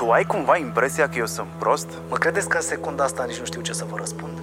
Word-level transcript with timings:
Tu 0.00 0.10
ai 0.10 0.24
cumva 0.24 0.56
impresia 0.56 1.08
că 1.08 1.18
eu 1.18 1.26
sunt 1.26 1.48
prost? 1.58 1.88
Mă 2.08 2.16
credeți 2.16 2.48
că 2.48 2.56
în 2.56 2.62
secunda 2.62 3.04
asta 3.04 3.24
nici 3.24 3.38
nu 3.38 3.44
știu 3.44 3.60
ce 3.60 3.72
să 3.72 3.84
vă 3.90 3.96
răspund? 3.96 4.38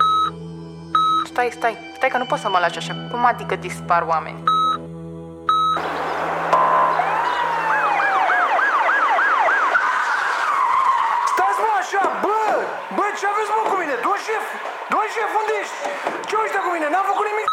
Stai, 1.31 1.49
stai, 1.57 1.77
stai 1.95 2.09
că 2.09 2.17
nu 2.17 2.25
poți 2.25 2.41
să 2.41 2.49
mă 2.49 2.59
lași 2.59 2.77
așa. 2.77 2.93
Cum 3.11 3.25
adică 3.25 3.55
dispar 3.55 4.01
oameni? 4.13 4.39
Stați 11.31 11.59
mă 11.63 11.71
așa, 11.81 12.03
bă! 12.23 12.39
Bă, 12.97 13.05
ce 13.19 13.25
aveți 13.31 13.51
mă 13.57 13.63
cu 13.71 13.75
mine? 13.81 13.95
Domn 14.05 14.19
șef! 14.27 14.45
Domn 14.91 15.07
șef, 15.15 15.31
unde 15.41 15.53
ești? 15.61 15.77
Ce 16.29 16.35
uite 16.43 16.59
cu 16.65 16.69
mine? 16.75 16.87
N-am 16.93 17.05
făcut 17.11 17.25
nimic! 17.31 17.47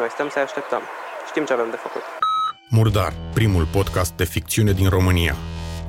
Noi 0.00 0.10
stăm 0.14 0.28
să 0.34 0.38
așteptăm. 0.38 0.82
Știm 1.30 1.44
ce 1.48 1.52
avem 1.56 1.70
de 1.74 1.78
făcut. 1.86 2.04
Murdar, 2.78 3.12
primul 3.38 3.64
podcast 3.76 4.12
de 4.20 4.26
ficțiune 4.34 4.72
din 4.80 4.88
România. 4.98 5.36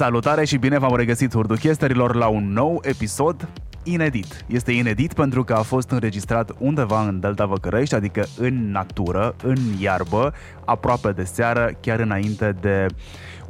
Salutare 0.00 0.44
și 0.44 0.56
bine 0.56 0.78
v-am 0.78 0.96
regăsit 0.96 1.32
hurduchesterilor 1.32 2.14
la 2.14 2.26
un 2.26 2.52
nou 2.52 2.80
episod 2.82 3.48
inedit. 3.82 4.44
Este 4.46 4.72
inedit 4.72 5.12
pentru 5.12 5.44
că 5.44 5.52
a 5.52 5.62
fost 5.62 5.90
înregistrat 5.90 6.52
undeva 6.58 7.06
în 7.06 7.20
Delta 7.20 7.46
Văcărești, 7.46 7.94
adică 7.94 8.26
în 8.38 8.70
natură, 8.70 9.34
în 9.42 9.56
iarbă, 9.78 10.32
aproape 10.64 11.10
de 11.10 11.24
seară, 11.24 11.70
chiar 11.80 12.00
înainte 12.00 12.56
de 12.60 12.86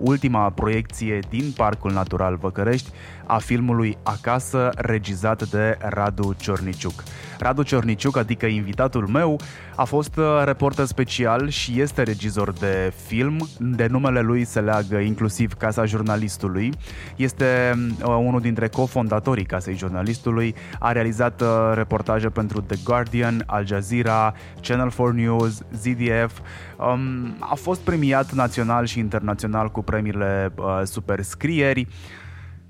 ultima 0.01 0.51
proiecție 0.51 1.19
din 1.29 1.53
Parcul 1.57 1.93
Natural 1.93 2.37
Văcărești 2.37 2.91
a 3.27 3.39
filmului 3.39 3.99
Acasă, 4.03 4.71
regizat 4.77 5.49
de 5.49 5.79
Radu 5.81 6.35
Ciorniciuc. 6.39 7.03
Radu 7.39 7.63
Ciorniciuc, 7.63 8.17
adică 8.17 8.47
invitatul 8.47 9.07
meu, 9.07 9.41
a 9.75 9.85
fost 9.85 10.17
uh, 10.17 10.25
reporter 10.45 10.85
special 10.85 11.49
și 11.49 11.81
este 11.81 12.03
regizor 12.03 12.53
de 12.53 12.93
film. 13.07 13.49
De 13.59 13.87
numele 13.87 14.21
lui 14.21 14.45
se 14.45 14.61
leagă 14.61 14.97
inclusiv 14.97 15.53
Casa 15.53 15.85
Jurnalistului. 15.85 16.73
Este 17.17 17.75
uh, 18.05 18.07
unul 18.07 18.41
dintre 18.41 18.69
cofondatorii 18.69 19.45
Casei 19.45 19.77
Jurnalistului. 19.77 20.55
A 20.79 20.93
realizat 20.93 21.41
uh, 21.41 21.49
reportaje 21.75 22.29
pentru 22.29 22.61
The 22.61 22.77
Guardian, 22.85 23.43
Al 23.47 23.67
Jazeera, 23.67 24.35
Channel 24.61 24.91
4 24.91 25.13
News, 25.13 25.63
ZDF. 25.73 26.39
Um, 26.81 27.37
a 27.39 27.55
fost 27.55 27.81
premiat 27.81 28.33
național 28.33 28.87
și 28.87 28.99
internațional 28.99 29.71
cu 29.71 29.83
premiile 29.83 30.53
uh, 30.57 30.81
Superscrieri. 30.85 31.87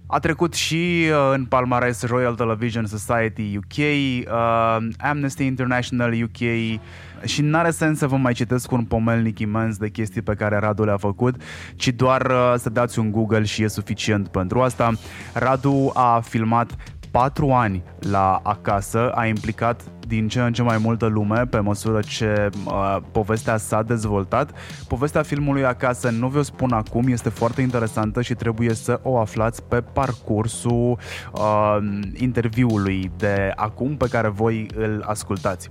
A 0.06 0.18
trecut 0.18 0.54
și 0.54 1.06
uh, 1.10 1.32
în 1.34 1.44
palmares 1.44 2.06
Royal 2.06 2.34
Television 2.34 2.86
Society 2.86 3.56
UK, 3.56 3.76
uh, 3.76 4.88
Amnesty 4.98 5.44
International 5.44 6.22
UK 6.22 6.38
și 7.24 7.42
n-are 7.42 7.70
sens 7.70 7.98
să 7.98 8.06
vă 8.06 8.16
mai 8.16 8.32
citesc 8.32 8.70
un 8.70 8.84
pomelnic 8.84 9.38
imens 9.38 9.76
de 9.76 9.88
chestii 9.88 10.22
pe 10.22 10.34
care 10.34 10.58
Radu 10.58 10.84
le-a 10.84 10.96
făcut, 10.96 11.42
ci 11.74 11.88
doar 11.88 12.26
uh, 12.26 12.54
să 12.56 12.70
dați 12.70 12.98
un 12.98 13.10
Google 13.10 13.42
și 13.42 13.62
e 13.62 13.68
suficient 13.68 14.28
pentru 14.28 14.60
asta. 14.60 14.92
Radu 15.32 15.90
a 15.94 16.20
filmat 16.20 16.76
patru 17.10 17.50
ani 17.50 17.82
la 17.98 18.40
acasă, 18.42 19.10
a 19.10 19.26
implicat 19.26 19.82
din 20.10 20.28
ce 20.28 20.40
în 20.40 20.52
ce 20.52 20.62
mai 20.62 20.78
multă 20.78 21.06
lume 21.06 21.46
pe 21.46 21.58
măsură 21.58 22.00
ce 22.00 22.50
uh, 22.66 22.96
povestea 23.12 23.56
s-a 23.56 23.82
dezvoltat. 23.82 24.50
Povestea 24.88 25.22
filmului 25.22 25.64
acasă 25.64 26.10
nu 26.10 26.28
vi-o 26.28 26.42
spun 26.42 26.72
acum, 26.72 27.06
este 27.08 27.28
foarte 27.28 27.60
interesantă 27.60 28.22
și 28.22 28.34
trebuie 28.34 28.74
să 28.74 29.00
o 29.02 29.18
aflați 29.18 29.62
pe 29.62 29.80
parcursul 29.80 30.98
uh, 31.32 31.76
interviului 32.14 33.10
de 33.16 33.52
acum 33.56 33.96
pe 33.96 34.06
care 34.10 34.28
voi 34.28 34.66
îl 34.76 35.04
ascultați. 35.06 35.68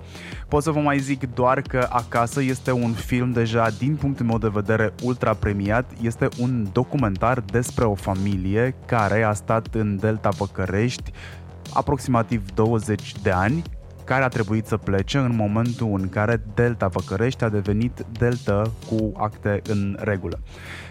Pot 0.48 0.64
să 0.64 0.72
vă 0.72 0.80
mai 0.80 1.00
zic 1.00 1.34
doar 1.34 1.62
că 1.62 1.88
Acasă 1.90 2.42
este 2.42 2.72
un 2.72 2.92
film 2.92 3.32
deja 3.32 3.68
din 3.78 3.96
punctul 3.96 4.26
meu 4.26 4.38
de 4.38 4.50
vedere 4.54 4.94
ultra 5.04 5.34
premiat. 5.34 5.92
Este 6.02 6.28
un 6.40 6.68
documentar 6.72 7.40
despre 7.40 7.86
o 7.86 7.94
familie 7.94 8.76
care 8.86 9.24
a 9.24 9.34
stat 9.34 9.68
în 9.72 9.98
Delta 9.98 10.30
Văcărești 10.30 11.12
aproximativ 11.74 12.52
20 12.54 13.14
de 13.22 13.32
ani 13.32 13.64
care 14.10 14.24
a 14.24 14.28
trebuit 14.28 14.66
să 14.66 14.78
plece 14.78 15.18
în 15.18 15.36
momentul 15.36 16.00
în 16.00 16.10
care 16.10 16.42
Delta 16.54 16.88
Văcărești 16.88 17.44
a 17.44 17.50
devenit 17.50 18.06
Delta 18.20 18.62
cu 18.88 19.12
acte 19.18 19.62
în 19.68 19.98
regulă. 20.00 20.40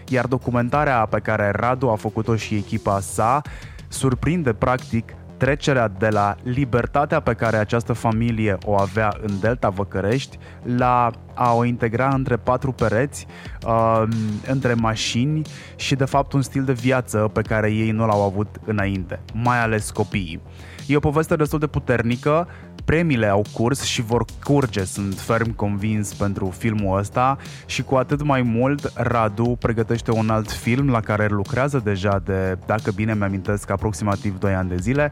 Iar 0.08 0.26
documentarea 0.26 1.06
pe 1.06 1.18
care 1.18 1.52
Radu 1.54 1.88
a 1.88 1.96
făcut-o 1.96 2.36
și 2.36 2.54
echipa 2.54 3.00
sa 3.00 3.42
surprinde 3.88 4.52
practic 4.52 5.14
trecerea 5.36 5.88
de 5.88 6.08
la 6.08 6.36
libertatea 6.42 7.20
pe 7.20 7.34
care 7.34 7.56
această 7.56 7.92
familie 7.92 8.58
o 8.64 8.78
avea 8.78 9.12
în 9.20 9.40
Delta 9.40 9.68
Văcărești 9.68 10.38
la 10.76 11.10
a 11.34 11.52
o 11.52 11.64
integra 11.64 12.08
între 12.08 12.36
patru 12.36 12.72
pereți, 12.72 13.26
uh, 13.66 14.02
între 14.46 14.74
mașini 14.74 15.42
și 15.76 15.94
de 15.94 16.04
fapt 16.04 16.32
un 16.32 16.42
stil 16.42 16.64
de 16.64 16.72
viață 16.72 17.30
pe 17.32 17.42
care 17.42 17.72
ei 17.72 17.90
nu 17.90 18.06
l-au 18.06 18.22
avut 18.22 18.56
înainte, 18.64 19.20
mai 19.32 19.62
ales 19.62 19.90
copiii. 19.90 20.40
E 20.86 20.96
o 20.96 21.00
poveste 21.00 21.36
destul 21.36 21.58
de 21.58 21.66
puternică, 21.66 22.48
premiile 22.88 23.26
au 23.26 23.44
curs 23.52 23.82
și 23.82 24.02
vor 24.02 24.24
curge, 24.44 24.84
sunt 24.84 25.18
ferm 25.18 25.54
convins 25.54 26.14
pentru 26.14 26.54
filmul 26.58 26.98
ăsta 26.98 27.38
și 27.66 27.82
cu 27.82 27.94
atât 27.94 28.22
mai 28.22 28.42
mult 28.42 28.92
Radu 28.94 29.56
pregătește 29.60 30.10
un 30.10 30.30
alt 30.30 30.50
film 30.50 30.90
la 30.90 31.00
care 31.00 31.26
lucrează 31.26 31.80
deja 31.84 32.22
de, 32.24 32.58
dacă 32.66 32.90
bine 32.90 33.14
mi-amintesc, 33.14 33.70
aproximativ 33.70 34.38
2 34.38 34.54
ani 34.54 34.68
de 34.68 34.76
zile 34.76 35.10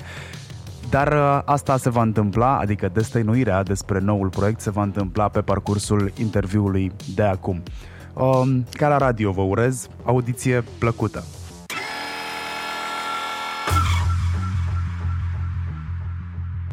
dar 0.91 1.13
uh, 1.13 1.41
asta 1.45 1.77
se 1.77 1.91
va 1.91 2.03
întâmpla, 2.03 2.59
adică 2.59 2.91
destăinuirea 2.93 3.63
despre 3.63 3.99
noul 3.99 4.29
proiect 4.29 4.61
se 4.61 4.71
va 4.71 4.83
întâmpla 4.83 5.29
pe 5.29 5.41
parcursul 5.41 6.13
interviului 6.21 6.93
de 7.15 7.23
acum. 7.23 7.63
Um, 8.15 8.65
ca 8.71 8.89
la 8.89 8.97
radio 8.97 9.31
vă 9.31 9.43
urez 9.43 9.89
audiție 10.05 10.65
plăcută. 10.79 11.25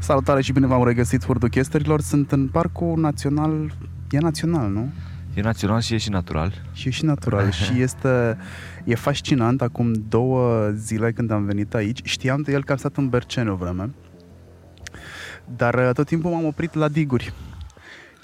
Salutare 0.03 0.41
și 0.41 0.51
bine 0.51 0.67
v-am 0.67 0.83
regăsit 0.83 1.23
furduchesterilor. 1.23 2.01
Sunt 2.01 2.31
în 2.31 2.47
Parcul 2.47 2.99
Național, 2.99 3.73
e 4.09 4.17
național, 4.17 4.69
nu? 4.69 4.89
E 5.33 5.41
național 5.41 5.81
și 5.81 5.93
e 5.93 5.97
și 5.97 6.09
natural. 6.09 6.61
Și 6.73 6.87
e 6.87 6.91
și 6.91 7.05
natural 7.05 7.51
și 7.61 7.81
este, 7.81 8.37
e 8.83 8.95
fascinant. 8.95 9.61
Acum 9.61 9.93
două 10.09 10.69
zile 10.69 11.11
când 11.11 11.31
am 11.31 11.45
venit 11.45 11.73
aici, 11.73 11.99
știam 12.03 12.41
de 12.41 12.51
el 12.51 12.63
că 12.63 12.71
am 12.71 12.77
stat 12.77 12.97
în 12.97 13.09
Berceni 13.09 13.49
o 13.49 13.55
vreme, 13.55 13.89
dar 15.55 15.73
uh, 15.73 15.89
tot 15.93 16.05
timpul 16.05 16.31
m-am 16.31 16.45
oprit 16.45 16.73
la 16.73 16.87
diguri. 16.87 17.33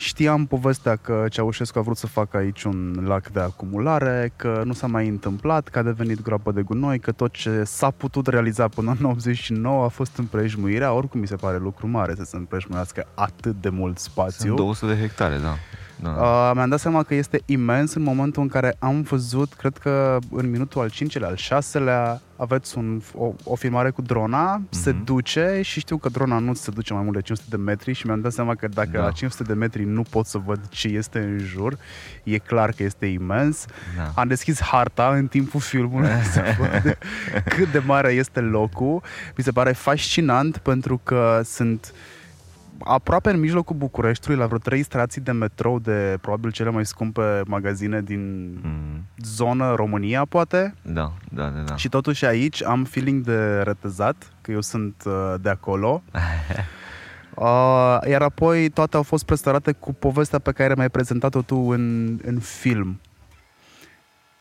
Știam 0.01 0.45
povestea 0.45 0.95
că 0.95 1.25
Ceaușescu 1.29 1.79
a 1.79 1.81
vrut 1.81 1.97
să 1.97 2.07
facă 2.07 2.37
aici 2.37 2.63
un 2.63 3.03
lac 3.07 3.27
de 3.27 3.39
acumulare, 3.39 4.31
că 4.35 4.61
nu 4.65 4.73
s-a 4.73 4.87
mai 4.87 5.07
întâmplat, 5.07 5.67
că 5.67 5.79
a 5.79 5.81
devenit 5.81 6.21
groapă 6.21 6.51
de 6.51 6.61
gunoi, 6.61 6.99
că 6.99 7.11
tot 7.11 7.31
ce 7.31 7.63
s-a 7.63 7.89
putut 7.89 8.27
realiza 8.27 8.67
până 8.67 8.95
în 8.99 9.05
89 9.05 9.83
a 9.83 9.87
fost 9.87 10.17
împrejmuirea. 10.17 10.93
Oricum 10.93 11.19
mi 11.19 11.27
se 11.27 11.35
pare 11.35 11.57
lucru 11.57 11.87
mare 11.87 12.15
să 12.15 12.23
se 12.23 12.37
împrejmuiască 12.37 13.07
atât 13.13 13.61
de 13.61 13.69
mult 13.69 13.97
spațiu. 13.97 14.45
Sunt 14.45 14.55
200 14.55 14.93
de 14.93 14.99
hectare, 14.99 15.37
da. 15.37 15.55
Da. 16.01 16.09
Uh, 16.09 16.51
mi-am 16.53 16.69
dat 16.69 16.79
seama 16.79 17.03
că 17.03 17.13
este 17.13 17.41
imens 17.45 17.93
în 17.93 18.01
momentul 18.01 18.41
în 18.41 18.47
care 18.47 18.75
am 18.79 19.01
văzut, 19.01 19.53
cred 19.53 19.77
că 19.77 20.17
în 20.31 20.49
minutul 20.49 20.81
al 20.81 20.89
cincelea, 20.89 21.27
al 21.27 21.35
șaselea, 21.35 22.21
aveți 22.35 22.77
un, 22.77 23.01
o, 23.15 23.33
o 23.43 23.55
filmare 23.55 23.89
cu 23.89 24.01
drona, 24.01 24.59
mm-hmm. 24.59 24.69
se 24.69 24.91
duce 24.91 25.59
și 25.63 25.79
știu 25.79 25.97
că 25.97 26.09
drona 26.09 26.39
nu 26.39 26.53
se 26.53 26.71
duce 26.71 26.93
mai 26.93 27.01
mult 27.01 27.15
de 27.15 27.21
500 27.21 27.55
de 27.55 27.63
metri 27.63 27.93
și 27.93 28.05
mi-am 28.05 28.21
dat 28.21 28.31
seama 28.31 28.55
că 28.55 28.67
dacă 28.67 28.89
da. 28.91 29.03
la 29.03 29.11
500 29.11 29.43
de 29.43 29.53
metri 29.53 29.83
nu 29.83 30.01
pot 30.01 30.25
să 30.25 30.37
văd 30.37 30.67
ce 30.69 30.87
este 30.87 31.19
în 31.19 31.37
jur, 31.37 31.77
e 32.23 32.37
clar 32.37 32.71
că 32.71 32.83
este 32.83 33.05
imens. 33.05 33.65
Da. 33.97 34.11
Am 34.15 34.27
deschis 34.27 34.61
harta 34.61 35.09
în 35.15 35.27
timpul 35.27 35.59
filmului 35.59 36.09
să 36.33 36.43
văd 36.57 36.97
cât 37.55 37.71
de 37.71 37.81
mare 37.85 38.11
este 38.11 38.39
locul. 38.39 39.01
Mi 39.37 39.43
se 39.43 39.51
pare 39.51 39.71
fascinant 39.71 40.57
pentru 40.57 41.01
că 41.03 41.41
sunt 41.43 41.93
aproape 42.83 43.29
în 43.29 43.39
mijlocul 43.39 43.75
Bucureștiului, 43.75 44.39
la 44.39 44.45
vreo 44.45 44.57
trei 44.57 44.83
stații 44.83 45.21
de 45.21 45.31
metrou 45.31 45.79
de 45.79 46.17
probabil 46.21 46.51
cele 46.51 46.69
mai 46.69 46.85
scumpe 46.85 47.41
magazine 47.45 48.01
din 48.01 48.53
mm. 48.63 49.05
zonă 49.17 49.73
România, 49.75 50.25
poate. 50.25 50.73
Da, 50.81 51.13
da, 51.31 51.49
da, 51.49 51.59
da. 51.61 51.75
Și 51.75 51.89
totuși 51.89 52.25
aici 52.25 52.63
am 52.63 52.83
feeling 52.83 53.23
de 53.25 53.61
retezat, 53.61 54.31
că 54.41 54.51
eu 54.51 54.61
sunt 54.61 55.03
uh, 55.05 55.33
de 55.41 55.49
acolo. 55.49 56.03
uh, 57.35 57.97
iar 58.09 58.21
apoi 58.21 58.69
toate 58.69 58.95
au 58.95 59.03
fost 59.03 59.25
presărate 59.25 59.71
cu 59.71 59.93
povestea 59.93 60.39
pe 60.39 60.51
care 60.51 60.73
mi-ai 60.75 60.89
prezentat-o 60.89 61.41
tu 61.41 61.55
în, 61.55 62.17
în 62.23 62.39
film. 62.39 62.99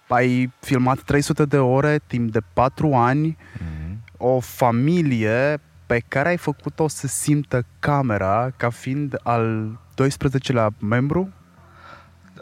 ai 0.09 0.53
filmat 0.61 0.99
300 1.01 1.45
de 1.45 1.59
ore 1.59 2.01
timp 2.07 2.33
de 2.33 2.41
4 2.53 2.95
ani, 2.95 3.37
Mhm. 3.59 3.99
o 4.17 4.41
familie 4.41 5.61
pe 5.89 6.03
care 6.09 6.29
ai 6.29 6.37
făcut-o 6.37 6.89
să 6.89 7.07
simtă 7.07 7.65
camera 7.79 8.51
ca 8.57 8.71
fiind 8.71 9.21
al 9.23 9.71
12-lea 9.95 10.67
membru? 10.81 11.33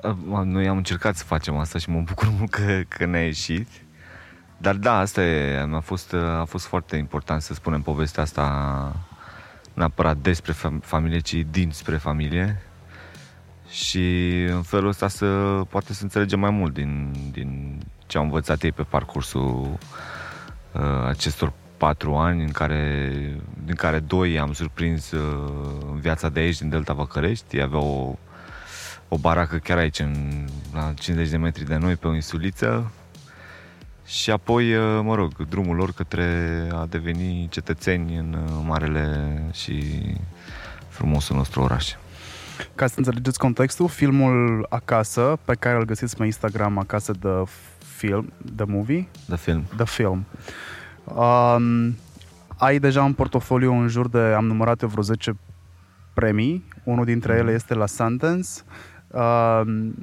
Uh, 0.02 0.42
Noi 0.44 0.68
am 0.68 0.76
încercat 0.76 1.16
să 1.16 1.24
facem 1.24 1.56
asta 1.56 1.78
și 1.78 1.90
mă 1.90 2.00
bucur 2.00 2.28
mult 2.38 2.50
că, 2.50 2.80
că 2.88 3.06
ne-a 3.06 3.24
ieșit. 3.24 3.68
Dar 4.58 4.74
da, 4.74 4.98
asta 4.98 5.22
e, 5.22 5.60
a 5.74 5.80
fost, 5.80 6.14
a 6.14 6.44
fost 6.48 6.66
foarte 6.66 6.96
important 6.96 7.42
să 7.42 7.54
spunem 7.54 7.82
povestea 7.82 8.22
asta 8.22 8.96
neapărat 9.74 10.16
despre 10.16 10.52
fam- 10.52 10.80
familie, 10.82 11.18
ci 11.18 11.34
dinspre 11.50 11.96
familie. 11.96 12.62
Și 13.68 14.42
în 14.48 14.62
felul 14.62 14.88
ăsta 14.88 15.08
să 15.08 15.26
poate 15.68 15.92
să 15.92 16.02
înțelegem 16.02 16.40
mai 16.40 16.50
mult 16.50 16.74
din, 16.74 17.12
din 17.32 17.80
ce 18.06 18.18
au 18.18 18.24
învățat 18.24 18.62
ei 18.62 18.72
pe 18.72 18.82
parcursul 18.82 19.78
uh, 20.72 21.06
acestor 21.08 21.52
patru 21.76 22.14
ani 22.14 22.42
în 22.42 22.50
care, 22.50 23.10
din 23.64 23.74
care 23.74 23.98
doi 23.98 24.38
am 24.38 24.52
surprins 24.52 25.10
uh, 25.10 25.50
în 25.92 26.00
viața 26.00 26.28
de 26.28 26.40
aici, 26.40 26.58
din 26.58 26.68
Delta 26.68 26.92
Văcărești. 26.92 27.56
Ei 27.56 27.62
aveau 27.62 28.18
o, 29.08 29.14
o 29.14 29.18
baracă 29.18 29.56
chiar 29.56 29.78
aici, 29.78 29.98
în, 29.98 30.44
la 30.74 30.92
50 30.98 31.30
de 31.30 31.36
metri 31.36 31.64
de 31.64 31.76
noi, 31.76 31.96
pe 31.96 32.06
o 32.06 32.14
insuliță. 32.14 32.90
Și 34.06 34.30
apoi, 34.30 34.74
uh, 34.74 35.00
mă 35.02 35.14
rog, 35.14 35.46
drumul 35.48 35.76
lor 35.76 35.92
către 35.92 36.24
a 36.72 36.86
deveni 36.86 37.48
cetățeni 37.50 38.16
în 38.16 38.36
uh, 38.44 38.62
marele 38.66 39.38
și 39.52 39.84
frumosul 40.88 41.36
nostru 41.36 41.60
oraș. 41.60 41.94
Ca 42.74 42.86
să 42.86 42.94
înțelegeți 42.96 43.38
contextul, 43.38 43.88
filmul 43.88 44.66
Acasă, 44.68 45.38
pe 45.44 45.54
care 45.54 45.76
îl 45.76 45.84
găsiți 45.84 46.16
pe 46.16 46.24
Instagram, 46.24 46.78
Acasă 46.78 47.12
de 47.20 47.28
Film, 47.96 48.32
The 48.56 48.64
Movie, 48.64 49.08
De 49.26 49.36
film. 49.36 49.64
The 49.76 49.84
Film. 49.84 50.26
Um, 51.14 51.96
ai 52.56 52.78
deja 52.78 53.04
în 53.04 53.12
portofoliu 53.12 53.72
în 53.72 53.88
jur 53.88 54.08
de, 54.08 54.18
am 54.18 54.46
numărat 54.46 54.82
eu 54.82 54.88
vreo 54.88 55.02
10 55.02 55.36
premii, 56.14 56.64
unul 56.84 57.04
dintre 57.04 57.34
ele 57.34 57.52
este 57.52 57.74
la 57.74 57.86
Sundance. 57.86 58.48
Um, 59.10 59.94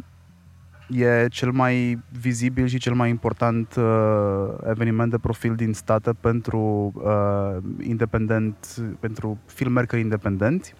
e 0.89 1.27
cel 1.27 1.51
mai 1.51 1.99
vizibil 2.19 2.65
și 2.65 2.77
cel 2.77 2.93
mai 2.93 3.09
important 3.09 3.75
uh, 3.75 4.47
eveniment 4.69 5.11
de 5.11 5.17
profil 5.17 5.55
din 5.55 5.73
stată 5.73 6.13
pentru 6.19 6.91
uh, 6.95 7.57
independent, 7.81 8.55
pentru 8.99 9.37
filmmakeri 9.45 10.01
independenți. 10.01 10.73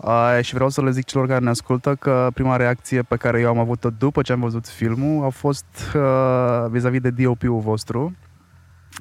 Uh, 0.00 0.38
și 0.40 0.54
vreau 0.54 0.68
să 0.68 0.82
le 0.82 0.90
zic 0.90 1.04
celor 1.04 1.26
care 1.26 1.44
ne 1.44 1.50
ascultă 1.50 1.94
că 1.94 2.28
prima 2.34 2.56
reacție 2.56 3.02
pe 3.02 3.16
care 3.16 3.40
eu 3.40 3.48
am 3.48 3.58
avut-o 3.58 3.90
după 3.90 4.22
ce 4.22 4.32
am 4.32 4.40
văzut 4.40 4.66
filmul 4.66 5.24
a 5.24 5.28
fost 5.28 5.66
uh, 5.94 6.70
vis-a-vis 6.70 7.00
de 7.00 7.10
DOP-ul 7.10 7.60
vostru. 7.60 8.14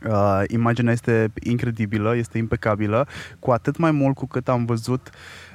Uh, 0.10 0.42
imaginea 0.48 0.92
este 0.92 1.32
incredibilă, 1.44 2.16
este 2.16 2.38
impecabilă, 2.38 3.08
cu 3.40 3.52
atât 3.52 3.78
mai 3.78 3.92
mult 3.92 4.16
cu 4.16 4.28
cât 4.28 4.48
am 4.48 4.66
văzut, 4.66 5.10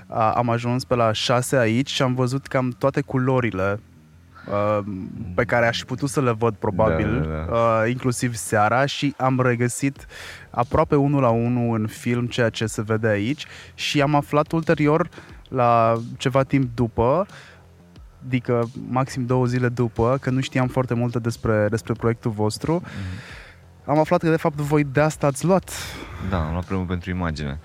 uh, 0.08 0.32
am 0.34 0.50
ajuns 0.50 0.84
pe 0.84 0.94
la 0.94 1.12
6 1.12 1.56
aici 1.56 1.90
și 1.90 2.02
am 2.02 2.14
văzut 2.14 2.46
cam 2.46 2.70
toate 2.78 3.00
culorile 3.00 3.80
uh, 4.48 4.84
pe 5.34 5.44
care 5.44 5.66
aș 5.66 5.78
fi 5.78 5.84
putut 5.84 6.08
să 6.08 6.20
le 6.20 6.32
văd 6.32 6.54
probabil, 6.54 7.20
Da, 7.20 7.28
da, 7.28 7.44
da. 7.44 7.56
Uh, 7.56 7.90
inclusiv 7.90 8.34
seara 8.34 8.86
și 8.86 9.14
am 9.16 9.40
regăsit 9.40 10.06
aproape 10.50 10.96
unul 10.96 11.20
la 11.20 11.30
unul 11.30 11.80
în 11.80 11.86
film 11.86 12.26
ceea 12.26 12.48
ce 12.48 12.66
se 12.66 12.82
vede 12.82 13.08
aici 13.08 13.46
și 13.74 14.02
am 14.02 14.14
aflat 14.14 14.52
ulterior 14.52 15.08
la 15.48 15.94
ceva 16.16 16.42
timp 16.42 16.70
după 16.74 17.26
adică 18.26 18.70
maxim 18.88 19.26
două 19.26 19.46
zile 19.46 19.68
după, 19.68 20.18
că 20.20 20.30
nu 20.30 20.40
știam 20.40 20.68
foarte 20.68 20.94
multe 20.94 21.18
despre, 21.18 21.66
despre 21.70 21.92
proiectul 21.92 22.30
vostru, 22.30 22.82
am 23.84 23.98
aflat 23.98 24.20
că 24.20 24.30
de 24.30 24.36
fapt 24.36 24.56
voi 24.56 24.84
de 24.84 25.00
asta 25.00 25.26
ați 25.26 25.44
luat. 25.44 25.72
Da, 26.30 26.44
am 26.44 26.50
luat 26.52 26.64
premiul 26.64 26.86
pentru 26.86 27.10
imagine. 27.10 27.58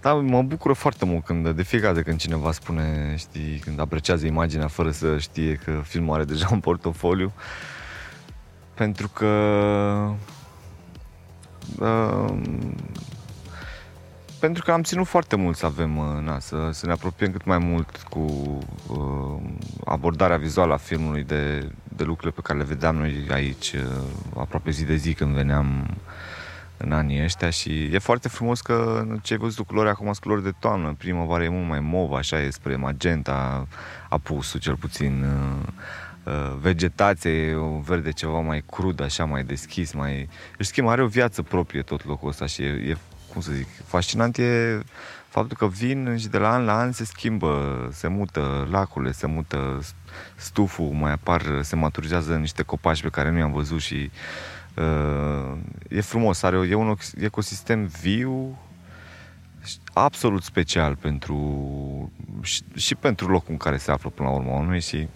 Da, 0.00 0.14
mă 0.14 0.42
bucură 0.42 0.72
foarte 0.72 1.04
mult 1.04 1.24
când 1.24 1.48
de 1.48 1.62
fiecare 1.62 1.92
dată 1.92 2.04
când 2.04 2.18
cineva 2.18 2.52
spune, 2.52 3.14
știi, 3.16 3.58
când 3.58 3.80
apreciază 3.80 4.26
imaginea 4.26 4.66
fără 4.66 4.90
să 4.90 5.18
știe 5.18 5.54
că 5.64 5.80
filmul 5.84 6.14
are 6.14 6.24
deja 6.24 6.48
un 6.52 6.60
portofoliu. 6.60 7.32
Pentru 8.74 9.08
că 9.08 9.26
uh, 11.78 12.34
pentru 14.40 14.62
că 14.62 14.72
am 14.72 14.82
ținut 14.82 15.06
foarte 15.06 15.36
mult 15.36 15.56
să 15.56 15.66
avem, 15.66 15.96
uh, 15.96 16.22
na, 16.22 16.38
să, 16.38 16.68
să 16.72 16.86
ne 16.86 16.92
apropiem 16.92 17.32
cât 17.32 17.44
mai 17.44 17.58
mult 17.58 17.96
cu 17.96 18.58
uh, 18.88 19.40
abordarea 19.84 20.36
vizuală 20.36 20.72
a 20.72 20.76
filmului 20.76 21.24
de, 21.24 21.72
de 21.96 22.04
lucrurile 22.04 22.32
pe 22.34 22.40
care 22.42 22.58
le 22.58 22.64
vedeam 22.64 22.96
noi 22.96 23.26
aici, 23.30 23.72
uh, 23.72 23.80
aproape 24.36 24.70
zi 24.70 24.84
de 24.84 24.96
zi 24.96 25.14
când 25.14 25.34
veneam 25.34 25.96
în 26.76 26.92
anii 26.92 27.22
ăștia. 27.22 27.50
Și 27.50 27.82
e 27.92 27.98
foarte 27.98 28.28
frumos 28.28 28.60
că 28.60 29.06
ce 29.22 29.32
ai 29.32 29.38
văzut 29.38 29.56
cu 29.56 29.64
culori 29.64 29.88
acum 29.88 30.04
sunt 30.04 30.18
culori 30.18 30.42
de 30.42 30.52
toamnă, 30.58 30.94
primăvară 30.98 31.44
e 31.44 31.48
mult 31.48 31.68
mai 31.68 31.80
mov, 31.80 32.12
așa 32.12 32.40
e 32.40 32.50
spre 32.50 32.76
magenta, 32.76 33.66
apusul 34.08 34.60
cel 34.60 34.76
puțin, 34.76 35.24
uh, 35.24 35.72
uh, 36.24 36.56
vegetație 36.60 37.30
e 37.30 37.56
un 37.56 37.80
verde 37.80 38.10
ceva 38.10 38.40
mai 38.40 38.64
crud, 38.70 39.02
așa 39.02 39.24
mai 39.24 39.44
deschis, 39.44 39.92
mai... 39.92 40.28
Își 40.58 40.68
schimbă, 40.68 40.90
are 40.90 41.02
o 41.02 41.06
viață 41.06 41.42
proprie 41.42 41.82
tot 41.82 42.04
locul 42.04 42.28
ăsta 42.28 42.46
și 42.46 42.62
e, 42.62 42.66
e 42.66 42.96
cum 43.42 43.52
să 43.52 43.56
zic, 43.58 43.66
fascinant 43.86 44.36
e 44.38 44.80
faptul 45.28 45.56
că 45.56 45.66
vin 45.66 46.16
și 46.16 46.28
de 46.28 46.38
la 46.38 46.50
an 46.52 46.64
la 46.64 46.78
an 46.78 46.92
se 46.92 47.04
schimbă, 47.04 47.88
se 47.92 48.08
mută 48.08 48.66
lacurile, 48.70 49.12
se 49.12 49.26
mută 49.26 49.80
stuful, 50.36 50.86
mai 50.92 51.12
apar, 51.12 51.42
se 51.62 51.76
maturizează 51.76 52.36
niște 52.36 52.62
copaci 52.62 53.02
pe 53.02 53.08
care 53.08 53.30
nu 53.30 53.38
i-am 53.38 53.52
văzut 53.52 53.80
și 53.80 54.10
uh, 54.74 55.56
e 55.88 56.00
frumos, 56.00 56.42
are, 56.42 56.56
o- 56.58 56.64
e 56.64 56.74
un 56.74 56.96
ecosistem 57.20 57.86
viu 57.86 58.58
și 59.64 59.76
absolut 59.92 60.42
special 60.42 60.96
pentru 60.96 62.12
și, 62.42 62.62
și 62.76 62.94
pentru 62.94 63.28
locul 63.28 63.50
în 63.50 63.56
care 63.56 63.76
se 63.76 63.90
află 63.90 64.10
până 64.10 64.28
la 64.28 64.34
urmă 64.34 64.50
urmei 64.50 64.80
și 64.80 65.08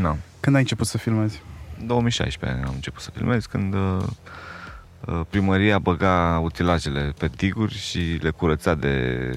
na, 0.00 0.16
Când 0.40 0.54
ai 0.56 0.62
început 0.62 0.86
să 0.86 0.98
filmezi? 0.98 1.42
în 1.80 1.86
2016 1.86 2.60
am 2.66 2.72
început 2.74 3.02
să 3.02 3.10
filmez 3.10 3.46
când 3.46 3.74
uh, 3.74 3.80
uh, 4.00 4.06
primăria 5.28 5.78
băga 5.78 6.40
utilajele 6.42 7.12
pe 7.18 7.28
tiguri 7.28 7.74
și 7.74 7.98
le 8.20 8.30
curăța 8.30 8.74
de 8.74 9.30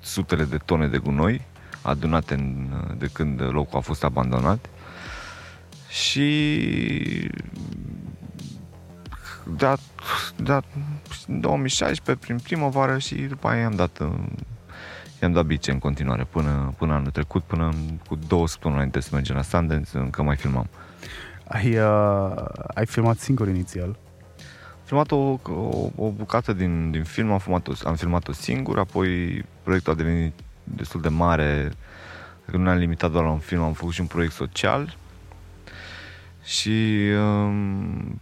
sutele 0.00 0.44
de 0.44 0.56
tone 0.56 0.86
de 0.86 0.98
gunoi 0.98 1.46
adunate 1.82 2.34
în, 2.34 2.68
de 2.98 3.08
când 3.12 3.42
locul 3.50 3.78
a 3.78 3.82
fost 3.82 4.04
abandonat 4.04 4.68
și 5.88 7.30
da, 9.56 9.76
da, 10.36 10.60
în 11.26 11.40
2016 11.40 12.24
prin 12.26 12.38
primăvară 12.38 12.98
și 12.98 13.14
după 13.14 13.48
aia 13.48 13.60
i-am 13.60 13.74
dat 13.74 13.98
uh, 13.98 14.08
i-am 15.22 15.32
dat 15.32 15.44
bice 15.44 15.70
în 15.70 15.78
continuare 15.78 16.24
până, 16.30 16.74
până 16.78 16.92
anul 16.92 17.10
trecut, 17.10 17.42
până 17.42 17.64
în- 17.66 17.98
cu 18.08 18.18
două 18.28 18.48
săptămâni 18.48 18.78
înainte 18.78 19.00
să 19.00 19.08
mergem 19.12 19.36
la 19.36 19.42
Sundance, 19.42 19.98
încă 19.98 20.22
mai 20.22 20.36
filmam. 20.36 20.68
Ai, 21.48 21.78
uh, 21.78 22.44
ai 22.74 22.86
filmat 22.86 23.18
singur 23.18 23.48
inițial. 23.48 23.96
Am 24.90 25.04
filmat 25.04 25.38
o, 25.46 25.52
o, 25.52 25.90
o 25.96 26.10
bucată 26.10 26.52
din, 26.52 26.90
din 26.90 27.04
film, 27.04 27.32
am 27.32 27.38
filmat-o, 27.38 27.72
am 27.84 27.94
filmat-o 27.94 28.32
singur, 28.32 28.78
apoi 28.78 29.42
proiectul 29.62 29.92
a 29.92 29.96
devenit 29.96 30.32
destul 30.64 31.00
de 31.00 31.08
mare, 31.08 31.72
că 32.44 32.56
nu 32.56 32.62
ne-am 32.62 32.76
limitat 32.76 33.10
doar 33.10 33.24
la 33.24 33.30
un 33.30 33.38
film, 33.38 33.62
am 33.62 33.72
făcut 33.72 33.92
și 33.92 34.00
un 34.00 34.06
proiect 34.06 34.32
social 34.32 34.96
și 36.44 37.08
um, 37.16 38.18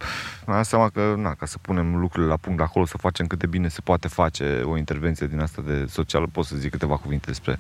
mi-am 0.46 0.56
dat 0.56 0.66
seama 0.66 0.88
că, 0.88 1.14
na, 1.16 1.34
ca 1.34 1.46
să 1.46 1.58
punem 1.58 1.96
lucrurile 1.96 2.30
la 2.30 2.36
punct 2.36 2.58
de 2.58 2.64
acolo, 2.64 2.84
să 2.84 2.96
facem 2.96 3.26
cât 3.26 3.38
de 3.38 3.46
bine 3.46 3.68
se 3.68 3.80
poate 3.80 4.08
face 4.08 4.62
o 4.64 4.76
intervenție 4.76 5.26
din 5.26 5.40
asta 5.40 5.62
de 5.66 5.86
socială, 5.88 6.26
pot 6.32 6.44
să 6.44 6.56
zic 6.56 6.70
câteva 6.70 6.96
cuvinte 6.96 7.26
despre 7.26 7.58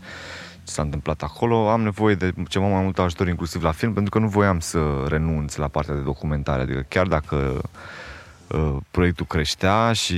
ce 0.64 0.72
s-a 0.72 0.82
întâmplat 0.82 1.22
acolo. 1.22 1.70
Am 1.70 1.82
nevoie 1.82 2.14
de 2.14 2.34
ceva 2.48 2.66
mai 2.66 2.82
mult 2.82 2.98
ajutor 2.98 3.28
inclusiv 3.28 3.62
la 3.62 3.72
film, 3.72 3.92
pentru 3.92 4.10
că 4.10 4.18
nu 4.18 4.28
voiam 4.28 4.60
să 4.60 5.04
renunț 5.08 5.56
la 5.56 5.68
partea 5.68 5.94
de 5.94 6.00
documentare, 6.00 6.62
adică 6.62 6.84
chiar 6.88 7.06
dacă 7.06 7.36
uh, 7.36 7.62
proiectul 8.90 9.26
creștea 9.26 9.92
și 9.92 10.16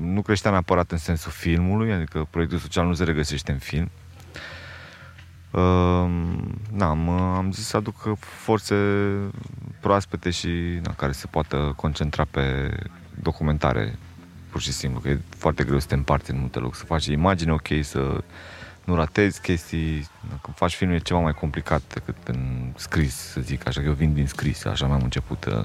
nu 0.00 0.22
creștea 0.22 0.50
neapărat 0.50 0.90
în 0.90 0.98
sensul 0.98 1.30
filmului, 1.30 1.92
adică 1.92 2.26
proiectul 2.30 2.58
social 2.58 2.86
nu 2.86 2.94
se 2.94 3.04
regăsește 3.04 3.52
în 3.52 3.58
film. 3.58 3.90
Uh, 5.50 6.10
na, 6.72 6.88
am, 6.88 7.08
am 7.08 7.52
zis 7.52 7.66
să 7.66 7.76
aduc 7.76 8.18
forțe 8.18 8.74
proaspete 9.80 10.30
și 10.30 10.48
na, 10.82 10.92
care 10.96 11.12
se 11.12 11.26
poată 11.26 11.72
concentra 11.76 12.24
pe 12.30 12.76
documentare 13.22 13.98
pur 14.50 14.60
și 14.60 14.72
simplu, 14.72 15.00
că 15.00 15.08
e 15.08 15.20
foarte 15.36 15.64
greu 15.64 15.78
să 15.78 15.86
te 15.86 15.94
împarți 15.94 16.30
în 16.30 16.38
multe 16.38 16.58
locuri, 16.58 16.78
să 16.78 16.84
faci 16.84 17.06
imagine 17.06 17.52
ok, 17.52 17.68
să 17.82 18.24
nu 18.84 18.94
ratezi 18.94 19.40
chestii, 19.40 20.08
când 20.42 20.56
faci 20.56 20.74
film 20.74 20.90
e 20.90 20.98
ceva 20.98 21.20
mai 21.20 21.32
complicat 21.32 21.82
decât 21.92 22.16
în 22.24 22.72
scris, 22.76 23.14
să 23.14 23.40
zic 23.40 23.66
așa, 23.66 23.80
că 23.80 23.86
eu 23.86 23.92
vin 23.92 24.14
din 24.14 24.26
scris, 24.26 24.64
așa 24.64 24.86
mi-am 24.86 25.02
început 25.02 25.44
uh, 25.44 25.64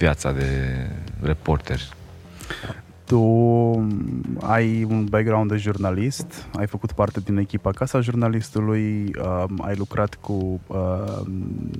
viața 0.00 0.32
de 0.32 0.48
reporter. 1.22 1.80
Tu 3.04 3.22
ai 4.40 4.84
un 4.84 5.04
background 5.04 5.50
de 5.50 5.56
jurnalist, 5.56 6.46
ai 6.58 6.66
făcut 6.66 6.92
parte 6.92 7.20
din 7.20 7.36
echipa 7.36 7.70
Casa 7.70 8.00
Jurnalistului, 8.00 9.10
um, 9.18 9.62
ai 9.62 9.74
lucrat 9.76 10.14
cu 10.14 10.60
um, 10.66 11.70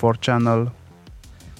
4 0.00 0.18
Channel. 0.20 0.72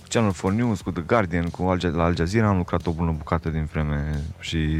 Channel 0.08 0.32
4 0.32 0.50
News, 0.50 0.80
cu 0.80 0.90
The 0.90 1.02
Guardian, 1.02 1.48
cu 1.48 1.62
Al, 1.62 1.92
la 1.94 2.04
Al 2.04 2.16
Jazeera 2.16 2.48
am 2.48 2.56
lucrat 2.56 2.86
o 2.86 2.90
bună 2.90 3.14
bucată 3.16 3.48
din 3.48 3.64
vreme 3.72 4.20
și 4.40 4.78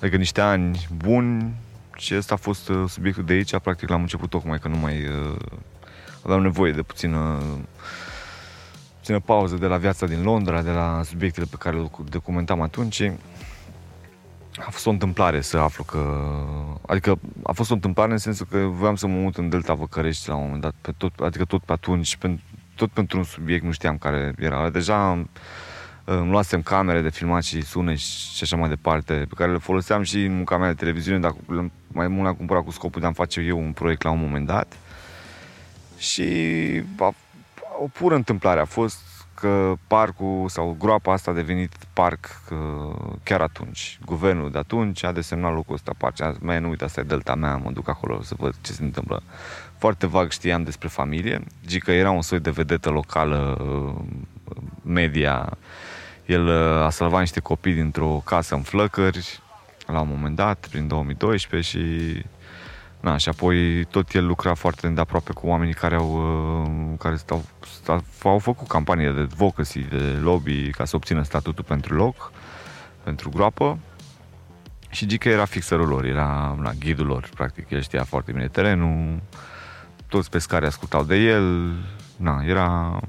adică 0.00 0.16
niște 0.16 0.40
ani 0.40 0.88
buni 0.96 1.54
și 1.96 2.16
ăsta 2.16 2.34
a 2.34 2.36
fost 2.36 2.68
uh, 2.68 2.84
subiectul 2.88 3.24
de 3.24 3.32
aici, 3.32 3.58
practic 3.58 3.88
l-am 3.88 4.00
început 4.00 4.30
tocmai 4.30 4.58
că 4.58 4.68
nu 4.68 4.76
mai 4.76 5.06
uh, 5.06 5.36
aveam 6.22 6.42
nevoie 6.42 6.72
de 6.72 6.82
puțină 6.82 7.38
puțină 9.10 9.34
pauză 9.36 9.56
de 9.56 9.66
la 9.66 9.76
viața 9.76 10.06
din 10.06 10.22
Londra, 10.22 10.62
de 10.62 10.70
la 10.70 11.00
subiectele 11.04 11.46
pe 11.50 11.56
care 11.58 11.76
le 11.76 11.90
documentam 12.08 12.60
atunci. 12.60 13.02
A 14.56 14.70
fost 14.70 14.86
o 14.86 14.90
întâmplare 14.90 15.40
să 15.40 15.56
aflu 15.56 15.84
că... 15.84 16.28
Adică 16.86 17.18
a 17.42 17.52
fost 17.52 17.70
o 17.70 17.74
întâmplare 17.74 18.12
în 18.12 18.18
sensul 18.18 18.46
că 18.50 18.58
voiam 18.58 18.94
să 18.94 19.06
mă 19.06 19.20
mut 19.20 19.36
în 19.36 19.48
Delta 19.48 19.74
Văcărești 19.74 20.28
la 20.28 20.34
un 20.34 20.42
moment 20.42 20.62
dat, 20.62 20.74
pe 20.80 20.92
tot, 20.96 21.12
adică 21.20 21.44
tot 21.44 21.62
pe 21.62 21.72
atunci, 21.72 22.16
pe, 22.16 22.38
tot 22.74 22.90
pentru 22.90 23.18
un 23.18 23.24
subiect, 23.24 23.64
nu 23.64 23.70
știam 23.70 23.98
care 23.98 24.34
era. 24.38 24.70
Deja 24.70 25.10
îmi 26.04 26.30
luasem 26.30 26.62
camere 26.62 27.00
de 27.00 27.10
filmat 27.10 27.42
și 27.42 27.62
sune 27.62 27.94
și 27.94 28.42
așa 28.42 28.56
mai 28.56 28.68
departe, 28.68 29.14
pe 29.14 29.34
care 29.36 29.52
le 29.52 29.58
foloseam 29.58 30.02
și 30.02 30.24
în 30.24 30.34
munca 30.34 30.56
mea 30.58 30.68
de 30.68 30.74
televiziune, 30.74 31.18
dar 31.18 31.34
mai 31.86 32.08
mult 32.08 32.22
le-am 32.22 32.34
cumpărat 32.34 32.64
cu 32.64 32.70
scopul 32.70 33.00
de 33.00 33.06
a-mi 33.06 33.14
face 33.14 33.40
eu 33.40 33.58
un 33.58 33.72
proiect 33.72 34.02
la 34.02 34.10
un 34.10 34.20
moment 34.20 34.46
dat. 34.46 34.76
Și 35.98 36.22
a, 36.98 37.14
o 37.82 37.86
pură 37.92 38.14
întâmplare 38.14 38.60
a 38.60 38.64
fost 38.64 38.98
că 39.34 39.74
parcul 39.86 40.48
sau 40.48 40.76
groapa 40.78 41.12
asta 41.12 41.30
a 41.30 41.34
devenit 41.34 41.72
parc 41.92 42.42
chiar 43.22 43.40
atunci. 43.40 43.98
Guvernul 44.04 44.50
de 44.50 44.58
atunci 44.58 45.04
a 45.04 45.12
desemnat 45.12 45.52
locul 45.52 45.74
ăsta 45.74 45.92
parc. 45.98 46.40
Mai 46.40 46.60
nu 46.60 46.68
uite, 46.68 46.84
asta 46.84 47.00
e 47.00 47.02
delta 47.02 47.34
mea, 47.34 47.56
mă 47.56 47.70
duc 47.70 47.88
acolo 47.88 48.22
să 48.22 48.34
văd 48.38 48.54
ce 48.60 48.72
se 48.72 48.82
întâmplă. 48.82 49.22
Foarte 49.78 50.06
vag 50.06 50.30
știam 50.30 50.62
despre 50.62 50.88
familie. 50.88 51.42
Gică 51.66 51.92
era 51.92 52.10
un 52.10 52.22
soi 52.22 52.40
de 52.40 52.50
vedetă 52.50 52.90
locală 52.90 53.58
media. 54.82 55.56
El 56.26 56.50
a 56.82 56.90
salvat 56.90 57.20
niște 57.20 57.40
copii 57.40 57.74
dintr-o 57.74 58.22
casă 58.24 58.54
în 58.54 58.62
flăcări 58.62 59.40
la 59.86 60.00
un 60.00 60.08
moment 60.08 60.36
dat, 60.36 60.66
prin 60.70 60.88
2012 60.88 61.78
și 61.78 62.24
Na, 63.00 63.16
și 63.16 63.28
apoi 63.28 63.84
tot 63.84 64.14
el 64.14 64.26
lucra 64.26 64.54
foarte 64.54 64.86
îndeaproape 64.86 65.32
cu 65.32 65.46
oamenii 65.46 65.74
care 65.74 65.94
au, 65.94 66.12
uh, 66.62 66.98
care 66.98 67.16
stau, 67.16 67.44
stau, 67.60 68.02
au 68.22 68.38
făcut 68.38 68.68
campanie 68.68 69.10
de 69.10 69.20
advocacy, 69.20 69.78
de 69.80 70.18
lobby 70.22 70.70
ca 70.70 70.84
să 70.84 70.96
obțină 70.96 71.22
statutul 71.22 71.64
pentru 71.64 71.94
loc, 71.94 72.32
pentru 73.02 73.30
groapă. 73.30 73.78
Și 74.90 75.06
Gica 75.06 75.30
era 75.30 75.44
fixerul 75.44 75.88
lor, 75.88 76.04
era 76.04 76.56
na, 76.60 76.72
ghidul 76.78 77.06
lor, 77.06 77.28
practic. 77.34 77.70
El 77.70 77.80
știa 77.80 78.04
foarte 78.04 78.32
bine 78.32 78.48
terenul, 78.48 79.22
toți 80.06 80.30
pescarii 80.30 80.66
ascultau 80.66 81.04
de 81.04 81.16
el, 81.16 81.74
na, 82.16 82.42
era 82.44 83.00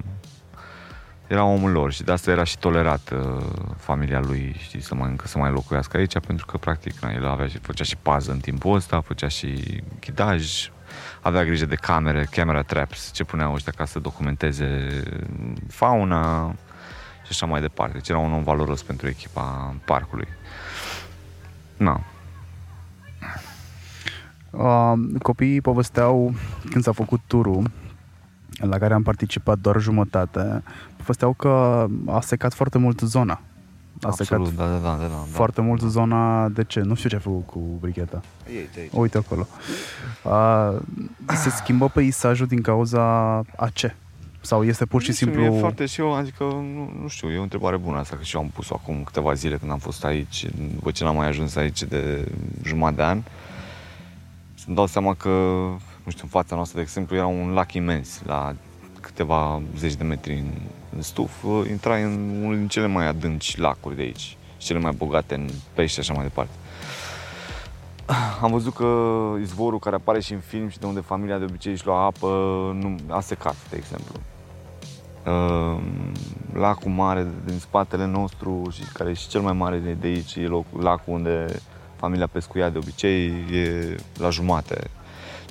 era 1.32 1.44
omul 1.44 1.72
lor 1.72 1.92
și 1.92 2.04
de 2.04 2.12
asta 2.12 2.32
era 2.32 2.44
și 2.44 2.58
tolerat 2.58 3.10
uh, 3.10 3.44
familia 3.78 4.20
lui, 4.20 4.56
știi, 4.60 4.82
să 4.82 4.96
mai, 4.96 5.10
încă 5.10 5.28
să 5.28 5.38
mai 5.38 5.52
locuiască 5.52 5.98
aici, 5.98 6.20
pentru 6.20 6.46
că, 6.46 6.58
practic, 6.58 7.00
na, 7.00 7.12
el 7.12 7.28
avea 7.28 7.48
și, 7.48 7.58
făcea 7.58 7.84
și 7.84 7.98
pază 8.02 8.32
în 8.32 8.40
timpul 8.40 8.76
ăsta, 8.76 9.02
făcea 9.02 9.28
și 9.28 9.82
ghidaj, 10.00 10.72
avea 11.22 11.44
grijă 11.44 11.66
de 11.66 11.76
camere, 11.76 12.28
camera 12.32 12.62
traps, 12.62 13.12
ce 13.12 13.24
puneau 13.24 13.54
ăștia 13.54 13.74
ca 13.76 13.86
să 13.86 14.00
documenteze 14.00 15.04
fauna 15.68 16.48
și 17.24 17.30
așa 17.30 17.46
mai 17.46 17.62
departe. 17.62 17.94
Deci 17.94 18.10
era 18.10 18.18
un 18.18 18.34
om 18.34 18.44
valoros 18.44 18.84
pentru 18.84 19.08
echipa 19.08 19.76
parcului. 19.86 20.28
Na. 21.78 22.02
Uh, 24.50 24.94
copiii 25.22 25.62
povesteau 25.62 26.34
când 26.70 26.84
s-a 26.84 26.92
făcut 26.92 27.20
turul 27.28 27.72
la 28.70 28.78
care 28.78 28.94
am 28.94 29.04
participat 29.04 29.58
doar 29.58 29.80
jumătate, 29.80 30.64
povesteau 30.98 31.34
că 31.34 31.86
a 32.06 32.20
secat 32.22 32.54
foarte 32.54 32.78
mult 32.78 33.00
zona. 33.00 33.42
A 34.02 34.08
Absolut, 34.08 34.48
secat 34.48 34.68
da, 34.68 34.74
da, 34.74 34.80
da, 34.90 34.98
da, 35.02 35.08
da. 35.08 35.26
foarte 35.30 35.62
mult 35.62 35.82
zona. 35.82 36.50
De 36.50 36.64
ce? 36.64 36.80
Nu 36.80 36.96
știu 36.96 37.10
ce 37.10 37.16
a 37.16 37.20
făcut 37.20 37.46
cu 37.46 37.60
bricheta. 37.80 38.22
Ei, 38.50 38.70
aici. 38.78 38.90
Uite 38.94 39.18
acolo. 39.18 39.48
A, 40.24 40.74
se 41.36 41.50
schimbă 41.50 41.90
peisajul 41.90 42.48
din 42.48 42.62
cauza 42.62 43.02
a 43.56 43.70
ce? 43.74 43.96
Sau 44.42 44.64
este 44.64 44.86
pur 44.86 45.02
și 45.02 45.08
Nu 45.10 45.14
știu, 45.16 45.32
simplu... 45.32 45.56
E 45.56 45.60
foarte 45.60 45.86
și 45.86 46.02
eu, 46.02 46.14
adică, 46.14 46.44
nu, 46.44 46.92
nu 47.02 47.08
știu, 47.08 47.30
e 47.30 47.38
o 47.38 47.42
întrebare 47.42 47.78
bună 47.78 47.98
asta, 47.98 48.16
că 48.16 48.24
și 48.24 48.36
eu 48.36 48.42
am 48.42 48.48
pus-o 48.54 48.76
acum 48.82 49.04
câteva 49.04 49.34
zile 49.34 49.58
când 49.58 49.72
am 49.72 49.78
fost 49.78 50.06
aici, 50.06 50.48
după 50.74 50.92
ce 50.92 51.04
n-am 51.04 51.16
mai 51.16 51.28
ajuns 51.28 51.56
aici 51.56 51.84
de 51.84 52.28
jumătate 52.64 52.96
de 52.96 53.04
an. 53.04 53.22
Să-mi 54.54 54.76
dau 54.76 54.88
seama 54.88 55.14
că, 55.14 55.30
nu 56.04 56.12
știu, 56.12 56.24
în 56.24 56.30
fața 56.30 56.56
noastră, 56.56 56.78
de 56.78 56.84
exemplu, 56.84 57.16
era 57.16 57.28
un 57.28 57.54
lac 57.54 57.74
imens, 57.74 58.22
la 58.26 58.56
câteva 59.02 59.62
zeci 59.78 59.94
de 59.94 60.04
metri 60.04 60.34
în, 60.34 60.52
în 60.96 61.02
stuf, 61.02 61.44
intrai 61.70 62.04
în 62.04 62.42
unul 62.44 62.56
din 62.56 62.68
cele 62.68 62.88
mai 62.88 63.08
adânci 63.08 63.58
lacuri 63.58 63.96
de 63.96 64.02
aici, 64.02 64.38
cele 64.58 64.80
mai 64.80 64.92
bogate 64.92 65.36
în 65.36 65.50
pești 65.74 65.94
și 65.94 66.00
așa 66.00 66.14
mai 66.14 66.24
departe. 66.24 66.52
Am 68.42 68.52
văzut 68.52 68.74
că 68.74 69.10
izvorul 69.42 69.80
care 69.80 69.96
apare 69.96 70.20
și 70.20 70.34
în 70.34 70.40
film 70.40 70.70
și 70.70 70.80
de 70.80 70.86
unde 70.86 71.00
familia 71.00 71.38
de 71.38 71.44
obicei 71.44 71.72
își 71.72 71.86
lua 71.86 72.06
apă 72.06 72.28
nu, 72.80 72.96
a 73.08 73.20
secat, 73.20 73.56
de 73.70 73.76
exemplu. 73.76 74.16
Uh, 75.26 75.82
lacul 76.54 76.92
mare 76.92 77.28
din 77.46 77.60
spatele 77.60 78.06
nostru 78.06 78.68
și 78.72 78.82
care 78.94 79.10
e 79.10 79.14
și 79.14 79.28
cel 79.28 79.42
mai 79.42 79.54
mare 79.54 79.78
de 79.78 80.08
aici, 80.08 80.36
e 80.36 80.48
locul, 80.48 80.84
lacul 80.84 81.14
unde 81.14 81.46
familia 81.96 82.28
pescuia 82.28 82.70
de 82.70 82.78
obicei, 82.78 83.26
e 83.52 83.96
la 84.18 84.30
jumate, 84.30 84.90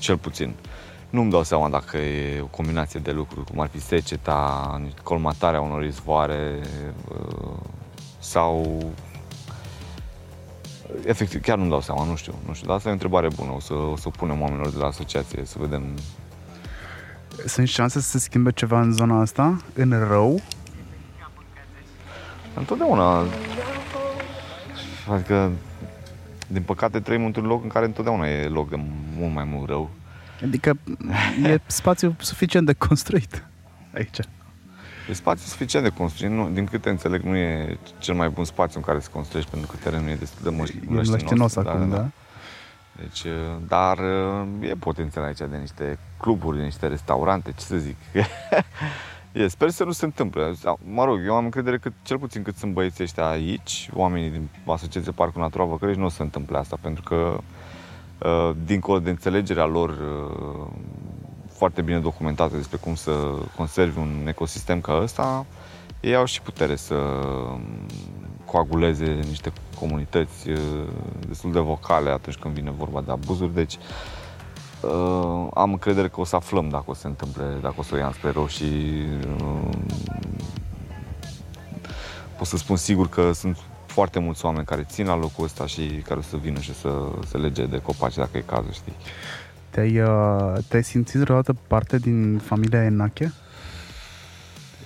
cel 0.00 0.16
puțin. 0.16 0.54
Nu-mi 1.11 1.30
dau 1.30 1.42
seama 1.42 1.69
dacă 1.69 1.97
e 1.97 2.40
o 2.40 2.47
combinație 2.47 3.00
de 3.00 3.11
lucruri, 3.11 3.47
cum 3.47 3.61
ar 3.61 3.69
fi 3.69 3.80
seceta, 3.80 4.83
colmatarea 5.02 5.61
unor 5.61 5.85
izvoare 5.85 6.61
uh, 7.09 7.57
sau 8.19 8.78
efectiv, 11.04 11.40
chiar 11.40 11.57
nu-mi 11.57 11.71
dau 11.71 11.80
seama, 11.80 12.04
nu 12.04 12.16
știu, 12.16 12.35
nu 12.47 12.54
știu, 12.54 12.66
dar 12.66 12.76
asta 12.76 12.88
e 12.88 12.90
o 12.90 12.95
întrebare 12.95 13.28
bună, 13.37 13.50
o 13.50 13.61
să, 13.61 13.73
o 13.73 13.97
să 13.97 14.04
o 14.07 14.11
punem 14.11 14.40
oamenilor 14.40 14.71
de 14.71 14.78
la 14.78 14.87
asociație, 14.87 15.45
să 15.45 15.57
vedem. 15.59 15.83
Sunt 17.47 17.69
șanse 17.69 18.00
să 18.00 18.09
se 18.09 18.19
schimbe 18.19 18.50
ceva 18.50 18.80
în 18.80 18.92
zona 18.92 19.21
asta? 19.21 19.62
În 19.75 20.07
rău? 20.09 20.40
Întotdeauna, 22.54 23.25
adică, 25.09 25.50
din 26.52 26.62
păcate 26.62 27.00
trăim 27.00 27.25
într-un 27.25 27.47
loc 27.47 27.62
în 27.62 27.69
care 27.69 27.85
întotdeauna 27.85 28.28
e 28.28 28.49
loc 28.49 28.69
de 28.69 28.76
mult 29.16 29.35
mai 29.35 29.45
mult 29.45 29.69
rău. 29.69 29.90
Adică 30.42 30.76
e 31.45 31.61
spațiu 31.66 32.14
suficient 32.19 32.66
de 32.66 32.73
construit 32.73 33.45
aici. 33.95 34.19
E 35.09 35.12
spațiu 35.12 35.45
suficient 35.47 35.85
de 35.85 35.90
construit, 35.97 36.30
nu, 36.33 36.49
din 36.50 36.64
câte 36.64 36.88
înțeleg 36.90 37.23
nu 37.23 37.37
e 37.37 37.78
cel 37.99 38.14
mai 38.14 38.28
bun 38.28 38.45
spațiu 38.45 38.78
în 38.78 38.85
care 38.85 39.00
să 39.00 39.09
construiești 39.12 39.50
pentru 39.50 39.71
că 39.71 39.76
terenul 39.83 40.09
e 40.09 40.14
destul 40.14 40.50
de 40.50 40.62
măș- 40.62 40.75
E 40.75 40.87
mlăștinos 40.87 41.57
acum, 41.57 41.90
da? 41.90 42.09
Deci, 42.97 43.25
dar 43.69 43.99
e 44.61 44.73
potențial 44.78 45.25
aici 45.25 45.38
de 45.38 45.57
niște 45.61 45.99
cluburi, 46.19 46.57
de 46.59 46.64
niște 46.64 46.87
restaurante, 46.87 47.52
ce 47.57 47.64
să 47.64 47.76
zic. 47.76 47.97
e, 49.32 49.49
sper 49.49 49.70
să 49.70 49.84
nu 49.84 49.92
se 49.92 50.04
întâmple. 50.04 50.52
Mă 50.92 51.04
rog, 51.04 51.20
eu 51.25 51.34
am 51.34 51.44
încredere 51.44 51.78
că 51.78 51.90
cel 52.02 52.18
puțin 52.18 52.42
cât 52.42 52.56
sunt 52.56 52.72
băieții 52.72 53.04
ăștia 53.04 53.28
aici, 53.28 53.90
oamenii 53.94 54.30
din 54.30 54.49
Asociația 54.66 55.12
Parcul 55.12 55.40
Natural 55.40 55.68
Văcărești, 55.68 56.00
nu 56.00 56.06
o 56.06 56.08
să 56.08 56.16
se 56.16 56.22
întâmple 56.22 56.58
asta, 56.58 56.76
pentru 56.80 57.02
că 57.02 57.38
dincolo 58.64 58.99
de 58.99 59.10
înțelegerea 59.10 59.64
lor 59.64 59.99
foarte 61.52 61.82
bine 61.82 61.99
documentată 61.99 62.56
despre 62.56 62.76
cum 62.76 62.94
să 62.94 63.12
conservi 63.56 63.99
un 63.99 64.25
ecosistem 64.28 64.80
ca 64.80 65.00
ăsta, 65.02 65.46
ei 66.00 66.14
au 66.14 66.25
și 66.25 66.42
putere 66.42 66.76
să 66.76 66.94
coaguleze 68.44 69.04
niște 69.04 69.52
comunități 69.78 70.49
destul 71.28 71.52
de 71.52 71.58
vocale 71.60 72.10
atunci 72.10 72.37
când 72.37 72.54
vine 72.54 72.70
vorba 72.70 73.00
de 73.00 73.10
abuzuri, 73.10 73.54
deci 73.54 73.78
am 75.54 75.70
încredere 75.72 76.08
că 76.08 76.20
o 76.20 76.25
să 76.25 76.37
aflăm 76.37 76.68
dacă 76.68 76.84
o 76.87 76.94
să 76.94 77.00
se 77.00 77.06
întâmple, 77.06 77.44
dacă 77.60 77.75
o 77.76 77.82
să 77.82 77.94
o 77.94 77.99
ia 77.99 78.12
spre 78.14 78.30
rău 78.30 78.46
și 78.46 78.64
pot 82.37 82.46
să 82.46 82.56
spun 82.56 82.76
sigur 82.76 83.08
că 83.08 83.32
sunt 83.32 83.56
foarte 83.87 84.18
mulți 84.18 84.44
oameni 84.44 84.64
care 84.64 84.87
țin 84.88 85.06
la 85.06 85.16
locul 85.16 85.44
ăsta 85.44 85.66
și 85.66 85.87
care 85.87 86.18
o 86.18 86.22
să 86.22 86.37
vină 86.37 86.58
și 86.58 86.75
să 86.75 86.88
se 87.26 87.37
lege 87.37 87.66
de 87.66 87.78
copaci 87.78 88.14
dacă 88.14 88.37
e 88.37 88.40
cazul, 88.46 88.72
știi. 88.72 88.92
Te-ai, 89.70 90.00
uh, 90.00 90.58
te-ai 90.68 90.84
simțit 90.84 91.20
vreodată 91.20 91.56
parte 91.66 91.99
din 91.99 92.38
familia 92.38 92.84
Enache? 92.84 93.32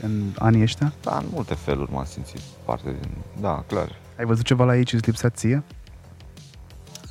În 0.02 0.22
anii 0.38 0.62
ăștia? 0.62 0.92
Da, 1.02 1.16
în 1.16 1.26
multe 1.32 1.54
feluri 1.54 1.92
m-am 1.92 2.04
simțit 2.04 2.40
parte 2.64 2.90
din... 3.00 3.10
Da, 3.40 3.64
clar. 3.66 3.88
Ai 4.18 4.24
văzut 4.24 4.44
ceva 4.44 4.64
la 4.64 4.76
ei 4.76 4.84
ce 4.84 4.96
îți 4.96 5.06
lipsea 5.06 5.28
ție? 5.28 5.62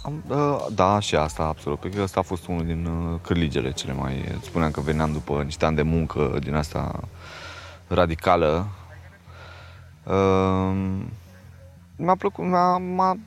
Am, 0.04 0.24
uh, 0.28 0.66
da, 0.76 1.00
și 1.00 1.16
asta, 1.16 1.44
absolut. 1.44 1.80
Pentru 1.80 1.98
că 1.98 2.06
ăsta 2.06 2.20
a 2.20 2.24
fost 2.24 2.48
unul 2.48 2.66
din 2.66 2.86
uh, 2.86 3.20
cârligele 3.22 3.72
cele 3.72 3.94
mai... 3.94 4.24
Spuneam 4.42 4.72
că 4.72 4.82
veneam 4.82 5.12
după 5.12 5.42
niște 5.44 5.66
ani 5.66 5.76
de 5.76 5.82
muncă 5.82 6.38
din 6.40 6.56
asta 6.56 7.00
radicală. 7.88 8.68
Uh, 10.04 10.76
mi-a 11.96 12.16
plăcut, 12.16 12.46
mi-a, 12.46 12.78
m-a, 12.78 13.18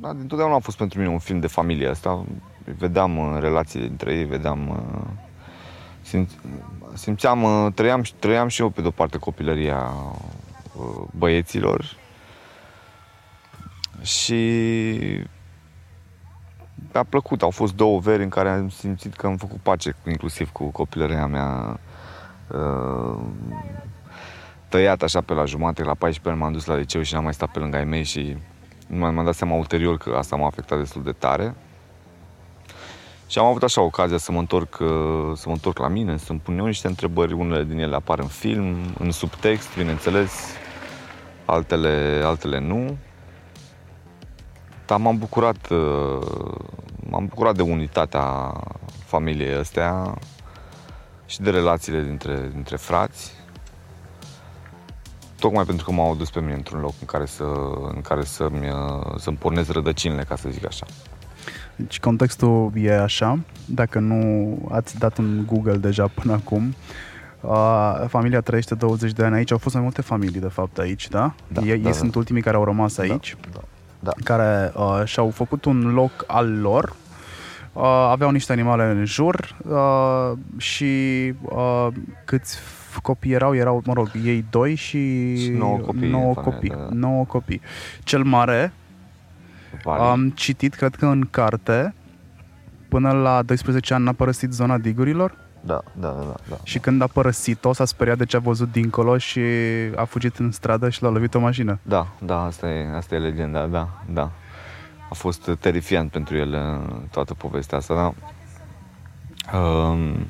da, 0.00 0.08
întotdeauna 0.08 0.54
a 0.54 0.58
fost 0.58 0.76
pentru 0.76 0.98
mine 0.98 1.10
un 1.10 1.18
film 1.18 1.40
de 1.40 1.46
familie 1.46 1.88
asta. 1.88 2.24
Vedeam 2.78 3.18
uh, 3.18 3.36
relațiile 3.40 3.86
dintre 3.86 4.14
ei, 4.14 4.24
vedeam 4.24 4.68
uh, 4.68 5.06
simt, 6.00 6.30
simțeam, 6.92 7.42
uh, 7.42 7.72
trăiam, 7.74 8.02
trăiam 8.18 8.48
și 8.48 8.60
eu 8.60 8.68
pe 8.68 8.80
de-o 8.80 8.90
parte 8.90 9.18
copilăria 9.18 9.92
uh, 10.76 11.06
băieților 11.16 11.96
și 14.02 14.60
mi-a 16.94 17.04
plăcut. 17.08 17.42
Au 17.42 17.50
fost 17.50 17.74
două 17.74 17.98
veri 17.98 18.22
în 18.22 18.28
care 18.28 18.48
am 18.48 18.68
simțit 18.68 19.14
că 19.14 19.26
am 19.26 19.36
făcut 19.36 19.58
pace, 19.62 19.96
inclusiv 20.08 20.50
cu 20.52 20.64
copilăria 20.64 21.26
mea 21.26 21.80
uh, 22.48 23.18
tăiat 24.68 25.02
așa 25.02 25.20
pe 25.20 25.32
la 25.32 25.44
jumate, 25.44 25.82
la 25.82 25.94
14 25.94 26.28
ani 26.28 26.38
m-am 26.38 26.52
dus 26.52 26.64
la 26.64 26.76
liceu 26.76 27.02
și 27.02 27.14
n-am 27.14 27.22
mai 27.22 27.34
stat 27.34 27.50
pe 27.50 27.58
lângă 27.58 27.76
ai 27.76 27.84
mei 27.84 28.02
și 28.02 28.36
m-am 28.86 29.24
dat 29.24 29.34
seama 29.34 29.54
ulterior 29.54 29.98
că 29.98 30.14
asta 30.18 30.36
m-a 30.36 30.46
afectat 30.46 30.78
destul 30.78 31.02
de 31.02 31.12
tare. 31.12 31.54
Și 33.26 33.38
am 33.38 33.46
avut 33.46 33.62
așa 33.62 33.80
ocazia 33.80 34.16
să 34.16 34.32
mă 34.32 34.38
întorc, 34.38 34.78
uh, 34.80 34.88
să 35.34 35.44
mă 35.46 35.52
întorc 35.52 35.78
la 35.78 35.88
mine, 35.88 36.16
să-mi 36.16 36.38
pun 36.38 36.58
eu 36.58 36.66
niște 36.66 36.86
întrebări, 36.86 37.32
unele 37.32 37.64
din 37.64 37.78
ele 37.78 37.94
apar 37.94 38.18
în 38.18 38.26
film, 38.26 38.76
în 38.98 39.10
subtext, 39.10 39.76
bineînțeles, 39.76 40.32
altele, 41.44 42.22
altele 42.24 42.60
nu. 42.60 42.96
Dar 44.86 44.98
m-am 44.98 45.18
bucurat, 45.18 45.68
uh, 45.70 46.26
m-am 47.10 47.26
bucurat 47.26 47.56
de 47.56 47.62
unitatea 47.62 48.52
familiei 49.04 49.54
astea 49.54 50.14
și 51.26 51.40
de 51.40 51.50
relațiile 51.50 52.02
dintre, 52.02 52.50
dintre 52.52 52.76
frați. 52.76 53.32
Tocmai 55.38 55.64
pentru 55.64 55.84
că 55.84 55.92
m-au 55.92 56.12
adus 56.12 56.30
pe 56.30 56.40
mine 56.40 56.54
într-un 56.54 56.80
loc 56.80 56.92
în 57.00 57.06
care, 57.06 57.26
să, 57.26 57.44
în 57.94 58.00
care 58.00 58.24
să-mi, 58.24 58.68
uh, 58.68 59.14
să-mi 59.16 59.36
pornesc 59.36 59.72
rădăcinile, 59.72 60.22
ca 60.22 60.36
să 60.36 60.48
zic 60.48 60.66
așa. 60.66 60.86
Deci 61.76 62.00
contextul 62.00 62.72
e 62.76 63.00
așa, 63.02 63.38
dacă 63.66 63.98
nu 63.98 64.58
ați 64.70 64.98
dat 64.98 65.18
un 65.18 65.44
Google 65.46 65.76
deja 65.76 66.06
până 66.06 66.32
acum, 66.32 66.74
uh, 67.40 68.04
familia 68.08 68.40
trăiește 68.40 68.74
20 68.74 69.12
de 69.12 69.24
ani 69.24 69.34
aici, 69.34 69.50
au 69.50 69.58
fost 69.58 69.74
mai 69.74 69.82
multe 69.82 70.02
familii 70.02 70.40
de 70.40 70.48
fapt 70.48 70.78
aici, 70.78 71.08
da? 71.08 71.34
Da, 71.48 71.60
ei, 71.60 71.66
da, 71.66 71.74
ei 71.74 71.82
da. 71.82 71.92
sunt 71.92 72.14
ultimii 72.14 72.42
care 72.42 72.56
au 72.56 72.64
rămas 72.64 72.98
aici, 72.98 73.36
Da, 73.40 73.48
da. 73.52 73.60
Care 74.24 74.72
uh, 74.76 75.02
și-au 75.04 75.30
făcut 75.30 75.64
un 75.64 75.92
loc 75.94 76.24
al 76.26 76.60
lor, 76.60 76.92
uh, 77.72 77.82
aveau 78.10 78.30
niște 78.30 78.52
animale 78.52 78.84
în 78.84 79.04
jur 79.04 79.56
uh, 79.68 80.32
și 80.56 80.84
uh, 81.42 81.86
câți 82.24 82.58
f- 82.58 83.02
copii 83.02 83.32
erau, 83.32 83.54
erau, 83.54 83.82
mă 83.84 83.92
rog, 83.92 84.10
ei 84.24 84.44
doi 84.50 84.74
și, 84.74 85.36
Și 85.36 85.48
nouă 85.50 85.78
copii 85.78 86.10
nouă 86.10 86.26
în 86.26 86.34
familie, 86.34 86.52
copii, 86.52 86.68
da, 86.68 86.76
da. 86.76 86.88
nouă 86.92 87.24
copii. 87.24 87.60
Cel 88.02 88.22
mare, 88.22 88.72
Vale. 89.82 90.02
am 90.02 90.30
citit, 90.30 90.74
cred 90.74 90.94
că 90.94 91.06
în 91.06 91.26
carte, 91.30 91.94
până 92.88 93.12
la 93.12 93.42
12 93.42 93.94
ani 93.94 94.04
n-a 94.04 94.12
părăsit 94.12 94.52
zona 94.52 94.78
digurilor 94.78 95.36
Da, 95.66 95.80
da, 95.92 96.08
da, 96.08 96.22
da, 96.22 96.34
da. 96.48 96.56
și 96.62 96.78
când 96.78 97.02
a 97.02 97.06
părăsit-o 97.06 97.72
s-a 97.72 97.84
speriat 97.84 98.18
de 98.18 98.24
ce 98.24 98.36
a 98.36 98.40
văzut 98.40 98.72
dincolo 98.72 99.18
și 99.18 99.40
a 99.96 100.04
fugit 100.04 100.36
în 100.36 100.50
stradă 100.50 100.88
și 100.88 101.02
l-a 101.02 101.08
lovit 101.08 101.34
o 101.34 101.38
mașină. 101.38 101.78
Da, 101.82 102.06
da, 102.18 102.44
asta 102.44 102.68
e, 102.68 102.96
asta 102.96 103.14
e 103.14 103.18
legenda, 103.18 103.66
da, 103.66 103.88
da. 104.12 104.30
A 105.10 105.14
fost 105.14 105.50
terifiant 105.60 106.10
pentru 106.10 106.36
el 106.36 106.52
uh, 106.52 106.96
toată 107.10 107.34
povestea 107.34 107.78
asta, 107.78 107.94
da. 107.94 108.12
Um, 109.58 110.26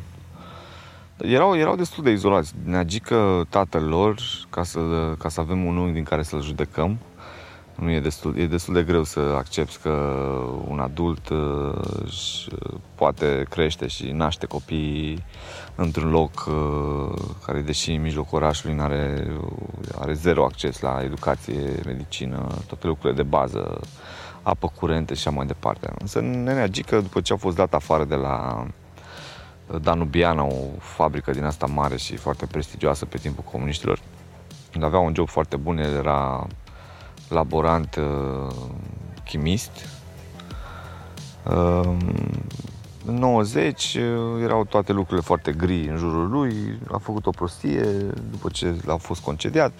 erau, 1.17 1.57
erau 1.57 1.76
destul 1.76 2.05
de 2.05 2.11
izolați. 2.11 2.55
Ne 2.64 2.76
agică 2.76 3.47
tatăl 3.49 3.83
lor 3.83 4.21
ca 4.50 4.62
să, 4.62 4.81
ca 5.19 5.29
să 5.29 5.41
avem 5.41 5.64
un 5.64 5.76
unghi 5.76 5.93
din 5.93 6.05
care 6.05 6.23
să-l 6.23 6.43
judecăm. 6.43 6.99
Nu 7.75 7.90
e 7.90 8.00
destul, 8.00 8.38
e 8.38 8.47
destul 8.47 8.75
de 8.75 8.83
greu 8.83 9.04
să 9.04 9.21
accepti 9.21 9.76
că 9.83 9.90
un 10.69 10.81
adult 10.81 11.28
uh, 11.28 11.75
își 12.04 12.49
poate 12.95 13.47
crește 13.50 13.87
și 13.87 14.11
naște 14.11 14.47
copii 14.47 15.25
într-un 15.75 16.11
loc 16.11 16.47
uh, 16.49 17.21
care, 17.47 17.61
deși 17.61 17.90
în 17.93 18.02
mijlocul 18.02 18.38
orașului, 18.38 18.81
are, 18.81 19.26
are 19.99 20.12
zero 20.12 20.45
acces 20.45 20.81
la 20.81 21.00
educație, 21.02 21.81
medicină, 21.85 22.47
toate 22.66 22.87
lucrurile 22.87 23.23
de 23.23 23.28
bază, 23.28 23.81
apă 24.42 24.72
curentă 24.79 25.14
și 25.14 25.29
așa 25.29 25.37
mai 25.37 25.46
departe. 25.46 25.92
Însă 25.99 26.20
nenea 26.20 26.66
Gică, 26.66 27.01
după 27.01 27.20
ce 27.20 27.33
a 27.33 27.37
fost 27.37 27.57
dat 27.57 27.75
afară 27.75 28.05
de 28.05 28.14
la 28.14 28.66
Danubiana, 29.81 30.42
o 30.42 30.55
fabrică 30.79 31.31
din 31.31 31.44
asta 31.44 31.66
mare 31.66 31.96
și 31.96 32.16
foarte 32.16 32.46
prestigioasă 32.46 33.05
pe 33.05 33.18
timpul 33.18 33.44
comuniștilor, 33.51 33.99
el 34.75 34.85
avea 34.85 34.99
un 34.99 35.14
job 35.14 35.29
foarte 35.29 35.57
bun, 35.57 35.79
el 35.79 35.94
era 35.94 36.46
laborant 37.29 37.96
uh, 37.96 38.55
chimist. 39.24 39.70
Uh, 41.42 41.96
în 43.07 43.14
90 43.14 43.94
uh, 43.94 44.42
erau 44.42 44.64
toate 44.64 44.92
lucrurile 44.92 45.27
foarte 45.27 45.53
gri 45.53 45.88
în 45.88 45.96
jurul 45.96 46.31
lui, 46.31 46.79
a 46.92 46.98
făcut 46.98 47.27
o 47.27 47.31
prostie 47.31 47.83
după 48.31 48.48
ce 48.53 48.74
l-a 48.85 48.96
fost 48.96 49.22
concediat. 49.22 49.72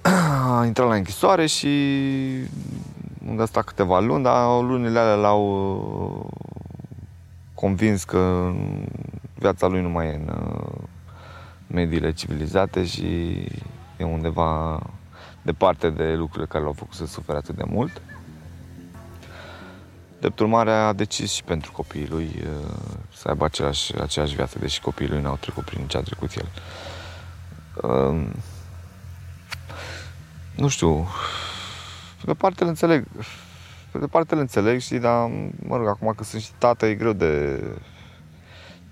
A 0.58 0.64
intrat 0.64 0.88
la 0.88 0.94
închisoare 0.94 1.46
și 1.46 1.68
unde 3.28 3.42
a 3.42 3.44
stat 3.44 3.64
câteva 3.64 4.00
luni, 4.00 4.22
dar 4.22 4.62
lunile 4.62 4.98
alea 4.98 5.14
l-au 5.14 5.44
uh, 6.20 6.44
convins 7.54 8.04
că 8.04 8.52
viața 9.34 9.66
lui 9.66 9.80
nu 9.80 9.88
mai 9.88 10.06
e 10.06 10.14
în 10.14 10.28
uh, 10.28 10.78
mediile 11.66 12.12
civilizate 12.12 12.84
și 12.84 13.06
e 13.96 14.04
undeva 14.04 14.80
departe 15.44 15.90
de 15.90 16.14
lucrurile 16.14 16.46
care 16.46 16.64
l-au 16.64 16.72
făcut 16.72 16.94
să 16.94 17.06
sufere 17.06 17.38
atât 17.38 17.56
de 17.56 17.64
mult. 17.66 18.02
Drept 20.20 20.38
urmare 20.38 20.70
a 20.70 20.92
decis 20.92 21.32
și 21.32 21.42
pentru 21.42 21.72
copiii 21.72 22.08
lui 22.08 22.30
uh, 22.36 22.74
să 23.12 23.28
aibă 23.28 23.44
același, 23.44 23.94
aceeași 24.00 24.34
viață, 24.34 24.58
deși 24.58 24.80
copiii 24.80 25.08
lui 25.08 25.20
n-au 25.20 25.36
trecut 25.40 25.64
prin 25.64 25.86
ce 25.86 25.96
a 25.96 26.00
trecut 26.00 26.34
el. 26.34 26.48
Uh, 27.82 28.26
nu 30.56 30.68
știu, 30.68 31.08
pe 32.18 32.24
de 32.26 32.34
parte 32.34 32.62
îl 32.62 32.68
înțeleg, 32.68 33.04
pe 33.90 33.98
de 33.98 34.06
parte 34.06 34.34
îl 34.34 34.40
înțeleg 34.40 34.80
și, 34.80 34.96
dar, 34.96 35.30
mă 35.66 35.76
rog, 35.76 35.86
acum 35.86 36.12
că 36.16 36.24
sunt 36.24 36.42
și 36.42 36.50
tată, 36.58 36.86
e 36.86 36.94
greu 36.94 37.12
de, 37.12 37.62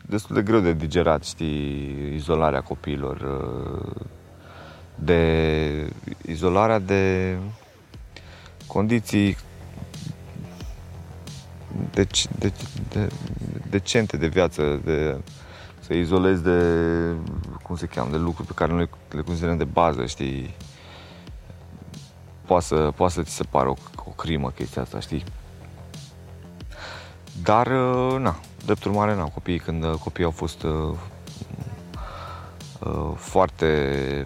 destul 0.07 0.35
de 0.35 0.43
greu 0.43 0.61
de 0.61 0.73
digerat, 0.73 1.25
știi, 1.25 2.15
izolarea 2.15 2.61
copiilor, 2.61 3.21
uh, 3.21 4.07
de 5.05 5.89
izolarea 6.27 6.79
de 6.79 7.37
condiții 8.67 9.37
deci, 11.91 12.27
de, 12.39 12.53
de, 12.89 13.09
decente 13.71 14.17
de 14.17 14.27
viață, 14.27 14.81
de 14.85 15.21
să 15.81 15.95
izolezi 15.95 16.43
de, 16.43 16.61
cum 17.63 17.77
se 17.77 17.87
cheamă, 17.87 18.11
de 18.11 18.17
lucruri 18.17 18.49
pe 18.49 18.55
care 18.55 18.73
noi 18.73 18.89
le 19.11 19.21
considerăm 19.21 19.57
de 19.57 19.65
bază, 19.65 20.07
știi? 20.07 20.55
Poate 22.47 22.65
să, 22.65 22.93
poate 22.97 23.13
să 23.13 23.23
ți 23.23 23.35
se 23.35 23.45
pară 23.45 23.69
o, 23.69 23.75
o 24.05 24.11
crimă 24.11 24.51
chestia 24.51 24.83
asta, 24.83 25.01
știi? 25.01 25.25
Dar, 27.43 27.67
uh, 27.67 28.19
na, 28.19 28.37
drept 28.65 28.85
urmare, 28.85 29.15
na, 29.15 29.25
copiii, 29.25 29.59
când 29.59 29.85
uh, 29.85 29.95
copiii 29.95 30.27
au 30.27 30.33
fost 30.33 30.63
uh, 30.63 30.71
uh, 30.73 30.97
foarte 33.17 33.67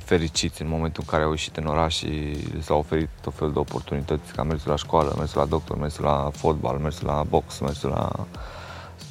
fericiți 0.05 0.63
în 0.63 0.69
momentul 0.69 1.03
în 1.07 1.13
care 1.13 1.25
au 1.25 1.31
ieșit 1.31 1.57
în 1.57 1.67
oraș 1.67 1.97
și 1.97 2.07
li 2.55 2.63
s-au 2.63 2.79
oferit 2.79 3.09
tot 3.21 3.35
felul 3.35 3.53
de 3.53 3.59
oportunități, 3.59 4.33
ca 4.33 4.43
mersul 4.43 4.71
la 4.71 4.77
școală, 4.77 5.15
mersul 5.19 5.41
la 5.41 5.47
doctor, 5.47 5.79
mersul 5.79 6.05
la 6.05 6.31
fotbal, 6.33 6.79
mersul 6.79 7.07
la 7.07 7.25
box, 7.29 7.59
mersul 7.59 7.91
la 7.91 8.27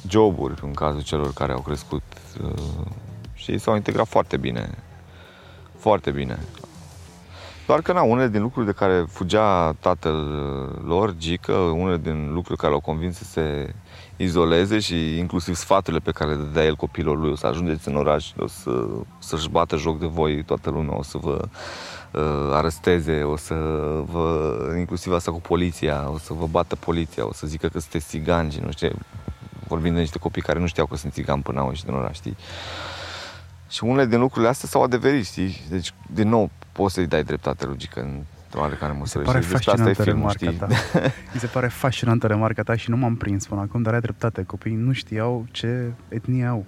joburi, 0.08 0.60
în 0.62 0.72
cazul 0.72 1.02
celor 1.02 1.32
care 1.32 1.52
au 1.52 1.60
crescut 1.60 2.02
uh, 2.42 2.86
și 3.34 3.58
s-au 3.58 3.74
integrat 3.74 4.06
foarte 4.06 4.36
bine, 4.36 4.70
foarte 5.78 6.10
bine. 6.10 6.38
Doar 7.66 7.80
că, 7.80 7.92
na, 7.92 8.02
unele 8.02 8.28
din 8.28 8.42
lucruri 8.42 8.66
de 8.66 8.72
care 8.72 9.04
fugea 9.08 9.72
tatăl 9.72 10.14
uh, 10.14 10.84
lor, 10.84 11.14
Gică, 11.16 11.52
unele 11.52 11.96
din 11.96 12.32
lucruri 12.32 12.58
care 12.58 12.72
l-au 12.72 12.80
convins 12.80 13.16
să 13.16 13.24
se 13.24 13.74
izoleze 14.16 14.78
și 14.78 15.18
inclusiv 15.18 15.54
sfaturile 15.54 16.02
pe 16.02 16.10
care 16.10 16.30
le 16.30 16.36
dădea 16.36 16.64
el 16.64 16.76
copilor 16.76 17.18
lui, 17.18 17.30
o 17.30 17.34
să 17.34 17.46
ajungeți 17.46 17.88
în 17.88 17.96
oraș, 17.96 18.32
o 18.38 18.46
să, 18.46 18.86
să-și 19.18 19.48
bată 19.48 19.76
joc 19.76 19.98
de 19.98 20.06
voi 20.06 20.44
toată 20.44 20.70
lumea, 20.70 20.96
o 20.96 21.02
să 21.02 21.18
vă 21.18 21.48
uh, 22.12 22.50
aresteze, 22.52 23.22
o 23.22 23.36
să 23.36 23.54
vă, 24.10 24.56
inclusiv 24.78 25.12
asta 25.12 25.32
cu 25.32 25.40
poliția, 25.40 26.10
o 26.10 26.18
să 26.18 26.32
vă 26.32 26.46
bată 26.46 26.76
poliția, 26.76 27.26
o 27.26 27.32
să 27.32 27.46
zică 27.46 27.68
că 27.68 27.78
sunteți 27.78 28.06
țigani 28.06 28.52
și 28.52 28.60
nu 28.60 28.70
știu, 28.70 28.90
vorbind 29.68 29.94
de 29.94 30.00
niște 30.00 30.18
copii 30.18 30.42
care 30.42 30.58
nu 30.58 30.66
știau 30.66 30.86
că 30.86 30.96
sunt 30.96 31.12
țigani 31.12 31.42
până 31.42 31.60
au 31.60 31.68
ieșit 31.68 31.84
din 31.84 31.94
oraș, 31.94 32.16
știi? 32.16 32.36
Și 33.68 33.84
unele 33.84 34.06
din 34.06 34.20
lucrurile 34.20 34.50
astea 34.50 34.68
s-au 34.68 34.82
adeverit, 34.82 35.26
știi? 35.26 35.60
Deci, 35.68 35.92
din 36.12 36.28
nou, 36.28 36.50
poți 36.72 36.94
să-i 36.94 37.06
dai 37.06 37.24
dreptate 37.24 37.64
logică 37.64 38.00
în 38.00 38.22
oarecare 38.60 38.92
Mi 38.92 39.06
se 39.06 39.18
măsură. 39.18 39.24
pare 39.24 39.40
și 39.40 39.48
despre 39.50 39.70
asta 39.72 39.90
e 39.90 39.92
fascinantă 39.92 40.02
filmul, 40.02 40.32
remarca 40.38 40.68
știi? 40.68 40.98
ta. 41.00 41.08
Mi 41.34 41.40
se 41.40 41.46
pare 41.46 41.66
fascinantă 41.68 42.26
remarca 42.26 42.62
ta 42.62 42.76
și 42.76 42.90
nu 42.90 42.96
m-am 42.96 43.16
prins 43.16 43.46
până 43.46 43.60
acum, 43.60 43.82
dar 43.82 43.94
ai 43.94 44.00
dreptate. 44.00 44.42
Copiii 44.42 44.74
nu 44.76 44.92
știau 44.92 45.44
ce 45.50 45.92
etnie 46.08 46.44
au. 46.44 46.64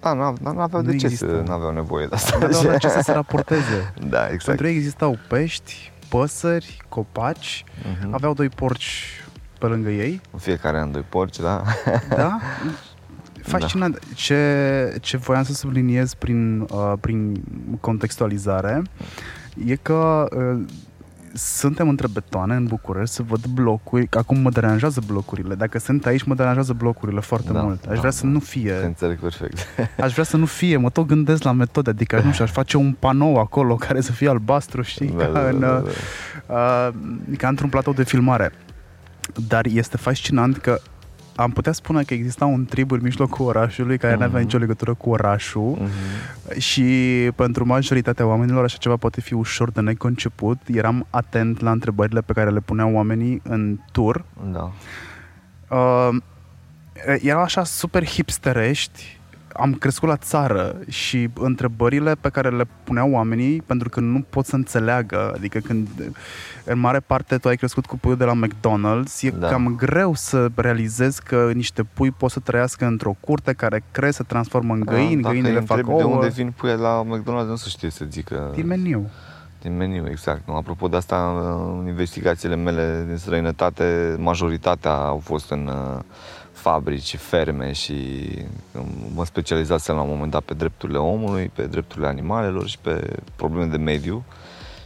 Da, 0.00 0.12
nu, 0.12 0.36
nu 0.52 0.60
aveau 0.60 0.82
Nu 0.82 0.90
de 0.90 0.96
ce 0.96 1.04
există. 1.06 1.26
să, 1.26 1.42
nu 1.46 1.52
aveau 1.52 1.72
nevoie 1.72 2.06
de 2.06 2.14
asta. 2.14 2.36
Nu 2.38 2.44
aveau 2.44 2.62
la 2.62 2.76
ce 2.76 2.88
să 2.88 3.00
se 3.02 3.12
raporteze. 3.12 3.94
Da, 4.08 4.24
exact. 4.24 4.44
Pentru 4.44 4.66
ei 4.66 4.76
existau 4.76 5.18
pești, 5.28 5.92
păsări, 6.08 6.76
copaci, 6.88 7.64
Mhm. 8.00 8.14
aveau 8.14 8.34
doi 8.34 8.48
porci 8.48 9.20
pe 9.58 9.66
lângă 9.66 9.90
ei, 9.90 10.20
În 10.30 10.38
fiecare 10.38 10.78
an 10.78 10.92
doi 10.92 11.04
porci, 11.08 11.38
da? 11.38 11.62
da? 12.08 12.38
fascinant. 13.42 13.92
Da. 13.98 14.06
Ce, 14.14 14.96
ce 15.00 15.16
voiam 15.16 15.42
să 15.42 15.52
subliniez 15.52 16.14
prin, 16.14 16.60
uh, 16.60 16.92
prin 17.00 17.42
contextualizare 17.80 18.82
e 19.66 19.76
că 19.76 20.28
uh, 20.36 20.64
suntem 21.34 21.88
între 21.88 22.06
betoane 22.12 22.54
în 22.54 22.64
București 22.64 23.14
să 23.14 23.22
văd 23.22 23.46
blocuri, 23.46 24.06
că 24.06 24.18
acum 24.18 24.38
mă 24.38 24.50
deranjează 24.50 25.00
blocurile. 25.06 25.54
Dacă 25.54 25.78
sunt 25.78 26.06
aici, 26.06 26.22
mă 26.22 26.34
deranjează 26.34 26.72
blocurile 26.72 27.20
foarte 27.20 27.52
Da, 27.52 27.62
mult. 27.62 27.84
Aș 27.84 27.94
da, 27.94 27.98
vrea 28.00 28.10
să 28.10 28.22
da. 28.26 28.28
nu 28.32 28.38
Te 28.38 28.44
fie. 28.44 28.74
înțeleg 28.84 29.18
perfect. 29.18 29.58
Aș 30.00 30.12
vrea 30.12 30.24
să 30.24 30.36
nu 30.36 30.46
fie. 30.46 30.76
Mă 30.76 30.90
tot 30.90 31.06
gândesc 31.06 31.42
la 31.42 31.52
metode. 31.52 31.90
Adică, 31.90 32.20
nu 32.24 32.32
știu, 32.32 32.44
aș 32.44 32.50
face 32.50 32.76
un 32.76 32.92
panou 32.98 33.36
acolo 33.36 33.74
care 33.74 34.00
să 34.00 34.12
fie 34.12 34.28
albastru, 34.28 34.82
știi? 34.82 35.14
Da, 35.16 35.24
ca, 35.24 35.32
da, 35.32 35.48
în, 35.48 35.60
da, 35.60 35.82
da. 36.46 36.88
uh, 36.88 37.36
ca 37.38 37.48
într-un 37.48 37.68
platou 37.68 37.92
de 37.92 38.04
filmare. 38.04 38.52
Dar 39.48 39.66
este 39.66 39.96
fascinant 39.96 40.56
că 40.56 40.78
am 41.36 41.50
putea 41.50 41.72
spune 41.72 42.02
că 42.02 42.14
exista 42.14 42.44
un 42.46 42.64
trib 42.64 42.90
în 42.90 42.98
mijlocul 43.02 43.46
orașului 43.46 43.98
care 43.98 44.14
nu 44.14 44.22
avea 44.22 44.34
Mhm. 44.34 44.42
nicio 44.42 44.58
legătură 44.58 44.94
cu 44.94 45.10
orașul 45.10 45.78
Mhm. 45.80 46.58
și 46.58 46.84
pentru 47.34 47.66
majoritatea 47.66 48.26
oamenilor 48.26 48.64
așa 48.64 48.76
ceva 48.76 48.96
poate 48.96 49.20
fi 49.20 49.34
ușor 49.34 49.70
de 49.70 49.80
neconceput. 49.80 50.58
Eram 50.66 51.06
atent 51.10 51.60
la 51.60 51.70
întrebările 51.70 52.20
pe 52.20 52.32
care 52.32 52.50
le 52.50 52.60
puneau 52.60 52.92
oamenii 52.94 53.40
în 53.44 53.78
tur. 53.92 54.24
Da. 54.52 54.72
Uh, 55.76 56.08
erau 57.20 57.42
așa 57.42 57.64
super 57.64 58.04
hipsterești. 58.06 59.20
Am 59.52 59.72
crescut 59.74 60.08
la 60.08 60.16
țară 60.16 60.76
și 60.88 61.28
întrebările 61.34 62.14
pe 62.20 62.28
care 62.28 62.48
le 62.48 62.66
puneau 62.84 63.10
oamenii, 63.10 63.62
pentru 63.66 63.88
că 63.88 64.00
nu 64.00 64.24
pot 64.30 64.46
să 64.46 64.56
înțeleagă, 64.56 65.32
adică 65.34 65.58
când 65.58 65.88
în 66.64 66.78
mare 66.78 67.00
parte 67.00 67.36
tu 67.38 67.48
ai 67.48 67.56
crescut 67.56 67.86
cu 67.86 67.98
puiul 67.98 68.16
de 68.16 68.24
la 68.24 68.32
McDonald's, 68.46 69.20
e 69.20 69.30
Da. 69.30 69.48
cam 69.48 69.74
greu 69.76 70.14
să 70.14 70.48
realizezi 70.54 71.22
că 71.22 71.50
niște 71.54 71.82
pui 71.94 72.10
pot 72.10 72.30
să 72.30 72.40
trăiască 72.40 72.84
într-o 72.86 73.16
curte 73.20 73.52
care 73.52 73.82
cresc, 73.90 74.16
se 74.16 74.22
transformă 74.22 74.74
în 74.74 74.80
găini, 74.80 75.14
Da, 75.14 75.20
Dacă 75.20 75.32
găinile 75.34 75.58
îi 75.58 75.66
fac 75.66 75.76
întrebi 75.76 75.90
ouă. 75.90 75.98
de 76.10 76.14
unde 76.14 76.28
vin 76.28 76.52
puia 76.56 76.74
la 76.74 77.02
McDonald's, 77.04 77.46
nu 77.48 77.56
se 77.56 77.68
știe 77.68 77.90
să 77.90 78.04
zică. 78.10 78.50
Din 78.54 78.66
meniu. 78.66 79.10
Din 79.62 79.76
meniu, 79.76 80.04
exact. 80.10 80.40
Nu, 80.46 80.56
Apropo 80.56 80.88
de 80.88 80.96
asta, 80.96 81.32
în 81.80 81.86
investigațiile 81.86 82.56
mele 82.56 83.04
din 83.08 83.16
străinătate, 83.16 84.16
majoritatea 84.18 84.92
au 84.94 85.18
fost 85.24 85.50
în 85.50 85.66
uh, 85.66 86.00
fabrici, 86.62 87.16
ferme 87.16 87.72
și 87.72 88.28
um, 88.72 88.86
mă 89.14 89.24
specializasem 89.24 89.94
la 89.94 90.00
un 90.00 90.08
moment 90.08 90.30
dat 90.30 90.42
pe 90.42 90.54
drepturile 90.54 90.98
omului, 90.98 91.50
pe 91.54 91.66
drepturile 91.66 92.06
animalelor 92.06 92.68
și 92.68 92.78
pe 92.78 93.16
probleme 93.36 93.66
de 93.66 93.76
mediu. 93.76 94.24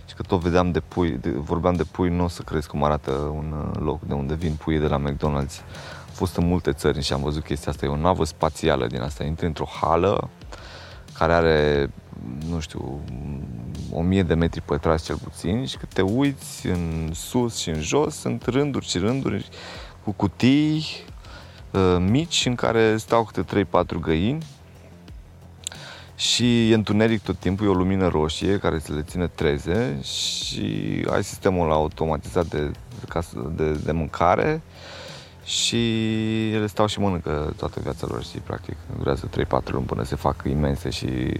Și 0.08 0.14
că 0.14 0.22
tot 0.22 0.40
vedeam 0.40 0.70
de 0.70 0.80
pui, 0.80 1.10
de, 1.10 1.30
vorbeam 1.30 1.74
de 1.74 1.82
pui, 1.82 2.08
nu 2.08 2.24
o 2.24 2.28
să 2.28 2.42
crezi 2.42 2.68
cum 2.68 2.84
arată 2.84 3.10
un 3.10 3.54
uh, 3.58 3.80
loc 3.80 4.02
de 4.02 4.14
unde 4.14 4.34
vin 4.34 4.54
puii 4.54 4.78
de 4.78 4.86
la 4.86 5.00
McDonald's. 5.00 5.60
Am 6.06 6.12
fost 6.12 6.36
în 6.36 6.46
multe 6.46 6.72
țări 6.72 7.02
și 7.02 7.12
am 7.12 7.22
văzut 7.22 7.44
chestia 7.44 7.72
asta. 7.72 7.86
E 7.86 7.88
o 7.88 7.96
navă 7.96 8.24
spațială 8.24 8.86
din 8.86 9.00
asta. 9.00 9.24
Intri 9.24 9.46
într-o 9.46 9.68
hală 9.80 10.28
care 11.18 11.32
are, 11.32 11.90
nu 12.48 12.60
știu, 12.60 13.00
o 13.92 14.02
mie 14.02 14.22
de 14.22 14.34
metri 14.34 14.60
pătrați 14.60 15.04
cel 15.04 15.16
puțin 15.16 15.66
și 15.66 15.76
că 15.76 15.86
te 15.92 16.02
uiți 16.02 16.66
în 16.66 17.10
sus 17.12 17.56
și 17.56 17.68
în 17.68 17.80
jos, 17.80 18.14
sunt 18.14 18.44
rânduri 18.46 18.86
și 18.86 18.98
rânduri 18.98 19.48
cu 20.04 20.12
cutii 20.12 20.76
uh, 20.76 21.14
mici 21.98 22.46
în 22.46 22.54
care 22.54 22.96
stau 22.96 23.24
câte 23.24 23.64
3-4 23.64 24.00
găini 24.00 24.46
și 26.16 26.70
e 26.70 26.74
întuneric 26.74 27.22
tot 27.22 27.38
timpul, 27.38 27.66
e 27.66 27.68
o 27.68 27.74
lumină 27.74 28.08
roșie 28.08 28.58
care 28.58 28.78
să 28.78 28.92
le 28.92 29.02
ține 29.02 29.26
treze 29.26 30.00
și 30.02 31.04
ai 31.10 31.24
sistemul 31.24 31.72
automatizat 31.72 32.46
de, 32.46 32.60
de, 33.00 33.06
casă, 33.08 33.52
de, 33.56 33.72
de 33.72 33.92
mâncare 33.92 34.62
și 35.44 35.78
ele 36.52 36.66
stau 36.66 36.86
și 36.86 37.00
mănâncă 37.00 37.52
toată 37.56 37.80
viața 37.80 38.06
lor, 38.10 38.22
știi, 38.22 38.40
practic. 38.40 38.76
Durează 38.98 39.28
3-4 39.28 39.64
luni 39.64 39.86
până 39.86 40.02
se 40.02 40.16
fac 40.16 40.42
imense 40.48 40.90
și 40.90 41.32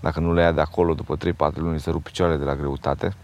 dacă 0.00 0.20
nu 0.20 0.32
le 0.32 0.42
ia 0.42 0.52
de 0.52 0.60
acolo 0.60 0.94
după 0.94 1.16
3-4 1.16 1.54
luni 1.54 1.80
se 1.80 1.90
rup 1.90 2.02
picioarele 2.02 2.38
de 2.38 2.44
la 2.44 2.56
greutate. 2.56 3.14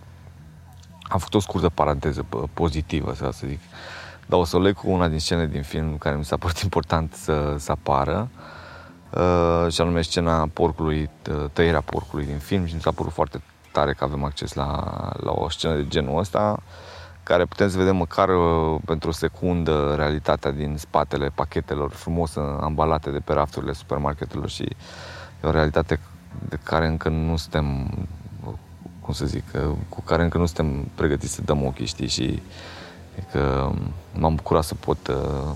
Am 1.03 1.18
făcut 1.18 1.35
o 1.35 1.38
scurtă 1.38 1.68
paranteză 1.68 2.24
pă, 2.29 2.44
pozitivă, 2.53 3.14
să 3.14 3.31
să 3.33 3.46
zic. 3.46 3.61
Dar 4.31 4.38
o 4.38 4.45
să 4.45 4.57
o 4.57 4.61
leg 4.61 4.75
cu 4.75 4.90
una 4.90 5.09
din 5.09 5.19
scenele 5.19 5.47
din 5.47 5.62
film 5.62 5.97
care 5.99 6.16
mi 6.16 6.25
s-a 6.25 6.37
părut 6.37 6.59
important 6.69 7.14
să, 7.14 7.55
să 7.59 7.73
apară. 7.73 8.29
Uh, 9.11 9.73
și 9.73 9.81
anume 9.81 10.03
scena 10.03 10.49
porcului, 10.53 11.11
tă- 11.23 11.51
tăierea 11.53 11.81
porcului 11.81 12.25
din 12.25 12.38
film 12.38 12.66
și 12.66 12.75
mi 12.75 12.81
s-a 12.81 12.90
părut 12.90 13.12
foarte 13.12 13.43
tare 13.73 13.93
că 13.93 14.05
avem 14.05 14.25
acces 14.25 14.53
la, 14.53 14.66
la 15.21 15.33
o 15.35 15.49
scenă 15.49 15.75
de 15.75 15.87
genul 15.88 16.19
ăsta 16.19 16.62
care 17.23 17.45
putem 17.45 17.69
să 17.69 17.79
vedem 17.79 17.97
măcar 17.97 18.29
uh, 18.29 18.81
pentru 18.85 19.09
o 19.09 19.12
secundă 19.12 19.95
realitatea 19.97 20.51
din 20.51 20.77
spatele 20.79 21.31
pachetelor 21.35 21.90
frumos 21.90 22.35
uh, 22.35 22.59
ambalate 22.61 23.11
de 23.11 23.19
pe 23.19 23.33
rafturile 23.33 23.73
supermarketelor 23.73 24.49
și 24.49 24.62
e 25.43 25.47
o 25.47 25.51
realitate 25.51 26.01
de 26.49 26.59
care 26.62 26.87
încă 26.87 27.09
nu 27.09 27.37
suntem, 27.37 27.83
uh, 28.47 28.53
cum 29.01 29.14
să 29.14 29.27
zic, 29.27 29.45
uh, 29.55 29.77
cu 29.88 30.01
care 30.01 30.23
încă 30.23 30.38
nu 30.38 30.47
suntem 30.47 30.88
pregătiți 30.95 31.35
să 31.35 31.43
dăm 31.43 31.64
ochii, 31.64 31.87
știi, 31.87 32.09
și 32.09 32.23
e 32.23 32.43
că 33.33 33.70
m-am 34.12 34.35
bucurat 34.35 34.64
să 34.64 34.75
pot 34.75 35.07
uh, 35.09 35.51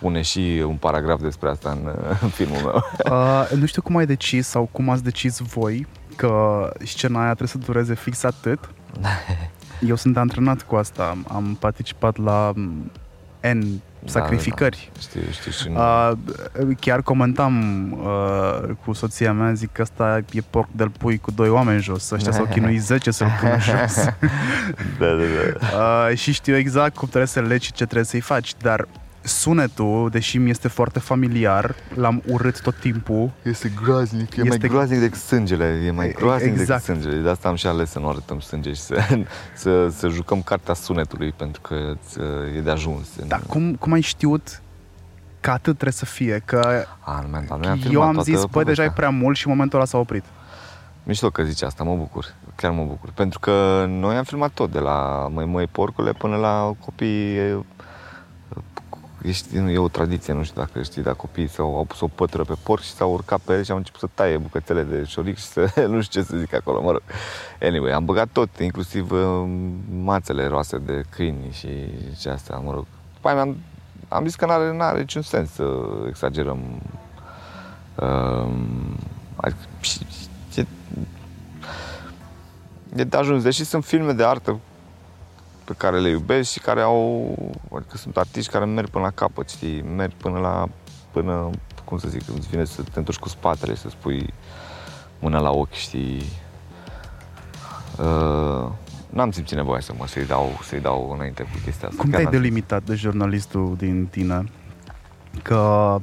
pune 0.00 0.22
și 0.22 0.62
un 0.66 0.76
paragraf 0.76 1.20
despre 1.20 1.48
asta 1.48 1.70
în, 1.70 1.86
uh, 2.10 2.18
în 2.22 2.28
filmul 2.28 2.58
meu. 2.60 2.82
Uh, 3.12 3.50
nu 3.58 3.66
știu 3.66 3.82
cum 3.82 3.96
ai 3.96 4.06
decis 4.06 4.46
sau 4.48 4.68
cum 4.72 4.88
ați 4.90 5.02
decis 5.02 5.38
voi 5.38 5.86
că 6.16 6.70
scena 6.84 7.18
aia 7.18 7.34
trebuie 7.34 7.48
să 7.48 7.58
dureze 7.58 7.94
fix 7.94 8.22
atât. 8.22 8.70
Eu 9.88 9.94
sunt 9.96 10.16
antrenat 10.16 10.62
cu 10.62 10.76
asta. 10.76 11.08
Am- 11.08 11.26
Am 11.32 11.56
participat 11.60 12.16
la 12.16 12.52
mm, 12.54 12.90
N 13.40 13.64
sacrificări. 14.04 14.90
Da, 14.92 15.00
știu, 15.00 15.20
știu 15.30 15.50
și 15.50 15.68
nu. 15.68 15.78
Uh, 15.78 16.76
chiar 16.80 17.02
comentam 17.02 17.56
uh, 17.92 18.68
cu 18.84 18.92
soția 18.92 19.32
mea, 19.32 19.52
zic 19.52 19.72
că 19.72 19.82
asta 19.82 20.20
e 20.32 20.40
porc 20.50 20.68
del 20.72 20.90
pui 20.90 21.18
cu 21.18 21.30
doi 21.30 21.48
oameni 21.48 21.82
jos. 21.82 22.10
Ăștia 22.10 22.32
s-au 22.32 22.44
chinuit 22.44 22.82
10 22.92 23.10
să-l 23.10 23.28
pună 23.40 23.58
jos. 23.60 23.94
da, 24.98 25.06
da, 25.06 25.14
da. 25.16 26.08
Uh, 26.08 26.16
și 26.16 26.32
știu 26.32 26.56
exact 26.56 26.96
cum 26.96 27.08
trebuie 27.08 27.28
să 27.28 27.40
legi 27.40 27.64
și 27.66 27.72
ce 27.72 27.84
trebuie 27.84 28.04
să-i 28.04 28.20
faci, 28.20 28.54
dar 28.62 28.88
sunetul, 29.28 30.08
deși 30.10 30.38
mi 30.38 30.50
este 30.50 30.68
foarte 30.68 30.98
familiar, 30.98 31.74
l-am 31.94 32.22
urât 32.26 32.60
tot 32.60 32.74
timpul. 32.80 33.30
Este 33.42 33.72
groaznic, 33.82 34.36
e 34.36 34.40
Este- 34.44 34.48
mai 34.48 34.68
groaznic 34.68 34.98
decât 35.00 35.18
sângele, 35.18 35.82
e 35.86 35.90
mai 35.90 36.12
groaznic 36.12 36.50
Exact. 36.58 36.86
decât 36.86 37.02
sângele. 37.02 37.22
De 37.22 37.28
asta 37.30 37.48
am 37.48 37.54
și 37.54 37.66
ales 37.66 37.90
să 37.90 37.98
nu 37.98 38.08
arătăm 38.08 38.40
sânge 38.40 38.72
și 38.72 38.80
să, 38.80 38.96
să, 39.54 39.88
să 39.88 40.08
jucăm 40.08 40.42
cartea 40.42 40.74
sunetului, 40.74 41.32
pentru 41.36 41.60
că 41.60 41.74
ți- 42.08 42.18
e 42.56 42.60
de 42.60 42.70
ajuns. 42.70 43.08
Dar 43.26 43.40
cum, 43.46 43.74
cum 43.74 43.92
ai 43.92 44.00
știut 44.00 44.60
că 45.40 45.50
atât 45.50 45.72
trebuie 45.74 45.92
să 45.92 46.04
fie? 46.04 46.42
Că 46.44 46.84
A, 47.00 47.20
nu, 47.22 47.28
man, 47.30 47.44
dar 47.48 47.58
noi 47.58 47.68
am 47.68 47.78
eu 47.82 47.88
filmat 47.88 48.06
am 48.06 48.14
toată 48.14 48.30
zis, 48.30 48.44
bă, 48.44 48.62
deja 48.62 48.82
e 48.82 48.84
povestea. 48.86 48.90
prea 48.92 49.10
mult 49.10 49.36
și 49.36 49.46
în 49.46 49.52
momentul 49.52 49.78
ăla 49.78 49.86
s-a 49.88 49.98
oprit. 49.98 50.24
Mișto 51.04 51.30
că 51.30 51.42
zici 51.42 51.62
asta, 51.62 51.84
mă 51.84 51.94
bucur. 51.96 52.34
Chiar 52.56 52.70
mă 52.70 52.84
bucur. 52.84 53.10
Pentru 53.14 53.38
că 53.38 53.84
noi 53.88 54.16
am 54.16 54.24
filmat 54.24 54.50
tot, 54.50 54.72
de 54.72 54.78
la 54.78 55.28
măi 55.32 55.44
măi 55.46 55.66
porcule 55.66 56.12
până 56.12 56.36
la 56.36 56.74
copii 56.84 57.36
e- 57.36 57.64
Ești, 59.28 59.58
nu, 59.58 59.70
e 59.70 59.78
o 59.78 59.88
tradiție, 59.88 60.32
nu 60.32 60.42
știu 60.42 60.60
dacă 60.60 60.82
știi, 60.82 61.02
dar 61.02 61.14
copiii 61.14 61.48
s-au 61.48 61.76
au 61.76 61.84
pus 61.84 62.00
o 62.00 62.08
pătură 62.08 62.44
pe 62.44 62.54
porc 62.62 62.82
și 62.82 62.90
s-au 62.90 63.12
urcat 63.12 63.40
pe 63.40 63.52
el 63.52 63.64
și 63.64 63.70
au 63.70 63.76
început 63.76 64.00
să 64.00 64.08
taie 64.14 64.36
bucățele 64.36 64.82
de 64.82 65.04
șoric 65.04 65.36
și 65.36 65.44
să, 65.44 65.72
nu 65.88 66.00
știu 66.00 66.20
ce 66.20 66.26
să 66.26 66.36
zic 66.36 66.54
acolo, 66.54 66.82
mă 66.82 66.90
rog. 66.90 67.02
Anyway, 67.62 67.92
am 67.92 68.04
băgat 68.04 68.28
tot, 68.32 68.58
inclusiv 68.58 69.10
uh, 69.10 69.44
mațele 70.02 70.46
roase 70.46 70.78
de 70.78 71.04
câini 71.10 71.50
și, 71.50 71.68
și 72.20 72.28
astea, 72.28 72.56
mă 72.56 72.72
rog. 72.72 72.86
După 73.14 73.28
aia 73.28 73.40
am, 73.40 73.56
am 74.08 74.24
zis 74.24 74.34
că 74.34 74.46
n-are, 74.46 74.76
n-are 74.76 74.98
niciun 74.98 75.22
sens 75.22 75.50
să 75.50 75.64
exagerăm. 76.08 76.58
Uh, 77.94 78.50
adică, 79.36 79.60
și- 79.80 80.06
e, 80.54 80.66
e 82.96 83.04
de 83.04 83.16
ajuns, 83.16 83.42
deși 83.42 83.64
sunt 83.64 83.84
filme 83.84 84.12
de 84.12 84.24
artă 84.24 84.58
pe 85.68 85.74
care 85.76 85.98
le 85.98 86.08
iubesc 86.08 86.50
și 86.50 86.60
care 86.60 86.80
au, 86.80 87.34
adică 87.76 87.96
sunt 87.96 88.16
artiști 88.16 88.50
care 88.50 88.64
merg 88.64 88.88
până 88.88 89.04
la 89.04 89.10
capăt, 89.10 89.48
știi, 89.48 89.82
merg 89.82 90.12
până 90.12 90.38
la, 90.38 90.68
până, 91.12 91.50
cum 91.84 91.98
să 91.98 92.08
zic, 92.08 92.20
îți 92.36 92.48
vine 92.48 92.64
să 92.64 92.82
te 92.82 92.98
întorci 92.98 93.18
cu 93.18 93.28
spatele, 93.28 93.74
să 93.74 93.88
spui 93.88 94.32
mâna 95.18 95.40
la 95.40 95.50
ochi, 95.50 95.72
știi. 95.72 96.22
Uh, 97.98 98.70
n-am 99.10 99.30
simțit 99.30 99.56
nevoia 99.56 99.80
să 99.80 99.92
mă, 99.98 100.06
să-i 100.06 100.26
dau, 100.26 100.58
să-i 100.62 100.80
dau 100.80 101.10
înainte 101.14 101.42
cu 101.42 101.48
chestia 101.64 101.88
asta. 101.88 102.00
Cum 102.00 102.10
Chiar 102.10 102.20
te-ai 102.20 102.32
n-am 102.32 102.42
delimitat 102.42 102.82
de 102.82 102.94
jurnalistul 102.94 103.74
din 103.76 104.06
tine? 104.06 104.44
Că 105.42 105.96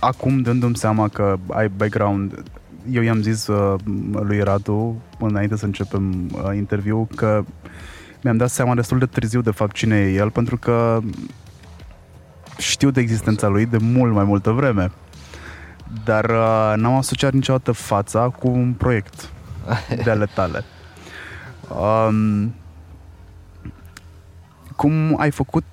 acum 0.00 0.42
dându-mi 0.42 0.76
seama 0.76 1.08
că 1.08 1.36
ai 1.48 1.68
background, 1.68 2.42
eu 2.90 3.02
i-am 3.02 3.22
zis 3.22 3.46
uh, 3.46 3.80
lui 4.12 4.40
Radu, 4.40 5.02
înainte 5.18 5.56
să 5.56 5.64
începem 5.64 6.30
uh, 6.32 6.56
interviu, 6.56 7.08
că 7.16 7.44
mi-am 8.22 8.36
dat 8.36 8.50
seama 8.50 8.74
destul 8.74 8.98
de 8.98 9.06
târziu 9.06 9.40
de 9.40 9.50
fapt 9.50 9.74
cine 9.74 9.96
e 9.96 10.12
el, 10.12 10.30
pentru 10.30 10.56
că 10.56 11.00
știu 12.58 12.90
de 12.90 13.00
existența 13.00 13.46
lui 13.46 13.66
de 13.66 13.76
mult 13.76 14.12
mai 14.12 14.24
multă 14.24 14.50
vreme. 14.50 14.90
Dar 16.04 16.24
uh, 16.24 16.72
n-am 16.76 16.94
asociat 16.94 17.32
niciodată 17.32 17.72
fața 17.72 18.28
cu 18.28 18.48
un 18.48 18.72
proiect 18.72 19.30
de 20.04 20.10
ale 20.10 20.26
tale. 20.34 20.64
Um, 21.68 22.54
cum 24.76 25.16
ai 25.18 25.30
făcut 25.30 25.64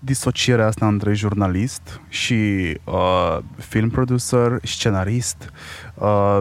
disocierea 0.00 0.66
asta 0.66 0.86
între 0.86 1.12
jurnalist 1.12 2.00
și 2.08 2.34
uh, 2.84 3.38
film 3.56 3.90
producer, 3.90 4.58
scenarist, 4.62 5.52
uh, 5.94 6.38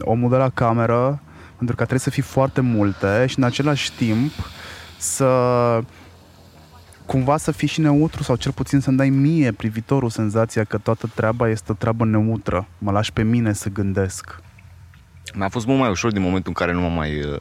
omul 0.00 0.30
de 0.30 0.36
la 0.36 0.48
cameră, 0.48 1.22
pentru 1.56 1.76
că 1.76 1.82
trebuie 1.84 1.98
să 1.98 2.10
fii 2.10 2.22
foarte 2.22 2.60
multe 2.60 3.26
și 3.26 3.38
în 3.38 3.44
același 3.44 3.92
timp 3.92 4.32
să 4.96 5.28
cumva 7.06 7.36
să 7.36 7.50
fii 7.50 7.68
și 7.68 7.80
neutru 7.80 8.22
sau 8.22 8.36
cel 8.36 8.52
puțin 8.52 8.80
să-mi 8.80 8.96
dai 8.96 9.08
mie, 9.08 9.52
privitorul, 9.52 10.10
senzația 10.10 10.64
că 10.64 10.78
toată 10.78 11.10
treaba 11.14 11.48
este 11.48 11.72
o 11.72 11.74
treabă 11.74 12.04
neutră. 12.04 12.68
Mă 12.78 12.90
lași 12.90 13.12
pe 13.12 13.22
mine 13.22 13.52
să 13.52 13.68
gândesc. 13.68 14.40
Mi-a 15.34 15.48
fost 15.48 15.66
mult 15.66 15.78
mai 15.78 15.90
ușor 15.90 16.12
din 16.12 16.22
momentul 16.22 16.52
în 16.56 16.66
care 16.66 16.72
nu 16.72 16.80
m-am 16.80 16.92
mai... 16.92 17.24
Uh, 17.24 17.40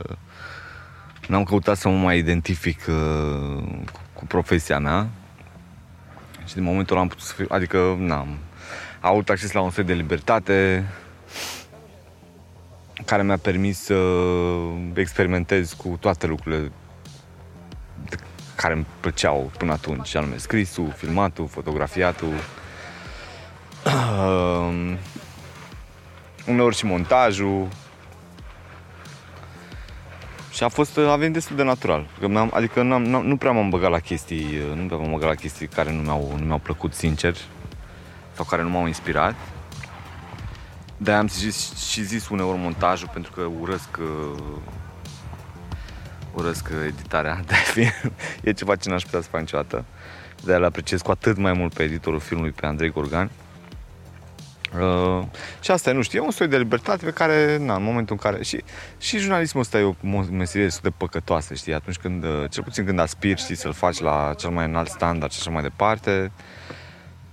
n-am 1.27 1.43
căutat 1.43 1.77
să 1.77 1.89
mă 1.89 1.97
mai 1.97 2.17
identific 2.17 2.79
uh, 2.87 3.63
cu, 3.91 3.99
cu 4.13 4.25
profesia 4.25 4.79
mea. 4.79 5.09
Și 6.51 6.57
din 6.57 6.65
momentul 6.65 6.95
ăla 6.95 7.03
am 7.03 7.09
putut 7.09 7.23
să 7.23 7.33
fiu... 7.33 7.45
Adică, 7.49 7.95
n-am... 7.99 8.37
Am 8.99 9.11
avut 9.11 9.29
acces 9.29 9.51
la 9.51 9.61
un 9.61 9.69
fel 9.69 9.83
de 9.83 9.93
libertate 9.93 10.85
care 13.05 13.23
mi-a 13.23 13.37
permis 13.37 13.79
să 13.79 13.95
experimentez 14.93 15.73
cu 15.73 15.97
toate 15.99 16.27
lucrurile 16.27 16.71
de 18.09 18.15
care 18.55 18.73
îmi 18.73 18.85
plăceau 18.99 19.51
până 19.57 19.71
atunci, 19.71 20.07
și 20.07 20.17
anume 20.17 20.37
scrisul, 20.37 20.93
filmatul, 20.95 21.47
fotografiatul, 21.47 22.33
uh, 23.85 24.93
uneori 26.47 26.75
și 26.75 26.85
montajul. 26.85 27.67
Și 30.51 30.63
a 30.63 30.67
fost, 30.67 30.97
a 30.97 31.15
venit 31.15 31.33
destul 31.33 31.55
de 31.55 31.63
natural. 31.63 32.07
Că 32.19 32.27
n-am, 32.27 32.51
adică 32.53 32.81
n-am, 32.81 33.03
n-am, 33.03 33.25
nu 33.25 33.37
prea 33.37 33.51
m-am 33.51 33.69
băgat 33.69 33.89
la 33.89 33.99
chestii, 33.99 34.59
nu 34.75 34.85
prea 34.85 34.97
m-am 34.97 35.11
băgat 35.11 35.29
la 35.29 35.35
chestii 35.35 35.67
care 35.67 35.91
nu 35.91 36.01
mi-au, 36.01 36.35
nu 36.37 36.45
mi-au 36.45 36.57
plăcut 36.57 36.93
sincer 36.93 37.35
sau 38.33 38.45
care 38.45 38.61
nu 38.61 38.69
m-au 38.69 38.87
inspirat. 38.87 39.35
De 40.97 41.11
am 41.11 41.27
zis, 41.27 41.89
și 41.89 42.03
zis 42.03 42.29
uneori 42.29 42.57
montajul 42.57 43.09
pentru 43.13 43.31
că 43.31 43.41
urăsc 43.59 43.97
uh, 43.99 44.41
urăsc 46.33 46.69
editarea 46.87 47.41
de 47.47 47.53
film. 47.53 48.13
e 48.43 48.51
ceva 48.51 48.75
ce 48.75 48.89
n-aș 48.89 49.03
putea 49.03 49.21
să 49.21 49.27
fac 49.31 49.39
niciodată. 49.39 49.85
De 50.43 50.53
aia 50.53 50.65
apreciez 50.65 51.01
cu 51.01 51.11
atât 51.11 51.37
mai 51.37 51.53
mult 51.53 51.73
pe 51.73 51.83
editorul 51.83 52.19
filmului, 52.19 52.51
pe 52.51 52.65
Andrei 52.65 52.89
Gorgan. 52.89 53.25
Uh, 53.25 53.50
și 55.61 55.71
asta 55.71 55.89
e, 55.89 55.93
nu 55.93 56.01
știu, 56.01 56.21
e 56.21 56.25
un 56.25 56.31
soi 56.31 56.47
de 56.47 56.57
libertate 56.57 57.05
pe 57.05 57.11
care, 57.11 57.57
na, 57.57 57.75
în 57.75 57.83
momentul 57.83 58.17
în 58.21 58.31
care... 58.31 58.43
Și, 58.43 58.63
și 58.97 59.17
jurnalismul 59.17 59.63
ăsta 59.63 59.79
e 59.79 59.83
o 59.83 59.95
meserie 60.31 60.65
destul 60.65 60.89
de 60.89 60.95
păcătoasă, 60.97 61.53
știi? 61.53 61.73
Atunci 61.73 61.97
când, 61.97 62.23
uh, 62.23 62.43
cel 62.49 62.63
puțin 62.63 62.85
când 62.85 62.99
aspiri, 62.99 63.39
știi, 63.39 63.55
să-l 63.55 63.73
faci 63.73 63.99
la 63.99 64.33
cel 64.37 64.49
mai 64.49 64.65
înalt 64.65 64.89
standard 64.89 65.31
și 65.31 65.37
așa 65.39 65.49
mai 65.49 65.61
departe, 65.61 66.31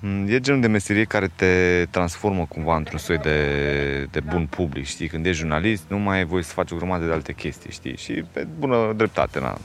mm, 0.01 0.29
E 0.29 0.40
genul 0.40 0.61
de 0.61 0.66
meserie 0.66 1.05
care 1.05 1.31
te 1.35 1.85
transformă 1.90 2.46
cumva 2.48 2.77
într-un 2.77 2.98
soi 2.98 3.18
de, 3.18 4.09
de 4.11 4.20
bun 4.20 4.46
public, 4.46 4.87
știi? 4.87 5.09
Când 5.09 5.27
ești 5.27 5.38
jurnalist, 5.38 5.85
nu 5.88 5.98
mai 5.98 6.16
ai 6.16 6.24
voie 6.24 6.42
să 6.42 6.53
faci 6.53 6.70
o 6.70 6.77
grămadă 6.77 7.07
de 7.07 7.12
alte 7.12 7.33
chestii, 7.33 7.72
știi? 7.72 7.96
Și 7.96 8.24
pe 8.33 8.46
bună 8.59 8.92
dreptate, 8.96 9.40
na. 9.40 9.59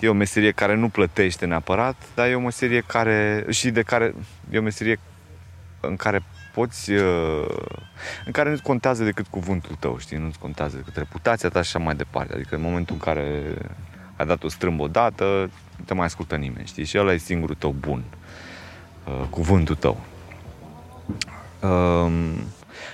E 0.00 0.08
o 0.08 0.12
meserie 0.12 0.50
care 0.50 0.74
nu 0.74 0.88
plătește 0.88 1.46
neapărat, 1.46 1.96
dar 2.14 2.28
e 2.28 2.34
o 2.34 2.40
meserie 2.40 2.82
care... 2.86 3.44
și 3.50 3.70
de 3.70 3.82
care... 3.82 4.14
E 4.50 4.58
o 4.58 4.62
meserie 4.62 4.98
în 5.80 5.96
care 5.96 6.22
poți, 6.52 6.90
uh, 6.90 7.46
în 8.24 8.32
care 8.32 8.50
nu-ți 8.50 8.62
contează 8.62 9.04
decât 9.04 9.26
cuvântul 9.26 9.76
tău, 9.78 9.98
știi, 9.98 10.16
nu-ți 10.16 10.38
contează 10.38 10.76
decât 10.76 10.96
reputația 10.96 11.48
ta 11.48 11.62
și 11.62 11.76
așa 11.76 11.84
mai 11.84 11.94
departe. 11.94 12.34
Adică 12.34 12.54
în 12.54 12.62
momentul 12.62 12.94
în 12.94 13.00
care 13.00 13.54
ai 14.16 14.26
dat 14.26 14.42
o 14.42 14.48
strâmbă 14.48 14.82
odată, 14.82 15.50
nu 15.76 15.84
te 15.84 15.94
mai 15.94 16.06
ascultă 16.06 16.36
nimeni, 16.36 16.66
știi, 16.66 16.84
și 16.84 16.98
ăla 16.98 17.12
e 17.12 17.16
singurul 17.16 17.54
tău 17.54 17.74
bun, 17.78 18.02
uh, 19.04 19.26
cuvântul 19.30 19.74
tău. 19.74 20.00
Um, 21.60 22.12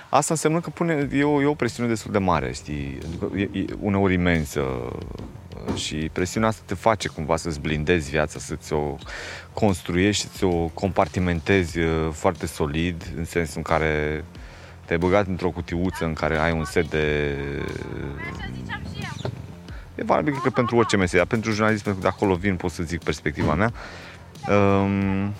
asta 0.09 0.33
înseamnă 0.33 0.59
că 0.59 0.69
pune, 0.69 1.09
e 1.13 1.23
o, 1.23 1.41
e 1.41 1.45
o 1.45 1.53
presiune 1.53 1.89
destul 1.89 2.11
de 2.11 2.17
mare, 2.17 2.51
știi, 2.53 2.97
adică 3.07 3.37
e, 3.37 3.59
e 3.59 3.65
uneori 3.79 4.13
imensă 4.13 4.61
și 5.75 6.09
presiunea 6.13 6.49
asta 6.49 6.61
te 6.65 6.73
face 6.73 7.07
cumva 7.07 7.35
să-ți 7.35 7.59
blindezi 7.59 8.09
viața, 8.09 8.39
să-ți 8.39 8.73
o 8.73 8.95
construiești, 9.53 10.27
să 10.37 10.45
o 10.45 10.67
compartimentezi 10.73 11.79
uh, 11.79 12.09
foarte 12.11 12.45
solid, 12.45 13.11
în 13.17 13.25
sensul 13.25 13.53
în 13.55 13.63
care 13.63 14.23
te-ai 14.85 14.99
băgat 14.99 15.27
într-o 15.27 15.49
cutiuță 15.49 16.05
în 16.05 16.13
care 16.13 16.37
ai 16.37 16.51
un 16.51 16.65
set 16.65 16.89
de... 16.89 17.35
E 19.95 20.03
valabil 20.03 20.39
că 20.43 20.49
pentru 20.49 20.75
orice 20.75 20.97
meserie, 20.97 21.19
dar 21.19 21.27
pentru 21.27 21.51
jurnalism, 21.51 21.83
pentru 21.83 22.01
că 22.01 22.07
de 22.07 22.15
acolo 22.15 22.35
vin, 22.35 22.55
pot 22.55 22.71
să 22.71 22.83
zic 22.83 23.03
perspectiva 23.03 23.53
mea. 23.53 23.71
Um, 24.55 25.33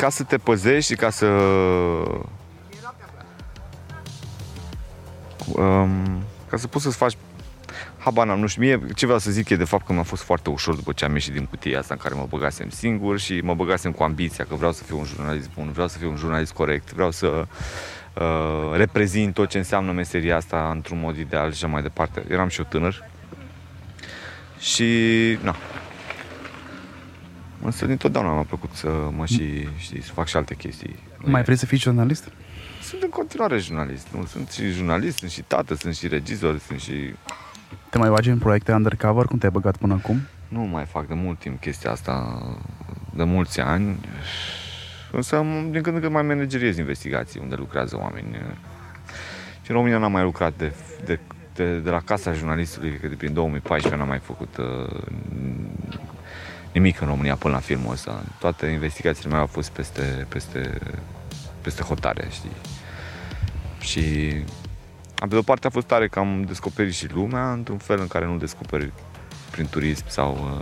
ca 0.00 0.08
să 0.08 0.22
te 0.22 0.38
păzești 0.38 0.92
și 0.92 0.98
ca 0.98 1.10
să 1.10 1.26
um, 5.52 6.22
ca 6.48 6.56
să 6.56 6.66
poți 6.66 6.84
să-ți 6.84 6.96
faci 6.96 7.16
habar 7.98 8.26
n-am, 8.26 8.40
nu 8.40 8.46
știu, 8.46 8.62
mie 8.62 8.80
ce 8.94 9.04
vreau 9.04 9.20
să 9.20 9.30
zic 9.30 9.48
e 9.48 9.56
de 9.56 9.64
fapt 9.64 9.86
că 9.86 9.92
mi-a 9.92 10.02
fost 10.02 10.22
foarte 10.22 10.50
ușor 10.50 10.74
după 10.74 10.92
ce 10.92 11.04
am 11.04 11.12
ieșit 11.12 11.32
din 11.32 11.44
cutia 11.44 11.78
asta 11.78 11.94
în 11.94 12.00
care 12.02 12.14
mă 12.14 12.26
băgasem 12.28 12.70
singur 12.70 13.18
și 13.18 13.40
mă 13.40 13.54
băgasem 13.54 13.92
cu 13.92 14.02
ambiția 14.02 14.44
că 14.44 14.54
vreau 14.54 14.72
să 14.72 14.82
fiu 14.82 14.98
un 14.98 15.04
jurnalist 15.04 15.50
bun, 15.54 15.70
vreau 15.72 15.88
să 15.88 15.98
fiu 15.98 16.10
un 16.10 16.16
jurnalist 16.16 16.52
corect, 16.52 16.92
vreau 16.92 17.10
să 17.10 17.46
uh, 18.14 18.76
reprezint 18.76 19.34
tot 19.34 19.48
ce 19.48 19.58
înseamnă 19.58 19.92
meseria 19.92 20.36
asta 20.36 20.70
într-un 20.74 21.00
mod 21.00 21.16
ideal 21.16 21.52
și 21.52 21.64
așa 21.64 21.72
mai 21.72 21.82
departe. 21.82 22.24
Eram 22.28 22.48
și 22.48 22.58
eu 22.58 22.66
tânăr 22.68 23.08
și, 24.58 24.88
na, 25.42 25.56
Însă 27.62 27.86
dintotdeauna 27.86 28.32
mi-a 28.32 28.42
plăcut 28.42 28.72
să 28.72 28.88
mă 29.16 29.26
și, 29.26 29.68
știi, 29.76 30.02
să 30.02 30.12
fac 30.12 30.26
și 30.26 30.36
alte 30.36 30.54
chestii. 30.54 30.96
Mai 31.18 31.42
vrei 31.42 31.56
să 31.56 31.66
fii 31.66 31.78
jurnalist? 31.78 32.32
Sunt 32.82 33.02
în 33.02 33.08
continuare 33.08 33.58
jurnalist, 33.58 34.06
nu? 34.14 34.24
Sunt 34.24 34.50
și 34.50 34.70
jurnalist, 34.70 35.18
sunt 35.18 35.30
și 35.30 35.42
tată, 35.42 35.74
sunt 35.74 35.94
și 35.94 36.08
regizor, 36.08 36.58
sunt 36.58 36.80
și... 36.80 37.14
Te 37.90 37.98
mai 37.98 38.10
bagi 38.10 38.28
în 38.30 38.38
proiecte 38.38 38.72
undercover, 38.72 39.24
cum 39.24 39.38
te-ai 39.38 39.52
băgat 39.52 39.76
până 39.76 39.94
acum? 39.94 40.20
Nu 40.48 40.60
mai 40.60 40.84
fac 40.84 41.06
de 41.06 41.14
mult 41.14 41.38
timp 41.38 41.60
chestia 41.60 41.90
asta, 41.90 42.42
de 43.14 43.24
mulți 43.24 43.60
ani. 43.60 43.98
Însă, 45.12 45.36
din 45.70 45.82
când 45.82 45.94
în 45.94 46.00
când 46.00 46.12
mai 46.12 46.22
manageriez 46.22 46.76
investigații 46.76 47.40
unde 47.40 47.54
lucrează 47.54 47.96
oameni. 47.96 48.36
Și 49.62 49.70
în 49.70 49.76
România 49.76 49.98
n-am 49.98 50.12
mai 50.12 50.22
lucrat 50.22 50.52
de, 50.56 50.72
de, 51.04 51.18
de, 51.54 51.78
de 51.78 51.90
la 51.90 52.00
Casa 52.00 52.32
Jurnalistului, 52.32 52.98
că 53.00 53.06
de 53.06 53.14
prin 53.14 53.32
2014 53.32 54.00
n-am 54.00 54.08
mai 54.08 54.18
făcut 54.18 54.56
uh, 54.56 55.02
nimic 56.72 57.00
în 57.00 57.06
România 57.06 57.36
până 57.36 57.54
la 57.54 57.60
filmul 57.60 57.92
ăsta. 57.92 58.22
Toate 58.38 58.66
investigațiile 58.66 59.28
mele 59.28 59.40
au 59.40 59.46
fost 59.46 59.70
peste, 59.70 60.26
peste, 60.28 60.78
peste 61.62 61.82
hotare, 61.82 62.26
știi? 62.30 62.56
Și 63.80 64.00
pe 65.14 65.26
de 65.26 65.36
o 65.36 65.42
parte 65.42 65.66
a 65.66 65.70
fost 65.70 65.86
tare 65.86 66.08
că 66.08 66.18
am 66.18 66.42
descoperit 66.42 66.94
și 66.94 67.12
lumea 67.12 67.52
într-un 67.52 67.78
fel 67.78 68.00
în 68.00 68.06
care 68.06 68.26
nu 68.26 68.36
descoperi 68.36 68.92
prin 69.50 69.66
turism 69.66 70.04
sau... 70.06 70.60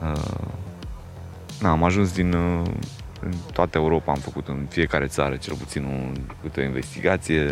Uh, 0.00 0.10
uh, 0.10 0.48
na, 1.60 1.70
am 1.70 1.84
ajuns 1.84 2.12
din... 2.12 2.32
Uh, 2.32 2.66
în 3.20 3.32
toată 3.52 3.78
Europa 3.78 4.12
am 4.12 4.18
făcut 4.18 4.48
în 4.48 4.66
fiecare 4.68 5.06
țară 5.06 5.36
cel 5.36 5.54
puțin 5.54 5.84
un, 5.84 6.16
câte 6.42 6.60
o 6.60 6.64
investigație. 6.64 7.42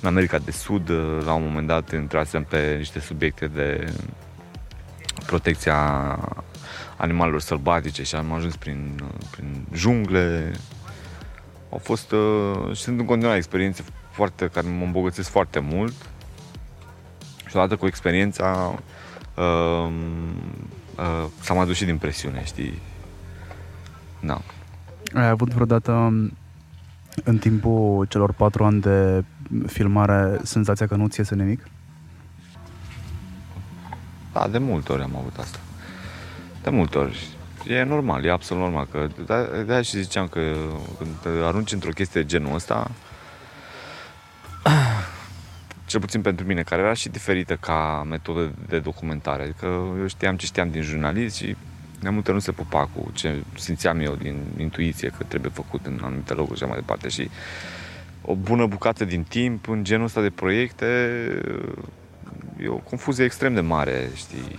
În 0.00 0.08
America 0.08 0.38
de 0.38 0.50
Sud, 0.50 0.88
uh, 0.88 1.22
la 1.24 1.32
un 1.32 1.42
moment 1.42 1.66
dat, 1.66 1.92
intrasem 1.92 2.44
pe 2.44 2.74
niște 2.78 3.00
subiecte 3.00 3.46
de 3.46 3.92
protecția 5.26 6.18
animalelor 7.00 7.40
sălbatice 7.40 8.02
și 8.02 8.14
am 8.14 8.32
ajuns 8.32 8.56
prin, 8.56 9.00
uh, 9.02 9.26
prin 9.30 9.66
jungle, 9.72 10.52
au 11.70 11.78
fost 11.78 12.12
uh, 12.12 12.76
și 12.76 12.82
sunt 12.82 12.98
în 12.98 13.04
continuare 13.04 13.38
experiențe 13.38 13.84
foarte, 14.10 14.48
care 14.48 14.66
mă 14.68 14.84
îmbogățesc 14.84 15.30
foarte 15.30 15.58
mult 15.58 15.94
și 17.48 17.56
odată 17.56 17.76
cu 17.76 17.86
experiența 17.86 18.74
uh, 19.34 19.88
uh, 20.96 21.26
s-a 21.40 21.54
mai 21.54 21.66
dus 21.66 21.76
și 21.76 21.84
din 21.84 21.98
presiune, 21.98 22.44
știi? 22.44 22.78
Da. 24.20 24.40
Ai 25.14 25.28
avut 25.28 25.48
vreodată 25.48 25.92
um, 25.92 26.32
în 27.24 27.38
timpul 27.38 28.06
celor 28.08 28.32
patru 28.32 28.64
ani 28.64 28.80
de 28.80 29.24
filmare 29.66 30.38
senzația 30.42 30.86
că 30.86 30.96
nu 30.96 31.08
ți 31.08 31.18
iese 31.18 31.34
nimic? 31.34 31.66
Da, 34.32 34.48
de 34.48 34.58
multe 34.58 34.92
ori 34.92 35.02
am 35.02 35.16
avut 35.16 35.36
asta. 35.36 35.58
De 36.62 36.70
multe 36.70 36.98
ori. 36.98 37.28
E 37.66 37.82
normal, 37.82 38.24
e 38.24 38.30
absolut 38.30 38.62
normal. 38.62 38.86
Că 38.90 39.08
de, 39.26 39.62
de 39.62 39.82
și 39.82 40.02
ziceam 40.02 40.28
că 40.28 40.40
când 40.98 41.10
te 41.22 41.28
arunci 41.28 41.72
într-o 41.72 41.90
chestie 41.90 42.20
de 42.20 42.26
genul 42.26 42.54
ăsta, 42.54 42.90
cel 45.86 46.00
puțin 46.00 46.20
pentru 46.20 46.46
mine, 46.46 46.62
care 46.62 46.82
era 46.82 46.92
și 46.92 47.08
diferită 47.08 47.56
ca 47.56 48.06
metodă 48.08 48.52
de 48.68 48.78
documentare. 48.78 49.42
Adică 49.42 49.66
eu 49.98 50.06
știam 50.06 50.36
ce 50.36 50.46
știam 50.46 50.70
din 50.70 50.82
jurnalist 50.82 51.36
și 51.36 51.56
de 52.00 52.08
multe 52.08 52.32
nu 52.32 52.38
se 52.38 52.52
pupa 52.52 52.88
cu 52.94 53.10
ce 53.12 53.42
simțeam 53.54 54.00
eu 54.00 54.14
din 54.14 54.36
intuiție 54.58 55.08
că 55.18 55.24
trebuie 55.24 55.50
făcut 55.54 55.86
în 55.86 56.00
anumite 56.02 56.34
locuri 56.34 56.58
și 56.58 56.64
mai 56.64 56.78
departe. 56.78 57.08
Și 57.08 57.30
o 58.22 58.34
bună 58.34 58.66
bucată 58.66 59.04
din 59.04 59.22
timp 59.22 59.68
în 59.68 59.84
genul 59.84 60.04
ăsta 60.04 60.20
de 60.20 60.30
proiecte 60.30 60.84
e 62.62 62.68
o 62.68 62.76
confuzie 62.76 63.24
extrem 63.24 63.54
de 63.54 63.60
mare, 63.60 64.10
știi? 64.14 64.58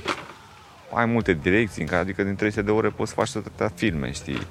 Ai 0.93 1.05
multe 1.05 1.33
direcții, 1.33 1.81
în 1.81 1.87
care, 1.87 2.01
adică 2.01 2.23
din 2.23 2.35
300 2.35 2.61
de 2.61 2.71
ore 2.71 2.89
poți 2.89 3.09
să 3.09 3.15
faci 3.15 3.35
atâtea 3.35 3.71
filme, 3.75 4.11
știi? 4.11 4.47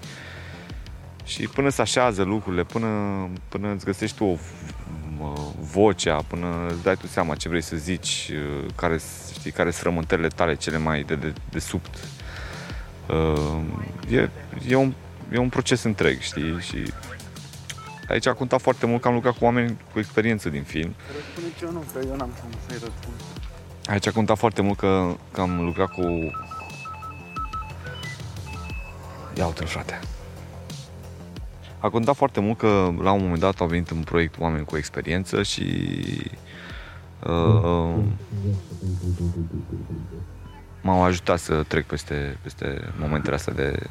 Și 1.24 1.42
până 1.48 1.68
se 1.68 1.80
așează 1.80 2.22
lucrurile, 2.22 2.64
până, 2.64 2.88
până 3.48 3.72
îți 3.72 3.84
găsești 3.84 4.16
tu 4.16 4.24
o 4.24 4.34
v- 4.34 5.72
vocea, 5.72 6.16
până 6.16 6.66
îți 6.68 6.82
dai 6.82 6.96
tu 6.96 7.06
seama 7.06 7.34
ce 7.34 7.48
vrei 7.48 7.60
să 7.60 7.76
zici, 7.76 8.30
uh, 8.32 8.66
care, 8.76 9.00
știi, 9.32 9.50
care 9.50 9.70
sunt 9.70 9.82
rământările 9.84 10.28
tale 10.28 10.54
cele 10.54 10.78
mai 10.78 11.02
de, 11.02 11.14
de, 11.14 11.32
de 11.50 11.58
subt. 11.58 11.98
Uh, 13.08 13.60
e, 14.10 14.30
e, 14.68 14.74
un, 14.74 14.92
e 15.32 15.38
un 15.38 15.48
proces 15.48 15.82
întreg, 15.82 16.20
știi? 16.20 16.60
Și 16.60 16.92
aici 18.08 18.26
a 18.26 18.32
contat 18.32 18.60
foarte 18.60 18.86
mult 18.86 19.00
că 19.02 19.08
am 19.08 19.14
lucrat 19.14 19.38
cu 19.38 19.44
oameni 19.44 19.76
cu 19.92 19.98
experiență 19.98 20.48
din 20.48 20.62
film. 20.62 20.94
eu 21.62 21.70
nu, 21.72 21.84
că 21.92 22.00
eu 22.06 22.16
n-am 22.16 22.30
cum 22.40 22.50
să-i 22.68 22.78
răspund. 22.80 23.14
Aici 23.86 24.06
a 24.06 24.12
contat 24.12 24.38
foarte 24.38 24.62
mult 24.62 24.78
că, 24.78 25.14
că 25.32 25.40
am 25.40 25.64
lucrat 25.64 25.92
cu... 25.92 26.32
Ia 29.34 29.46
uite 29.46 29.64
frate. 29.64 30.00
A 31.78 31.88
contat 31.88 32.16
foarte 32.16 32.40
mult 32.40 32.58
că 32.58 32.92
la 33.02 33.12
un 33.12 33.22
moment 33.22 33.40
dat 33.40 33.60
au 33.60 33.66
venit 33.66 33.90
în 33.90 34.02
proiect 34.02 34.38
oameni 34.38 34.64
cu 34.64 34.76
experiență 34.76 35.42
și 35.42 35.64
uh, 37.26 37.94
m-au 40.80 41.02
ajutat 41.02 41.38
să 41.38 41.62
trec 41.62 41.86
peste, 41.86 42.38
peste 42.42 42.92
momentele 42.98 43.34
astea 43.34 43.52
de, 43.52 43.86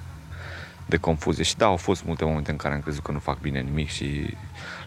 de 0.86 0.98
confuzie. 0.98 1.44
Și 1.44 1.58
da, 1.58 1.66
au 1.66 1.78
fost 1.78 2.06
multe 2.06 2.26
momente 2.26 2.52
în 2.52 2.58
care 2.58 2.74
am 2.74 2.82
crezut 2.82 3.04
că 3.04 3.12
nu 3.12 3.20
fac 3.20 3.40
bine 3.40 3.60
nimic 3.60 3.90
și 3.90 4.38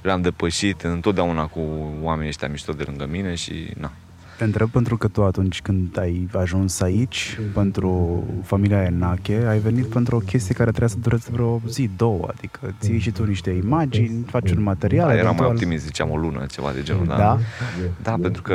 le-am 0.03 0.23
depășit 0.23 0.83
întotdeauna 0.83 1.47
cu 1.47 1.61
oamenii 2.01 2.29
ăștia 2.29 2.49
mișto 2.49 2.73
de 2.73 2.83
lângă 2.83 3.07
mine 3.07 3.35
și 3.35 3.73
na, 3.77 3.93
Te 4.43 4.49
întreb 4.49 4.69
pentru 4.71 4.97
că 4.97 5.09
tu 5.09 5.25
atunci 5.25 5.63
când 5.63 5.99
ai 5.99 6.29
ajuns 6.33 6.81
aici, 6.81 7.39
pentru 7.55 8.25
familia 8.45 8.83
Enache, 8.83 9.45
ai 9.49 9.59
venit 9.59 9.87
pentru 9.87 10.17
o 10.17 10.19
chestie 10.19 10.55
care 10.55 10.69
trebuia 10.71 10.89
să 10.89 10.97
dureze 11.03 11.29
vreo 11.33 11.61
zi, 11.69 11.91
două, 11.97 12.29
adică 12.37 12.75
ții 12.81 12.99
și 12.99 13.11
tu 13.11 13.25
niște 13.25 13.51
imagini, 13.51 14.25
faci 14.27 14.51
un 14.51 14.63
material, 14.63 15.07
Da, 15.07 15.13
eram 15.13 15.23
mai 15.25 15.33
eventual. 15.35 15.51
optimist, 15.55 15.85
ziceam 15.85 16.11
o 16.11 16.17
lună, 16.17 16.47
ceva 16.51 16.71
de 16.75 16.83
genul, 16.83 17.07
da. 17.07 17.17
Da? 17.17 17.39
Da, 18.03 18.17
pentru 18.21 18.43
că 18.43 18.55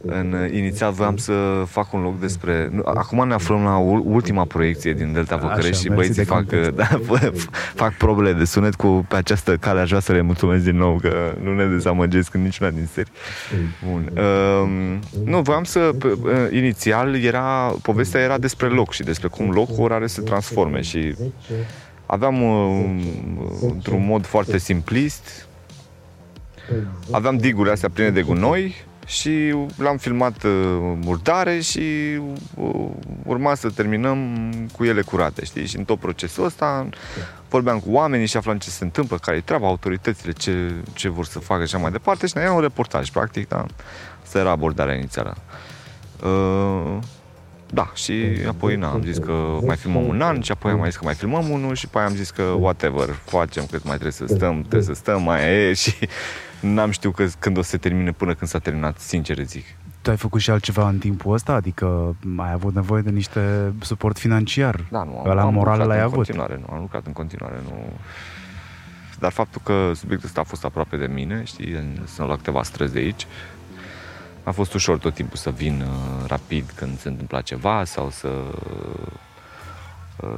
în, 0.00 0.34
inițial 0.52 0.92
voiam 0.92 1.16
să 1.16 1.32
fac 1.66 1.92
un 1.92 2.02
loc 2.02 2.20
despre... 2.20 2.68
Nu, 2.72 2.82
acum 2.84 3.26
ne 3.26 3.34
aflăm 3.34 3.62
la 3.62 3.76
ul- 3.76 4.02
ultima 4.06 4.44
proiecție 4.44 4.92
din 4.92 5.12
Delta 5.12 5.36
Văcărești 5.36 5.68
Așa, 5.70 5.80
și 5.80 5.88
mersi 5.88 5.94
băieții 5.94 6.22
de 6.22 6.28
fac, 6.28 6.38
context. 6.48 6.70
da, 6.74 7.30
fac 7.74 7.94
probele 7.94 8.32
de 8.32 8.44
sunet 8.44 8.74
cu 8.74 9.04
pe 9.08 9.16
această 9.16 9.56
cale. 9.56 9.80
Aș 9.80 9.88
vrea 9.88 10.00
să 10.00 10.12
le 10.12 10.20
mulțumesc 10.20 10.64
din 10.64 10.76
nou 10.76 10.98
că 11.00 11.34
nu 11.42 11.54
ne 11.54 11.66
dezamăgesc 11.66 12.34
în 12.34 12.42
niciuna 12.42 12.70
din 12.70 12.88
serii. 12.92 13.12
Bun. 13.90 14.12
Um, 14.62 14.98
nu, 15.24 15.40
voiam 15.40 15.64
să... 15.64 15.90
p- 15.98 16.02
uh, 16.02 16.30
Inițial 16.52 17.22
era... 17.22 17.74
Povestea 17.82 18.20
era 18.20 18.38
despre 18.38 18.68
loc 18.68 18.92
și 18.92 19.02
despre 19.02 19.28
cum 19.28 19.50
locul 19.50 19.92
are 19.92 20.06
să 20.06 20.14
se 20.14 20.20
transforme 20.20 20.80
și 20.80 21.14
aveam 22.06 22.42
uh, 22.42 22.84
într-un 23.62 24.06
mod 24.06 24.26
foarte 24.26 24.58
simplist 24.58 25.48
aveam 27.10 27.36
digurile 27.36 27.72
astea 27.72 27.88
pline 27.88 28.10
de 28.10 28.22
gunoi 28.22 28.74
și 29.08 29.54
l-am 29.76 29.96
filmat 29.96 30.42
uh, 30.42 30.52
murdare 31.04 31.60
și 31.60 31.80
uh, 32.54 32.86
urma 33.24 33.54
să 33.54 33.70
terminăm 33.70 34.38
cu 34.76 34.84
ele 34.84 35.02
curate, 35.02 35.44
știi? 35.44 35.66
Și 35.66 35.76
în 35.76 35.84
tot 35.84 35.98
procesul 35.98 36.44
ăsta 36.44 36.88
vorbeam 37.48 37.78
cu 37.78 37.90
oamenii 37.90 38.26
și 38.26 38.36
aflam 38.36 38.58
ce 38.58 38.70
se 38.70 38.84
întâmplă, 38.84 39.16
care 39.16 39.36
e 39.36 39.40
treaba, 39.40 39.66
autoritățile, 39.66 40.32
ce, 40.32 40.72
ce 40.92 41.08
vor 41.08 41.24
să 41.24 41.38
facă 41.38 41.64
și 41.64 41.74
așa 41.74 41.82
mai 41.82 41.92
departe 41.92 42.26
și 42.26 42.32
era 42.38 42.52
un 42.52 42.60
reportaj, 42.60 43.10
practic, 43.10 43.48
da? 43.48 43.66
Asta 44.22 44.38
era 44.38 44.50
abordarea 44.50 44.94
inițială. 44.94 45.36
Uh, 46.24 46.98
da, 47.70 47.90
și 47.94 48.24
apoi 48.48 48.76
na, 48.76 48.90
am 48.90 49.02
zis 49.02 49.18
că 49.18 49.58
mai 49.66 49.76
filmăm 49.76 50.06
un 50.06 50.20
an 50.20 50.40
și 50.40 50.50
apoi 50.50 50.72
am 50.72 50.78
mai 50.78 50.88
zis 50.88 50.98
că 50.98 51.04
mai 51.04 51.14
filmăm 51.14 51.50
unul 51.50 51.74
și 51.74 51.84
apoi 51.88 52.02
am 52.02 52.14
zis 52.14 52.30
că 52.30 52.42
whatever, 52.42 53.08
facem 53.24 53.66
cât 53.70 53.84
mai 53.84 53.98
trebuie 53.98 54.12
să 54.12 54.24
stăm, 54.26 54.60
trebuie 54.60 54.82
să 54.82 54.94
stăm, 54.94 55.22
mai 55.22 55.52
e 55.52 55.72
și 55.72 55.94
n-am 56.60 56.90
știut 56.90 57.14
că, 57.14 57.26
când 57.38 57.56
o 57.58 57.62
să 57.62 57.68
se 57.68 57.76
termine 57.76 58.12
până 58.12 58.34
când 58.34 58.50
s-a 58.50 58.58
terminat, 58.58 58.98
sincer 58.98 59.38
zic. 59.42 59.64
Tu 60.02 60.10
ai 60.10 60.16
făcut 60.16 60.40
și 60.40 60.50
altceva 60.50 60.88
în 60.88 60.98
timpul 60.98 61.32
ăsta? 61.34 61.52
Adică 61.52 62.16
ai 62.36 62.52
avut 62.52 62.74
nevoie 62.74 63.02
de 63.02 63.10
niște 63.10 63.72
suport 63.80 64.18
financiar? 64.18 64.84
Da, 64.90 65.02
nu, 65.02 65.22
Ăla 65.26 65.42
am 65.42 65.52
moral 65.54 65.72
lucrat 65.72 65.86
l-ai 65.88 65.98
în 65.98 66.02
avut? 66.04 66.14
continuare, 66.16 66.60
nu, 66.66 66.74
am 66.74 66.80
lucrat 66.80 67.06
în 67.06 67.12
continuare, 67.12 67.56
nu... 67.64 67.92
Dar 69.18 69.32
faptul 69.32 69.60
că 69.64 69.90
subiectul 69.94 70.28
ăsta 70.28 70.40
a 70.40 70.44
fost 70.44 70.64
aproape 70.64 70.96
de 70.96 71.06
mine, 71.06 71.42
știi, 71.44 71.72
în- 71.72 71.98
sunt 72.06 72.28
la 72.28 72.36
câteva 72.36 72.62
străzi 72.62 72.92
de 72.92 72.98
aici, 72.98 73.26
a 74.42 74.50
fost 74.50 74.74
ușor 74.74 74.98
tot 74.98 75.14
timpul 75.14 75.36
să 75.36 75.50
vin 75.50 75.80
uh, 75.80 76.26
rapid 76.28 76.70
când 76.74 76.98
se 76.98 77.08
întâmpla 77.08 77.40
ceva 77.40 77.84
sau 77.84 78.10
să 78.10 78.28
uh, 78.28 79.12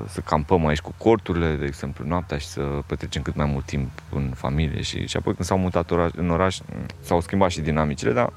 să 0.08 0.20
campăm 0.20 0.66
aici 0.66 0.80
cu 0.80 0.94
corturile, 0.98 1.54
de 1.54 1.64
exemplu, 1.64 2.04
noaptea 2.06 2.38
și 2.38 2.46
să 2.46 2.60
petrecem 2.86 3.22
cât 3.22 3.36
mai 3.36 3.46
mult 3.46 3.64
timp 3.64 3.90
în 4.12 4.32
familie 4.34 4.82
și, 4.82 5.06
și 5.06 5.16
apoi 5.16 5.34
când 5.34 5.46
s-au 5.48 5.58
mutat 5.58 5.90
oraș, 5.90 6.10
în 6.16 6.30
oraș 6.30 6.58
s-au 7.00 7.20
schimbat 7.20 7.50
și 7.50 7.60
dinamicile, 7.60 8.12
dar 8.12 8.32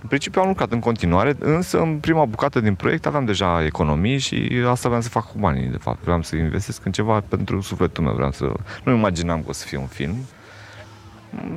în 0.00 0.08
principiu 0.08 0.40
am 0.40 0.48
lucrat 0.48 0.72
în 0.72 0.80
continuare, 0.80 1.36
însă 1.38 1.80
în 1.80 1.98
prima 1.98 2.24
bucată 2.24 2.60
din 2.60 2.74
proiect 2.74 3.06
aveam 3.06 3.24
deja 3.24 3.64
economii 3.64 4.18
și 4.18 4.62
asta 4.68 4.88
vreau 4.88 5.02
să 5.02 5.08
fac 5.08 5.30
cu 5.30 5.38
banii, 5.38 5.66
de 5.66 5.76
fapt. 5.76 6.02
Vreau 6.02 6.22
să 6.22 6.36
investesc 6.36 6.84
în 6.84 6.92
ceva 6.92 7.20
pentru 7.28 7.60
sufletul 7.60 8.04
meu, 8.04 8.14
vreau 8.14 8.32
să... 8.32 8.52
Nu 8.84 8.94
imaginam 8.94 9.42
că 9.42 9.48
o 9.48 9.52
să 9.52 9.66
fie 9.66 9.78
un 9.78 9.86
film, 9.86 10.16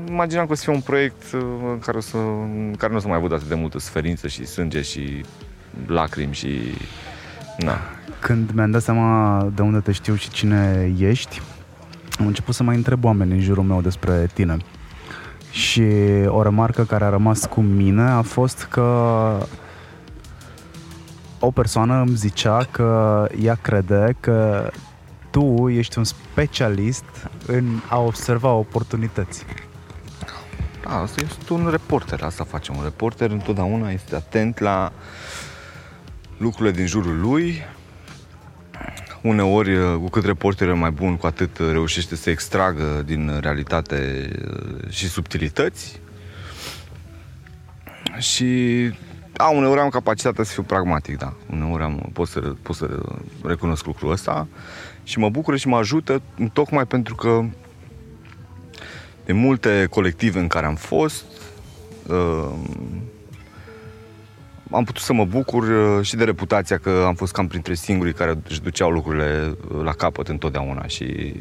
imaginam 0.08 0.46
că 0.46 0.52
o 0.52 0.56
să 0.56 0.64
fie 0.64 0.74
un 0.74 0.82
proiect 0.82 1.24
uh, 1.34 1.42
în 1.72 1.80
care, 1.80 1.98
o 1.98 2.02
să, 2.02 2.18
în 2.18 2.76
care 2.78 2.92
nu 2.92 2.98
o 2.98 3.02
să 3.02 3.08
mai 3.08 3.20
văd 3.20 3.34
atât 3.34 3.48
de 3.48 3.56
multă 3.56 3.80
suferință 3.80 4.28
și 4.28 4.46
sânge 4.46 4.82
și 4.82 5.26
lacrimi 5.86 6.34
și... 6.34 6.60
Na. 7.58 7.78
Când 8.20 8.52
mi-am 8.52 8.72
dat 8.72 8.82
seama 8.82 9.48
de 9.56 9.62
unde 9.62 9.80
te 9.80 9.92
știu 9.92 10.16
și 10.16 10.30
cine 10.30 10.94
ești, 11.00 11.42
am 12.20 12.28
început 12.28 12.56
să 12.56 12.64
mai 12.64 12.76
întreb 12.76 13.04
oameni 13.04 13.32
în 13.32 13.40
jurul 13.40 13.64
meu 13.64 13.82
despre 13.82 14.30
tine. 14.34 14.58
Și 15.52 15.84
o 16.28 16.42
remarcă 16.42 16.84
care 16.84 17.04
a 17.04 17.10
rămas 17.10 17.46
cu 17.46 17.62
mine 17.62 18.02
a 18.02 18.22
fost 18.22 18.68
că 18.70 19.48
o 21.40 21.52
persoană 21.52 22.00
îmi 22.00 22.16
zicea 22.16 22.68
că 22.72 23.28
ea 23.42 23.56
crede 23.56 24.16
că 24.20 24.70
tu 25.30 25.70
ești 25.70 25.98
un 25.98 26.04
specialist 26.04 27.04
în 27.48 27.66
a 27.90 28.00
observa 28.00 28.52
oportunități. 28.52 29.46
Da, 30.84 31.02
asta 31.02 31.22
este 31.24 31.54
un 31.54 31.68
reporter, 31.70 32.22
asta 32.22 32.44
face. 32.44 32.72
Un 32.72 32.84
reporter 32.84 33.32
întotdeauna 33.32 33.92
este 33.92 34.16
atent 34.16 34.60
la 34.60 34.92
lucrurile 36.42 36.76
din 36.76 36.86
jurul 36.86 37.20
lui. 37.20 37.62
Uneori, 39.22 39.98
cu 40.00 40.10
cât 40.10 40.26
reporterul 40.26 40.74
e 40.74 40.78
mai 40.78 40.92
bun, 40.92 41.18
cu 41.18 41.26
atât 41.26 41.58
reușește 41.58 42.16
să 42.16 42.30
extragă 42.30 43.04
din 43.06 43.40
realitate 43.42 44.30
uh, 44.46 44.90
și 44.90 45.08
subtilități. 45.08 46.00
Și 48.18 48.50
da, 49.32 49.46
uneori 49.46 49.80
am 49.80 49.90
capacitatea 49.90 50.44
să 50.44 50.54
fiu 50.54 50.64
pragmatic, 50.64 51.18
da. 51.18 51.34
Uneori 51.52 51.84
am, 51.84 52.10
pot, 52.14 52.28
să, 52.28 52.40
pot 52.40 52.76
să 52.76 53.00
recunosc 53.44 53.86
lucrul 53.86 54.12
ăsta 54.12 54.48
și 55.04 55.20
mă 55.20 55.30
bucură 55.30 55.58
și 55.58 55.68
mă 55.68 55.78
ajută 55.78 56.22
tocmai 56.54 56.86
pentru 56.86 57.16
că 57.16 57.46
de 59.26 59.34
multe 59.34 59.88
colective 59.90 60.40
în 60.40 60.48
care 60.48 60.66
am 60.66 60.76
fost, 60.76 61.26
uh, 62.08 62.54
am 64.72 64.84
putut 64.84 65.02
să 65.02 65.14
mă 65.14 65.26
bucur 65.26 65.64
uh, 65.64 66.06
și 66.06 66.16
de 66.16 66.24
reputația 66.24 66.78
că 66.78 67.04
am 67.08 67.14
fost 67.14 67.34
cam 67.34 67.48
printre 67.48 67.74
singurii 67.74 68.14
care 68.14 68.38
își 68.50 68.62
duceau 68.62 68.90
lucrurile 68.90 69.56
uh, 69.72 69.84
la 69.84 69.92
capăt 69.92 70.28
întotdeauna 70.28 70.88
și... 70.88 71.36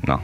Na. 0.00 0.20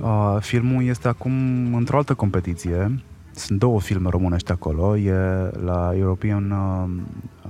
Uh, 0.00 0.36
filmul 0.40 0.84
este 0.84 1.08
acum 1.08 1.32
într-o 1.74 1.96
altă 1.96 2.14
competiție. 2.14 3.00
Sunt 3.34 3.58
două 3.58 3.80
filme 3.80 4.08
românești 4.10 4.50
acolo. 4.50 4.96
E 4.96 5.12
la 5.64 5.92
European 5.96 6.50
uh, 6.50 6.88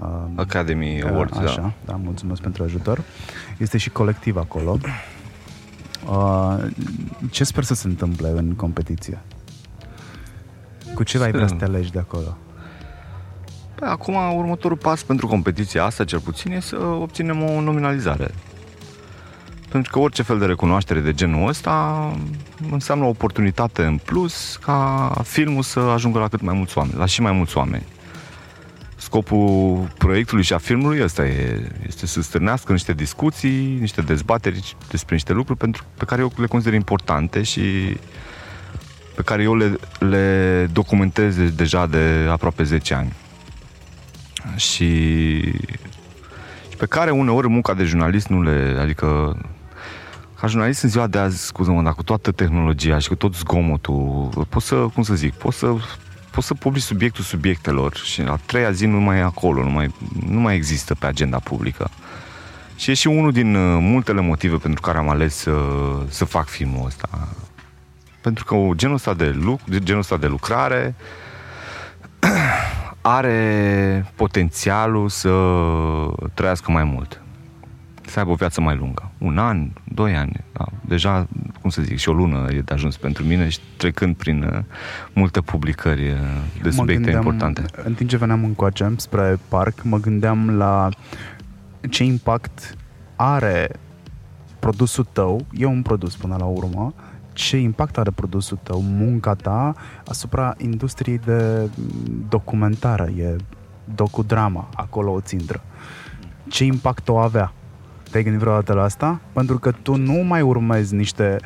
uh, 0.02 0.24
Academy 0.34 1.02
Awards, 1.02 1.38
Așa, 1.38 1.60
da. 1.60 1.72
da, 1.84 1.96
mulțumesc 2.02 2.40
pentru 2.40 2.62
ajutor. 2.62 3.02
Este 3.58 3.78
și 3.78 3.90
colectiv 3.90 4.36
acolo. 4.36 4.78
Uh, 6.08 6.56
ce 7.30 7.44
sper 7.44 7.64
să 7.64 7.74
se 7.74 7.86
întâmple 7.86 8.28
în 8.28 8.54
competiție? 8.54 9.18
Cu 10.94 11.02
ce 11.02 11.22
ai 11.22 11.30
vrea 11.30 11.46
să 11.46 11.54
te 11.54 11.64
alegi 11.64 11.90
de 11.90 11.98
acolo? 11.98 12.36
Păi, 13.76 13.88
acum, 13.88 14.36
următorul 14.36 14.76
pas 14.76 15.02
pentru 15.02 15.26
competiția 15.26 15.84
asta, 15.84 16.04
cel 16.04 16.20
puțin, 16.20 16.52
e 16.52 16.60
să 16.60 16.76
obținem 16.76 17.42
o 17.42 17.60
nominalizare. 17.60 18.30
Pentru 19.68 19.92
că 19.92 19.98
orice 19.98 20.22
fel 20.22 20.38
de 20.38 20.46
recunoaștere 20.46 21.00
de 21.00 21.12
genul 21.12 21.48
ăsta 21.48 22.12
înseamnă 22.70 23.04
o 23.04 23.08
oportunitate 23.08 23.84
în 23.84 23.98
plus 24.04 24.56
ca 24.56 25.12
filmul 25.24 25.62
să 25.62 25.80
ajungă 25.80 26.18
la 26.18 26.28
cât 26.28 26.40
mai 26.40 26.54
mulți 26.54 26.78
oameni, 26.78 26.98
la 26.98 27.06
și 27.06 27.20
mai 27.20 27.32
mulți 27.32 27.56
oameni. 27.56 27.84
Scopul 28.96 29.88
proiectului 29.98 30.44
și 30.44 30.52
a 30.52 30.58
filmului 30.58 31.02
ăsta 31.02 31.26
e, 31.26 31.70
este 31.86 32.06
să 32.06 32.22
stârnească 32.22 32.72
niște 32.72 32.92
discuții, 32.92 33.76
niște 33.80 34.00
dezbateri 34.00 34.76
despre 34.90 35.14
niște 35.14 35.32
lucruri 35.32 35.58
pentru, 35.58 35.84
pe 35.96 36.04
care 36.04 36.20
eu 36.20 36.32
le 36.36 36.46
consider 36.46 36.74
importante 36.74 37.42
și 37.42 37.96
pe 39.14 39.22
care 39.24 39.42
eu 39.42 39.56
le, 39.56 39.78
le 39.98 40.68
documentez 40.72 41.36
deja 41.50 41.86
de 41.86 42.26
aproape 42.30 42.62
10 42.62 42.94
ani. 42.94 43.12
Și, 44.54 45.40
și 46.68 46.76
pe 46.78 46.86
care 46.86 47.10
uneori 47.10 47.48
munca 47.48 47.74
de 47.74 47.84
jurnalist 47.84 48.26
nu 48.26 48.42
le, 48.42 48.76
adică 48.80 49.36
ca 50.40 50.46
jurnalist 50.46 50.82
în 50.82 50.88
ziua 50.88 51.06
de 51.06 51.18
azi, 51.18 51.44
scuză-mă, 51.44 51.82
dar 51.82 51.92
cu 51.92 52.02
toată 52.02 52.32
tehnologia 52.32 52.98
și 52.98 53.08
cu 53.08 53.14
tot 53.14 53.34
zgomotul, 53.34 54.46
poți 54.48 54.66
să, 54.66 54.74
cum 54.74 55.02
să 55.02 55.14
zic, 55.14 55.34
poți 55.34 55.58
să 55.58 55.74
poți 56.36 56.46
să 56.46 56.54
publici 56.54 56.82
subiectul 56.82 57.24
subiectelor 57.24 57.96
și 57.96 58.20
a 58.20 58.40
treia 58.46 58.70
zi 58.70 58.86
nu 58.86 59.00
mai 59.00 59.18
e 59.18 59.22
acolo, 59.22 59.62
nu 59.62 59.70
mai, 59.70 59.94
nu 60.28 60.40
mai 60.40 60.54
există 60.54 60.94
pe 60.94 61.06
agenda 61.06 61.38
publică. 61.38 61.90
Și 62.76 62.90
e 62.90 62.94
și 62.94 63.06
unul 63.06 63.32
din 63.32 63.54
uh, 63.54 63.78
multele 63.80 64.20
motive 64.20 64.56
pentru 64.56 64.80
care 64.80 64.98
am 64.98 65.08
ales 65.08 65.34
să, 65.34 65.54
să 66.08 66.24
fac 66.24 66.48
filmul 66.48 66.86
ăsta. 66.86 67.28
Pentru 68.20 68.44
că 68.44 68.56
genul 68.74 68.94
ăsta 68.94 69.14
de, 69.14 69.24
luc, 69.24 69.60
genul 69.78 70.00
ăsta 70.00 70.16
de 70.16 70.26
lucrare 70.26 70.94
are 73.08 74.12
potențialul 74.14 75.08
să 75.08 75.30
trăiască 76.34 76.70
mai 76.70 76.84
mult. 76.84 77.20
Să 78.06 78.18
aibă 78.18 78.30
o 78.30 78.34
viață 78.34 78.60
mai 78.60 78.76
lungă. 78.76 79.10
Un 79.18 79.38
an, 79.38 79.68
doi 79.84 80.16
ani. 80.16 80.44
Da. 80.52 80.64
Deja, 80.80 81.26
cum 81.60 81.70
să 81.70 81.82
zic, 81.82 81.98
și 81.98 82.08
o 82.08 82.12
lună 82.12 82.46
e 82.50 82.60
de 82.60 82.72
ajuns 82.72 82.96
pentru 82.96 83.24
mine 83.24 83.48
și 83.48 83.58
trecând 83.76 84.16
prin 84.16 84.42
uh, 84.42 84.58
multe 85.12 85.40
publicări 85.40 86.10
uh, 86.10 86.18
de 86.62 86.68
Mă 86.68 86.70
subiecte 86.70 87.02
gândeam, 87.02 87.24
importante. 87.24 87.62
În 87.84 87.94
timp 87.94 88.08
ce 88.08 88.16
veneam 88.16 88.44
încoace 88.44 88.92
spre 88.96 89.38
parc, 89.48 89.82
mă 89.82 89.98
gândeam 89.98 90.50
la 90.50 90.88
ce 91.90 92.04
impact 92.04 92.76
are 93.16 93.68
produsul 94.58 95.06
tău, 95.12 95.46
e 95.52 95.64
un 95.64 95.82
produs 95.82 96.16
până 96.16 96.36
la 96.38 96.44
urmă, 96.44 96.94
ce 97.36 97.56
impact 97.56 97.98
are 97.98 98.10
produsul 98.10 98.58
tău, 98.62 98.80
munca 98.80 99.34
ta 99.34 99.74
asupra 100.06 100.54
industriei 100.58 101.18
de 101.18 101.70
documentară, 102.28 103.08
e 103.16 103.36
docudrama, 103.94 104.68
acolo 104.74 105.12
o 105.12 105.20
țintră. 105.20 105.62
Ce 106.48 106.64
impact 106.64 107.08
o 107.08 107.16
avea? 107.16 107.52
Te-ai 108.10 108.22
gândit 108.22 108.40
vreodată 108.40 108.72
la 108.72 108.82
asta? 108.82 109.20
Pentru 109.32 109.58
că 109.58 109.72
tu 109.82 109.96
nu 109.96 110.22
mai 110.22 110.40
urmezi 110.40 110.94
niște 110.94 111.36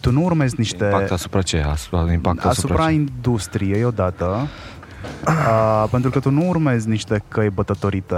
tu 0.00 0.10
nu 0.10 0.24
urmezi 0.24 0.54
niște 0.58 0.84
Impact 0.84 1.10
asupra 1.10 1.42
ce? 1.42 1.60
Asupra, 1.60 2.12
impact 2.12 2.44
asupra, 2.44 2.50
asupra 2.50 2.86
ce? 2.86 2.92
industriei 2.92 3.84
odată 3.84 4.48
Uh, 5.26 5.84
pentru 5.90 6.10
că 6.10 6.20
tu 6.20 6.30
nu 6.30 6.48
urmezi 6.48 6.88
niște 6.88 7.22
căi 7.28 7.50
bătătorite. 7.50 8.16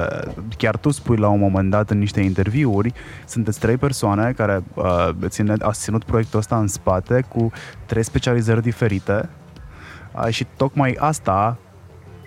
Chiar 0.57 0.77
tu 0.77 0.91
spui 0.91 1.17
la 1.17 1.29
un 1.29 1.39
moment 1.39 1.71
dat 1.71 1.91
în 1.91 1.99
niște 1.99 2.21
interviuri, 2.21 2.93
sunteți 3.27 3.59
trei 3.59 3.77
persoane 3.77 4.33
care 4.33 4.63
uh, 4.75 5.09
ține, 5.27 5.55
ați 5.59 5.81
ținut 5.81 6.05
proiectul 6.05 6.39
ăsta 6.39 6.59
în 6.59 6.67
spate 6.67 7.25
cu 7.29 7.51
trei 7.87 8.05
specializări 8.05 8.63
diferite 8.63 9.29
uh, 10.15 10.29
și 10.29 10.47
tocmai 10.57 10.97
asta 10.99 11.57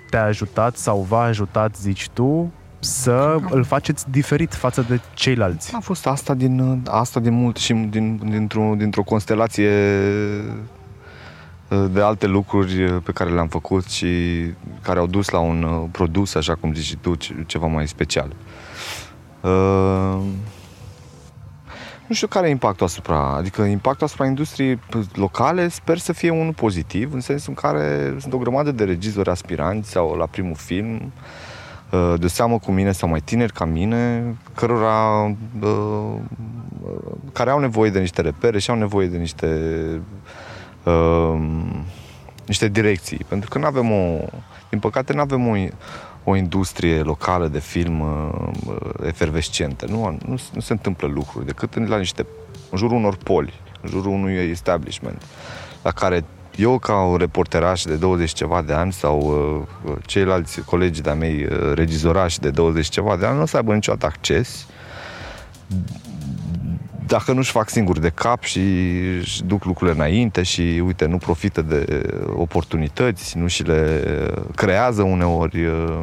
te-a 0.10 0.24
ajutat 0.24 0.76
sau 0.76 1.06
v-a 1.10 1.22
ajutat, 1.22 1.76
zici 1.76 2.10
tu, 2.10 2.52
să 2.80 3.38
îl 3.50 3.64
faceți 3.64 4.10
diferit 4.10 4.54
față 4.54 4.86
de 4.88 5.00
ceilalți. 5.14 5.76
A 5.76 5.80
fost 5.80 6.08
asta 6.08 6.34
din, 6.34 6.84
asta 6.88 7.20
din 7.20 7.34
mult 7.34 7.58
și 7.58 7.74
din, 7.74 8.20
dintr-o, 8.30 8.74
dintr-o 8.78 9.04
constelație 9.04 9.70
uh, 9.70 10.54
de 11.70 12.02
alte 12.02 12.28
lucruri 12.28 12.84
uh, 12.84 12.98
pe 13.04 13.12
care 13.12 13.30
le-am 13.30 13.48
făcut 13.48 13.86
și 13.86 14.08
care 14.82 15.00
au 15.00 15.08
dus 15.08 15.30
la 15.30 15.40
un 15.40 15.64
uh, 15.64 15.90
produs, 15.92 16.36
așa 16.36 16.56
cum 16.56 16.74
zici 16.74 16.86
și 16.86 16.96
tu, 16.96 17.16
ce- 17.16 17.44
ceva 17.46 17.68
mai 17.68 17.88
special. 17.88 18.36
Uh, 19.42 20.22
nu 22.08 22.16
știu 22.16 22.28
care 22.28 22.48
e 22.48 22.50
impactul 22.50 22.86
asupra, 22.86 23.36
adică 23.36 23.62
impactul 23.62 24.06
asupra 24.06 24.26
industriei 24.26 24.80
locale 25.14 25.68
sper 25.68 25.98
să 25.98 26.14
fie 26.14 26.30
unul 26.30 26.54
pozitiv, 26.54 27.14
în 27.14 27.20
sensul 27.20 27.54
în 27.56 27.70
care 27.70 28.16
sunt 28.20 28.34
o 28.34 28.38
grămadă 28.38 28.72
de 28.72 28.84
regizori 28.84 29.30
aspiranți 29.30 29.90
sau 29.90 30.16
la 30.16 30.26
primul 30.26 30.56
film, 30.56 31.12
uh, 31.92 32.14
de 32.20 32.28
seamă 32.28 32.60
cu 32.60 32.72
mine 32.72 32.92
sau 32.92 33.10
mai 33.10 33.20
tineri 33.20 33.54
ca 33.54 33.66
mine, 33.66 34.24
cărora 34.56 35.24
uh, 35.62 36.16
care 37.34 37.50
au 37.50 37.60
nevoie 37.60 37.90
de 37.90 38.00
niște 38.00 38.22
repere 38.22 38.60
și 38.60 38.70
au 38.70 38.78
nevoie 38.78 39.08
de 39.08 39.18
niște 39.18 39.48
uh, 40.90 41.40
niște 42.46 42.68
direcții, 42.68 43.26
pentru 43.28 43.50
că 43.50 43.58
nu 43.58 43.66
avem 43.66 43.92
o 43.92 44.20
din 44.70 44.80
păcate 44.80 45.14
nu 45.14 45.20
avem 45.20 45.48
o, 45.48 45.56
o 46.24 46.36
industrie 46.36 47.02
locală 47.02 47.48
de 47.48 47.60
film 47.60 48.00
uh, 48.00 48.76
efervescentă. 49.06 49.86
Nu, 49.86 50.18
nu, 50.26 50.38
nu 50.54 50.60
se 50.60 50.72
întâmplă 50.72 51.08
lucruri 51.08 51.46
decât 51.46 51.76
în, 51.76 51.88
la 51.88 51.98
niște, 51.98 52.26
în 52.70 52.78
jurul 52.78 52.98
unor 52.98 53.16
poli, 53.16 53.54
în 53.82 53.90
jurul 53.90 54.12
unui 54.12 54.34
establishment, 54.34 55.22
la 55.82 55.92
care 55.92 56.24
eu 56.56 56.80
ca 56.80 57.02
un 57.02 57.18
reporteraș 57.18 57.84
de 57.84 57.96
20 57.96 58.32
ceva 58.32 58.62
de 58.62 58.74
ani 58.74 58.94
sau 58.94 59.20
uh, 59.86 59.96
ceilalți 60.06 60.62
colegi 60.62 61.02
de-a 61.02 61.14
mei 61.14 61.44
uh, 61.44 61.72
regizorași 61.74 62.40
de 62.40 62.50
20 62.50 62.88
ceva 62.88 63.16
de 63.16 63.26
ani 63.26 63.36
nu 63.36 63.42
o 63.42 63.46
să 63.46 63.58
aibă 63.58 63.74
niciodată 63.74 64.06
acces 64.06 64.68
dacă 67.10 67.34
nu-și 67.34 67.52
fac 67.52 67.70
singuri 67.70 68.02
de 68.02 68.10
cap 68.10 68.44
și 68.44 68.60
își 69.20 69.44
duc 69.44 69.64
lucrurile 69.64 69.96
înainte 69.96 70.44
și, 70.44 70.82
uite, 70.86 71.06
nu 71.06 71.18
profită 71.18 71.62
de 71.62 72.04
oportunități, 72.36 73.38
nu 73.38 73.48
și 73.48 73.64
le 73.64 74.04
creează 74.56 75.02
uneori. 75.02 75.66
uh. 75.66 76.02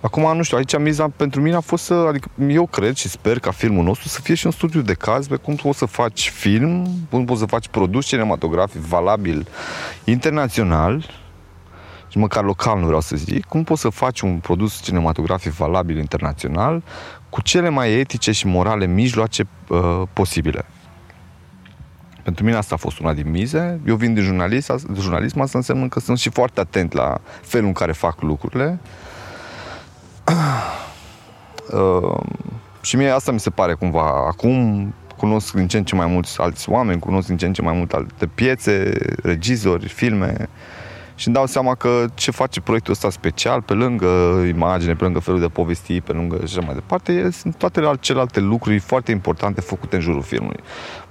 Acum, 0.00 0.36
nu 0.36 0.42
știu, 0.42 0.56
aici 0.56 0.78
miza 0.78 1.08
pentru 1.16 1.40
mine 1.40 1.56
a 1.56 1.60
fost 1.60 1.84
să, 1.84 1.94
adică 1.94 2.28
eu 2.48 2.66
cred 2.66 2.94
și 2.94 3.08
sper 3.08 3.38
ca 3.38 3.50
filmul 3.50 3.84
nostru 3.84 4.08
să 4.08 4.20
fie 4.20 4.34
și 4.34 4.46
un 4.46 4.52
studiu 4.52 4.80
de 4.80 4.94
caz 4.94 5.26
pe 5.26 5.36
cum 5.36 5.54
poți 5.54 5.78
să 5.78 5.84
faci 5.84 6.30
film, 6.30 6.86
cum 7.10 7.24
poți 7.24 7.40
să 7.40 7.46
faci 7.46 7.68
produs 7.68 8.06
cinematografic 8.06 8.80
valabil 8.80 9.48
internațional, 10.04 11.04
și 12.10 12.18
măcar 12.18 12.44
local 12.44 12.78
nu 12.78 12.86
vreau 12.86 13.00
să 13.00 13.16
zic, 13.16 13.44
cum 13.44 13.64
poți 13.64 13.80
să 13.80 13.88
faci 13.88 14.20
un 14.20 14.38
produs 14.38 14.82
cinematografic 14.82 15.52
valabil 15.52 15.98
internațional 15.98 16.82
cu 17.30 17.42
cele 17.42 17.68
mai 17.68 17.92
etice 17.92 18.32
și 18.32 18.46
morale 18.46 18.86
mijloace 18.86 19.46
uh, 19.68 20.02
posibile. 20.12 20.64
Pentru 22.22 22.44
mine 22.44 22.56
asta 22.56 22.74
a 22.74 22.78
fost 22.78 22.98
una 22.98 23.12
din 23.12 23.30
mize. 23.30 23.80
Eu 23.86 23.96
vin 23.96 24.14
din 24.14 24.22
jurnalism, 24.22 24.92
de 24.92 25.00
jurnalism, 25.00 25.40
asta 25.40 25.58
înseamnă 25.58 25.88
că 25.88 26.00
sunt 26.00 26.18
și 26.18 26.30
foarte 26.30 26.60
atent 26.60 26.92
la 26.92 27.20
felul 27.42 27.66
în 27.66 27.72
care 27.72 27.92
fac 27.92 28.22
lucrurile. 28.22 28.78
Uh, 31.72 32.20
și 32.80 32.96
mie 32.96 33.08
asta 33.08 33.32
mi 33.32 33.40
se 33.40 33.50
pare 33.50 33.74
cumva. 33.74 34.26
Acum 34.26 34.94
cunosc 35.16 35.54
din 35.54 35.68
ce 35.68 35.76
în 35.76 35.84
ce 35.84 35.94
mai 35.94 36.06
mulți 36.06 36.40
alți 36.40 36.70
oameni, 36.70 37.00
cunosc 37.00 37.26
din 37.26 37.36
ce 37.36 37.46
în 37.46 37.52
ce 37.52 37.62
mai 37.62 37.76
multe 37.76 37.96
alte 37.96 38.26
piețe, 38.26 38.92
regizori, 39.22 39.88
filme 39.88 40.48
și 41.20 41.26
îmi 41.26 41.36
dau 41.36 41.46
seama 41.46 41.74
că 41.74 42.04
ce 42.14 42.30
face 42.30 42.60
proiectul 42.60 42.92
ăsta 42.92 43.10
special, 43.10 43.62
pe 43.62 43.72
lângă 43.72 44.06
imagine, 44.48 44.94
pe 44.94 45.04
lângă 45.04 45.18
felul 45.18 45.40
de 45.40 45.46
povesti, 45.46 46.00
pe 46.00 46.12
lângă 46.12 46.36
și 46.36 46.42
așa 46.58 46.66
mai 46.66 46.74
departe, 46.74 47.12
e- 47.12 47.30
sunt 47.30 47.56
toate 47.56 47.90
celelalte 48.00 48.40
lucruri 48.40 48.78
foarte 48.78 49.10
importante 49.10 49.60
făcute 49.60 49.96
în 49.96 50.02
jurul 50.02 50.22
filmului. 50.22 50.60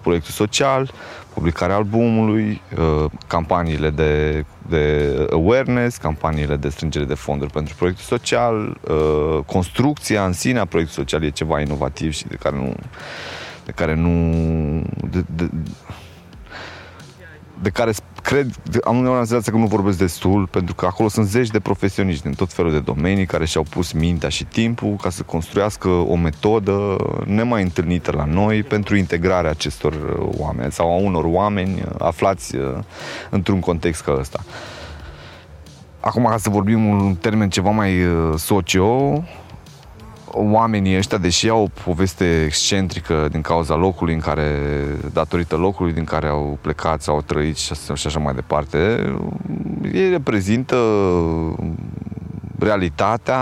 Proiectul 0.02 0.32
social, 0.32 0.92
publicarea 1.34 1.76
albumului, 1.76 2.62
uh, 2.78 3.12
campaniile 3.28 3.90
de, 3.90 4.46
de 4.70 5.14
awareness, 5.32 5.98
campaniile 5.98 6.56
de 6.56 6.70
strângere 6.70 7.06
de 7.06 7.14
fonduri 7.14 7.52
pentru 7.52 7.76
proiectul 7.76 8.18
social, 8.18 8.78
uh, 8.90 9.44
construcția 9.46 10.26
în 10.26 10.34
sine 10.34 10.60
a 10.60 10.66
proiectului 10.66 11.04
social 11.04 11.24
e 11.24 11.30
ceva 11.30 11.62
inovativ 11.62 12.14
și 12.14 12.28
de 12.28 12.36
care 12.36 12.56
nu 12.56 12.74
de 13.66 13.72
care 13.72 13.96
nu 13.96 14.84
de, 15.12 15.24
de, 15.36 15.50
de 17.62 17.70
care 17.70 17.92
sp- 17.92 18.09
cred, 18.30 18.56
de- 18.72 18.80
am 18.84 18.98
uneori 18.98 19.18
senzația 19.18 19.52
că 19.52 19.58
nu 19.58 19.66
vorbesc 19.66 19.98
destul, 19.98 20.48
pentru 20.48 20.76
că 20.76 20.86
acolo 20.86 21.10
sunt 21.10 21.28
zeci 21.28 21.50
de 21.50 21.60
profesioniști 21.60 22.24
din 22.24 22.34
tot 22.34 22.54
felul 22.54 22.72
de 22.72 22.80
domenii 22.80 23.26
care 23.26 23.46
și-au 23.46 23.66
pus 23.70 23.92
mintea 23.92 24.30
și 24.30 24.44
timpul 24.44 24.96
ca 25.02 25.10
să 25.10 25.24
construiască 25.24 25.88
o 25.88 26.16
metodă 26.16 26.96
nemai 27.26 27.62
întâlnită 27.62 28.12
la 28.16 28.26
noi 28.26 28.64
pentru 28.64 28.96
integrarea 28.96 29.50
acestor 29.50 29.94
uh, 29.94 30.30
oameni 30.38 30.72
sau 30.72 30.92
a 30.92 30.96
unor 30.96 31.24
oameni 31.28 31.74
uh, 31.74 31.96
aflați 31.98 32.56
uh, 32.56 32.78
într-un 33.30 33.60
context 33.60 34.02
ca 34.02 34.16
ăsta. 34.20 34.40
Acum, 36.00 36.26
ca 36.26 36.38
să 36.38 36.50
vorbim 36.50 36.86
un 36.86 37.16
termen 37.16 37.50
ceva 37.50 37.70
mai 37.70 38.04
uh, 38.04 38.34
socio, 38.38 39.24
oamenii 40.32 40.98
ăștia, 40.98 41.18
deși 41.18 41.50
au 41.50 41.64
o 41.64 41.84
poveste 41.84 42.44
excentrică 42.46 43.28
din 43.32 43.42
cauza 43.42 43.76
locului 43.76 44.14
în 44.14 44.20
care, 44.20 44.58
datorită 45.14 45.56
locului 45.56 45.94
din 45.94 46.04
care 46.04 46.28
au 46.28 46.58
plecat 46.62 47.02
sau 47.02 47.16
au 47.16 47.22
trăit 47.22 47.58
și 47.58 47.72
așa, 47.72 47.96
și 47.96 48.08
așa 48.08 48.20
mai 48.20 48.34
departe, 48.34 48.78
ei 49.94 50.10
reprezintă 50.10 50.76
realitatea 52.60 53.38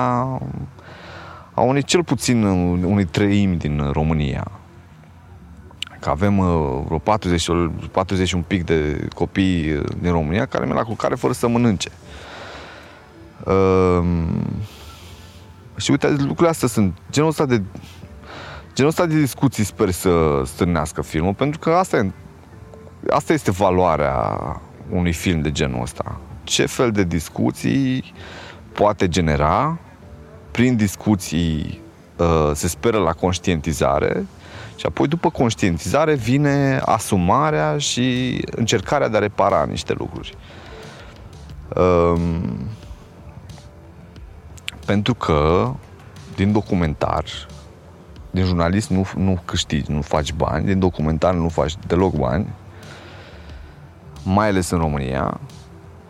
a 1.54 1.62
unei 1.62 1.84
cel 1.84 2.04
puțin 2.04 2.44
unei 2.84 3.06
treimi 3.06 3.58
din 3.58 3.90
România. 3.92 4.52
Că 6.00 6.10
avem 6.10 6.38
uh, 6.38 6.82
vreo 6.86 6.98
40, 6.98 7.48
40 7.92 8.28
și 8.28 8.36
un 8.36 8.44
pic 8.48 8.64
de 8.64 9.08
copii 9.16 9.74
uh, 9.74 9.84
din 10.02 10.12
România 10.12 10.46
care 10.46 10.66
merg 10.66 10.78
la 10.78 10.84
culcare 10.84 11.16
fără 11.16 11.34
să 11.34 11.48
mănânce. 11.48 11.90
Uh, 13.44 14.06
și 15.78 15.92
uite, 15.92 16.10
lucrurile 16.10 16.48
astea 16.48 16.68
sunt 16.68 16.98
genul 17.12 17.30
ăsta 17.30 17.46
de 17.46 17.62
genul 18.78 18.92
ăsta 18.92 19.06
de 19.06 19.20
discuții 19.20 19.64
sper 19.64 19.92
să 19.92 20.42
stârnească 20.46 21.02
filmul, 21.02 21.34
pentru 21.34 21.60
că 21.60 21.70
asta, 21.70 21.98
e, 21.98 22.12
asta 23.10 23.34
este 23.34 23.52
valoarea 23.52 24.38
unui 24.90 25.14
film 25.14 25.42
de 25.42 25.52
genul 25.52 25.82
ăsta. 25.82 26.20
Ce 26.44 26.66
fel 26.66 26.92
de 26.92 27.04
discuții 27.04 28.14
poate 28.72 29.08
genera 29.08 29.78
prin 30.52 30.76
discuții 30.76 31.82
uh, 32.18 32.52
se 32.54 32.68
speră 32.68 32.98
la 32.98 33.14
conștientizare 33.14 34.26
și 34.76 34.86
apoi 34.86 35.08
după 35.08 35.30
conștientizare 35.30 36.14
vine 36.14 36.82
asumarea 36.86 37.78
și 37.78 38.38
încercarea 38.52 39.08
de 39.08 39.18
a 39.18 39.20
repara 39.20 39.66
niște 39.66 39.94
lucruri. 39.98 40.38
Um, 41.76 42.68
pentru 44.88 45.14
că 45.14 45.72
din 46.36 46.52
documentar, 46.52 47.24
din 48.32 48.46
jurnalist 48.46 48.90
nu, 48.90 49.08
nu 49.16 49.40
câștigi, 49.46 49.92
nu 49.92 50.02
faci 50.02 50.34
bani, 50.34 50.66
din 50.66 50.80
documentar 50.80 51.34
nu 51.34 51.50
faci 51.50 51.76
deloc 51.88 52.14
bani, 52.14 52.48
mai 54.24 54.48
ales 54.48 54.70
în 54.70 54.78
România, 54.78 55.40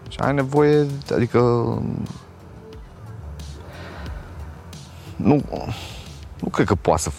și 0.09 0.19
ai 0.19 0.33
nevoie, 0.33 0.85
adică 1.13 1.39
nu, 5.15 5.41
nu 6.39 6.49
cred 6.51 6.67
că 6.67 6.75
poate 6.75 7.01
să 7.01 7.11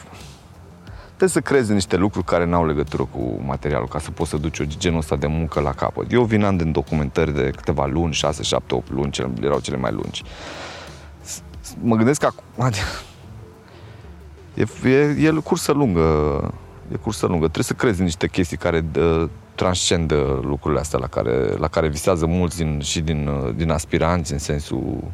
trebuie 1.07 1.29
să 1.29 1.41
crezi 1.41 1.73
niște 1.73 1.97
lucruri 1.97 2.27
care 2.27 2.45
n-au 2.45 2.67
legătură 2.67 3.03
cu 3.03 3.41
materialul 3.45 3.89
ca 3.89 3.99
să 3.99 4.11
poți 4.11 4.31
să 4.31 4.37
duci 4.37 4.59
o 4.59 4.65
genul 4.65 4.99
ăsta 4.99 5.17
de 5.17 5.27
muncă 5.27 5.61
la 5.61 5.73
capăt. 5.73 6.13
Eu 6.13 6.25
vin 6.25 6.43
în 6.43 6.73
documentări 6.73 7.35
de 7.35 7.51
câteva 7.57 7.87
luni, 7.87 8.13
6, 8.13 8.43
7, 8.43 8.75
8 8.75 8.91
luni, 8.91 9.11
cele, 9.11 9.31
erau 9.43 9.61
cele 9.61 9.77
mai 9.77 9.93
lungi. 9.93 10.23
Mă 11.83 11.97
gândesc 11.97 12.21
că 12.21 12.27
acum, 12.27 12.73
e, 14.55 14.89
e, 14.89 15.27
e 15.27 15.31
cursă 15.31 15.73
lungă, 15.73 16.03
e 16.93 16.97
cursă 16.97 17.27
lungă. 17.27 17.45
Trebuie 17.45 17.65
să 17.65 17.73
crezi 17.73 18.03
niște 18.03 18.29
chestii 18.29 18.57
care 18.57 18.81
dă, 18.81 19.29
transcendă 19.55 20.41
lucrurile 20.43 20.81
astea 20.81 20.99
la 20.99 21.07
care, 21.07 21.55
la 21.59 21.69
care 21.69 21.89
visează 21.89 22.27
mulți 22.27 22.57
din, 22.57 22.81
și 22.81 23.01
din, 23.01 23.31
din 23.57 23.71
aspiranți 23.71 24.33
în 24.33 24.39
sensul... 24.39 25.05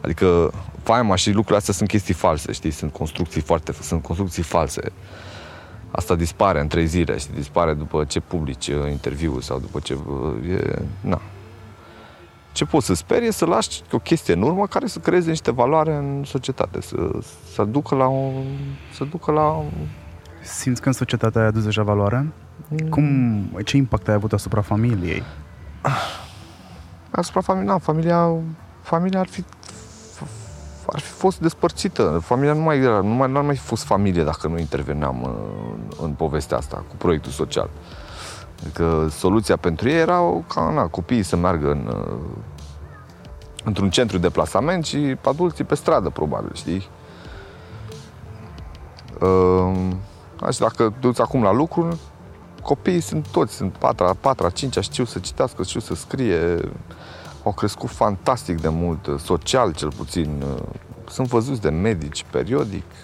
Adică 0.00 0.52
faima 0.82 1.14
și 1.14 1.28
lucrurile 1.28 1.56
astea 1.56 1.74
sunt 1.74 1.88
chestii 1.88 2.14
false, 2.14 2.52
știi? 2.52 2.70
Sunt 2.70 2.92
construcții 2.92 3.40
foarte... 3.40 3.72
Sunt 3.80 4.02
construcții 4.02 4.42
false. 4.42 4.92
Asta 5.90 6.14
dispare 6.14 6.60
în 6.60 6.66
trei 6.66 6.86
zile 6.86 7.18
și 7.18 7.26
dispare 7.34 7.74
după 7.74 8.04
ce 8.04 8.20
publici 8.20 8.68
uh, 8.68 8.90
interviul 8.90 9.40
sau 9.40 9.58
după 9.58 9.80
ce... 9.80 9.94
Uh, 9.94 10.50
e, 10.50 10.82
na. 11.00 11.20
Ce 12.54 12.64
poți 12.64 12.86
să 12.86 12.94
speri 12.94 13.26
e 13.26 13.30
să 13.30 13.44
lași 13.44 13.82
o 13.92 13.98
chestie 13.98 14.34
în 14.34 14.42
urmă 14.42 14.66
care 14.66 14.86
să 14.86 14.98
creeze 14.98 15.28
niște 15.28 15.52
valoare 15.52 15.94
în 15.94 16.24
societate, 16.24 16.80
să, 16.80 16.96
să 17.54 17.64
ducă 17.64 17.94
la 17.94 18.06
o, 18.06 18.30
să 18.92 19.04
ducă 19.04 19.32
la 19.32 19.62
Simți 20.42 20.80
că 20.80 20.88
în 20.88 20.94
societatea 20.94 21.40
ai 21.40 21.46
adus 21.46 21.64
deja 21.64 21.82
valoare? 21.82 22.32
Mm. 22.68 22.88
Cum, 22.88 23.42
ce 23.64 23.76
impact 23.76 24.08
ai 24.08 24.14
avut 24.14 24.32
asupra 24.32 24.60
familiei? 24.60 25.22
Asupra 27.10 27.40
familiei, 27.40 27.68
na, 27.68 27.78
familia, 27.78 28.30
familia 28.82 29.20
ar 29.20 29.26
fi 29.26 29.44
ar 30.92 31.00
fi 31.00 31.10
fost 31.10 31.40
despărțită. 31.40 32.20
Familia 32.22 32.52
nu 32.52 32.60
mai 32.60 32.78
era, 32.78 33.00
nu 33.00 33.14
mai, 33.14 33.30
nu 33.30 33.38
ar 33.38 33.44
mai 33.44 33.56
fi 33.56 33.62
fost 33.62 33.84
familie 33.84 34.22
dacă 34.22 34.48
nu 34.48 34.58
interveneam 34.58 35.22
în, 35.24 35.30
uh, 35.90 35.96
în 36.02 36.10
povestea 36.10 36.56
asta 36.56 36.84
cu 36.88 36.96
proiectul 36.96 37.32
social. 37.32 37.68
Adică 38.60 39.08
soluția 39.10 39.56
pentru 39.56 39.88
ei 39.88 39.98
era 39.98 40.20
ca 40.48 40.70
na, 40.70 40.86
copiii 40.86 41.22
să 41.22 41.36
meargă 41.36 41.70
în, 41.70 41.86
uh, 41.86 42.18
într-un 43.64 43.90
centru 43.90 44.18
de 44.18 44.30
plasament 44.30 44.84
și 44.84 45.16
adulții 45.24 45.64
pe 45.64 45.74
stradă, 45.74 46.08
probabil, 46.08 46.50
știi? 46.54 46.88
Uh, 49.20 50.52
și 50.52 50.58
dacă 50.58 50.92
duți 51.00 51.20
acum 51.20 51.42
la 51.42 51.52
lucru, 51.52 51.98
copiii 52.62 53.00
sunt 53.00 53.28
toți, 53.28 53.54
sunt 53.54 53.72
patra, 53.76 54.14
patra, 54.20 54.50
cincea, 54.50 54.80
știu 54.80 55.04
să 55.04 55.18
citească, 55.18 55.62
știu 55.62 55.80
să 55.80 55.94
scrie, 55.94 56.70
au 57.42 57.52
crescut 57.52 57.90
fantastic 57.90 58.60
de 58.60 58.68
mult, 58.68 59.08
social 59.18 59.72
cel 59.72 59.92
puțin. 59.92 60.44
Sunt 61.08 61.28
văzuți 61.28 61.60
de 61.60 61.70
medici 61.70 62.24
periodic, 62.30 62.84
uh, 62.84 63.03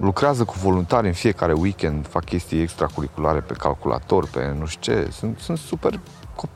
lucrează 0.00 0.44
cu 0.44 0.54
voluntari 0.62 1.06
în 1.06 1.12
fiecare 1.12 1.52
weekend, 1.52 2.06
fac 2.06 2.24
chestii 2.24 2.62
extracurriculare 2.62 3.40
pe 3.40 3.54
calculator, 3.54 4.28
pe 4.28 4.54
nu 4.58 4.66
știu 4.66 4.92
ce. 4.92 5.10
Sunt, 5.10 5.38
sunt 5.38 5.58
super 5.58 6.00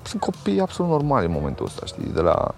sunt 0.03 0.21
copii 0.21 0.61
absolut 0.61 0.91
normali 0.91 1.27
în 1.27 1.33
momentul 1.33 1.65
ăsta, 1.67 1.87
știi, 1.87 2.11
de 2.15 2.21
la 2.21 2.55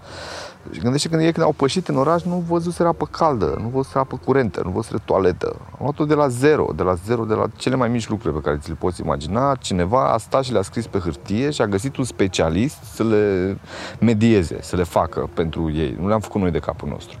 și 0.71 0.79
gândește 0.79 1.09
când 1.09 1.21
ei 1.21 1.31
când 1.31 1.45
au 1.45 1.51
pășit 1.51 1.87
în 1.87 1.97
oraș, 1.97 2.21
nu 2.21 2.43
văzuseră 2.47 2.87
apă 2.87 3.05
caldă, 3.05 3.57
nu 3.61 3.67
văzuseră 3.67 3.99
apă 3.99 4.19
curentă, 4.25 4.61
nu 4.63 4.69
văzuseră 4.69 5.01
toaletă. 5.05 5.55
Am 5.71 5.77
luat-o 5.79 6.05
de 6.05 6.13
la 6.13 6.27
zero, 6.27 6.67
de 6.75 6.83
la 6.83 6.93
zero, 6.93 7.23
de 7.23 7.33
la 7.33 7.45
cele 7.55 7.75
mai 7.75 7.89
mici 7.89 8.09
lucruri 8.09 8.33
pe 8.33 8.41
care 8.41 8.57
ți 8.57 8.69
le 8.69 8.75
poți 8.79 9.01
imagina. 9.01 9.55
Cineva 9.55 10.11
a 10.11 10.17
stat 10.17 10.43
și 10.43 10.51
le-a 10.51 10.61
scris 10.61 10.87
pe 10.87 10.97
hârtie 10.97 11.49
și 11.49 11.61
a 11.61 11.67
găsit 11.67 11.95
un 11.95 12.03
specialist 12.03 12.83
să 12.83 13.03
le 13.03 13.57
medieze, 13.99 14.57
să 14.61 14.75
le 14.75 14.83
facă 14.83 15.29
pentru 15.33 15.71
ei. 15.71 15.97
Nu 15.99 16.07
le-am 16.07 16.19
făcut 16.19 16.41
noi 16.41 16.51
de 16.51 16.59
capul 16.59 16.89
nostru. 16.89 17.17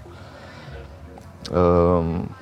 Uh, 1.51 2.03
nu 2.05 2.29
știu 2.29 2.38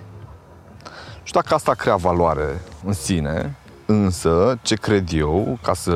dacă 1.41 1.53
asta 1.53 1.73
crea 1.73 1.95
valoare 1.95 2.61
în 2.85 2.93
sine, 2.93 3.55
Însă, 3.89 4.57
ce 4.61 4.75
cred 4.75 5.13
eu, 5.13 5.57
ca 5.61 5.73
să 5.73 5.91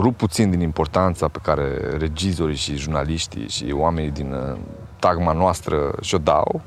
rup 0.00 0.16
puțin 0.16 0.50
din 0.50 0.60
importanța 0.60 1.28
pe 1.28 1.38
care 1.42 1.96
regizorii 1.98 2.56
și 2.56 2.76
jurnaliștii 2.76 3.48
și 3.48 3.74
oamenii 3.76 4.10
din 4.10 4.32
uh, 4.32 4.58
tagma 4.98 5.32
noastră 5.32 5.94
și-o 6.00 6.18
dau, 6.18 6.60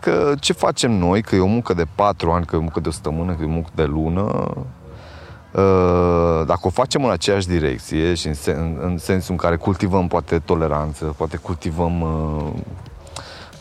că 0.00 0.34
ce 0.40 0.52
facem 0.52 0.90
noi, 0.90 1.22
că 1.22 1.34
e 1.34 1.40
o 1.40 1.46
muncă 1.46 1.74
de 1.74 1.86
patru 1.94 2.30
ani, 2.30 2.44
că 2.44 2.54
e 2.54 2.58
o 2.58 2.62
muncă 2.62 2.80
de 2.80 2.88
o 2.88 2.92
săptămână, 2.92 3.32
că 3.32 3.42
e 3.42 3.46
o 3.46 3.48
muncă 3.48 3.70
de 3.74 3.84
lună, 3.84 4.22
uh, 5.52 6.46
dacă 6.46 6.60
o 6.62 6.70
facem 6.70 7.04
în 7.04 7.10
aceeași 7.10 7.46
direcție 7.46 8.14
și 8.14 8.26
în, 8.26 8.34
sen, 8.34 8.78
în 8.80 8.98
sensul 8.98 9.30
în 9.30 9.36
care 9.36 9.56
cultivăm 9.56 10.08
poate 10.08 10.38
toleranță, 10.38 11.14
poate 11.16 11.36
cultivăm 11.36 12.00
uh, 12.00 12.52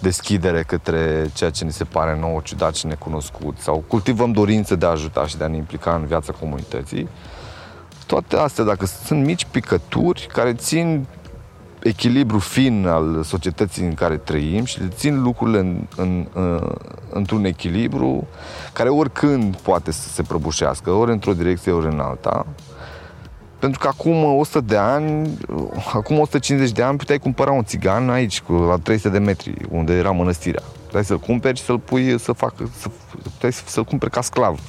deschidere 0.01 0.63
către 0.63 1.29
ceea 1.33 1.49
ce 1.49 1.63
ni 1.63 1.71
se 1.71 1.83
pare 1.83 2.17
nou, 2.19 2.41
ciudat 2.43 2.75
și 2.75 2.85
necunoscut 2.85 3.57
sau 3.57 3.83
cultivăm 3.87 4.31
dorință 4.31 4.75
de 4.75 4.85
a 4.85 4.89
ajuta 4.89 5.25
și 5.25 5.37
de 5.37 5.43
a 5.43 5.47
ne 5.47 5.55
implica 5.55 5.95
în 5.95 6.05
viața 6.05 6.33
comunității. 6.33 7.07
Toate 8.05 8.35
astea, 8.35 8.63
dacă 8.63 8.85
sunt 8.85 9.25
mici 9.25 9.45
picături 9.51 10.27
care 10.31 10.53
țin 10.53 11.05
echilibru 11.79 12.39
fin 12.39 12.87
al 12.87 13.23
societății 13.23 13.85
în 13.85 13.93
care 13.93 14.17
trăim 14.17 14.65
și 14.65 14.79
le 14.79 14.87
țin 14.87 15.21
lucrurile 15.21 15.59
în, 15.59 15.87
în, 15.95 16.27
în, 16.33 16.71
într-un 17.09 17.45
echilibru 17.45 18.27
care 18.73 18.89
oricând 18.89 19.55
poate 19.55 19.91
să 19.91 20.09
se 20.09 20.21
prăbușească, 20.21 20.91
ori 20.91 21.11
într-o 21.11 21.33
direcție, 21.33 21.71
ori 21.71 21.85
în 21.85 21.99
alta, 21.99 22.45
pentru 23.59 23.79
că 23.79 23.87
acum 23.87 24.23
100 24.23 24.61
de 24.61 24.77
ani, 24.77 25.37
acum 25.93 26.19
150 26.19 26.71
de 26.71 26.81
ani 26.81 26.97
puteai 26.97 27.17
cumpăra 27.17 27.51
un 27.51 27.63
țigan 27.63 28.09
aici, 28.09 28.43
la 28.67 28.77
300 28.83 29.09
de 29.09 29.19
metri, 29.19 29.53
unde 29.69 29.93
era 29.93 30.11
mănăstirea. 30.11 30.63
Puteai 30.85 31.05
să-l 31.05 31.19
cumperi 31.19 31.57
și 31.57 31.63
să-l 31.63 31.79
pui 31.79 32.19
să 32.19 32.31
facă, 32.31 32.69
să, 32.77 32.87
puteai 33.23 33.51
să-l 33.51 33.83
cumperi 33.83 34.11
ca 34.11 34.21
sclav. 34.21 34.59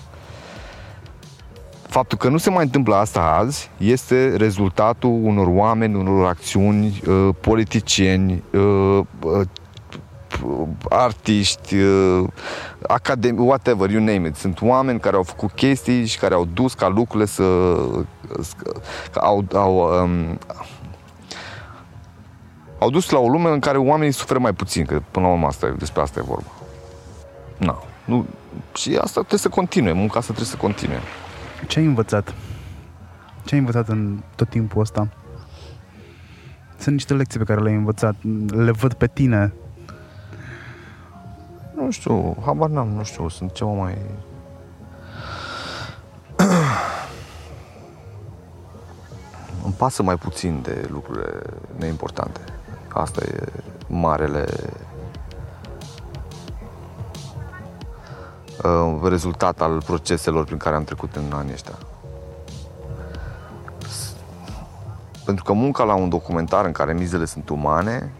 Faptul 1.86 2.18
că 2.18 2.28
nu 2.28 2.36
se 2.36 2.50
mai 2.50 2.64
întâmplă 2.64 2.94
asta 2.94 3.20
azi 3.20 3.70
este 3.76 4.36
rezultatul 4.36 5.20
unor 5.22 5.46
oameni, 5.50 5.94
unor 5.94 6.26
acțiuni, 6.26 7.02
uh, 7.06 7.28
politicieni, 7.40 8.42
uh, 8.52 9.00
uh, 9.22 9.40
artiști, 10.88 11.76
uh, 11.76 12.28
academi, 12.88 13.38
whatever, 13.38 13.90
you 13.90 14.04
name 14.04 14.28
it. 14.28 14.36
Sunt 14.36 14.60
oameni 14.62 15.00
care 15.00 15.16
au 15.16 15.22
făcut 15.22 15.50
chestii 15.50 16.06
și 16.06 16.18
care 16.18 16.34
au 16.34 16.44
dus 16.44 16.74
ca 16.74 16.88
lucrurile 16.88 17.26
să... 17.26 17.42
au, 19.14 19.44
au, 19.52 20.02
um, 20.02 20.38
au 22.78 22.90
dus 22.90 23.10
la 23.10 23.18
o 23.18 23.28
lume 23.28 23.50
în 23.50 23.58
care 23.58 23.78
oamenii 23.78 24.12
suferă 24.12 24.38
mai 24.38 24.52
puțin, 24.52 24.84
că 24.84 25.02
până 25.10 25.26
la 25.26 25.32
urmă 25.32 25.46
asta 25.46 25.66
e, 25.66 25.74
despre 25.78 26.02
asta 26.02 26.20
e 26.20 26.22
vorba. 26.22 26.50
Na, 27.56 27.82
nu, 28.04 28.26
și 28.74 28.90
asta 28.90 29.20
trebuie 29.20 29.38
să 29.38 29.48
continue, 29.48 29.92
munca 29.92 30.18
asta 30.18 30.32
trebuie 30.32 30.46
să 30.46 30.56
continue. 30.56 31.00
Ce 31.66 31.78
ai 31.78 31.84
învățat? 31.84 32.34
Ce 33.44 33.54
ai 33.54 33.60
învățat 33.60 33.88
în 33.88 34.22
tot 34.34 34.48
timpul 34.48 34.80
ăsta? 34.80 35.08
Sunt 36.78 36.94
niște 36.94 37.14
lecții 37.14 37.38
pe 37.38 37.44
care 37.44 37.60
le-ai 37.60 37.74
învățat, 37.74 38.14
le 38.46 38.70
văd 38.70 38.92
pe 38.92 39.06
tine 39.06 39.52
nu 41.80 41.90
știu, 41.90 42.36
habar 42.44 42.68
n-am, 42.68 42.88
nu 42.88 43.02
știu, 43.02 43.28
sunt 43.28 43.52
ceva 43.52 43.70
mai... 43.70 43.98
Îmi 49.64 49.74
pasă 49.76 50.02
mai 50.02 50.16
puțin 50.16 50.60
de 50.62 50.88
lucrurile 50.90 51.42
neimportante. 51.76 52.40
Asta 52.92 53.20
e 53.24 53.44
marele 53.86 54.46
uh, 58.64 59.00
rezultat 59.02 59.60
al 59.60 59.82
proceselor 59.82 60.44
prin 60.44 60.58
care 60.58 60.76
am 60.76 60.84
trecut 60.84 61.16
în 61.16 61.32
anii 61.32 61.52
ăștia. 61.52 61.78
Pentru 65.24 65.44
că 65.44 65.52
munca 65.52 65.84
la 65.84 65.94
un 65.94 66.08
documentar 66.08 66.64
în 66.64 66.72
care 66.72 66.92
mizele 66.92 67.24
sunt 67.24 67.48
umane, 67.48 68.12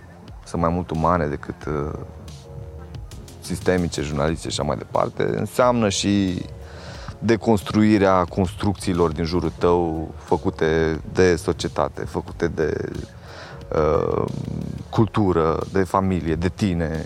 sunt 0.45 0.63
mai 0.63 0.71
mult 0.71 0.91
umane 0.91 1.27
decât 1.27 1.65
uh, 1.65 1.91
sistemice, 3.55 4.03
jurnalistice 4.03 4.49
și 4.49 4.61
așa 4.61 4.69
mai 4.69 4.77
departe, 4.77 5.23
înseamnă 5.39 5.89
și 5.89 6.43
deconstruirea 7.19 8.25
construcțiilor 8.25 9.11
din 9.13 9.25
jurul 9.25 9.53
tău 9.59 10.09
făcute 10.17 11.01
de 11.13 11.37
societate, 11.37 12.05
făcute 12.05 12.49
de 12.49 12.75
uh, 13.77 14.25
cultură, 14.91 15.59
de 15.73 15.83
familie, 15.83 16.35
de 16.35 16.49
tine. 16.49 17.05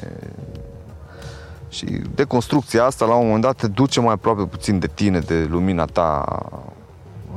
Și 1.68 1.86
deconstrucția 2.14 2.84
asta, 2.84 3.05
la 3.05 3.14
un 3.14 3.24
moment 3.24 3.42
dat, 3.42 3.57
te 3.57 3.66
duce 3.66 4.01
mai 4.01 4.12
aproape 4.12 4.42
puțin 4.42 4.78
de 4.78 4.90
tine, 4.95 5.18
de 5.18 5.47
lumina 5.51 5.84
ta, 5.84 6.24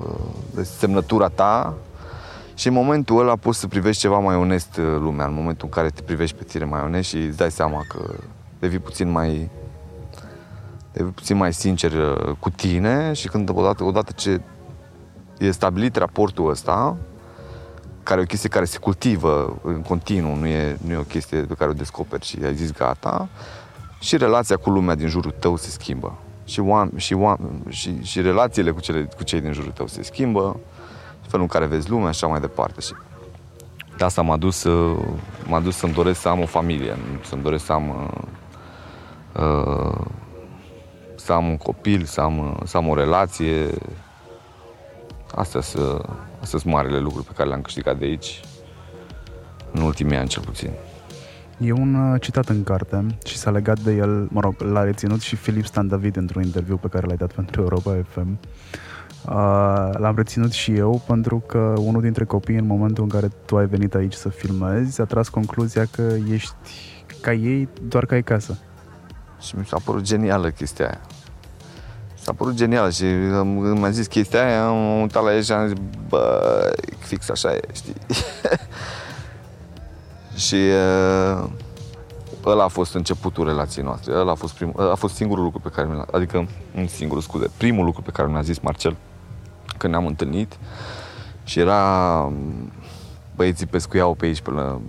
uh, 0.04 0.16
de 0.56 0.64
semnătura 0.64 1.28
ta 1.28 1.74
și 2.54 2.68
în 2.68 2.74
momentul 2.74 3.20
ăla 3.20 3.36
poți 3.36 3.60
să 3.60 3.68
privești 3.68 4.02
ceva 4.02 4.18
mai 4.18 4.36
onest 4.36 4.78
uh, 4.78 4.86
lumea, 5.00 5.26
în 5.26 5.34
momentul 5.34 5.66
în 5.66 5.74
care 5.74 5.90
te 5.90 6.02
privești 6.02 6.36
pe 6.36 6.44
tine 6.44 6.66
mai 6.66 6.82
onest 6.82 7.10
și 7.10 7.18
îți 7.18 7.38
dai 7.38 7.52
seama 7.52 7.82
că 7.88 8.00
devii 8.60 8.80
puțin 8.80 9.10
mai 9.10 9.50
devii 10.92 11.12
puțin 11.12 11.38
mai 11.38 11.54
sincer 11.54 11.92
uh, 11.92 12.36
cu 12.40 12.50
tine 12.50 13.14
și 13.14 13.28
când 13.28 13.50
odată, 13.54 13.84
odată 13.84 14.12
ce 14.12 14.42
e 15.38 15.52
stabilit 15.52 15.96
raportul 15.96 16.50
ăsta, 16.50 16.98
care 18.04 18.20
e 18.20 18.24
o 18.24 18.28
chestie 18.28 18.50
care 18.50 18.66
se 18.66 18.78
cultivă 18.78 19.60
în 19.64 19.82
continuu, 19.82 20.36
nu 20.36 20.46
e, 20.48 20.78
nu 20.86 20.92
e 20.94 20.98
o 20.98 21.02
chestie 21.02 21.42
pe 21.42 21.54
care 21.54 21.70
o 21.70 21.74
descoperi 21.74 22.26
și 22.26 22.38
ai 22.44 22.56
zis 22.56 22.72
gata, 22.72 23.28
și 24.00 24.18
relația 24.18 24.58
cu 24.58 24.70
lumea 24.70 24.96
din 24.96 25.08
jurul 25.08 25.34
tău 25.40 25.56
se 25.58 25.70
schimbă. 25.70 26.18
Și, 26.46 26.62
oam- 26.62 26.96
și, 26.96 27.16
oam- 27.16 27.70
și, 27.70 28.04
și 28.04 28.22
relațiile 28.22 28.72
cu, 28.72 28.80
cele, 28.80 29.10
cu 29.16 29.24
cei 29.24 29.42
din 29.42 29.52
jurul 29.54 29.72
tău 29.72 29.88
se 29.88 30.04
schimbă, 30.04 30.60
felul 31.22 31.42
în 31.42 31.48
care 31.48 31.66
vezi 31.66 31.90
lumea 31.90 32.12
și 32.12 32.24
așa 32.24 32.28
mai 32.28 32.40
departe. 32.40 32.82
Și 32.82 32.94
de 33.98 34.04
asta 34.04 34.22
m-a 34.22 34.38
dus, 34.38 34.58
să- 34.58 34.96
m-a 35.48 35.60
dus 35.60 35.76
să-mi 35.76 35.94
doresc 35.94 36.22
să 36.22 36.28
am 36.28 36.40
o 36.42 36.46
familie, 36.46 36.98
să-mi 37.26 37.42
doresc 37.42 37.66
să 37.66 37.74
am, 37.74 37.90
uh, 37.90 38.08
uh, 38.14 38.28
să 41.28 41.34
am 41.34 41.48
un 41.48 41.58
copil, 41.58 42.04
să 42.04 42.22
am, 42.22 42.38
uh, 42.38 42.56
să 42.66 42.78
am 42.78 42.88
o 42.88 42.96
relație. 42.96 43.70
Astea 45.36 45.62
sunt, 45.62 46.02
astea 46.42 46.60
sunt 46.60 46.74
marele 46.74 47.00
lucruri 47.00 47.26
pe 47.26 47.32
care 47.36 47.48
le-am 47.48 47.62
câștigat 47.62 47.98
de 47.98 48.06
aici, 48.06 48.42
în 49.72 49.82
ultimii 49.82 50.18
ani 50.18 50.28
cel 50.28 50.44
puțin. 50.44 50.70
E 51.58 51.72
un 51.72 51.94
uh, 51.94 52.22
citat 52.22 52.50
în 52.50 52.64
carte 52.64 53.06
și 53.26 53.38
s-a 53.38 53.52
legat 53.52 53.80
de 53.80 53.94
el, 53.94 54.28
mă 54.32 54.42
rog, 54.42 54.62
l-a 54.62 54.84
reținut 54.84 55.22
și 55.22 55.36
Filip 55.36 55.66
Stan 55.66 55.88
David 55.88 56.16
într-un 56.16 56.44
interviu 56.44 56.78
pe 56.78 56.88
care 56.88 57.06
l-ai 57.08 57.18
dat 57.18 57.34
pentru 57.34 57.62
Europa 57.62 57.98
FM. 58.10 58.40
Uh, 59.28 59.90
l-am 59.98 60.14
reținut 60.16 60.52
și 60.52 60.76
eu 60.76 61.02
pentru 61.08 61.44
că 61.48 61.74
unul 61.78 62.02
dintre 62.02 62.26
copii 62.26 62.56
în 62.56 62.66
momentul 62.66 63.04
în 63.04 63.10
care 63.10 63.28
tu 63.46 63.58
ai 63.58 63.68
venit 63.68 63.94
aici 63.94 64.14
să 64.14 64.30
filmezi 64.30 65.02
a 65.02 65.06
tras 65.06 65.30
concluzia 65.30 65.86
că 65.86 66.14
ești 66.32 66.54
ca 67.22 67.34
ei 67.34 67.70
doar 67.88 68.06
ca 68.06 68.16
ai 68.16 68.24
casă. 68.24 68.58
Și 69.40 69.56
mi 69.58 69.66
s-a 69.66 69.78
părut 69.86 70.02
genială 70.02 70.50
chestia 70.50 70.86
aia. 70.86 71.02
S-a 72.20 72.34
părut 72.34 72.54
genială 72.54 72.90
și 72.90 73.04
am- 73.04 73.62
când 73.62 73.78
mi-a 73.78 73.90
zis 73.90 74.08
chestia 74.08 74.46
aia, 74.46 74.68
am 74.68 75.02
uitat 75.02 75.24
la 75.24 75.36
el 75.36 75.42
și 75.42 75.52
am 75.52 75.68
zis, 75.68 75.78
bă, 76.08 76.74
fix 76.98 77.30
așa 77.30 77.54
e, 77.54 77.60
știi? 77.74 77.94
și 80.46 80.56
uh, 80.56 81.50
ăla 82.46 82.64
a 82.64 82.68
fost 82.68 82.94
începutul 82.94 83.46
relației 83.46 83.84
noastre. 83.84 84.14
Ăla 84.14 84.32
a 84.32 84.36
fost, 84.36 84.54
prim, 84.54 84.74
ăla 84.78 84.92
a 84.92 84.96
fost 84.96 85.16
singurul 85.16 85.44
lucru 85.44 85.60
pe 85.60 85.70
care 85.70 85.88
mi 85.88 85.94
l-a, 85.94 86.06
adică, 86.12 86.48
un 86.76 86.88
singur, 86.88 87.22
scuze, 87.22 87.50
primul 87.58 87.86
lucru 87.86 88.02
pe 88.02 88.12
care 88.12 88.28
mi-a 88.28 88.42
zis 88.42 88.60
Marcel 88.60 88.96
când 89.78 89.94
ne-am 89.94 90.06
întâlnit 90.06 90.58
și 91.44 91.60
era 91.60 92.22
m, 92.22 92.72
băieții 93.36 93.66
pescuiau 93.66 94.14
pe 94.14 94.26
aici, 94.26 94.42
pe, 94.42 94.52
la, 94.52 94.80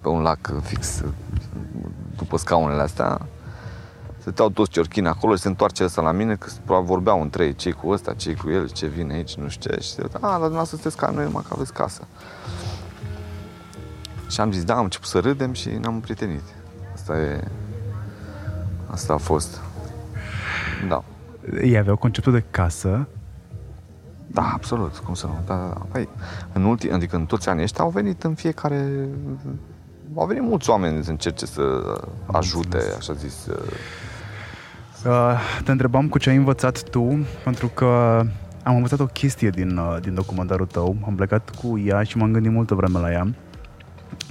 pe 0.00 0.08
un 0.08 0.22
lac 0.22 0.52
fix 0.62 1.02
după 2.22 2.36
scaunele 2.36 2.82
astea 2.82 3.20
Stăteau 4.22 4.50
toți 4.50 4.70
ciorchini 4.70 5.06
acolo 5.06 5.34
și 5.34 5.40
se 5.40 5.48
întoarce 5.48 5.84
ăsta 5.84 6.02
la 6.02 6.12
mine, 6.12 6.36
că 6.36 6.48
probabil 6.64 6.88
vorbeau 6.88 7.20
între 7.20 7.44
ei, 7.44 7.54
cei 7.54 7.72
cu 7.72 7.88
ăsta, 7.88 8.14
cei 8.14 8.34
cu 8.34 8.50
el, 8.50 8.68
ce 8.68 8.86
vine 8.86 9.12
aici, 9.12 9.34
nu 9.34 9.48
știu 9.48 9.70
ce. 9.70 9.80
Și 9.80 9.90
se 9.90 10.02
uita, 10.02 10.18
a, 10.18 10.20
dar 10.20 10.30
dumneavoastră 10.30 10.76
sunteți 10.76 10.96
ca 10.96 11.10
noi, 11.10 11.24
numai 11.24 11.42
că 11.48 11.54
aveți 11.54 11.72
casă. 11.72 12.02
Și 14.28 14.40
am 14.40 14.52
zis, 14.52 14.64
da, 14.64 14.76
am 14.76 14.82
început 14.82 15.08
să 15.08 15.18
râdem 15.18 15.52
și 15.52 15.68
ne-am 15.68 16.00
prietenit. 16.00 16.42
Asta 16.94 17.18
e... 17.18 17.44
Asta 18.90 19.12
a 19.12 19.16
fost. 19.16 19.60
Da. 20.88 21.04
Ei 21.62 21.78
aveau 21.78 21.96
conceptul 21.96 22.32
de 22.32 22.44
casă, 22.50 23.08
Da, 24.26 24.50
absolut, 24.54 24.96
cum 24.96 25.14
să 25.14 25.26
nu. 25.26 25.38
Da, 25.46 25.54
da, 25.54 25.66
da. 25.66 25.86
Păi, 25.92 26.08
în 26.52 26.64
ultim, 26.64 26.92
adică 26.94 27.16
în 27.16 27.26
toți 27.26 27.48
anii 27.48 27.62
ăștia 27.62 27.84
au 27.84 27.90
venit 27.90 28.22
în 28.22 28.34
fiecare... 28.34 29.08
Au 30.14 30.26
venit 30.26 30.42
mulți 30.42 30.70
oameni 30.70 31.04
să 31.04 31.10
încerce 31.10 31.46
să 31.46 31.62
ajute, 32.26 32.78
așa 32.98 33.12
zis, 33.12 33.46
Uh, 35.06 35.38
te 35.64 35.70
întrebam 35.70 36.08
cu 36.08 36.18
ce 36.18 36.30
ai 36.30 36.36
învățat 36.36 36.82
tu, 36.82 37.26
pentru 37.44 37.66
că 37.66 38.20
am 38.62 38.74
învățat 38.74 39.00
o 39.00 39.06
chestie 39.06 39.50
din, 39.50 39.76
uh, 39.76 39.96
din 40.00 40.14
documentarul 40.14 40.66
tău. 40.66 40.96
Am 41.06 41.14
plecat 41.14 41.50
cu 41.50 41.78
ea 41.78 42.02
și 42.02 42.16
m-am 42.16 42.32
gândit 42.32 42.52
multă 42.52 42.74
vreme 42.74 42.98
la 42.98 43.10
ea. 43.10 43.34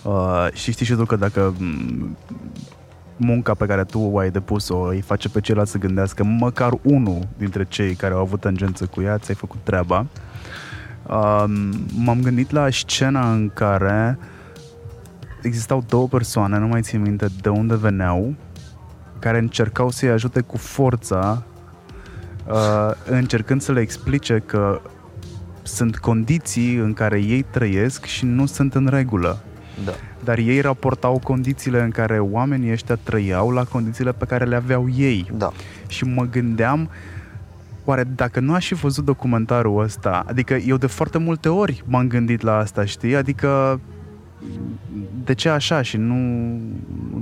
Uh, 0.04 0.48
și 0.54 0.72
știi 0.72 0.86
și 0.86 0.94
tu 0.94 1.06
că 1.06 1.16
dacă 1.16 1.54
mm, 1.58 2.18
munca 3.18 3.54
pe 3.54 3.66
care 3.66 3.84
tu 3.84 4.00
o 4.00 4.18
ai 4.18 4.32
depus-o 4.32 4.80
îi 4.80 5.02
face 5.02 5.30
pe 5.30 5.40
ceilalți 5.42 5.72
să 5.72 5.78
gândească 5.78 6.24
măcar 6.24 6.74
unul 6.82 7.28
dintre 7.38 7.66
cei 7.70 7.94
care 7.94 8.14
au 8.14 8.20
avut 8.20 8.40
tangență 8.40 8.86
cu 8.86 9.02
ea, 9.02 9.18
ți-ai 9.18 9.36
făcut 9.36 9.60
treaba. 9.64 10.06
Uh, 11.08 11.44
m-am 11.96 12.22
gândit 12.22 12.52
la 12.52 12.70
scena 12.70 13.32
în 13.32 13.52
care 13.54 14.18
existau 15.42 15.84
două 15.88 16.08
persoane, 16.08 16.58
nu 16.58 16.68
mai 16.68 16.82
țin 16.82 17.02
minte 17.02 17.28
de 17.42 17.50
unde 17.50 17.76
veneau, 17.76 18.34
care 19.20 19.38
încercau 19.38 19.90
să-i 19.90 20.10
ajute 20.10 20.42
cu 20.42 20.58
forța, 20.58 21.44
uh, 22.48 22.92
încercând 23.06 23.62
să 23.62 23.72
le 23.72 23.80
explice 23.80 24.44
că 24.46 24.82
sunt 25.64 25.98
condiții 25.98 26.76
în 26.76 26.94
care 26.94 27.20
ei 27.20 27.42
trăiesc 27.42 28.06
și 28.06 28.26
nu 28.26 28.46
sunt 28.46 28.76
în 28.76 28.88
regulă. 28.88 29.40
da. 29.86 29.92
Dar 30.24 30.38
ei 30.38 30.62
raportau 30.62 31.20
condițiile 31.24 31.82
în 31.82 31.90
care 31.90 32.20
oamenii 32.20 32.72
ăștia 32.72 32.96
trăiau 32.96 33.50
la 33.52 33.64
condițiile 33.64 34.12
pe 34.12 34.26
care 34.26 34.46
le 34.46 34.56
aveau 34.56 34.90
ei. 34.96 35.32
Da. 35.38 35.52
Și 35.88 36.04
mă 36.04 36.24
gândeam, 36.24 36.90
oare 37.86 38.04
dacă 38.04 38.40
nu 38.40 38.54
aș 38.54 38.68
fi 38.68 38.74
văzut 38.74 39.06
documentarul 39.06 39.84
ăsta, 39.84 40.24
adică 40.28 40.54
eu 40.54 40.78
de 40.78 40.88
foarte 40.88 41.18
multe 41.18 41.50
ori 41.50 41.84
m-am 41.88 42.08
gândit 42.08 42.42
la 42.42 42.58
asta, 42.58 42.86
știi? 42.86 43.16
Adică 43.16 43.80
de 45.24 45.34
ce 45.34 45.50
așa 45.50 45.82
și 45.82 45.98
nu 45.98 46.16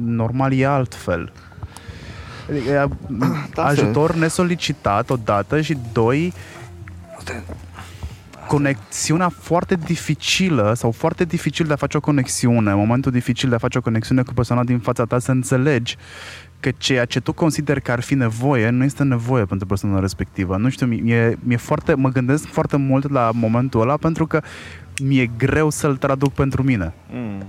normal 0.06 0.54
e 0.54 0.66
altfel? 0.66 1.34
Adică, 2.50 2.70
e 2.70 2.88
Da, 3.54 3.66
ajutor 3.66 4.16
nesolicitat 4.16 5.10
odată 5.10 5.62
și 5.62 5.78
doi 5.94 6.34
conexiunea 8.48 9.30
foarte 9.30 9.76
dificilă 9.76 10.74
sau 10.76 10.92
foarte 10.92 11.24
dificil 11.24 11.66
de 11.66 11.74
a 11.74 11.76
face 11.76 11.98
o 11.98 12.00
conexiune, 12.00 12.74
momentul 12.74 13.12
dificil 13.12 13.50
de 13.50 13.56
a 13.56 13.58
face 13.58 13.78
o 13.78 13.82
conexiune 13.82 14.24
cu 14.24 14.34
persoana 14.34 14.64
din 14.64 14.80
fața 14.80 15.06
ta 15.06 15.20
să 15.20 15.32
înțelegi 15.32 15.98
că 16.60 16.72
ceea 16.78 17.06
ce 17.06 17.20
tu 17.20 17.34
consideri 17.34 17.82
că 17.82 17.92
ar 17.92 18.00
fi 18.00 18.14
nevoie 18.14 18.70
nu 18.70 18.84
este 18.84 19.04
nevoie 19.04 19.46
pentru 19.46 19.68
persoana 19.68 20.00
respectivă. 20.00 20.58
Nu 20.58 20.70
știu, 20.70 20.86
mi-e, 20.86 21.38
mi-e 21.40 21.58
foarte, 21.58 21.94
mă 21.94 22.10
gândesc 22.10 22.46
foarte 22.46 22.78
mult 22.78 23.12
la 23.12 23.32
momentul 23.34 23.82
ăla 23.82 23.98
pentru 23.98 24.28
că 24.28 24.42
mi-e 25.00 25.30
greu 25.38 25.70
să-l 25.70 25.98
traduc 25.98 26.34
pentru 26.34 26.64
mine. 26.64 26.94
Mm. 27.10 27.46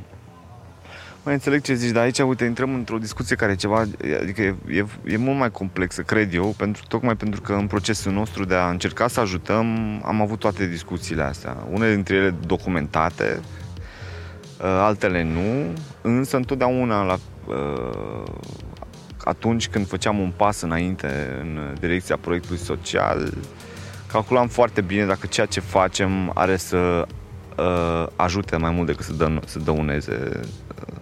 Mai 1.22 1.34
înțeleg 1.34 1.62
ce 1.62 1.74
zici, 1.74 1.90
dar 1.90 2.02
aici, 2.02 2.18
uite, 2.18 2.44
intrăm 2.44 2.74
într-o 2.74 2.98
discuție 2.98 3.36
care 3.36 3.52
e 3.52 3.54
ceva, 3.54 3.84
adică 4.20 4.42
e, 4.42 4.56
e, 4.68 4.84
e 5.04 5.16
mult 5.16 5.38
mai 5.38 5.50
complexă, 5.50 6.02
cred 6.02 6.34
eu, 6.34 6.54
pentru, 6.56 6.82
tocmai 6.88 7.16
pentru 7.16 7.40
că 7.40 7.52
în 7.52 7.66
procesul 7.66 8.12
nostru 8.12 8.44
de 8.44 8.54
a 8.54 8.68
încerca 8.68 9.08
să 9.08 9.20
ajutăm, 9.20 9.66
am 10.04 10.20
avut 10.20 10.38
toate 10.38 10.66
discuțiile 10.66 11.22
astea. 11.22 11.56
Unele 11.70 11.94
dintre 11.94 12.16
ele 12.16 12.34
documentate, 12.46 13.40
uh, 14.60 14.64
altele 14.64 15.22
nu, 15.22 15.72
însă 16.02 16.36
întotdeauna 16.36 17.02
la, 17.02 17.18
uh, 17.46 18.32
atunci 19.24 19.68
când 19.68 19.86
făceam 19.86 20.18
un 20.18 20.32
pas 20.36 20.60
înainte 20.60 21.38
în 21.40 21.76
direcția 21.80 22.16
proiectului 22.16 22.58
social, 22.58 23.32
calculam 24.12 24.48
foarte 24.48 24.80
bine 24.80 25.04
dacă 25.04 25.26
ceea 25.26 25.46
ce 25.46 25.60
facem 25.60 26.30
are 26.34 26.56
să 26.56 27.06
uh, 27.60 28.06
ajute 28.16 28.56
mai 28.56 28.70
mult 28.70 28.86
decât 28.86 29.04
să, 29.04 29.12
dă, 29.12 29.40
să 29.46 29.58
dăuneze, 29.58 30.30
uh, 30.32 30.96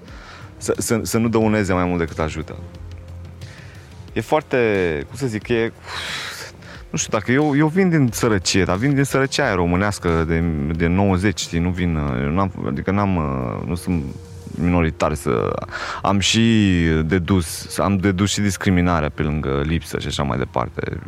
să, 0.57 0.75
să, 0.79 1.01
să 1.03 1.19
nu 1.19 1.29
dăuneze 1.29 1.73
mai 1.73 1.85
mult 1.85 1.99
decât 1.99 2.19
ajută. 2.19 2.57
E 4.13 4.21
foarte, 4.21 4.59
cum 5.07 5.17
să 5.17 5.27
zic, 5.27 5.49
e, 5.49 5.73
nu 6.91 6.99
știu 6.99 7.19
dacă 7.19 7.33
eu, 7.33 7.57
eu 7.57 7.67
vin 7.67 7.89
din 7.89 8.09
sărăcie, 8.13 8.65
dar 8.65 8.77
vin 8.77 8.95
din 8.95 9.05
sărăcia 9.05 9.45
aia 9.45 9.55
românească 9.55 10.25
de, 10.27 10.39
de 10.77 10.87
90, 10.87 11.41
știi, 11.41 11.59
nu 11.59 11.71
vin, 11.71 11.97
eu 12.23 12.31
n-am, 12.31 12.53
adică 12.67 12.91
n-am, 12.91 13.17
uh, 13.17 13.67
nu 13.69 13.75
sunt 13.75 14.05
minoritar 14.61 15.15
să 15.15 15.53
am 16.03 16.19
și 16.19 16.85
dedus, 17.05 17.79
am 17.79 17.97
dedus 17.97 18.31
și 18.31 18.41
discriminarea 18.41 19.09
pe 19.09 19.23
lângă 19.23 19.63
lipsă 19.65 19.99
și 19.99 20.07
așa 20.07 20.23
mai 20.23 20.39
departe. 20.39 20.99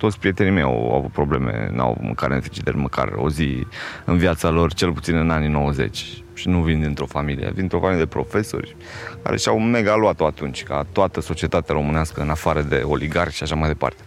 Toți 0.00 0.18
prietenii 0.18 0.52
mei 0.52 0.62
au 0.62 0.94
avut 0.94 1.12
probleme, 1.12 1.68
n-au 1.72 1.90
avut 1.90 2.02
mâncare 2.02 2.34
în 2.34 2.40
frigider 2.40 2.74
măcar 2.74 3.12
o 3.16 3.30
zi 3.30 3.66
în 4.04 4.16
viața 4.16 4.48
lor, 4.48 4.74
cel 4.74 4.92
puțin 4.92 5.16
în 5.16 5.30
anii 5.30 5.48
90. 5.48 6.22
Și 6.34 6.48
nu 6.48 6.62
vin 6.62 6.80
dintr-o 6.80 7.06
familie, 7.06 7.46
vin 7.46 7.54
dintr-o 7.54 7.78
familie 7.78 8.04
de 8.04 8.10
profesori 8.10 8.76
care 9.22 9.36
și-au 9.36 9.58
mega 9.58 9.96
luat-o 9.96 10.26
atunci, 10.26 10.62
ca 10.62 10.86
toată 10.92 11.20
societatea 11.20 11.74
românească, 11.74 12.20
în 12.20 12.30
afară 12.30 12.62
de 12.62 12.82
oligarhi 12.84 13.36
și 13.36 13.42
așa 13.42 13.54
mai 13.54 13.68
departe. 13.68 14.02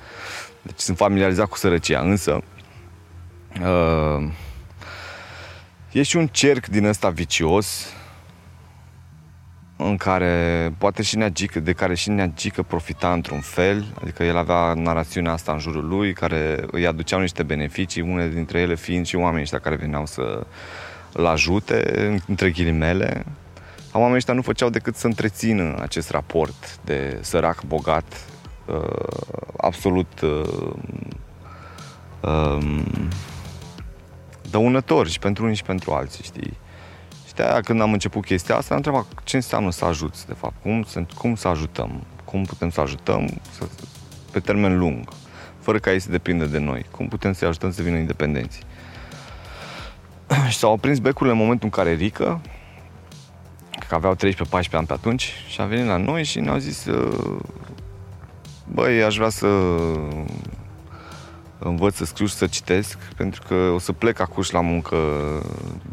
Deci 0.61 0.79
sunt 0.79 0.97
familiarizat 0.97 1.47
cu 1.47 1.57
sărăcia, 1.57 1.99
însă 1.99 2.41
uh, 3.61 4.27
E 5.91 6.03
și 6.03 6.15
un 6.15 6.27
cerc 6.27 6.65
din 6.65 6.85
ăsta 6.85 7.09
vicios 7.09 7.93
în 9.85 9.97
care 9.97 10.73
poate 10.77 11.01
și 11.01 11.17
Neagică, 11.17 11.59
de 11.59 11.73
care 11.73 11.95
și 11.95 12.09
Neagică 12.09 12.63
profita 12.63 13.11
într-un 13.11 13.39
fel, 13.39 13.85
adică 14.01 14.23
el 14.23 14.37
avea 14.37 14.73
narațiunea 14.73 15.31
asta 15.31 15.51
în 15.51 15.59
jurul 15.59 15.87
lui, 15.87 16.13
care 16.13 16.65
îi 16.71 16.87
aduceau 16.87 17.19
niște 17.19 17.43
beneficii, 17.43 18.01
unele 18.01 18.29
dintre 18.33 18.59
ele 18.59 18.75
fiind 18.75 19.05
și 19.05 19.15
oamenii 19.15 19.41
ăștia 19.41 19.59
care 19.59 19.75
veneau 19.75 20.05
să 20.05 20.45
îl 21.13 21.25
ajute, 21.25 22.21
între 22.27 22.49
ghilimele. 22.49 23.25
Oamenii 23.91 24.15
ăștia 24.15 24.33
nu 24.33 24.41
făceau 24.41 24.69
decât 24.69 24.95
să 24.95 25.07
întrețină 25.07 25.77
acest 25.81 26.09
raport 26.09 26.79
de 26.85 27.19
sărac-bogat, 27.21 28.25
uh, 28.65 29.37
absolut 29.57 30.21
uh, 30.21 30.73
uh, 32.21 32.81
dăunător 34.49 35.07
și 35.07 35.19
pentru 35.19 35.43
unii 35.43 35.55
și 35.55 35.63
pentru 35.63 35.91
alții, 35.91 36.23
știi? 36.23 36.57
Și 37.33 37.39
de 37.39 37.43
aia 37.43 37.61
când 37.61 37.81
am 37.81 37.91
început 37.91 38.25
chestia 38.25 38.55
asta, 38.55 38.73
am 38.73 38.81
întrebat 38.85 39.05
ce 39.23 39.35
înseamnă 39.35 39.71
să 39.71 39.85
ajuți, 39.85 40.27
de 40.27 40.33
fapt, 40.33 40.53
cum, 40.61 40.83
să, 40.83 41.03
cum 41.17 41.35
să 41.35 41.47
ajutăm, 41.47 42.03
cum 42.23 42.43
putem 42.43 42.69
să 42.69 42.81
ajutăm 42.81 43.29
să, 43.51 43.67
pe 44.31 44.39
termen 44.39 44.77
lung, 44.77 45.09
fără 45.59 45.79
ca 45.79 45.91
ei 45.91 45.99
să 45.99 46.09
depindă 46.09 46.45
de 46.45 46.57
noi, 46.57 46.85
cum 46.91 47.07
putem 47.07 47.33
să-i 47.33 47.47
ajutăm 47.47 47.71
să 47.71 47.81
vină 47.81 47.97
independenți. 47.97 48.59
și 50.49 50.57
s-au 50.57 50.73
aprins 50.73 50.99
becurile 50.99 51.35
în 51.35 51.41
momentul 51.41 51.65
în 51.65 51.83
care 51.83 51.93
Rică, 51.93 52.41
că 53.87 53.95
aveau 53.95 54.15
13-14 54.15 54.19
ani 54.71 54.87
pe 54.87 54.93
atunci, 54.93 55.31
și 55.47 55.61
a 55.61 55.65
venit 55.65 55.85
la 55.85 55.97
noi 55.97 56.23
și 56.23 56.39
ne-au 56.39 56.57
zis 56.57 56.87
băi, 58.65 59.03
aș 59.03 59.15
vrea 59.15 59.29
să 59.29 59.47
învăț 61.63 61.95
să 61.95 62.05
scriu 62.05 62.25
și 62.25 62.33
să 62.33 62.47
citesc, 62.47 62.97
pentru 62.97 63.41
că 63.47 63.53
o 63.53 63.79
să 63.79 63.91
plec 63.91 64.19
acum 64.19 64.43
la 64.51 64.61
muncă 64.61 64.97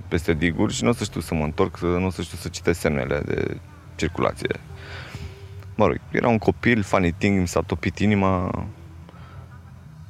peste 0.09 0.35
diguri 0.35 0.75
și 0.75 0.83
nu 0.83 0.89
o 0.89 0.93
să 0.93 1.05
știu 1.05 1.21
să 1.21 1.35
mă 1.35 1.45
întorc, 1.45 1.79
nu 1.79 2.07
o 2.07 2.11
să 2.11 2.23
știu 2.23 2.39
să 2.39 2.49
citesc 2.49 2.81
semnele 2.81 3.23
de 3.25 3.57
circulație. 3.95 4.61
Mă 5.75 5.87
rog, 5.87 6.01
era 6.11 6.29
un 6.29 6.39
copil, 6.39 6.83
funny 6.83 7.13
thing, 7.13 7.41
mi 7.41 7.49
s-a 7.49 7.61
topit 7.61 7.99
inima 7.99 8.51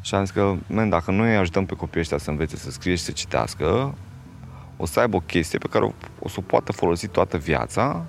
și 0.00 0.14
am 0.14 0.24
zis 0.24 0.34
că, 0.34 0.54
men, 0.66 0.88
dacă 0.88 1.10
noi 1.10 1.36
ajutăm 1.36 1.66
pe 1.66 1.74
copiii 1.74 2.00
ăștia 2.00 2.18
să 2.18 2.30
învețe 2.30 2.56
să 2.56 2.70
scrie 2.70 2.94
și 2.94 3.02
să 3.02 3.10
citească, 3.10 3.94
o 4.76 4.86
să 4.86 5.00
aibă 5.00 5.16
o 5.16 5.20
chestie 5.20 5.58
pe 5.58 5.68
care 5.70 5.84
o, 5.84 5.92
o 6.18 6.28
să 6.28 6.34
o 6.38 6.42
poată 6.42 6.72
folosi 6.72 7.08
toată 7.08 7.36
viața 7.36 8.04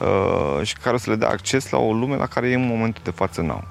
uh, 0.00 0.60
și 0.62 0.76
care 0.76 0.94
o 0.94 0.98
să 0.98 1.10
le 1.10 1.16
dea 1.16 1.28
acces 1.28 1.70
la 1.70 1.78
o 1.78 1.92
lume 1.92 2.16
la 2.16 2.26
care 2.26 2.48
ei 2.48 2.54
în 2.54 2.66
momentul 2.66 3.02
de 3.04 3.10
față 3.10 3.42
n-au 3.42 3.64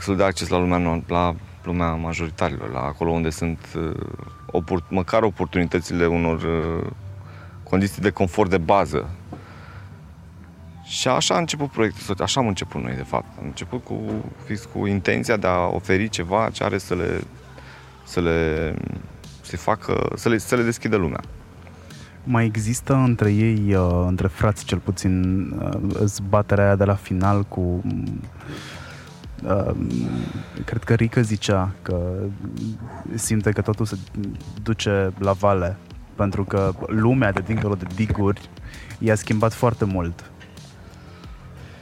să 0.00 0.12
dea 0.12 0.26
acces 0.26 0.48
la 0.48 0.58
lumea, 0.58 1.02
la 1.06 1.34
lumea 1.62 1.94
majoritarilor, 1.94 2.70
la 2.72 2.80
acolo 2.80 3.10
unde 3.10 3.30
sunt 3.30 3.58
uh, 3.76 3.92
opor, 4.46 4.84
măcar 4.88 5.22
oportunitățile 5.22 6.06
unor 6.06 6.42
uh, 6.42 6.90
condiții 7.62 8.02
de 8.02 8.10
confort 8.10 8.50
de 8.50 8.58
bază. 8.58 9.08
Și 10.84 11.08
așa 11.08 11.34
a 11.34 11.38
început 11.38 11.70
proiectul, 11.70 12.16
așa 12.18 12.40
am 12.40 12.46
început 12.46 12.82
noi, 12.82 12.94
de 12.94 13.02
fapt. 13.02 13.38
Am 13.38 13.44
început 13.46 13.84
cu, 13.84 13.94
fix 14.44 14.68
cu 14.72 14.86
intenția 14.86 15.36
de 15.36 15.46
a 15.46 15.66
oferi 15.66 16.08
ceva 16.08 16.50
ce 16.52 16.64
are 16.64 16.78
să 16.78 16.94
le, 16.94 17.20
să 18.04 18.20
le, 18.20 18.74
să 19.40 19.56
facă, 19.56 20.12
să 20.14 20.28
le, 20.28 20.38
să 20.38 20.56
le 20.56 20.62
deschidă 20.62 20.96
lumea. 20.96 21.20
Mai 22.24 22.44
există 22.44 22.94
între 22.94 23.32
ei, 23.32 23.74
uh, 23.74 24.04
între 24.06 24.26
frați 24.26 24.64
cel 24.64 24.78
puțin, 24.78 25.52
zbaterea 26.04 26.64
aia 26.64 26.76
de 26.76 26.84
la 26.84 26.94
final 26.94 27.42
cu 27.42 27.82
Uh, 29.44 29.70
cred 30.64 30.84
că 30.84 30.94
Rică 30.94 31.22
zicea 31.22 31.72
că 31.82 32.12
simte 33.14 33.50
că 33.50 33.60
totul 33.60 33.86
se 33.86 33.96
duce 34.62 35.12
la 35.18 35.32
vale 35.32 35.76
pentru 36.14 36.44
că 36.44 36.72
lumea 36.86 37.32
de 37.32 37.42
dincolo 37.46 37.74
de 37.74 37.86
diguri 37.94 38.48
i-a 38.98 39.14
schimbat 39.14 39.52
foarte 39.52 39.84
mult. 39.84 40.30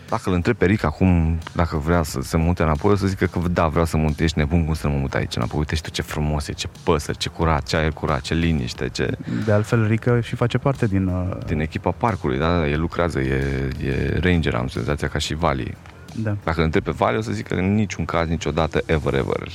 Dacă 0.08 0.28
îl 0.28 0.34
întreb 0.34 0.56
pe 0.56 0.66
Rick 0.66 0.84
acum 0.84 1.38
dacă 1.54 1.76
vrea 1.76 2.02
să 2.02 2.20
se 2.20 2.36
mute 2.36 2.62
înapoi, 2.62 2.92
o 2.92 2.96
să 2.96 3.06
zică 3.06 3.26
că 3.26 3.40
da, 3.50 3.66
vreau 3.66 3.84
să 3.84 3.96
mute, 3.96 4.22
ești 4.22 4.38
nebun 4.38 4.64
cum 4.64 4.74
să 4.74 4.88
mă 4.88 4.96
mut 4.96 5.14
aici 5.14 5.36
înapoi. 5.36 5.58
Uite 5.58 5.76
tu 5.82 5.90
ce 5.90 6.02
frumos 6.02 6.48
e, 6.48 6.52
ce 6.52 6.68
păsări, 6.84 7.18
ce 7.18 7.28
curat, 7.28 7.62
ce 7.62 7.76
aer 7.76 7.92
curat, 7.92 8.20
ce 8.20 8.34
liniște, 8.34 8.88
ce... 8.88 9.16
De 9.44 9.52
altfel, 9.52 9.86
Rică 9.86 10.20
și 10.20 10.34
face 10.34 10.58
parte 10.58 10.86
din... 10.86 11.06
Uh... 11.06 11.36
Din 11.46 11.60
echipa 11.60 11.90
parcului, 11.90 12.38
da, 12.38 12.58
da, 12.58 12.68
el 12.68 12.80
lucrează, 12.80 13.20
e, 13.20 13.68
e 13.84 14.18
ranger, 14.20 14.54
am 14.54 14.68
senzația, 14.68 15.08
ca 15.08 15.18
și 15.18 15.34
Vali. 15.34 15.74
Da. 16.14 16.36
Dacă 16.44 16.58
îl 16.58 16.64
întreb 16.64 16.82
pe 16.82 16.90
Vale, 16.90 17.16
o 17.16 17.20
să 17.20 17.32
zic 17.32 17.46
că 17.46 17.54
în 17.54 17.74
niciun 17.74 18.04
caz, 18.04 18.28
niciodată, 18.28 18.82
ever, 18.86 19.14
ever. 19.14 19.48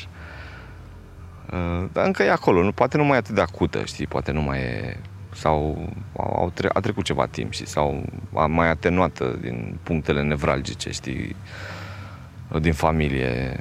Uh, 1.51 1.85
dar 1.91 2.05
încă 2.05 2.23
e 2.23 2.31
acolo, 2.31 2.63
nu, 2.63 2.71
poate 2.71 2.97
nu 2.97 3.03
mai 3.03 3.15
e 3.15 3.17
atât 3.17 3.35
de 3.35 3.41
acută, 3.41 3.83
știi, 3.85 4.07
poate 4.07 4.31
nu 4.31 4.41
mai 4.41 4.59
e 4.59 4.97
sau 5.35 5.89
au 6.17 6.51
tre- 6.53 6.69
a 6.73 6.79
trecut 6.79 7.03
ceva 7.03 7.25
timp, 7.25 7.51
știi, 7.51 7.67
sau 7.67 8.05
a 8.33 8.45
mai 8.45 8.69
atenuată 8.69 9.37
din 9.41 9.77
punctele 9.83 10.21
nevralgice, 10.21 10.91
știi, 10.91 11.35
din 12.61 12.73
familie. 12.73 13.59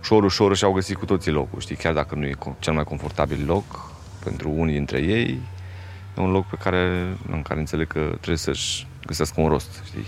Ușor, 0.00 0.24
ușor 0.24 0.56
și-au 0.56 0.72
găsit 0.72 0.96
cu 0.96 1.04
toții 1.04 1.32
locul, 1.32 1.60
știi, 1.60 1.76
chiar 1.76 1.92
dacă 1.92 2.14
nu 2.14 2.24
e 2.24 2.34
cel 2.58 2.72
mai 2.72 2.84
confortabil 2.84 3.44
loc 3.46 3.92
pentru 4.24 4.50
unii 4.50 4.74
dintre 4.74 4.98
ei, 4.98 5.40
e 6.18 6.20
un 6.20 6.30
loc 6.30 6.46
pe 6.46 6.56
care, 6.56 7.16
în 7.30 7.42
care 7.42 7.60
înțeleg 7.60 7.86
că 7.86 8.00
trebuie 8.00 8.36
să-și 8.36 8.86
găsească 9.06 9.40
un 9.40 9.48
rost, 9.48 9.82
știi 9.84 10.04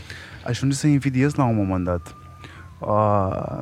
ajunge 0.46 0.76
să 0.76 0.86
invidiez 0.86 1.34
la 1.34 1.44
un 1.44 1.56
moment 1.56 1.84
dat. 1.84 2.16
Uh, 2.78 3.60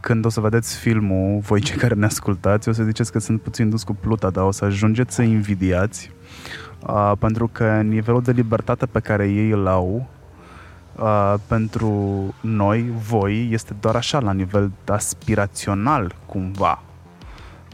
când 0.00 0.24
o 0.24 0.28
să 0.28 0.40
vedeți 0.40 0.76
filmul, 0.76 1.40
voi 1.40 1.60
cei 1.60 1.76
care 1.76 1.94
ne 1.94 2.04
ascultați, 2.04 2.68
o 2.68 2.72
să 2.72 2.82
ziceți 2.82 3.12
că 3.12 3.18
sunt 3.18 3.40
puțin 3.40 3.70
dus 3.70 3.82
cu 3.82 3.94
pluta, 3.94 4.30
dar 4.30 4.44
o 4.44 4.50
să 4.50 4.64
ajungeți 4.64 5.14
să 5.14 5.22
invidiați 5.22 6.10
uh, 6.86 7.12
pentru 7.18 7.48
că 7.52 7.80
nivelul 7.80 8.22
de 8.22 8.32
libertate 8.32 8.86
pe 8.86 9.00
care 9.00 9.28
ei 9.28 9.50
îl 9.50 9.66
au 9.66 10.08
uh, 10.96 11.34
pentru 11.46 11.90
noi, 12.40 12.92
voi, 13.08 13.48
este 13.50 13.74
doar 13.80 13.96
așa, 13.96 14.20
la 14.20 14.32
nivel 14.32 14.72
aspirațional, 14.86 16.14
cumva. 16.26 16.82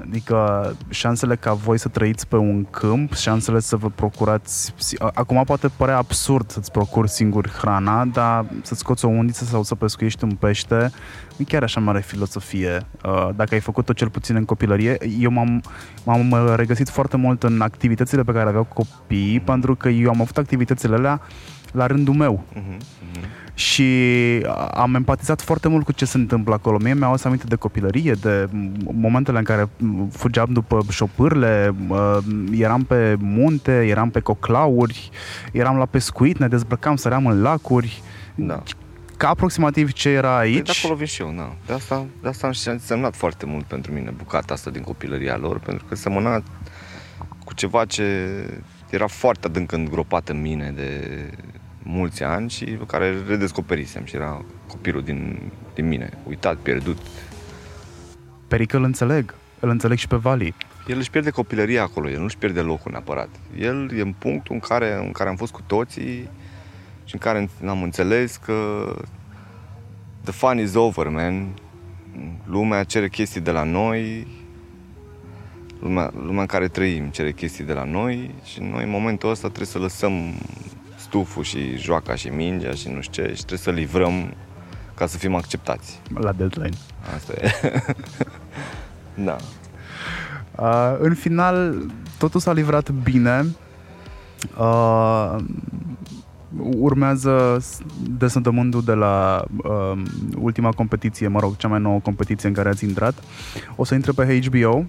Adică 0.07 0.72
șansele 0.88 1.36
ca 1.36 1.53
voi 1.53 1.78
să 1.78 1.88
trăiți 1.88 2.26
pe 2.26 2.36
un 2.36 2.64
câmp, 2.70 3.14
șansele 3.14 3.61
să 3.61 3.76
vă 3.76 3.88
procurați... 3.88 4.74
Acum 4.98 5.42
poate 5.44 5.68
părea 5.76 5.96
absurd 5.96 6.50
să-ți 6.50 6.70
procuri 6.70 7.09
singur 7.09 7.48
hrana, 7.48 8.05
dar 8.05 8.44
să-ți 8.62 8.80
scoți 8.80 9.05
o 9.05 9.09
undiță 9.09 9.44
sau 9.44 9.62
să 9.62 9.74
pescuiești 9.74 10.24
un 10.24 10.30
pește, 10.30 10.90
nu 11.36 11.44
chiar 11.48 11.62
așa 11.62 11.80
mare 11.80 12.00
filosofie. 12.00 12.86
Uh, 13.05 13.28
dacă 13.36 13.55
ai 13.55 13.61
făcut-o 13.61 13.92
cel 13.92 14.11
puțin 14.11 14.36
în 14.36 14.44
copilărie, 14.44 14.96
eu 15.18 15.30
m-am, 15.30 15.62
m-am 16.05 16.55
regăsit 16.57 16.88
foarte 16.88 17.16
mult 17.16 17.42
în 17.42 17.61
activitățile 17.61 18.22
pe 18.22 18.32
care 18.32 18.48
aveau 18.48 18.64
copiii, 18.64 19.40
pentru 19.40 19.74
că 19.74 19.88
eu 19.88 20.09
am 20.09 20.20
avut 20.20 20.36
activitățile 20.36 20.94
alea 20.94 21.20
la 21.72 21.86
rândul 21.86 22.14
meu. 22.14 22.44
Uh-huh, 22.55 22.76
uh-huh 22.76 23.41
și 23.55 23.86
am 24.70 24.94
empatizat 24.94 25.40
foarte 25.40 25.68
mult 25.68 25.84
cu 25.84 25.92
ce 25.92 26.05
se 26.05 26.16
întâmplă 26.16 26.55
acolo. 26.55 26.78
Mie 26.82 26.94
mi-au 26.94 27.11
adus 27.11 27.24
aminte 27.24 27.46
de 27.46 27.57
copilărie, 27.57 28.12
de 28.12 28.48
momentele 28.82 29.38
în 29.38 29.44
care 29.44 29.68
fugeam 30.11 30.53
după 30.53 30.84
șopârle, 30.90 31.74
eram 32.53 32.84
pe 32.84 33.16
munte, 33.18 33.86
eram 33.86 34.11
pe 34.11 34.20
coclauri, 34.20 35.11
eram 35.53 35.76
la 35.76 35.86
pescuit, 35.86 36.38
ne 36.38 36.48
dezbrăcam, 36.48 36.96
săream 36.96 37.26
în 37.26 37.42
lacuri. 37.42 38.03
Da. 38.34 38.62
Ca 39.16 39.28
aproximativ 39.28 39.92
ce 39.92 40.09
era 40.09 40.38
aici. 40.38 40.55
Păi 40.55 40.62
de 40.62 40.72
acolo 40.78 40.94
vin 40.94 41.07
și 41.07 41.22
eu, 41.22 41.34
da. 41.36 41.55
De 41.66 41.72
asta, 41.72 42.07
de 42.22 42.28
asta 42.28 42.46
am 42.46 42.78
semnat 42.78 43.14
foarte 43.16 43.46
mult 43.46 43.64
pentru 43.64 43.92
mine 43.92 44.11
bucata 44.16 44.55
asta 44.55 44.70
din 44.70 44.82
copilăria 44.82 45.36
lor, 45.36 45.59
pentru 45.59 45.84
că 45.88 45.94
semăna 45.94 46.42
cu 47.44 47.55
ceva 47.55 47.84
ce 47.84 48.28
era 48.90 49.07
foarte 49.07 49.46
adânc 49.46 49.72
îngropat 49.72 50.28
în 50.28 50.40
mine 50.40 50.72
de 50.76 51.30
mulți 51.83 52.22
ani 52.22 52.51
și 52.51 52.64
pe 52.64 52.87
care 52.87 53.14
redescoperisem 53.26 54.05
și 54.05 54.14
era 54.14 54.45
copilul 54.66 55.03
din, 55.03 55.39
din 55.74 55.89
mine, 55.89 56.11
uitat, 56.28 56.57
pierdut. 56.57 56.99
Perică 58.49 58.76
îl 58.76 58.83
înțeleg, 58.83 59.35
îl 59.61 59.68
înțeleg 59.68 59.99
și 59.99 60.09
pe 60.09 60.16
Vali. 60.16 60.55
El 60.87 60.99
își 60.99 61.11
pierde 61.11 61.30
copilăria 61.30 61.83
acolo, 61.83 62.11
el 62.11 62.18
nu 62.18 62.24
își 62.24 62.39
pierde 62.39 62.61
locul 62.61 62.91
neapărat. 62.91 63.28
El 63.59 63.91
e 63.97 64.01
în 64.01 64.14
punctul 64.18 64.55
în 64.55 64.61
care, 64.61 64.95
în 65.05 65.12
care 65.12 65.28
am 65.28 65.37
fost 65.37 65.53
cu 65.53 65.62
toții 65.66 66.28
și 67.05 67.14
în 67.14 67.20
care 67.20 67.49
am 67.66 67.83
înțeles 67.83 68.37
că 68.37 68.85
the 70.22 70.33
fun 70.33 70.59
is 70.59 70.74
over, 70.74 71.09
man. 71.09 71.49
Lumea 72.45 72.85
cere 72.85 73.09
chestii 73.09 73.41
de 73.41 73.51
la 73.51 73.62
noi, 73.62 74.26
lumea, 75.80 76.11
lumea 76.14 76.41
în 76.41 76.47
care 76.47 76.68
trăim 76.68 77.09
cere 77.09 77.33
chestii 77.33 77.64
de 77.64 77.72
la 77.72 77.85
noi 77.85 78.35
și 78.45 78.61
noi 78.61 78.83
în 78.83 78.91
momentul 78.91 79.30
ăsta 79.30 79.47
trebuie 79.47 79.66
să 79.66 79.78
lăsăm 79.78 80.12
stuful 81.12 81.42
și 81.42 81.76
joaca 81.76 82.14
și 82.14 82.28
mingea 82.28 82.72
și 82.72 82.88
nu 82.88 83.00
știu 83.00 83.22
ce 83.22 83.28
și 83.28 83.44
trebuie 83.44 83.58
să 83.58 83.70
livrăm 83.70 84.34
ca 84.94 85.06
să 85.06 85.18
fim 85.18 85.34
acceptați. 85.34 86.00
La 86.14 86.32
deadline. 86.32 86.76
Asta 87.14 87.32
e. 87.32 87.50
da. 89.28 89.36
Uh, 90.58 90.96
în 90.98 91.14
final, 91.14 91.86
totul 92.18 92.40
s-a 92.40 92.52
livrat 92.52 92.90
bine. 92.90 93.46
Uh, 94.58 95.36
urmează 96.58 97.64
desăntământul 98.18 98.82
de 98.82 98.92
la 98.92 99.44
uh, 99.64 100.02
ultima 100.38 100.70
competiție, 100.70 101.28
mă 101.28 101.40
rog, 101.40 101.56
cea 101.56 101.68
mai 101.68 101.80
nouă 101.80 102.00
competiție 102.00 102.48
în 102.48 102.54
care 102.54 102.68
ați 102.68 102.84
intrat. 102.84 103.14
O 103.76 103.84
să 103.84 103.94
intre 103.94 104.12
pe 104.12 104.40
HBO 104.40 104.84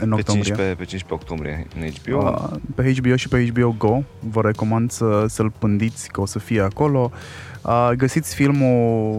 în 0.00 0.08
Pe 0.08 0.14
octombrie. 0.14 0.54
15, 0.54 0.76
pe 0.76 0.84
15 0.84 1.12
octombrie 1.12 1.66
în 1.76 1.88
HBO. 1.88 2.28
Uh, 2.28 2.60
pe 2.74 2.94
HBO 2.94 3.16
și 3.16 3.28
pe 3.28 3.46
HBO 3.46 3.74
Go. 3.78 4.02
Vă 4.18 4.40
recomand 4.40 4.90
să, 4.90 5.24
să-l 5.28 5.52
pândiți, 5.58 6.08
că 6.08 6.20
o 6.20 6.26
să 6.26 6.38
fie 6.38 6.60
acolo. 6.60 7.10
Uh, 7.62 7.90
găsiți 7.96 8.34
filmul 8.34 9.18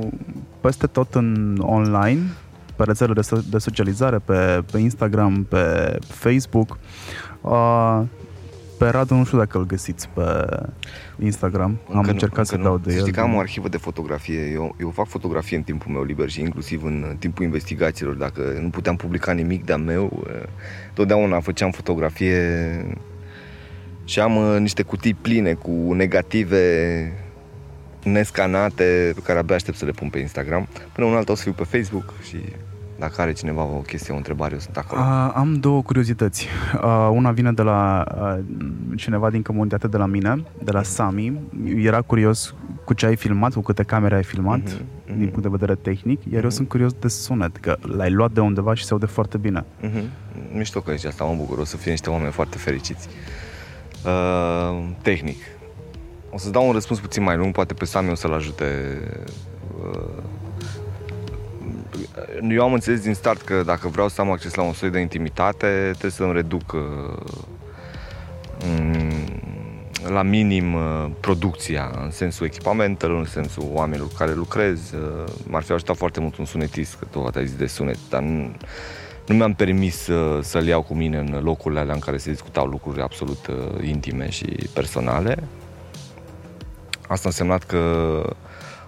peste 0.62 0.88
tot 0.88 1.16
în 1.16 1.58
online, 1.66 2.22
pe 2.76 2.84
rețele 2.84 3.14
de, 3.14 3.22
so- 3.22 3.50
de 3.50 3.58
socializare, 3.58 4.18
pe, 4.18 4.64
pe 4.72 4.78
Instagram, 4.78 5.44
pe 5.44 5.96
Facebook. 6.08 6.78
Uh, 7.42 8.02
pe 8.78 8.90
Radu 8.90 9.16
nu 9.16 9.24
știu 9.26 9.38
dacă 9.38 9.58
îl 9.58 9.66
găsiți 9.66 10.10
pe 10.10 10.46
Instagram. 11.20 11.70
Am 11.70 11.96
Încă 11.96 12.06
nu- 12.06 12.12
încercat 12.12 12.46
să 12.46 12.56
încă 12.56 12.68
nu. 12.68 12.74
dau 12.74 12.82
de 12.84 12.90
Să 12.90 12.96
el. 12.96 13.02
Știi 13.02 13.14
că 13.14 13.20
am 13.22 13.36
o 13.36 13.40
arhivă 13.40 13.68
de 13.70 13.78
fotografie. 13.78 14.50
Eu, 14.54 14.76
eu 14.80 14.90
fac 14.90 15.08
fotografie 15.08 15.58
în 15.58 15.64
timpul 15.64 15.92
meu 15.92 16.04
liber 16.04 16.30
și 16.30 16.42
inclusiv 16.42 16.84
în 16.84 17.16
timpul 17.20 17.44
investigațiilor. 17.46 18.14
Dacă 18.14 18.42
nu 18.62 18.70
puteam 18.70 18.96
publica 18.96 19.32
nimic 19.32 19.66
de-a 19.66 19.78
meu, 19.78 20.24
eh, 20.30 20.44
totdeauna 20.94 21.40
făceam 21.40 21.72
fotografie 21.72 22.86
și 24.06 24.20
am 24.20 24.54
eh, 24.54 24.60
niște 24.60 24.82
cutii 24.82 25.14
pline 25.14 25.54
cu 25.54 25.94
negative 25.94 27.12
nescanate 28.04 29.12
pe 29.16 29.22
care 29.24 29.40
abia 29.40 29.56
aștept 29.56 29.78
să 29.78 29.86
le 29.86 29.92
pun 29.92 30.10
pe 30.10 30.20
Instagram. 30.20 30.68
Până 30.94 31.08
un 31.08 31.16
alt 31.16 31.30
o 31.30 31.36
să 31.36 31.42
fiu 31.44 31.52
pe 31.54 31.64
Facebook 31.64 32.14
și 32.28 32.38
dacă 33.00 33.22
are 33.22 33.32
cineva 33.34 33.64
o 33.64 33.80
chestie, 33.80 34.14
o 34.14 34.18
întrebare, 34.18 34.54
eu 34.54 34.60
sunt 34.60 34.78
acolo. 34.78 35.02
Uh, 35.02 35.32
am 35.36 35.54
două 35.54 35.82
curiozități. 35.82 36.48
Uh, 36.84 37.10
una 37.12 37.32
vine 37.32 37.52
de 37.52 37.62
la 37.62 38.04
uh, 38.22 38.44
cineva 38.96 39.30
din 39.30 39.42
comunitate 39.42 39.88
de 39.88 39.98
la 39.98 40.06
mine, 40.06 40.44
de 40.64 40.72
la 40.72 40.84
Sami. 40.84 41.40
Era 41.78 42.02
curios 42.02 42.56
cu 42.86 42.94
ce 42.94 43.06
ai 43.06 43.16
filmat, 43.16 43.54
cu 43.54 43.62
câte 43.62 43.84
camere 43.84 44.16
ai 44.16 44.24
filmat, 44.24 44.60
Mhm, 44.64 44.82
mhm. 45.08 45.18
din 45.18 45.28
punct 45.28 45.42
de 45.42 45.48
vedere 45.50 45.76
tehnic, 45.76 46.22
iar 46.34 46.44
eu 46.44 46.50
sunt 46.50 46.68
curios 46.70 46.94
de 47.00 47.08
sunet, 47.08 47.58
că 47.58 47.78
l-ai 47.82 48.12
luat 48.12 48.32
de 48.32 48.40
undeva 48.40 48.74
și 48.74 48.84
se 48.86 48.92
aude 48.94 49.06
foarte 49.06 49.38
bine. 49.38 49.66
Mhm. 49.82 50.04
Mișto 50.58 50.80
că 50.82 50.92
zici 50.92 51.06
asta, 51.06 51.24
mă 51.24 51.36
bucur, 51.38 51.58
o 51.58 51.64
să 51.64 51.78
fie 51.78 51.92
niște 51.92 52.10
oameni 52.10 52.32
foarte 52.32 52.58
fericiți. 52.58 53.08
Uh, 54.06 54.84
tehnic. 55.02 55.38
O 56.30 56.38
să-ți 56.38 56.52
dau 56.52 56.68
un 56.68 56.74
răspuns 56.74 57.00
puțin 57.00 57.24
mai 57.24 57.38
lung, 57.38 57.54
poate 57.54 57.74
pe 57.74 57.86
Sami 57.86 58.10
o 58.12 58.16
să-l 58.16 58.34
ajute. 58.34 58.66
Uh, 59.92 60.24
eu 62.50 62.64
am 62.64 62.74
înțeles 62.74 63.02
din 63.02 63.14
start 63.14 63.42
că 63.42 63.64
dacă 63.66 63.88
vreau 63.88 64.08
să 64.08 64.22
am 64.22 64.32
acces 64.32 64.54
la 64.54 64.64
un 64.64 64.74
soi 64.74 64.90
de 64.90 65.00
intimitate, 65.00 65.90
trebuie 65.90 66.12
să-mi 66.12 66.34
reduc 66.34 66.74
uh, 66.74 66.82
mm, 68.66 69.16
la 70.08 70.22
minim 70.22 70.74
uh, 70.74 71.06
producția, 71.20 71.92
în 72.04 72.12
sensul 72.12 72.46
echipamentelor, 72.46 73.18
în 73.18 73.26
sensul 73.26 73.64
oamenilor 73.72 74.08
cu 74.08 74.14
care 74.18 74.34
lucrez. 74.34 74.92
Uh, 74.92 75.32
m-ar 75.48 75.64
fi 75.64 75.72
ajutat 75.72 75.96
foarte 75.96 76.20
mult 76.20 76.38
un 76.38 76.46
sunetist, 76.46 76.96
că 76.96 77.06
tot 77.12 77.36
ai 77.36 77.48
zis 77.48 77.58
de 77.58 77.68
sunet, 77.68 77.98
dar 78.10 78.22
nu, 78.22 78.52
nu 79.28 79.36
mi-am 79.36 79.54
permis 79.54 79.98
să, 79.98 80.40
să-l 80.42 80.68
iau 80.68 80.82
cu 80.82 80.94
mine 80.94 81.18
în 81.18 81.40
locurile 81.44 81.80
alea 81.80 81.94
în 81.94 82.00
care 82.00 82.18
se 82.18 82.32
discutau 82.32 82.66
lucruri 82.66 83.02
absolut 83.02 83.48
uh, 83.48 83.88
intime 83.88 84.30
și 84.30 84.46
personale. 84.74 85.44
Asta 87.08 87.24
a 87.24 87.30
însemnat 87.30 87.64
că 87.64 87.80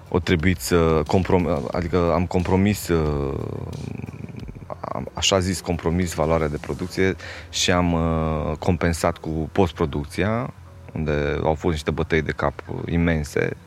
o 0.09 0.19
trebuit 0.19 0.59
să 0.59 1.01
comprom- 1.07 1.69
adică 1.71 2.11
am 2.13 2.25
compromis 2.25 2.87
uh, 2.87 3.39
am, 4.81 5.09
așa 5.13 5.39
zis 5.39 5.59
compromis 5.59 6.13
valoarea 6.13 6.47
de 6.47 6.57
producție 6.61 7.15
și 7.49 7.71
am 7.71 7.93
uh, 7.93 8.57
compensat 8.59 9.17
cu 9.17 9.49
postproducția 9.51 10.53
unde 10.93 11.39
au 11.43 11.53
fost 11.53 11.73
niște 11.73 11.91
bătăi 11.91 12.21
de 12.21 12.31
cap 12.31 12.53
uh, 12.67 12.91
imense. 12.91 13.57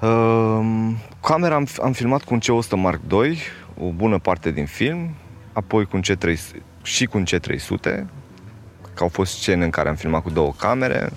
Uh, 0.00 0.90
camera 1.20 1.54
am, 1.54 1.66
am 1.82 1.92
filmat 1.92 2.22
cu 2.22 2.34
un 2.34 2.40
C100 2.40 2.70
Mark 2.76 3.00
II, 3.12 3.38
o 3.78 3.90
bună 3.90 4.18
parte 4.18 4.50
din 4.50 4.66
film, 4.66 5.14
apoi 5.52 5.84
cu 5.84 5.96
un 5.96 6.02
C300 6.02 6.62
și 6.82 7.06
cu 7.06 7.18
un 7.18 7.24
C300, 7.24 8.04
că 8.94 9.02
au 9.02 9.08
fost 9.08 9.38
scene 9.38 9.64
în 9.64 9.70
care 9.70 9.88
am 9.88 9.94
filmat 9.94 10.22
cu 10.22 10.30
două 10.30 10.52
camere, 10.58 11.10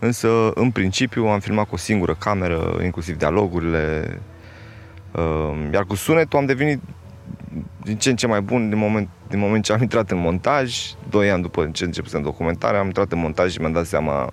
însă 0.00 0.50
în 0.54 0.70
principiu 0.70 1.26
am 1.26 1.40
filmat 1.40 1.68
cu 1.68 1.74
o 1.74 1.78
singură 1.78 2.14
cameră, 2.14 2.78
inclusiv 2.82 3.16
dialogurile, 3.16 4.18
uh, 5.12 5.68
iar 5.72 5.84
cu 5.84 5.94
sunetul 5.94 6.38
am 6.38 6.46
devenit 6.46 6.80
din 7.82 7.96
ce 7.96 8.10
în 8.10 8.16
ce 8.16 8.26
mai 8.26 8.40
bun 8.40 8.68
din 8.68 8.78
moment, 8.78 9.08
din 9.28 9.38
moment 9.38 9.64
ce 9.64 9.72
am 9.72 9.82
intrat 9.82 10.10
în 10.10 10.18
montaj, 10.18 10.76
doi 11.08 11.30
ani 11.30 11.42
după 11.42 11.68
ce 11.72 11.84
începusem 11.84 12.22
documentarea, 12.22 12.80
am 12.80 12.86
intrat 12.86 13.12
în 13.12 13.18
montaj 13.18 13.52
și 13.52 13.60
mi-am 13.60 13.72
dat 13.72 13.86
seama 13.86 14.32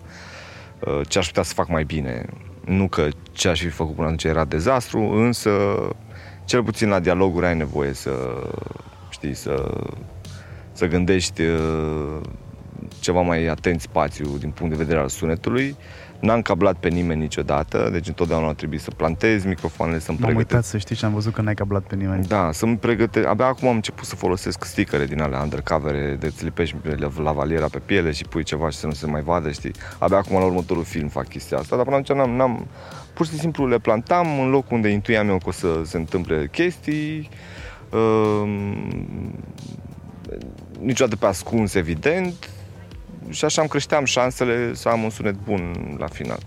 uh, 0.79 1.01
ce 1.07 1.19
aș 1.19 1.27
putea 1.27 1.43
să 1.43 1.53
fac 1.53 1.67
mai 1.67 1.83
bine. 1.83 2.25
Nu 2.65 2.87
că 2.87 3.07
ce 3.31 3.47
aș 3.47 3.59
fi 3.61 3.69
făcut 3.69 3.93
până 3.95 4.05
atunci 4.05 4.23
era 4.23 4.45
dezastru, 4.45 4.99
însă 4.99 5.51
cel 6.45 6.63
puțin 6.63 6.89
la 6.89 6.99
dialoguri 6.99 7.45
ai 7.45 7.55
nevoie 7.55 7.93
să 7.93 8.11
știi, 9.09 9.33
să, 9.33 9.81
să 10.71 10.85
gândești 10.85 11.41
uh, 11.41 12.19
ceva 12.99 13.21
mai 13.21 13.45
atent 13.45 13.81
spațiu 13.81 14.37
din 14.39 14.49
punct 14.49 14.71
de 14.71 14.83
vedere 14.83 14.99
al 14.99 15.09
sunetului. 15.09 15.75
N-am 16.19 16.41
cablat 16.41 16.75
pe 16.77 16.89
nimeni 16.89 17.21
niciodată, 17.21 17.89
deci 17.91 18.07
întotdeauna 18.07 18.47
a 18.47 18.53
trebuit 18.53 18.81
să 18.81 18.91
plantez 18.91 19.43
microfoanele, 19.45 19.99
să-mi 19.99 20.17
M-am 20.19 20.27
pregătesc. 20.29 20.53
uitat 20.55 20.69
să 20.69 20.77
știi 20.77 20.95
și 20.95 21.05
am 21.05 21.13
văzut 21.13 21.33
că 21.33 21.41
n-ai 21.41 21.53
cablat 21.53 21.83
pe 21.83 21.95
nimeni. 21.95 22.25
Da, 22.27 22.49
să-mi 22.51 22.77
pregătesc. 22.77 23.27
Abia 23.27 23.45
acum 23.45 23.67
am 23.67 23.75
început 23.75 24.05
să 24.05 24.15
folosesc 24.15 24.63
stickere 24.63 25.05
din 25.05 25.21
alea 25.21 25.39
undercover, 25.41 26.15
de 26.15 26.25
îți 26.25 26.43
lipești 26.43 26.75
lavaliera 27.23 27.65
pe 27.71 27.79
piele 27.85 28.11
și 28.11 28.23
pui 28.23 28.43
ceva 28.43 28.69
și 28.69 28.77
să 28.77 28.85
nu 28.85 28.93
se 28.93 29.05
mai 29.05 29.21
vadă, 29.21 29.51
știi? 29.51 29.71
Abia 29.97 30.17
acum 30.17 30.37
la 30.37 30.45
următorul 30.45 30.83
film 30.83 31.07
fac 31.07 31.27
chestia 31.27 31.57
asta, 31.57 31.75
dar 31.75 31.85
până 31.85 31.97
atunci 31.97 32.17
n-am, 32.17 32.31
n-am 32.35 32.67
pur 33.13 33.25
și 33.25 33.37
simplu 33.39 33.67
le 33.67 33.77
plantam 33.77 34.39
în 34.39 34.49
loc 34.49 34.71
unde 34.71 34.89
intuiam 34.89 35.29
eu 35.29 35.37
că 35.37 35.47
o 35.47 35.51
să 35.51 35.81
se 35.85 35.97
întâmple 35.97 36.47
chestii. 36.51 37.29
Um, 37.91 39.33
niciodată 40.79 41.15
pe 41.15 41.25
ascuns, 41.25 41.73
evident. 41.73 42.49
Și 43.29 43.45
așa 43.45 43.61
îmi 43.61 43.69
creșteam 43.69 44.05
șansele 44.05 44.73
să 44.73 44.89
am 44.89 45.03
un 45.03 45.09
sunet 45.09 45.35
bun 45.43 45.95
la 45.99 46.07
final. 46.07 46.39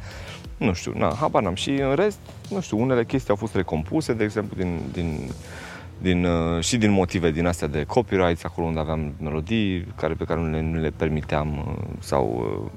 Nu 0.57 0.72
știu, 0.72 0.93
na, 0.97 1.16
habar 1.20 1.43
n-am. 1.43 1.55
Și 1.55 1.70
în 1.70 1.95
rest, 1.95 2.18
nu 2.51 2.61
știu, 2.61 2.81
unele 2.81 3.05
chestii 3.05 3.31
au 3.31 3.37
fost 3.37 3.55
recompuse, 3.55 4.12
de 4.12 4.24
exemplu, 4.24 4.57
din, 4.57 4.81
din, 4.93 5.31
din, 5.99 6.24
uh, 6.24 6.62
și 6.64 6.76
din 6.76 6.91
motive 6.91 7.31
din 7.31 7.47
astea 7.47 7.68
de 7.68 7.85
copyrights, 7.85 8.45
acolo 8.45 8.66
unde 8.66 8.81
aveam 8.81 9.14
melodii 9.20 9.87
care, 9.97 10.14
pe 10.14 10.24
care 10.24 10.41
nu 10.41 10.51
le, 10.51 10.61
nu 10.61 10.81
le 10.81 10.91
permiteam 10.91 11.59
uh, 11.59 11.85
sau 11.99 12.61
uh, 12.64 12.70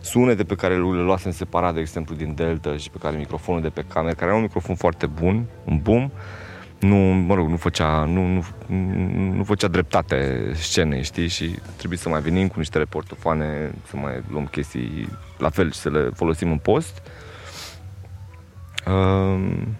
sunete 0.00 0.44
pe 0.44 0.54
care 0.54 0.74
le 0.74 1.02
luasem 1.02 1.32
separat, 1.32 1.74
de 1.74 1.80
exemplu, 1.80 2.14
din 2.14 2.34
Delta 2.34 2.76
și 2.76 2.90
pe 2.90 2.98
care 3.00 3.16
microfonul 3.16 3.60
de 3.60 3.68
pe 3.68 3.84
cameră, 3.88 4.14
care 4.14 4.26
era 4.26 4.36
un 4.36 4.42
microfon 4.42 4.74
foarte 4.74 5.06
bun, 5.06 5.44
un 5.64 5.80
boom, 5.82 6.10
nu, 6.80 6.96
mă 6.96 7.34
rog, 7.34 7.48
nu 7.48 7.56
făcea, 7.56 8.04
nu, 8.04 8.26
nu, 8.26 8.44
nu 9.34 9.44
făcea 9.44 9.68
dreptate 9.68 10.50
scenei, 10.54 11.02
știi? 11.02 11.28
Și 11.28 11.58
trebuie 11.76 11.98
să 11.98 12.08
mai 12.08 12.20
venim 12.20 12.48
cu 12.48 12.58
niște 12.58 12.78
reportofoane, 12.78 13.70
să 13.88 13.96
mai 13.96 14.22
luăm 14.30 14.46
chestii 14.46 15.08
la 15.38 15.48
fel 15.48 15.72
și 15.72 15.78
să 15.78 15.90
le 15.90 16.10
folosim 16.14 16.50
în 16.50 16.58
post. 16.58 17.02
Um, 18.86 19.76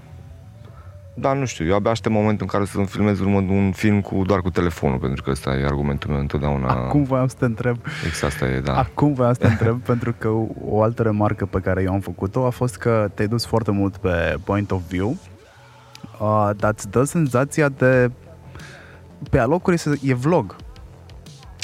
da, 1.15 1.33
nu 1.33 1.45
știu, 1.45 1.67
eu 1.67 1.75
abia 1.75 1.91
aștept 1.91 2.15
momentul 2.15 2.47
în 2.51 2.59
care 2.59 2.65
să-mi 2.65 2.87
filmez 2.87 3.21
urmă 3.21 3.37
un 3.37 3.73
film 3.73 4.01
cu, 4.01 4.23
doar 4.27 4.41
cu 4.41 4.51
telefonul, 4.51 4.99
pentru 4.99 5.23
că 5.23 5.31
ăsta 5.31 5.51
e 5.51 5.65
argumentul 5.65 6.11
meu 6.11 6.21
întotdeauna. 6.21 6.69
Acum 6.69 7.03
voiam 7.03 7.27
să 7.27 7.37
te 7.39 7.45
întreb 7.45 7.77
Exact 8.07 8.33
asta 8.33 8.47
e, 8.47 8.61
da. 8.61 8.79
Acum 8.79 9.13
voiam 9.13 9.33
să 9.33 9.39
te 9.39 9.47
întreb, 9.47 9.81
pentru 9.93 10.15
că 10.19 10.29
o 10.65 10.83
altă 10.83 11.03
remarcă 11.03 11.47
pe 11.47 11.59
care 11.61 11.83
eu 11.83 11.93
am 11.93 12.01
făcut-o 12.01 12.47
a 12.47 12.51
fost 12.51 12.77
că 12.77 13.11
te-ai 13.15 13.29
dus 13.29 13.47
foarte 13.47 13.71
mult 13.71 13.97
pe 13.97 14.37
point 14.45 14.71
of 14.71 14.81
view, 14.89 15.17
uh, 16.21 16.51
dar 16.57 16.73
îți 16.77 16.89
dă 16.91 17.05
senzația 17.05 17.69
de... 17.69 18.11
Pe 19.31 19.39
alocuri 19.39 19.75
este- 19.75 19.99
e 20.03 20.15
vlog. 20.15 20.57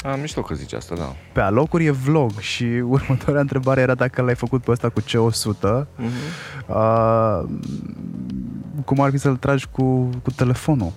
A, 0.03 0.15
mișto 0.15 0.41
că 0.41 0.53
zici 0.55 0.73
asta, 0.73 0.95
da. 0.95 1.15
Pe 1.33 1.41
alocuri 1.41 1.85
e 1.85 1.91
vlog 1.91 2.39
și 2.39 2.63
următoarea 2.95 3.41
întrebare 3.41 3.81
era 3.81 3.95
dacă 3.95 4.21
l-ai 4.21 4.35
făcut 4.35 4.63
pe 4.63 4.71
ăsta 4.71 4.89
cu 4.89 5.01
C100, 5.01 5.85
Mm-hmm. 5.85 6.67
uh, 6.67 7.43
cum 8.85 8.99
ar 9.01 9.09
fi 9.11 9.17
să-l 9.17 9.35
tragi 9.35 9.67
cu, 9.71 10.09
cu 10.23 10.31
telefonul. 10.35 10.91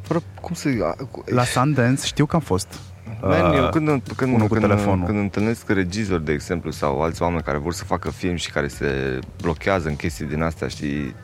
Fără 0.00 0.20
cum 0.40 0.54
să... 0.54 0.68
a, 0.82 1.04
cu- 1.10 1.24
La 1.26 1.44
Sundance 1.44 2.06
știu 2.06 2.26
că 2.26 2.36
am 2.36 2.42
fost. 2.42 2.78
Man, 3.22 3.52
eu 3.54 3.62
Uh, 3.64 3.68
când, 3.70 4.02
când, 4.16 4.34
unul 4.34 4.46
cu 4.46 4.52
când, 4.54 4.66
telefonul. 4.66 5.06
când 5.06 5.18
întâlnesc 5.18 5.68
regizori, 5.68 6.24
de 6.24 6.32
exemplu, 6.32 6.70
sau 6.70 7.02
alți 7.02 7.22
oameni 7.22 7.42
care 7.42 7.58
vor 7.58 7.72
să 7.72 7.84
facă 7.84 8.10
film 8.10 8.36
și 8.36 8.50
care 8.50 8.68
se 8.68 9.18
blochează 9.42 9.88
în 9.88 9.96
chestii 9.96 10.26
din 10.26 10.42
astea, 10.42 10.68
știi, 10.68 11.14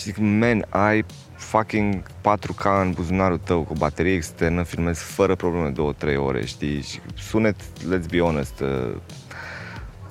și 0.00 0.06
zic, 0.06 0.16
man, 0.18 0.66
ai 0.68 1.04
fucking 1.36 2.02
4K 2.02 2.64
în 2.82 2.92
buzunarul 2.92 3.40
tău 3.44 3.62
cu 3.62 3.74
baterie 3.74 4.12
externă, 4.12 4.62
filmezi 4.62 5.02
fără 5.02 5.34
probleme 5.34 5.72
2-3 5.72 6.16
ore, 6.16 6.44
știi, 6.44 6.82
și 6.82 7.00
sunet, 7.14 7.56
let's 7.62 8.10
be 8.10 8.18
honest, 8.18 8.60
uh, 8.60 8.96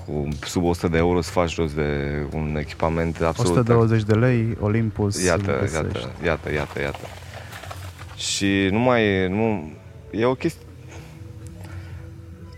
cu 0.06 0.28
sub 0.42 0.64
100 0.64 0.88
de 0.88 0.98
euro 0.98 1.22
să 1.22 1.32
faci 1.32 1.56
rost 1.56 1.76
de 1.76 2.22
un 2.34 2.56
echipament 2.60 3.22
absolut 3.22 3.52
120 3.52 4.04
de 4.04 4.14
lei, 4.14 4.58
Olympus. 4.60 5.24
Iată, 5.26 5.54
îl 5.54 5.60
găsești. 5.60 5.84
iată, 5.84 6.10
iată, 6.24 6.52
iată, 6.52 6.82
iată. 6.82 7.06
Și 8.16 8.68
nu 8.72 8.80
mai 8.80 9.04
e, 9.04 9.28
nu, 9.28 9.72
e 10.12 10.26
o 10.26 10.34
chestie, 10.34 10.66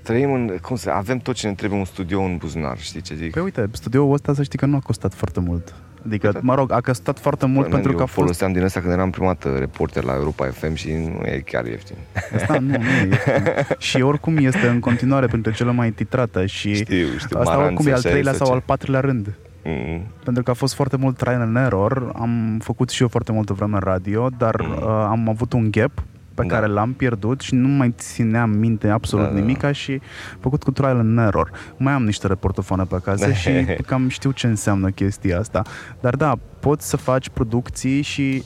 trăim 0.03 0.33
în, 0.33 0.57
cum 0.61 0.75
să, 0.75 0.89
avem 0.89 1.17
tot 1.17 1.35
ce 1.35 1.47
ne 1.47 1.53
trebuie 1.53 1.79
un 1.79 1.85
studio 1.85 2.21
în 2.21 2.37
buzunar, 2.37 2.79
știi 2.79 3.01
ce 3.01 3.15
zic? 3.15 3.31
Păi 3.31 3.43
uite, 3.43 3.69
studioul 3.71 4.13
ăsta 4.13 4.33
să 4.33 4.43
știi 4.43 4.57
că 4.57 4.65
nu 4.65 4.75
a 4.75 4.79
costat 4.79 5.13
foarte 5.13 5.39
mult. 5.39 5.73
Adică, 6.05 6.39
mă 6.41 6.55
rog, 6.55 6.71
a 6.71 6.81
costat 6.81 7.19
foarte 7.19 7.45
mult 7.45 7.61
Păi, 7.65 7.73
pentru 7.73 7.91
eu 7.91 7.97
că 7.97 8.03
a 8.03 8.05
fost... 8.05 8.17
foloseam 8.19 8.51
din 8.51 8.63
asta 8.63 8.79
când 8.79 8.91
eram 8.93 9.09
prima 9.09 9.27
dată 9.27 9.57
reporter 9.57 10.03
la 10.03 10.13
Europa 10.13 10.45
FM 10.47 10.73
și 10.73 10.91
nu 10.91 11.25
e 11.25 11.39
chiar 11.45 11.65
ieftin. 11.65 11.95
Asta 12.35 12.57
nu, 12.59 12.67
nu 12.67 12.73
e 12.75 13.07
ieftin. 13.09 13.43
Și 13.87 14.01
oricum 14.01 14.37
este 14.37 14.67
în 14.67 14.79
continuare 14.79 15.27
printre 15.27 15.51
cele 15.51 15.71
mai 15.71 15.91
titrate 15.91 16.45
și 16.45 16.73
Știu, 16.75 17.07
știu, 17.17 17.39
asta 17.39 17.51
Maranț 17.53 17.65
oricum 17.65 17.85
e 17.87 17.89
al 17.91 17.97
așa 17.97 18.09
treilea 18.09 18.31
este 18.31 18.43
sau 18.43 18.47
ce- 18.47 18.53
al 18.53 18.63
patrulea 18.65 18.99
rând. 18.99 19.33
Mm. 19.63 20.01
Pentru 20.23 20.43
că 20.43 20.51
a 20.51 20.53
fost 20.53 20.73
foarte 20.73 20.97
mult 20.97 21.17
trial 21.17 21.41
and 21.41 21.55
error. 21.55 22.11
Am 22.19 22.59
făcut 22.63 22.89
și 22.89 23.01
eu 23.01 23.07
foarte 23.07 23.31
multă 23.31 23.53
vreme 23.53 23.73
în 23.73 23.81
radio, 23.83 24.29
dar 24.37 24.55
Mm. 24.61 24.71
uh, 24.71 24.83
am 25.09 25.29
avut 25.29 25.53
un 25.53 25.71
gap 25.71 25.91
pe 26.33 26.43
Da. 26.47 26.55
care 26.55 26.65
l-am 26.67 26.93
pierdut 26.93 27.41
și 27.41 27.55
nu 27.55 27.67
mai 27.67 27.93
țineam 27.97 28.49
minte 28.49 28.87
absolut 28.89 29.25
Da, 29.25 29.31
da. 29.31 29.39
nimica 29.39 29.71
și 29.71 30.01
făcut 30.39 30.63
cu 30.63 30.71
trial 30.71 30.97
and 30.99 31.17
error. 31.17 31.51
Mai 31.77 31.93
am 31.93 32.03
niște 32.03 32.27
reportofone 32.27 32.83
pe 32.83 32.95
acasă 32.95 33.31
și 33.41 33.49
cam 33.85 34.07
știu 34.09 34.31
ce 34.31 34.47
înseamnă 34.47 34.89
chestia 34.89 35.39
asta. 35.39 35.61
Dar 35.99 36.15
da, 36.15 36.33
poți 36.59 36.89
să 36.89 36.97
faci 36.97 37.29
producții 37.29 38.01
și 38.01 38.43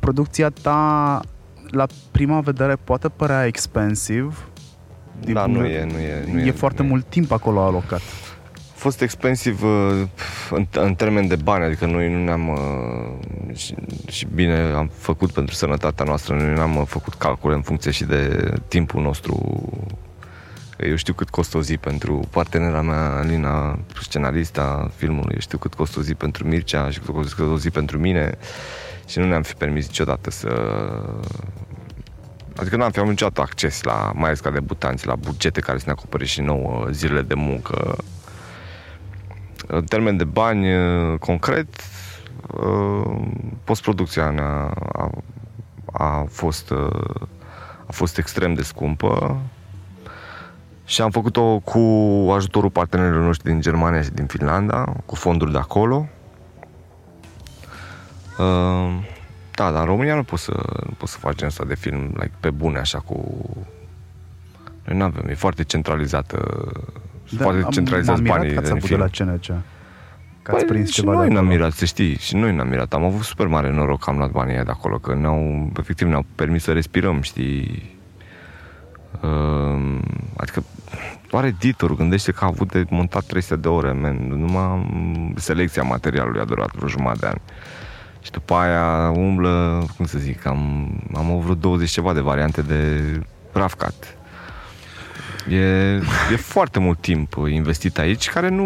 producția 0.00 0.50
ta 0.62 1.20
la 1.70 1.86
prima 2.10 2.40
vedere 2.40 2.76
poate 2.84 3.08
părea 3.08 3.46
expensive. 3.46 4.28
din 5.20 5.34
Da, 5.34 5.42
punct 5.42 5.58
nu 5.58 5.64
de- 5.66 5.72
e, 5.72 5.84
nu 5.84 5.98
e, 5.98 6.32
nu 6.32 6.38
e, 6.40 6.46
e, 6.46 6.50
foarte 6.50 6.80
nu 6.82 6.86
e. 6.88 6.90
mult 6.90 7.04
timp 7.08 7.32
acolo 7.32 7.60
alocat. 7.60 8.00
A 8.82 8.84
fost 8.84 9.00
expensiv 9.00 9.62
uh, 9.62 10.06
în, 10.50 10.66
în 10.70 10.94
termen 10.94 11.26
de 11.26 11.36
bani, 11.36 11.64
adică 11.64 11.86
noi 11.86 12.12
nu 12.12 12.24
ne-am 12.24 12.48
uh, 12.48 13.56
și, 13.56 13.74
și 14.10 14.26
bine 14.34 14.58
am 14.58 14.90
făcut 14.96 15.30
pentru 15.30 15.54
sănătatea 15.54 16.04
noastră, 16.04 16.34
noi 16.34 16.54
n-am 16.54 16.76
uh, 16.76 16.82
făcut 16.86 17.14
calcule 17.14 17.54
în 17.54 17.62
funcție 17.62 17.90
și 17.90 18.04
de 18.04 18.52
timpul 18.68 19.02
nostru. 19.02 19.62
Eu 20.78 20.96
știu 20.96 21.12
cât 21.12 21.30
costă 21.30 21.56
o 21.56 21.62
zi 21.62 21.76
pentru 21.76 22.28
partenera 22.30 22.82
mea, 22.82 23.10
Alina, 23.10 23.78
scenarista 24.00 24.90
filmului, 24.96 25.32
eu 25.32 25.40
știu 25.40 25.58
cât 25.58 25.74
costă 25.74 25.98
o 25.98 26.02
zi 26.02 26.14
pentru 26.14 26.46
Mircea 26.46 26.90
și 26.90 26.98
cât 26.98 27.14
costă 27.14 27.42
o 27.42 27.58
zi 27.58 27.70
pentru 27.70 27.98
mine 27.98 28.38
și 29.06 29.18
nu 29.18 29.26
ne-am 29.26 29.42
fi 29.42 29.54
permis 29.54 29.86
niciodată 29.86 30.30
să 30.30 30.48
Adică 32.56 32.76
nu 32.76 32.82
am 32.82 32.90
fi 32.90 32.98
avut 32.98 33.10
niciodată 33.10 33.40
acces 33.40 33.82
la, 33.82 34.12
mai 34.14 34.24
ales 34.24 34.40
ca 34.40 34.50
debutanți, 34.50 35.06
la 35.06 35.14
bugete 35.14 35.60
care 35.60 35.78
să 35.78 35.84
ne 35.86 35.92
acopere 35.92 36.24
și 36.24 36.40
nouă 36.40 36.86
zilele 36.90 37.22
de 37.22 37.34
muncă 37.34 37.96
în 39.74 39.84
termen 39.84 40.16
de 40.16 40.24
bani 40.24 40.74
uh, 40.74 41.18
concret, 41.18 41.68
uh, 42.46 43.16
postproducția 43.64 44.30
ne-a, 44.30 44.74
a, 44.92 45.10
a, 45.92 46.26
fost, 46.28 46.70
uh, 46.70 47.26
a 47.86 47.92
fost 47.92 48.18
extrem 48.18 48.54
de 48.54 48.62
scumpă 48.62 49.40
și 50.84 51.02
am 51.02 51.10
făcut-o 51.10 51.58
cu 51.58 51.78
ajutorul 52.34 52.70
partenerilor 52.70 53.22
noștri 53.22 53.50
din 53.50 53.60
Germania 53.60 54.02
și 54.02 54.10
din 54.10 54.26
Finlanda, 54.26 54.96
cu 55.06 55.14
fonduri 55.14 55.52
de 55.52 55.58
acolo. 55.58 56.08
Uh, 58.38 59.10
Da, 59.54 59.70
dar 59.70 59.80
în 59.80 59.86
România 59.86 60.14
nu 60.14 60.22
poți 60.22 60.42
să, 60.42 60.54
nu 60.86 60.94
poți 60.98 61.12
să 61.12 61.18
faci 61.18 61.34
genul 61.34 61.50
ăsta 61.50 61.64
de 61.64 61.74
film 61.74 62.00
like, 62.00 62.32
pe 62.40 62.50
bune, 62.50 62.78
așa 62.78 62.98
cu... 62.98 63.38
Noi 64.84 64.96
nu 64.96 65.04
avem, 65.04 65.28
e 65.28 65.34
foarte 65.34 65.64
centralizată 65.64 66.36
sunt 67.36 67.40
foarte 67.40 67.60
Da, 67.60 67.66
am- 67.66 67.72
centralizați 67.72 68.22
m-am 68.22 68.22
mirat 68.22 68.38
banii 68.38 68.52
că 68.54 68.58
ați 68.60 68.70
în 68.70 68.76
avut 68.76 68.88
de 68.88 68.94
film. 68.94 69.00
la 69.26 69.32
CNC. 69.34 69.46
Că 70.42 70.50
ați 70.54 70.64
Păi, 70.64 70.72
prins 70.74 70.88
și 70.88 70.94
ceva 70.94 71.12
noi 71.12 71.26
de 71.26 71.32
ne-am 71.32 71.44
acolo. 71.44 71.58
mirat, 71.58 71.72
să 71.72 71.84
știi, 71.84 72.16
și 72.16 72.34
noi 72.36 72.54
ne-am 72.54 72.68
mirat. 72.68 72.92
Am 72.94 73.04
avut 73.04 73.22
super 73.22 73.46
mare 73.46 73.70
noroc 73.72 74.04
că 74.04 74.10
am 74.10 74.16
luat 74.16 74.30
banii 74.30 74.54
aia 74.54 74.64
de 74.64 74.70
acolo, 74.70 74.98
că 74.98 75.14
ne-au, 75.14 75.70
efectiv, 75.78 76.08
ne-au 76.08 76.24
permis 76.34 76.62
să 76.62 76.72
respirăm, 76.72 77.20
știi? 77.20 77.90
Uh, 79.20 79.98
adică, 80.36 80.64
doar 81.30 81.44
editorul, 81.44 81.96
gândește 81.96 82.32
că 82.32 82.44
a 82.44 82.46
avut 82.46 82.72
de 82.72 82.84
montat 82.90 83.24
300 83.24 83.56
de 83.56 83.68
ore, 83.68 83.92
man. 83.92 84.16
Numai 84.28 84.86
selecția 85.36 85.82
materialului 85.82 86.40
a 86.40 86.44
durat 86.44 86.70
vreo 86.74 86.88
jumătate 86.88 87.18
de 87.20 87.26
ani. 87.26 87.40
Și 88.20 88.30
după 88.30 88.54
aia 88.54 89.10
umblă, 89.10 89.84
cum 89.96 90.06
să 90.06 90.18
zic, 90.18 90.46
am, 90.46 90.90
am 91.16 91.30
avut 91.30 91.40
vreo 91.42 91.54
20 91.54 91.90
ceva 91.90 92.12
de 92.12 92.20
variante 92.20 92.62
de 92.62 93.00
rough 93.52 93.72
cut. 93.78 94.16
E, 95.48 95.56
e 96.32 96.36
foarte 96.36 96.78
mult 96.78 97.00
timp 97.00 97.34
investit 97.48 97.98
aici 97.98 98.30
care 98.30 98.48
nu, 98.48 98.64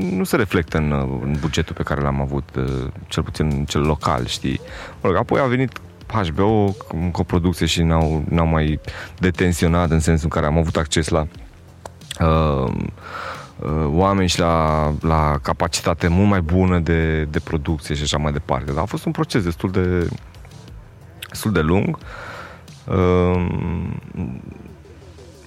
nu 0.00 0.24
se 0.24 0.36
reflectă 0.36 0.76
în, 0.76 0.92
în 1.22 1.36
bugetul 1.40 1.74
pe 1.74 1.82
care 1.82 2.00
l-am 2.00 2.20
avut, 2.20 2.48
uh, 2.56 2.86
cel 3.06 3.22
puțin 3.22 3.64
cel 3.64 3.80
local, 3.80 4.26
știi? 4.26 4.60
Mă 5.00 5.08
rog, 5.08 5.16
apoi 5.16 5.40
a 5.40 5.44
venit 5.44 5.80
HBO 6.06 6.74
în 6.92 7.10
coproducție 7.10 7.66
și 7.66 7.82
n-au, 7.82 8.24
n-au 8.28 8.46
mai 8.46 8.80
detenționat 9.18 9.90
în 9.90 10.00
sensul 10.00 10.24
în 10.24 10.40
care 10.40 10.46
am 10.52 10.58
avut 10.58 10.76
acces 10.76 11.08
la 11.08 11.26
uh, 12.20 12.72
uh, 13.58 13.86
oameni 13.86 14.28
și 14.28 14.38
la, 14.38 14.92
la 15.00 15.38
capacitate 15.42 16.08
mult 16.08 16.28
mai 16.28 16.40
bună 16.40 16.78
de, 16.78 17.24
de 17.24 17.38
producție 17.40 17.94
și 17.94 18.02
așa 18.02 18.18
mai 18.18 18.32
departe. 18.32 18.72
Dar 18.72 18.82
a 18.82 18.86
fost 18.86 19.04
un 19.04 19.12
proces 19.12 19.42
destul 19.42 19.70
de 19.70 20.08
destul 21.28 21.52
de 21.52 21.60
lung. 21.60 21.98
Uh, 22.84 23.46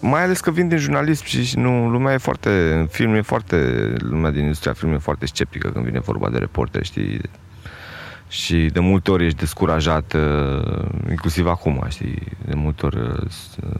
mai 0.01 0.23
ales 0.23 0.39
că 0.39 0.51
vin 0.51 0.67
din 0.67 0.77
jurnalism 0.77 1.25
și, 1.25 1.43
și 1.43 1.57
nu, 1.57 1.89
lumea 1.89 2.13
e 2.13 2.17
foarte, 2.17 2.73
în 2.73 2.87
film 2.87 3.13
e 3.13 3.21
foarte, 3.21 3.93
lumea 3.99 4.31
din 4.31 4.41
industria 4.41 4.73
filmului 4.73 4.99
e 4.99 5.03
foarte 5.03 5.25
sceptică 5.25 5.69
când 5.69 5.85
vine 5.85 5.99
vorba 5.99 6.29
de 6.29 6.37
reporter, 6.37 6.83
știi? 6.85 7.21
Și 8.27 8.55
de 8.73 8.79
multe 8.79 9.11
ori 9.11 9.25
ești 9.25 9.37
descurajat, 9.39 10.13
uh, 10.13 10.85
inclusiv 11.09 11.47
acum, 11.47 11.85
știi? 11.89 12.21
De 12.45 12.53
multe 12.55 12.85
ori 12.85 12.97
uh, 12.99 13.29
s- 13.29 13.55
uh, 13.63 13.79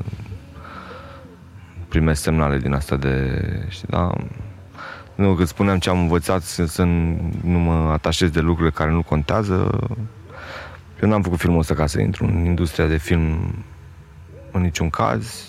primesc 1.87 2.21
semnale 2.21 2.57
din 2.57 2.73
asta 2.73 2.95
de, 2.95 3.41
știi, 3.67 3.87
da? 3.89 4.11
Nu, 5.15 5.33
că 5.33 5.43
spuneam 5.43 5.79
ce 5.79 5.89
am 5.89 5.99
învățat 5.99 6.41
să, 6.41 6.65
să 6.65 6.83
nu 7.43 7.59
mă 7.59 7.91
atașez 7.91 8.29
de 8.29 8.39
lucrurile 8.39 8.73
care 8.73 8.91
nu 8.91 9.01
contează. 9.03 9.79
Eu 11.03 11.09
n-am 11.09 11.21
făcut 11.21 11.39
filmul 11.39 11.59
ăsta 11.59 11.73
ca 11.73 11.85
să 11.85 11.99
intru 12.01 12.25
în 12.25 12.45
industria 12.45 12.85
de 12.85 12.97
film 12.97 13.55
în 14.51 14.61
niciun 14.61 14.89
caz 14.89 15.45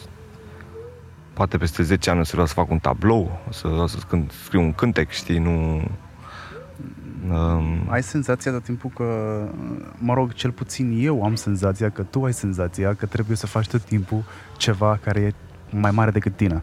poate 1.32 1.58
peste 1.58 1.82
10 1.82 2.10
ani 2.10 2.20
o 2.20 2.22
să 2.22 2.30
vreau 2.32 2.46
să 2.46 2.52
fac 2.54 2.70
un 2.70 2.78
tablou, 2.78 3.40
o 3.48 3.52
să 3.52 3.68
vreau 3.68 3.86
să 3.86 3.98
cânt, 4.08 4.32
scriu 4.44 4.60
un 4.60 4.72
cântec, 4.72 5.10
știi, 5.10 5.38
nu... 5.38 5.84
Um, 7.30 7.86
Ai 7.88 8.02
senzația 8.02 8.52
tot 8.52 8.62
timpul 8.62 8.90
că, 8.94 9.04
mă 9.98 10.14
rog, 10.14 10.32
cel 10.32 10.50
puțin 10.50 10.98
eu 11.00 11.24
am 11.24 11.34
senzația 11.34 11.90
că 11.90 12.02
tu 12.02 12.24
ai 12.24 12.32
senzația 12.32 12.94
că 12.94 13.06
trebuie 13.06 13.36
să 13.36 13.46
faci 13.46 13.68
tot 13.68 13.82
timpul 13.82 14.24
ceva 14.56 14.98
care 15.04 15.20
e 15.20 15.34
mai 15.70 15.90
mare 15.90 16.10
decât 16.10 16.36
tine. 16.36 16.62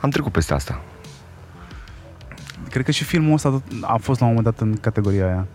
am 0.00 0.10
trecut 0.10 0.32
peste 0.32 0.54
asta. 0.54 0.80
Cred 2.70 2.84
că 2.84 2.90
și 2.90 3.04
filmul 3.04 3.32
ăsta 3.32 3.50
tot 3.50 3.62
a 3.82 3.96
fost 3.96 4.20
la 4.20 4.26
un 4.26 4.34
moment 4.34 4.56
dat 4.56 4.66
în 4.66 4.76
categoria 4.76 5.26
aia. 5.26 5.46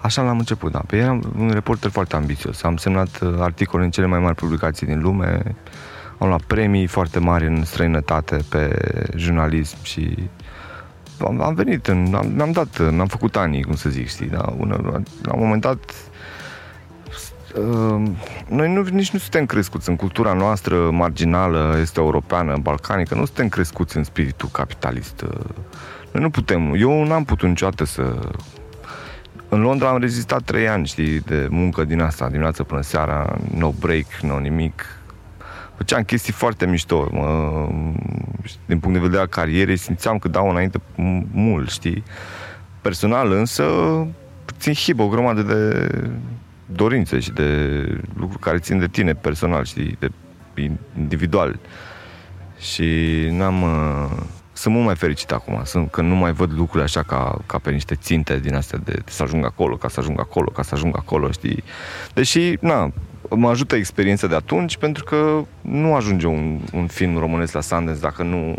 Așa 0.00 0.22
l-am 0.22 0.38
început, 0.38 0.72
da. 0.72 0.78
Pe 0.86 0.96
eram 0.96 1.32
un 1.38 1.50
reporter 1.50 1.90
foarte 1.90 2.16
ambițios. 2.16 2.62
Am 2.62 2.76
semnat 2.76 3.20
uh, 3.20 3.34
articole 3.38 3.84
în 3.84 3.90
cele 3.90 4.06
mai 4.06 4.18
mari 4.18 4.34
publicații 4.34 4.86
din 4.86 5.00
lume, 5.00 5.56
am 6.18 6.28
luat 6.28 6.42
premii 6.42 6.86
foarte 6.86 7.18
mari 7.18 7.46
în 7.46 7.64
străinătate 7.64 8.38
pe 8.48 8.76
jurnalism 9.16 9.76
și 9.82 10.28
am, 11.20 11.40
am 11.40 11.54
venit, 11.54 11.86
în, 11.86 12.14
am, 12.14 12.32
mi-am 12.34 12.50
dat, 12.50 12.78
am 12.98 13.06
făcut 13.06 13.36
anii, 13.36 13.62
cum 13.62 13.74
să 13.74 13.88
zic, 13.88 14.08
știi, 14.08 14.28
da? 14.28 14.54
Una, 14.56 14.76
la 15.22 15.34
un 15.34 15.40
moment 15.40 15.60
dat 15.60 15.94
uh, 17.54 18.02
noi 18.48 18.72
nu, 18.72 18.82
nici 18.82 19.10
nu 19.10 19.18
suntem 19.18 19.46
crescuți 19.46 19.88
în 19.88 19.96
cultura 19.96 20.32
noastră 20.32 20.90
marginală, 20.90 21.76
este 21.80 22.00
europeană, 22.00 22.56
balcanică, 22.62 23.14
nu 23.14 23.24
suntem 23.24 23.48
crescuți 23.48 23.96
în 23.96 24.04
spiritul 24.04 24.48
capitalist. 24.52 25.20
uh. 25.20 25.28
Noi 26.12 26.22
nu 26.22 26.30
putem, 26.30 26.74
eu 26.74 27.04
n-am 27.04 27.24
putut 27.24 27.48
niciodată 27.48 27.84
să 27.84 28.14
în 29.48 29.60
Londra 29.60 29.88
am 29.88 29.98
rezistat 29.98 30.42
trei 30.42 30.68
ani, 30.68 30.86
știi, 30.86 31.20
de 31.20 31.46
muncă 31.50 31.84
din 31.84 32.00
asta, 32.00 32.28
dimineața 32.28 32.62
până 32.62 32.80
seara, 32.80 33.38
no 33.54 33.70
break, 33.70 34.06
no 34.22 34.38
nimic. 34.38 34.97
Făceam 35.78 36.02
chestii 36.02 36.32
foarte 36.32 36.66
mișto. 36.66 37.08
Mă, 37.12 37.68
din 38.66 38.78
punct 38.78 38.96
de 38.96 39.02
vedere 39.04 39.20
al 39.20 39.26
carierei, 39.26 39.76
simțeam 39.76 40.18
că 40.18 40.28
dau 40.28 40.50
înainte 40.50 40.78
m- 40.78 41.26
mult, 41.30 41.70
știi. 41.70 42.02
Personal 42.80 43.32
însă, 43.32 43.64
țin 44.58 44.72
hibă 44.74 45.02
o 45.02 45.08
grămadă 45.08 45.42
de 45.42 45.88
dorințe 46.66 47.18
și 47.18 47.30
de 47.32 47.76
lucruri 48.16 48.42
care 48.42 48.58
țin 48.58 48.78
de 48.78 48.86
tine 48.88 49.14
personal, 49.14 49.64
știi, 49.64 49.96
de 49.98 50.10
individual. 50.98 51.58
Și 52.58 52.86
n-am... 53.30 53.62
uh, 53.62 54.10
Sunt 54.52 54.74
mult 54.74 54.86
mai 54.86 54.96
fericit 54.96 55.30
acum, 55.32 55.60
sunt, 55.64 55.90
că 55.90 56.00
nu 56.02 56.14
mai 56.14 56.32
văd 56.32 56.52
lucrurile 56.52 56.82
așa 56.84 57.02
ca, 57.02 57.38
ca 57.46 57.58
pe 57.58 57.70
niște 57.70 57.94
ținte 57.94 58.38
din 58.38 58.54
astea 58.54 58.78
de, 58.84 58.92
de 58.92 59.02
să 59.10 59.22
ajung 59.22 59.44
acolo, 59.44 59.76
ca 59.76 59.88
să 59.88 60.00
ajung 60.00 60.20
acolo, 60.20 60.50
ca 60.50 60.62
să 60.62 60.74
ajung 60.74 60.96
acolo, 60.96 61.30
știi? 61.30 61.62
Deși, 62.14 62.56
na, 62.60 62.92
mă 63.30 63.48
ajută 63.48 63.76
experiența 63.76 64.26
de 64.26 64.34
atunci 64.34 64.76
pentru 64.76 65.04
că 65.04 65.44
nu 65.60 65.94
ajunge 65.94 66.26
un, 66.26 66.60
un 66.72 66.86
film 66.86 67.18
românesc 67.18 67.52
la 67.52 67.60
Sundance 67.60 68.00
dacă 68.00 68.22
nu 68.22 68.56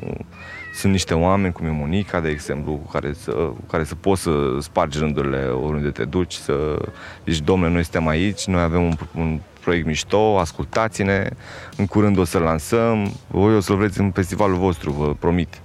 sunt 0.73 0.91
niște 0.91 1.13
oameni, 1.13 1.53
cum 1.53 1.65
e 1.65 1.69
Monica, 1.69 2.19
de 2.19 2.29
exemplu, 2.29 2.71
cu 2.71 2.91
care 2.91 3.13
să, 3.13 3.31
cu 3.31 3.63
care 3.69 3.83
să 3.83 3.95
poți 3.95 4.21
să 4.21 4.31
spargi 4.59 4.99
rândurile 4.99 5.45
oriunde 5.45 5.89
te 5.89 6.05
duci, 6.05 6.33
să 6.33 6.79
zici, 7.25 7.41
domnule, 7.41 7.71
noi 7.71 7.83
suntem 7.83 8.07
aici, 8.07 8.45
noi 8.45 8.61
avem 8.61 8.83
un, 8.83 8.93
un 9.15 9.39
proiect 9.61 9.85
mișto, 9.85 10.39
ascultați-ne, 10.39 11.29
în 11.77 11.85
curând 11.85 12.17
o 12.17 12.23
să-l 12.23 12.41
lansăm, 12.41 13.11
voi 13.27 13.55
o 13.55 13.59
să-l 13.59 13.75
vreți 13.75 13.99
în 13.99 14.11
festivalul 14.11 14.57
vostru, 14.57 14.91
vă 14.91 15.13
promit. 15.19 15.61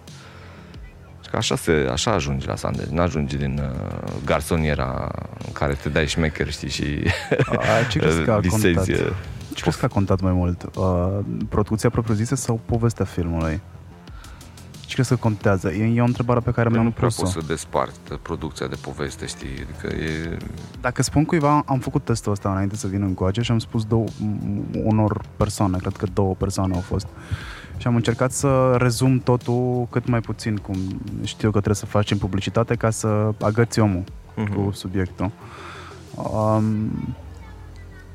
Și 1.34 1.40
Că 1.40 1.54
așa, 1.54 1.56
se, 1.56 1.88
așa 1.92 2.10
ajungi 2.12 2.46
la 2.46 2.56
Sanders, 2.56 2.88
nu 2.90 3.00
ajungi 3.00 3.36
din 3.36 3.60
uh, 3.62 4.12
garsoniera 4.24 5.10
în 5.46 5.52
care 5.52 5.72
te 5.82 5.88
dai 5.88 6.06
șmecher, 6.06 6.50
știi, 6.50 6.68
și 6.68 6.84
A, 7.46 7.84
ce 7.90 7.98
crezi 7.98 8.22
că 8.22 8.32
a 8.32 8.38
visezi, 8.48 8.74
contat? 8.74 8.88
uh, 8.88 9.12
Ce 9.54 9.62
crezi 9.62 9.78
că 9.78 9.84
a 9.84 9.88
contat 9.88 10.20
mai 10.20 10.32
mult? 10.32 10.62
Uh, 10.76 11.18
producția 11.48 11.90
propriu-zisă 11.90 12.34
sau 12.34 12.60
povestea 12.66 13.04
filmului? 13.04 13.60
Ce 14.94 15.00
crezi 15.00 15.14
că 15.20 15.28
contează? 15.28 15.70
E, 15.72 15.94
e 15.94 16.00
o 16.00 16.04
întrebare 16.04 16.40
pe 16.40 16.50
care 16.50 16.66
Eu 16.66 16.72
mi-am 16.72 16.84
nu 16.84 16.90
prea 16.90 17.06
pus-o. 17.08 17.22
pot 17.22 17.30
să 17.30 17.40
despart 17.46 18.16
producția 18.22 18.66
de 18.66 18.76
poveste, 18.80 19.26
știi? 19.26 19.48
Adică 19.68 19.96
e... 19.96 20.36
Dacă 20.80 21.02
spun 21.02 21.24
cuiva, 21.24 21.62
am 21.66 21.78
făcut 21.78 22.04
testul 22.04 22.32
ăsta 22.32 22.50
înainte 22.50 22.76
să 22.76 22.86
vin 22.86 23.02
încoace 23.02 23.40
și 23.40 23.50
am 23.50 23.58
spus 23.58 23.84
două, 23.84 24.04
m- 24.06 24.82
unor 24.84 25.20
persoane, 25.36 25.76
cred 25.78 25.96
că 25.96 26.06
două 26.12 26.34
persoane 26.34 26.74
au 26.74 26.80
fost. 26.80 27.06
Și 27.76 27.86
am 27.86 27.94
încercat 27.94 28.32
să 28.32 28.74
rezum 28.78 29.18
totul 29.18 29.86
cât 29.90 30.06
mai 30.08 30.20
puțin, 30.20 30.56
cum 30.56 30.76
știu 31.22 31.46
că 31.50 31.56
trebuie 31.56 31.74
să 31.74 31.86
facem 31.86 32.18
publicitate 32.18 32.74
ca 32.74 32.90
să 32.90 33.30
agăți 33.42 33.80
omul 33.80 34.04
Mhm. 34.36 34.54
cu 34.54 34.70
subiectul. 34.72 35.30
Um, 36.14 36.90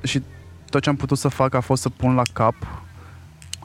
și 0.03 0.23
tot 0.69 0.81
ce 0.81 0.89
am 0.89 0.95
putut 0.95 1.17
să 1.17 1.27
fac 1.27 1.53
a 1.53 1.59
fost 1.59 1.81
să 1.81 1.89
pun 1.89 2.13
la 2.15 2.21
cap, 2.33 2.55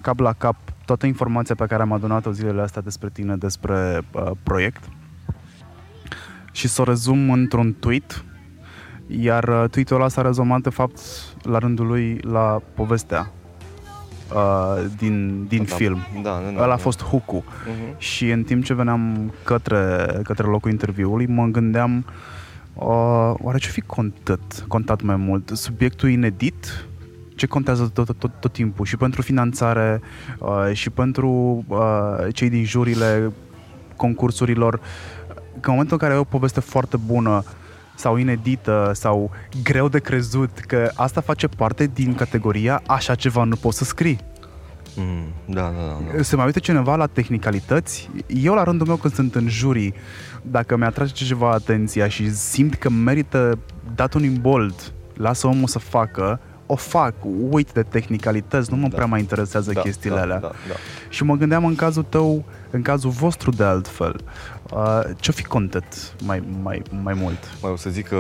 cap 0.01 0.19
la 0.19 0.33
cap, 0.33 0.57
toată 0.85 1.07
informația 1.07 1.55
pe 1.55 1.67
care 1.67 1.83
am 1.83 1.93
adunat-o 1.93 2.31
zilele 2.33 2.61
astea 2.63 2.83
despre 2.83 3.09
tine, 3.13 3.37
despre 3.37 4.01
uh, 4.13 4.31
proiect 4.43 4.85
și 6.53 6.69
să 6.69 6.81
o 6.81 6.85
rezum 6.85 7.31
într-un 7.31 7.75
tweet 7.81 8.25
iar 9.07 9.49
uh, 9.49 9.65
tweetul 9.71 9.97
ăla 9.97 10.09
s-a 10.09 10.23
rezumat 10.23 10.61
de 10.61 10.71
fapt 10.71 10.99
la 11.43 11.59
rândul 11.59 11.87
lui 11.87 12.19
la 12.23 12.61
povestea 12.75 13.31
uh, 14.35 14.85
din, 14.99 15.45
din 15.49 15.65
Da, 15.69 15.75
film. 15.75 15.99
Da, 16.23 16.31
da, 16.45 16.51
da. 16.57 16.63
Ăla 16.63 16.73
a 16.73 16.77
fost 16.77 17.03
hook 17.03 17.31
Mhm. 17.33 17.99
și 17.99 18.31
în 18.31 18.43
timp 18.43 18.65
ce 18.65 18.75
veneam 18.75 19.33
către, 19.45 20.07
către 20.23 20.47
locul 20.47 20.71
interviului, 20.71 21.27
mă 21.27 21.45
gândeam 21.47 22.05
uh, 22.75 23.35
oare 23.39 23.59
ce 23.59 23.69
fi 23.69 23.81
contat, 23.81 24.65
contat 24.69 25.03
mai 25.03 25.17
mult? 25.17 25.49
Subiectul 25.55 26.09
inedit? 26.09 26.87
Ce 27.35 27.47
contează 27.47 27.91
tot, 27.95 28.07
tot, 28.07 28.19
tot, 28.19 28.31
tot 28.41 28.53
timpul? 28.53 28.85
Și 28.85 28.97
pentru 28.97 29.23
finanțare 29.23 30.01
uh, 30.39 30.71
și 30.73 30.91
pentru 30.91 31.65
uh, 31.69 31.79
cei 32.33 32.49
din 32.49 32.65
jurile 32.65 33.33
concursurilor 33.97 34.81
că 35.61 35.71
în 35.71 35.73
momentul 35.73 35.93
în 35.93 35.99
care 35.99 36.13
ai 36.13 36.19
o 36.19 36.25
poveste 36.25 36.61
foarte 36.61 36.97
bună 36.97 37.45
sau 37.95 38.17
inedită 38.17 38.91
sau 38.95 39.31
greu 39.63 39.89
de 39.89 39.99
crezut 39.99 40.59
că 40.59 40.91
asta 40.95 41.21
face 41.21 41.47
parte 41.47 41.91
din 41.95 42.15
categoria 42.15 42.83
așa 42.87 43.15
ceva 43.15 43.45
nu 43.45 43.57
poți 43.57 43.79
să 43.79 43.85
scrii. 43.85 44.19
Mm, 44.97 45.55
da, 45.55 45.61
da, 45.61 45.69
da, 45.69 46.17
da. 46.17 46.23
Se 46.23 46.37
mai 46.37 46.45
uită 46.45 46.59
cineva 46.59 46.97
la 46.97 47.07
tehnicalități? 47.07 48.11
Eu 48.27 48.55
la 48.55 48.63
rândul 48.63 48.87
meu 48.87 48.97
când 48.97 49.15
sunt 49.15 49.35
în 49.35 49.49
jurii, 49.49 49.95
dacă 50.43 50.77
mi-atrage 50.77 51.25
ceva 51.25 51.51
atenția 51.51 52.09
și 52.09 52.35
simt 52.35 52.75
că 52.75 52.91
merită 52.91 53.59
dat 53.95 54.15
un 54.15 54.23
imbold, 54.23 54.93
lasă 55.17 55.47
omul 55.47 55.67
să 55.67 55.79
facă, 55.79 56.41
o 56.67 56.75
fac, 56.75 57.15
uit 57.51 57.73
de 57.73 57.83
tehnicalități, 57.83 58.71
nu 58.71 58.77
mă 58.77 58.89
Da. 58.89 58.95
prea 58.95 59.07
mai 59.07 59.21
interesează 59.21 59.73
da, 59.73 59.81
chestiile 59.81 60.17
da, 60.17 60.23
alea. 60.23 60.39
Da, 60.39 60.53
da. 60.69 60.75
Și 61.09 61.25
mă 61.25 61.35
gândeam 61.35 61.65
în 61.65 61.75
cazul 61.75 62.07
tău, 62.09 62.45
în 62.71 62.83
cazul 62.83 63.11
vostru 63.11 63.51
de 63.51 63.65
altfel, 63.65 64.21
uh, 64.73 65.01
ce-o 65.21 65.33
fi 65.33 65.45
contat 65.45 66.15
mai, 66.25 66.43
mai, 66.63 66.83
mai 67.03 67.15
mult? 67.15 67.39
Mai 67.63 67.71
o 67.73 67.77
să 67.77 67.91
zic 67.91 68.09
că 68.09 68.17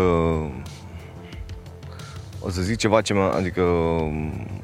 o 2.40 2.50
să 2.50 2.62
zic 2.62 2.76
ceva 2.76 3.00
ce 3.00 3.14
mă, 3.14 3.32
adică 3.36 3.60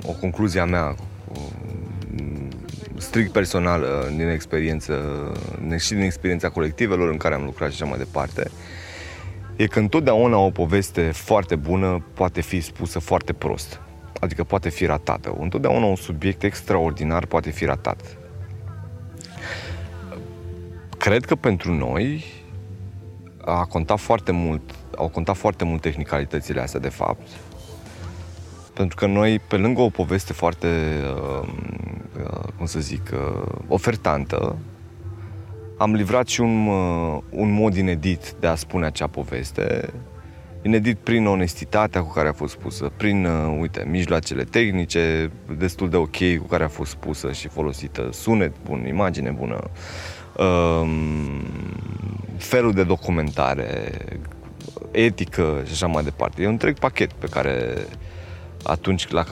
o 0.03 0.13
concluzie 0.21 0.61
a 0.61 0.65
mea 0.65 0.95
um, 1.29 2.49
strict 2.97 3.33
personală 3.33 4.13
din 4.17 4.29
experiență 4.29 4.95
și 5.79 5.93
din 5.95 6.03
experiența 6.03 6.49
colectivelor 6.49 7.11
în 7.11 7.17
care 7.17 7.35
am 7.35 7.45
lucrat 7.45 7.71
și 7.73 7.83
așa 7.83 7.91
mai 7.91 7.99
departe 7.99 8.51
e 9.61 9.67
că 9.67 9.79
întotdeauna 9.79 10.37
o 10.37 10.51
poveste 10.51 11.11
foarte 11.11 11.57
bună 11.57 12.05
poate 12.15 12.41
fi 12.41 12.61
spusă 12.61 12.99
foarte 12.99 13.33
prost. 13.33 13.81
Adică 14.21 14.45
poate 14.45 14.69
fi 14.69 14.87
ratată. 14.87 15.37
Întotdeauna 15.41 15.87
un 15.87 15.97
subiect 15.97 16.43
extraordinar 16.43 17.27
poate 17.27 17.51
fi 17.51 17.65
ratat. 17.65 18.19
Cred 20.99 21.25
că 21.25 21.35
pentru 21.35 21.73
noi 21.73 22.25
a 23.45 23.65
contat 23.65 23.99
foarte 23.99 24.33
mult, 24.33 24.75
au 24.97 25.09
contat 25.09 25.37
foarte 25.37 25.65
mult 25.65 25.81
tehnicalitățile 25.81 26.61
astea, 26.61 26.81
de 26.81 26.89
fapt. 26.89 27.27
Pentru 28.75 28.97
că 28.97 29.07
noi, 29.07 29.39
pe 29.39 29.57
lângă 29.57 29.81
o 29.81 29.89
poveste 29.89 30.33
foarte, 30.33 30.69
uh, 31.15 31.49
uh, 32.23 32.49
cum 32.57 32.67
să 32.67 32.81
zic, 32.81 33.11
uh, 33.13 33.43
ofertantă, 33.69 34.57
am 35.81 35.95
livrat 35.95 36.29
și 36.29 36.41
un, 36.41 36.67
uh, 36.67 37.23
un 37.31 37.53
mod 37.53 37.77
inedit 37.77 38.35
de 38.41 38.47
a 38.47 38.55
spune 38.55 38.87
acea 38.87 39.07
poveste, 39.07 39.93
inedit 40.63 40.99
prin 40.99 41.27
onestitatea 41.27 42.03
cu 42.03 42.13
care 42.13 42.29
a 42.29 42.33
fost 42.33 42.53
spusă, 42.53 42.93
prin, 42.97 43.25
uh, 43.25 43.57
uite, 43.61 43.87
mijloacele 43.89 44.45
tehnice 44.45 45.31
destul 45.59 45.89
de 45.89 45.97
ok 45.97 46.17
cu 46.39 46.47
care 46.49 46.65
a 46.65 46.69
fost 46.69 46.91
spusă 46.91 47.33
și 47.33 47.49
folosită, 47.49 48.09
sunet 48.13 48.53
bun, 48.65 48.87
imagine 48.87 49.31
bună, 49.31 49.71
um, 50.37 51.43
felul 52.37 52.73
de 52.73 52.85
documentare, 52.85 53.93
etică 54.91 55.63
și 55.67 55.73
așa 55.73 55.87
mai 55.87 56.03
departe. 56.03 56.43
E 56.43 56.47
un 56.47 56.53
întreg 56.53 56.79
pachet 56.79 57.13
pe 57.13 57.27
care 57.27 57.87
atunci 58.63 59.09
la, 59.09 59.25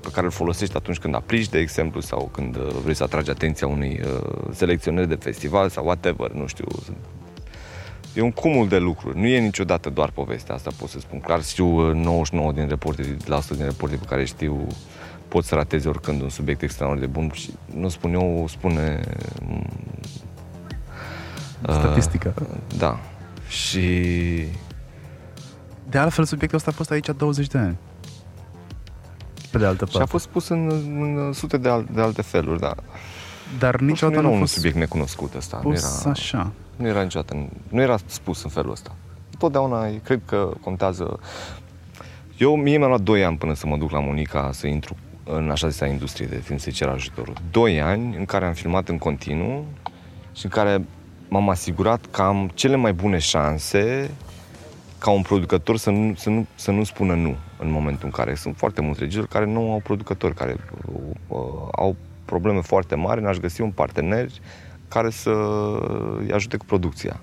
pe 0.00 0.08
care 0.12 0.26
îl 0.26 0.32
folosești 0.32 0.76
atunci 0.76 0.98
când 0.98 1.14
aplici, 1.14 1.48
de 1.48 1.58
exemplu, 1.58 2.00
sau 2.00 2.28
când 2.32 2.56
uh, 2.56 2.68
vrei 2.82 2.94
să 2.94 3.02
atragi 3.02 3.30
atenția 3.30 3.66
unui 3.66 4.00
uh, 4.04 4.20
selecționări 4.52 5.08
de 5.08 5.14
festival 5.14 5.68
sau 5.68 5.84
whatever, 5.84 6.30
nu 6.30 6.46
știu. 6.46 6.64
E 8.14 8.20
un 8.20 8.30
cumul 8.30 8.68
de 8.68 8.78
lucruri. 8.78 9.18
Nu 9.18 9.26
e 9.26 9.38
niciodată 9.38 9.90
doar 9.90 10.10
povestea 10.10 10.54
asta, 10.54 10.70
pot 10.78 10.88
să 10.88 10.98
spun 10.98 11.20
clar. 11.20 11.42
Știu 11.42 11.88
uh, 11.88 11.94
99 11.94 12.52
din 12.52 12.68
reporteri, 12.68 13.16
la 13.26 13.36
100 13.36 13.54
din 13.54 13.64
reporteri 13.64 14.00
pe 14.00 14.06
care 14.06 14.24
știu 14.24 14.66
pot 15.28 15.44
să 15.44 15.54
rateze 15.54 15.88
oricând 15.88 16.22
un 16.22 16.28
subiect 16.28 16.62
extraordinar 16.62 17.08
de 17.08 17.18
bun 17.18 17.30
și 17.34 17.50
nu 17.74 17.88
spun 17.88 18.14
eu, 18.14 18.46
spune 18.48 19.00
uh, 21.68 21.74
Statistică. 21.74 22.34
da. 22.78 22.98
Și 23.48 23.80
De 25.88 25.98
altfel, 25.98 26.24
subiectul 26.24 26.58
ăsta 26.58 26.70
a 26.70 26.74
fost 26.74 26.90
aici 26.90 27.08
20 27.16 27.46
de 27.46 27.58
ani. 27.58 27.76
Pe 29.50 29.58
de 29.58 29.64
altă 29.64 29.84
Și 29.84 29.90
a 29.94 29.98
parte. 29.98 30.10
fost 30.10 30.24
spus 30.24 30.48
în, 30.48 30.68
în 31.00 31.32
sute 31.32 31.56
de, 31.56 31.68
al, 31.68 31.86
de 31.92 32.00
alte 32.00 32.22
feluri, 32.22 32.60
da. 32.60 32.74
Dar 33.58 33.76
niciodată 33.80 34.20
nu 34.20 34.22
nu 34.22 34.26
era 34.26 34.28
a 34.28 34.30
un 34.32 34.38
fost 34.38 34.52
subiect 34.52 34.76
necunoscut 34.76 35.34
ăsta. 35.34 35.60
Nu 35.62 35.70
pus 35.70 36.00
era, 36.02 36.10
așa. 36.10 36.50
nu 36.76 36.86
era 36.86 37.02
niciodată, 37.02 37.48
nu 37.68 37.80
era 37.80 37.96
spus 38.06 38.42
în 38.42 38.50
felul 38.50 38.70
ăsta. 38.70 38.94
Totdeauna 39.38 39.86
cred 40.02 40.20
că 40.24 40.50
contează. 40.60 41.18
Eu, 42.38 42.56
mie 42.56 42.78
mi-a 42.78 42.86
luat 42.86 43.00
2 43.00 43.24
ani 43.24 43.36
până 43.36 43.54
să 43.54 43.66
mă 43.66 43.76
duc 43.76 43.90
la 43.90 44.00
Monica 44.00 44.50
să 44.52 44.66
intru 44.66 44.96
în 45.24 45.50
așa 45.50 45.68
zisa 45.68 45.86
industrie 45.86 46.26
de 46.26 46.36
film 46.36 46.58
să-i 46.58 46.72
cer 46.72 46.88
ajutorul. 46.88 47.34
2 47.50 47.80
ani 47.80 48.16
în 48.16 48.24
care 48.24 48.46
am 48.46 48.52
filmat 48.52 48.88
în 48.88 48.98
continuu 48.98 49.64
și 50.32 50.44
în 50.44 50.50
care 50.50 50.84
m-am 51.28 51.48
asigurat 51.48 52.00
că 52.10 52.22
am 52.22 52.50
cele 52.54 52.76
mai 52.76 52.92
bune 52.92 53.18
șanse 53.18 54.10
ca 54.98 55.10
un 55.10 55.22
producător 55.22 55.76
să 55.76 55.90
nu, 55.90 56.14
să, 56.16 56.28
nu, 56.30 56.46
să 56.54 56.70
nu 56.70 56.84
spună 56.84 57.14
nu 57.14 57.36
în 57.60 57.70
momentul 57.70 58.04
în 58.04 58.10
care 58.10 58.34
sunt 58.34 58.56
foarte 58.56 58.80
mulți 58.80 59.00
regizori 59.00 59.28
care 59.28 59.44
nu 59.44 59.72
au 59.72 59.80
producători, 59.82 60.34
care 60.34 60.56
uh, 61.28 61.38
au 61.72 61.96
probleme 62.24 62.60
foarte 62.60 62.94
mari 62.94 63.20
în 63.20 63.26
a-și 63.26 63.40
găsi 63.40 63.60
un 63.60 63.70
partener 63.70 64.28
care 64.88 65.10
să 65.10 65.30
îi 66.18 66.32
ajute 66.32 66.56
cu 66.56 66.64
producția. 66.64 67.20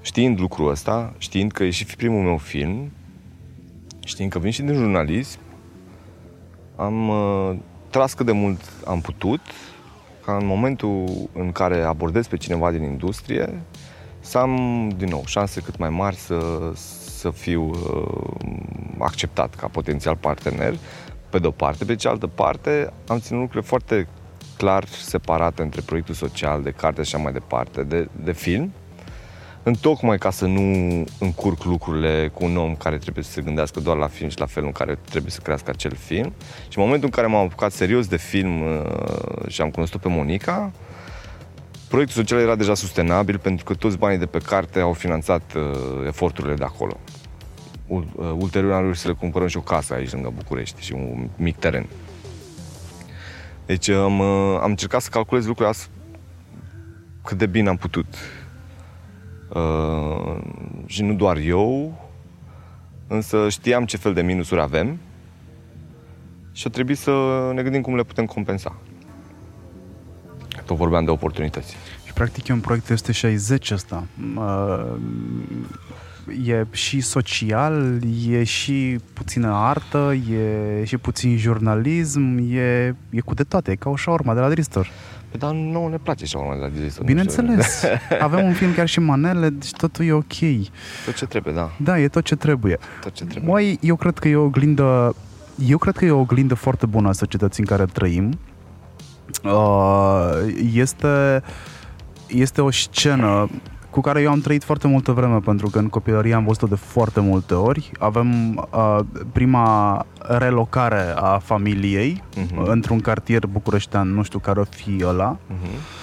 Știind 0.00 0.40
lucrul 0.40 0.70
ăsta, 0.70 1.14
știind 1.18 1.52
că 1.52 1.64
e 1.64 1.70
și 1.70 1.96
primul 1.96 2.22
meu 2.22 2.36
film, 2.36 2.92
știind 4.04 4.30
că 4.30 4.38
vin 4.38 4.50
și 4.50 4.62
din 4.62 4.74
jurnalism, 4.74 5.38
am 6.76 7.08
uh, 7.08 7.56
tras 7.90 8.14
cât 8.14 8.26
de 8.26 8.32
mult 8.32 8.60
am 8.84 9.00
putut 9.00 9.40
ca 10.24 10.36
în 10.36 10.46
momentul 10.46 11.28
în 11.32 11.52
care 11.52 11.82
abordez 11.82 12.26
pe 12.26 12.36
cineva 12.36 12.70
din 12.70 12.82
industrie 12.82 13.62
să 14.20 14.38
am, 14.38 14.88
din 14.96 15.08
nou, 15.08 15.22
șanse 15.26 15.60
cât 15.60 15.76
mai 15.76 15.90
mari 15.90 16.16
să, 16.16 16.72
să 17.22 17.30
fiu 17.30 17.70
uh, 17.70 18.46
acceptat 18.98 19.54
ca 19.54 19.66
potențial 19.66 20.16
partener, 20.16 20.74
pe 21.30 21.38
de-o 21.38 21.50
parte. 21.50 21.84
Pe 21.84 21.94
cealaltă 21.94 22.26
parte, 22.26 22.92
am 23.06 23.18
ținut 23.18 23.40
lucrurile 23.40 23.68
foarte 23.68 24.08
clar 24.56 24.86
separate 24.86 25.62
între 25.62 25.80
proiectul 25.80 26.14
social, 26.14 26.62
de 26.62 26.70
carte 26.70 27.02
și 27.02 27.14
așa 27.14 27.22
mai 27.22 27.32
departe, 27.32 27.82
de, 27.82 28.08
de 28.24 28.32
film, 28.32 28.72
întocmai 29.62 30.18
ca 30.18 30.30
să 30.30 30.46
nu 30.46 30.60
încurc 31.18 31.64
lucrurile 31.64 32.30
cu 32.34 32.44
un 32.44 32.56
om 32.56 32.74
care 32.74 32.98
trebuie 32.98 33.24
să 33.24 33.30
se 33.30 33.42
gândească 33.42 33.80
doar 33.80 33.96
la 33.96 34.06
film 34.06 34.28
și 34.28 34.38
la 34.38 34.46
felul 34.46 34.68
în 34.68 34.74
care 34.74 34.98
trebuie 35.10 35.30
să 35.30 35.40
crească 35.40 35.70
acel 35.70 35.94
film. 35.94 36.32
Și 36.68 36.78
în 36.78 36.84
momentul 36.84 37.04
în 37.04 37.10
care 37.10 37.26
m-am 37.26 37.44
apucat 37.44 37.72
serios 37.72 38.06
de 38.06 38.16
film 38.16 38.62
uh, 38.62 39.48
și 39.48 39.62
am 39.62 39.70
cunoscut 39.70 40.00
pe 40.00 40.08
Monica, 40.08 40.72
proiectul 41.92 42.22
social 42.22 42.40
era 42.40 42.56
deja 42.56 42.74
sustenabil 42.74 43.38
pentru 43.38 43.64
că 43.64 43.74
toți 43.74 43.98
banii 43.98 44.18
de 44.18 44.26
pe 44.26 44.38
carte 44.38 44.80
au 44.80 44.92
finanțat 44.92 45.52
uh, 45.54 45.62
eforturile 46.06 46.54
de 46.54 46.64
acolo. 46.64 47.00
Ul- 47.86 48.08
uh, 48.16 48.34
ulterior 48.38 48.72
am 48.72 48.82
reușit 48.82 49.02
să 49.02 49.08
le 49.08 49.14
cumpărăm 49.14 49.46
și 49.46 49.56
o 49.56 49.60
casă 49.60 49.94
aici 49.94 50.12
lângă 50.12 50.32
București 50.36 50.82
și 50.82 50.92
un 50.92 51.28
mic 51.36 51.56
teren. 51.56 51.86
Deci 53.66 53.88
am, 53.88 54.18
uh, 54.18 54.58
am 54.60 54.70
încercat 54.70 55.00
să 55.00 55.08
calculez 55.10 55.46
lucrurile 55.46 55.74
ast- 55.74 55.90
cât 57.24 57.38
de 57.38 57.46
bine 57.46 57.68
am 57.68 57.76
putut. 57.76 58.14
Uh, 59.48 60.36
și 60.86 61.02
nu 61.02 61.14
doar 61.14 61.36
eu, 61.36 61.94
însă 63.06 63.48
știam 63.48 63.84
ce 63.84 63.96
fel 63.96 64.14
de 64.14 64.22
minusuri 64.22 64.60
avem 64.60 64.98
și 66.52 66.66
a 66.66 66.70
trebuit 66.70 66.98
să 66.98 67.12
ne 67.54 67.62
gândim 67.62 67.80
cum 67.80 67.96
le 67.96 68.02
putem 68.02 68.26
compensa. 68.26 68.76
Tot 70.72 70.80
vorbeam 70.80 71.04
de 71.04 71.10
oportunități. 71.10 71.76
Și 72.04 72.12
practic 72.12 72.48
e 72.48 72.52
un 72.52 72.60
proiect 72.60 72.84
360 72.84 73.70
ăsta. 73.70 74.04
Uh, 74.36 74.94
E 76.44 76.66
și 76.70 77.00
social, 77.00 77.98
e 78.28 78.44
și 78.44 78.98
puțină 79.12 79.52
artă, 79.54 80.14
e 80.30 80.84
și 80.84 80.96
puțin 80.96 81.36
jurnalism, 81.36 82.38
e, 82.50 82.96
e 83.10 83.20
cu 83.20 83.34
de 83.34 83.42
toate, 83.42 83.70
e 83.70 83.74
ca 83.74 83.90
o 83.90 83.96
șaurma 83.96 84.34
de 84.34 84.40
la 84.40 84.48
Dristor. 84.48 84.90
Păi, 85.30 85.38
dar 85.38 85.52
nouă 85.52 85.88
ne 85.88 85.96
place 85.96 86.24
și 86.24 86.32
de 86.32 86.58
la 86.60 86.68
Dristor. 86.68 87.04
Bineînțeles, 87.04 87.84
avem 88.20 88.44
un 88.46 88.52
film 88.52 88.72
chiar 88.72 88.88
și 88.88 89.00
manele, 89.00 89.48
deci 89.48 89.70
totul 89.70 90.04
e 90.04 90.12
ok. 90.12 90.38
Tot 91.04 91.14
ce 91.14 91.26
trebuie, 91.26 91.54
da. 91.54 91.70
Da, 91.76 92.00
e 92.00 92.08
tot 92.08 92.24
ce 92.24 92.36
trebuie. 92.36 92.78
Tot 93.00 93.12
ce 93.12 93.24
trebuie. 93.24 93.52
Mai, 93.52 93.78
eu 93.80 93.96
cred 93.96 94.18
că 94.18 94.28
e 94.28 94.36
o 94.36 94.44
oglindă 94.44 95.14
eu 95.68 95.78
cred 95.78 95.96
că 95.96 96.04
e 96.04 96.10
o 96.10 96.18
oglindă 96.18 96.54
foarte 96.54 96.86
bună 96.86 97.08
a 97.08 97.12
societății 97.12 97.62
în 97.62 97.76
care 97.76 97.84
trăim. 97.92 98.38
Uh, 99.44 100.54
este, 100.72 101.42
este 102.26 102.60
o 102.60 102.70
scenă 102.70 103.48
cu 103.92 104.00
care 104.00 104.20
eu 104.20 104.30
am 104.30 104.40
trăit 104.40 104.64
foarte 104.64 104.86
multă 104.86 105.12
vreme, 105.12 105.38
pentru 105.38 105.68
că 105.68 105.78
în 105.78 105.88
copilărie 105.88 106.34
am 106.34 106.44
văzut-o 106.44 106.66
de 106.66 106.74
foarte 106.74 107.20
multe 107.20 107.54
ori. 107.54 107.92
Avem 107.98 108.56
uh, 108.56 108.98
prima 109.32 110.06
relocare 110.18 111.12
a 111.16 111.38
familiei 111.38 112.22
uh-huh. 112.34 112.64
într-un 112.64 113.00
cartier 113.00 113.46
bucureștean, 113.46 114.14
nu 114.14 114.22
știu 114.22 114.38
care 114.38 114.60
o 114.60 114.64
fi 114.64 115.02
ăla. 115.04 115.36
Uh-huh. 115.36 116.00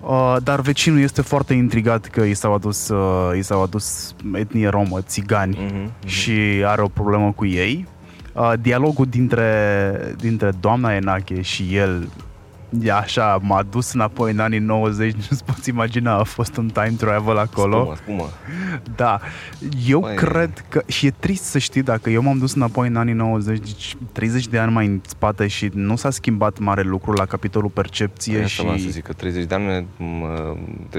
Uh, 0.00 0.36
dar 0.42 0.60
vecinul 0.60 1.00
este 1.00 1.22
foarte 1.22 1.54
intrigat 1.54 2.06
că 2.06 2.20
i 2.20 2.34
s-au 2.34 2.54
adus, 2.54 2.88
uh, 2.88 3.36
i 3.36 3.42
s-au 3.42 3.62
adus 3.62 4.14
etnie 4.32 4.68
romă, 4.68 5.00
țigani 5.00 5.56
uh-huh, 5.56 5.86
uh-huh. 5.86 6.06
și 6.06 6.62
are 6.64 6.82
o 6.82 6.88
problemă 6.88 7.32
cu 7.32 7.46
ei. 7.46 7.86
Uh, 8.32 8.52
dialogul 8.60 9.06
dintre, 9.06 10.14
dintre 10.18 10.50
doamna 10.60 10.94
Enache 10.94 11.40
și 11.40 11.76
el 11.76 12.02
e 12.02 12.31
așa, 12.92 13.38
m-a 13.42 13.62
dus 13.62 13.92
înapoi 13.92 14.32
în 14.32 14.38
anii 14.38 14.58
90, 14.58 15.14
nu-ți 15.14 15.44
poți 15.44 15.68
imagina, 15.68 16.12
a 16.18 16.22
fost 16.22 16.56
un 16.56 16.68
time 16.68 16.94
travel 16.98 17.38
acolo. 17.38 17.76
Spumă, 17.76 17.96
spumă. 17.96 18.28
Da, 18.96 19.20
eu 19.86 20.00
Băi. 20.00 20.14
cred 20.14 20.64
că, 20.68 20.82
și 20.86 21.06
e 21.06 21.14
trist 21.18 21.42
să 21.42 21.58
știi, 21.58 21.82
dacă 21.82 22.10
eu 22.10 22.22
m-am 22.22 22.38
dus 22.38 22.54
înapoi 22.54 22.88
în 22.88 22.96
anii 22.96 23.14
90, 23.14 23.58
deci 23.58 23.96
30 24.12 24.46
de 24.46 24.58
ani 24.58 24.72
mai 24.72 24.86
în 24.86 25.00
spate 25.06 25.46
și 25.46 25.70
nu 25.74 25.96
s-a 25.96 26.10
schimbat 26.10 26.58
mare 26.58 26.82
lucru 26.82 27.12
la 27.12 27.26
capitolul 27.26 27.70
percepție 27.70 28.36
Aia 28.36 28.46
și... 28.46 28.60
să 28.60 28.88
zic 28.90 29.04
că 29.04 29.12
30 29.12 29.44
de 29.44 29.54
ani, 29.54 29.86
mă, 29.96 30.56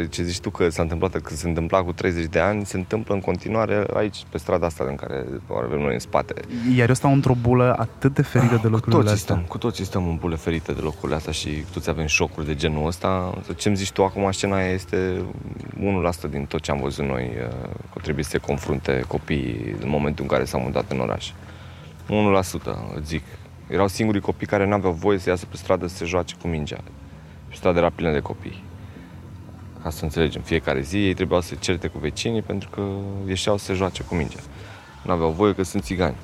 ce 0.10 0.24
zici 0.24 0.40
tu 0.40 0.50
că 0.50 0.70
s-a 0.70 0.82
întâmplat, 0.82 1.22
că 1.22 1.34
se 1.34 1.48
întâmpla 1.48 1.84
cu 1.84 1.91
30 1.91 2.26
de 2.26 2.40
ani, 2.40 2.66
se 2.66 2.78
întâmplă 2.78 3.14
în 3.14 3.22
continuare 3.22 3.86
aici, 3.94 4.24
pe 4.30 4.38
strada 4.38 4.66
asta 4.66 4.86
în 4.88 4.95
care 4.95 5.26
avem 5.66 5.80
noi 5.80 5.94
în 5.94 6.00
spate. 6.00 6.34
Iar 6.76 6.88
eu 6.88 6.94
stau 6.95 7.14
într-o 7.14 7.36
bulă 7.41 7.76
atât 7.80 8.14
de 8.14 8.22
ferită 8.22 8.60
de 8.62 8.68
lucrurile 8.68 8.95
cu 8.95 9.02
toții 9.02 9.14
astea. 9.14 9.36
Stăm, 9.36 9.48
cu 9.48 9.58
toții 9.58 9.86
stăm 9.86 10.08
în 10.08 10.16
bule 10.16 10.36
ferite 10.36 10.72
de 10.72 10.82
locurile 10.82 11.16
astea 11.16 11.32
și 11.32 11.62
toți 11.72 11.90
avem 11.90 12.06
șocuri 12.06 12.45
de 12.45 12.56
genul 12.56 12.88
ăsta. 12.88 13.41
Ce-mi 13.56 13.76
zici 13.76 13.91
tu 13.91 14.03
acum, 14.03 14.31
scena 14.31 14.61
este 14.61 15.26
1% 16.27 16.30
din 16.30 16.45
tot 16.45 16.61
ce 16.61 16.72
am 16.72 16.80
văzut 16.80 17.06
noi 17.06 17.23
uh, 17.23 17.69
că 17.94 17.99
trebuie 18.02 18.23
să 18.23 18.30
se 18.30 18.38
confrunte 18.38 19.03
copiii 19.07 19.76
în 19.81 19.90
momentul 19.90 20.23
în 20.23 20.30
care 20.30 20.45
s-au 20.45 20.60
mutat 20.60 20.91
în 20.91 20.99
oraș. 20.99 21.31
1%, 21.31 21.34
zic. 23.02 23.23
Erau 23.68 23.88
singurii 23.88 24.22
copii 24.22 24.48
care 24.48 24.65
n-aveau 24.65 24.94
voie 24.94 25.18
să 25.18 25.30
iasă 25.30 25.45
pe 25.45 25.57
stradă 25.57 25.88
să 25.88 25.95
se 25.95 26.06
joace 26.06 26.35
cu 26.41 26.48
mingea. 26.48 26.84
Pe 27.48 27.56
stradă 27.56 27.77
era 27.77 27.90
plină 27.90 28.11
de 28.11 28.19
copii. 28.19 28.64
Ca 29.84 29.90
să 29.90 30.03
înțelegem, 30.03 30.41
fiecare 30.41 30.81
zi 30.81 31.06
ei 31.06 31.14
trebuiau 31.14 31.41
să 31.41 31.48
se 31.48 31.56
certe 31.56 31.88
cu 31.88 31.98
vecinii 31.98 32.41
pentru 32.41 32.69
că 32.69 32.81
ieșeau 33.27 33.57
să 33.57 33.65
se 33.65 33.73
joace 33.73 34.03
cu 34.03 34.15
mingea. 34.15 34.40
N-aveau 35.03 35.31
voie 35.31 35.56
că 35.56 35.64
sunt 35.64 35.84
țigani. 35.84 36.15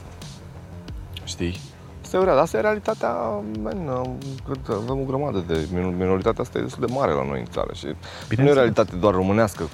Știi? 1.23 1.68
Asta 2.09 2.21
e, 2.21 2.23
real, 2.23 2.37
asta 2.37 2.57
e 2.57 2.61
realitatea, 2.61 3.09
man, 3.61 4.17
cred 4.45 4.59
avem 4.69 4.99
o 4.99 5.03
grămadă 5.03 5.43
de 5.47 5.67
minoritatea 5.71 6.43
asta 6.43 6.57
e 6.57 6.61
destul 6.61 6.85
de 6.85 6.93
mare 6.93 7.11
la 7.11 7.25
noi 7.25 7.39
în 7.39 7.45
țară 7.45 7.73
și 7.73 7.85
nu 8.37 8.47
e 8.47 8.49
o 8.49 8.53
realitate 8.53 8.95
doar 8.95 9.13
românească, 9.13 9.69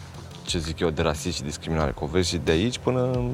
ce 0.45 0.57
zic 0.57 0.79
eu, 0.79 0.89
de 0.89 1.01
rasism 1.01 1.35
și 1.35 1.43
discriminare, 1.43 1.91
că 1.91 2.03
o 2.03 2.07
vezi 2.07 2.29
și 2.29 2.37
de 2.37 2.51
aici 2.51 2.77
până 2.77 3.31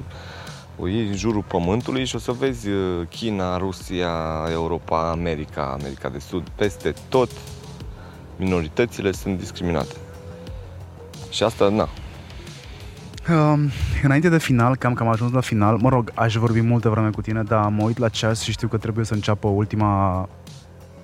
o 0.80 0.88
iei 0.88 1.07
în 1.07 1.15
jurul 1.15 1.44
pământului 1.48 2.06
și 2.06 2.15
o 2.15 2.19
să 2.19 2.32
vezi 2.32 2.69
uh, 2.69 3.07
China, 3.10 3.57
Rusia, 3.57 4.11
Europa, 4.52 5.10
America, 5.10 5.78
America 5.80 6.10
de 6.10 6.19
Sud, 6.19 6.48
peste 6.56 6.94
tot 7.10 7.30
minoritățile 8.36 9.11
sunt 9.11 9.38
discriminate. 9.38 9.95
Și 11.30 11.44
asta, 11.44 11.69
na, 11.69 11.90
Uh, 13.30 13.60
înainte 14.03 14.30
de 14.30 14.38
final, 14.38 14.76
cam 14.76 14.93
că 14.93 15.03
am 15.03 15.10
ajuns 15.10 15.31
la 15.31 15.39
final, 15.39 15.77
mă 15.77 15.89
rog, 15.89 16.11
aș 16.15 16.35
vorbi 16.35 16.61
multă 16.61 16.89
vreme 16.89 17.10
cu 17.10 17.22
tine, 17.22 17.43
dar 17.43 17.69
mă 17.69 17.84
uit 17.84 17.98
la 17.98 18.10
ceas 18.10 18.41
și 18.41 18.52
știu 18.52 18.68
că 18.68 18.77
trebuie 18.77 19.06
să 19.06 19.14
înceapă 19.14 19.48
ultima 19.48 20.30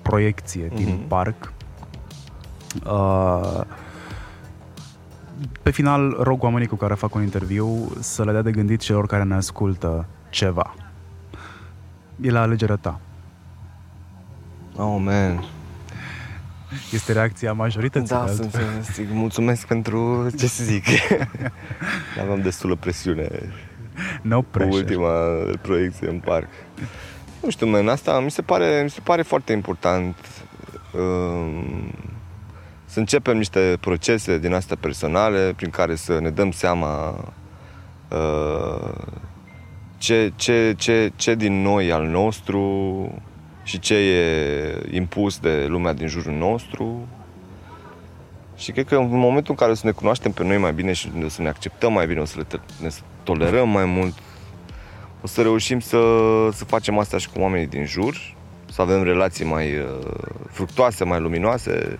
proiecție 0.02 0.66
mm-hmm. 0.66 0.74
din 0.74 0.88
mhm. 0.88 1.06
parc. 1.06 1.52
Uh, 2.86 3.60
pe 5.62 5.70
final, 5.70 6.16
rog 6.20 6.42
oamenii 6.42 6.66
cu 6.66 6.76
care 6.76 6.94
fac 6.94 7.14
un 7.14 7.22
interviu 7.22 7.92
să 8.00 8.24
le 8.24 8.32
dea 8.32 8.42
de 8.42 8.50
gândit 8.50 8.80
celor 8.80 9.06
care 9.06 9.22
ne 9.22 9.34
ascultă 9.34 10.06
ceva. 10.30 10.74
E 12.20 12.30
la 12.30 12.40
alegerea 12.40 12.76
ta. 12.76 13.00
Oh, 14.76 14.96
man. 15.00 15.44
Este 16.92 17.12
reacția 17.12 17.52
majorității. 17.52 18.14
Da, 18.14 18.26
sunt, 18.26 18.56
zic, 18.92 19.06
mulțumesc 19.10 19.66
pentru 19.66 20.30
ce 20.38 20.46
să 20.46 20.64
zic. 20.64 20.84
Aveam 22.22 22.40
destulă 22.40 22.74
presiune. 22.74 23.28
No 24.22 24.42
pressure. 24.42 24.76
Ultima 24.76 25.10
proiecție 25.62 26.08
în 26.08 26.18
parc. 26.18 26.48
Nu 27.42 27.50
știu, 27.50 27.66
man, 27.66 27.88
asta 27.88 28.20
mi 28.20 28.30
se 28.30 28.42
pare, 28.42 28.80
mi 28.82 28.90
se 28.90 29.00
pare 29.00 29.22
foarte 29.22 29.52
important 29.52 30.16
um, 30.92 31.94
să 32.84 32.98
începem 32.98 33.36
niște 33.36 33.76
procese 33.80 34.38
din 34.38 34.54
astea 34.54 34.76
personale 34.80 35.52
prin 35.56 35.70
care 35.70 35.94
să 35.94 36.18
ne 36.20 36.30
dăm 36.30 36.50
seama 36.50 37.24
uh, 38.08 38.92
ce, 39.98 40.32
ce, 40.36 40.74
ce, 40.76 41.12
ce 41.16 41.34
din 41.34 41.62
noi 41.62 41.92
al 41.92 42.06
nostru 42.06 43.22
și 43.68 43.78
ce 43.78 43.94
e 43.94 44.88
impus 44.90 45.38
de 45.38 45.66
lumea 45.66 45.92
din 45.92 46.06
jurul 46.06 46.32
nostru. 46.32 47.08
Și 48.56 48.72
cred 48.72 48.86
că 48.86 48.96
în 48.96 49.18
momentul 49.18 49.50
în 49.50 49.56
care 49.56 49.70
o 49.70 49.74
să 49.74 49.86
ne 49.86 49.92
cunoaștem 49.92 50.32
pe 50.32 50.44
noi 50.44 50.58
mai 50.58 50.72
bine 50.72 50.92
și 50.92 51.10
o 51.24 51.28
să 51.28 51.42
ne 51.42 51.48
acceptăm 51.48 51.92
mai 51.92 52.06
bine, 52.06 52.20
o 52.20 52.24
să 52.24 52.34
le 52.38 52.60
ne 52.80 52.88
tolerăm 53.22 53.68
mai 53.68 53.84
mult, 53.84 54.14
o 55.22 55.26
să 55.26 55.42
reușim 55.42 55.80
să, 55.80 55.98
să 56.52 56.64
facem 56.64 56.98
asta 56.98 57.18
și 57.18 57.28
cu 57.30 57.40
oamenii 57.40 57.66
din 57.66 57.84
jur, 57.84 58.34
să 58.72 58.82
avem 58.82 59.02
relații 59.02 59.44
mai 59.44 59.78
uh, 59.78 59.86
fructoase, 60.50 61.04
mai 61.04 61.20
luminoase 61.20 61.98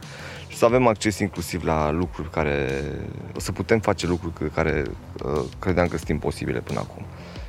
și 0.48 0.56
să 0.56 0.64
avem 0.64 0.86
acces 0.86 1.18
inclusiv 1.18 1.64
la 1.64 1.90
lucruri 1.90 2.30
care... 2.30 2.68
o 3.36 3.40
să 3.40 3.52
putem 3.52 3.78
face 3.78 4.06
lucruri 4.06 4.50
care 4.54 4.84
uh, 5.24 5.44
credeam 5.58 5.88
că 5.88 5.96
sunt 5.96 6.08
imposibile 6.08 6.60
până 6.60 6.78
acum. 6.78 7.04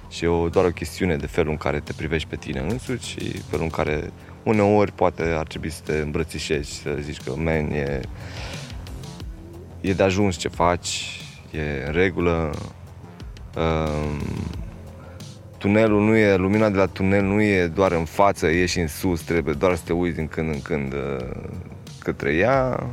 Și 0.09 0.23
e 0.23 0.27
o, 0.27 0.49
doar 0.49 0.65
o 0.65 0.71
chestiune 0.71 1.15
de 1.15 1.27
felul 1.27 1.51
în 1.51 1.57
care 1.57 1.79
te 1.79 1.93
privești 1.93 2.27
pe 2.27 2.35
tine 2.35 2.59
însuți 2.59 3.07
și 3.07 3.37
felul 3.37 3.63
în 3.63 3.69
care 3.69 4.11
uneori 4.43 4.91
poate 4.91 5.23
ar 5.23 5.47
trebui 5.47 5.69
să 5.69 5.81
te 5.85 5.97
îmbrățișezi 5.97 6.71
și 6.71 6.81
să 6.81 6.97
zici 6.99 7.21
că, 7.21 7.33
man, 7.35 7.71
e, 7.71 8.01
e 9.81 9.93
de 9.93 10.03
ajuns 10.03 10.35
ce 10.35 10.47
faci, 10.47 11.21
e 11.51 11.85
în 11.85 11.91
regulă. 11.91 12.51
Um, 13.55 14.21
tunelul 15.57 16.01
nu 16.05 16.15
e, 16.15 16.35
lumina 16.35 16.69
de 16.69 16.77
la 16.77 16.85
tunel 16.85 17.23
nu 17.23 17.41
e 17.41 17.67
doar 17.67 17.91
în 17.91 18.05
față, 18.05 18.47
e 18.47 18.65
și 18.65 18.79
în 18.79 18.87
sus, 18.87 19.21
trebuie 19.21 19.53
doar 19.53 19.75
să 19.75 19.81
te 19.85 19.93
uiți 19.93 20.15
din 20.15 20.27
când 20.27 20.53
în 20.53 20.61
când 20.61 20.93
uh, 20.93 21.41
către 21.99 22.33
ea. 22.33 22.89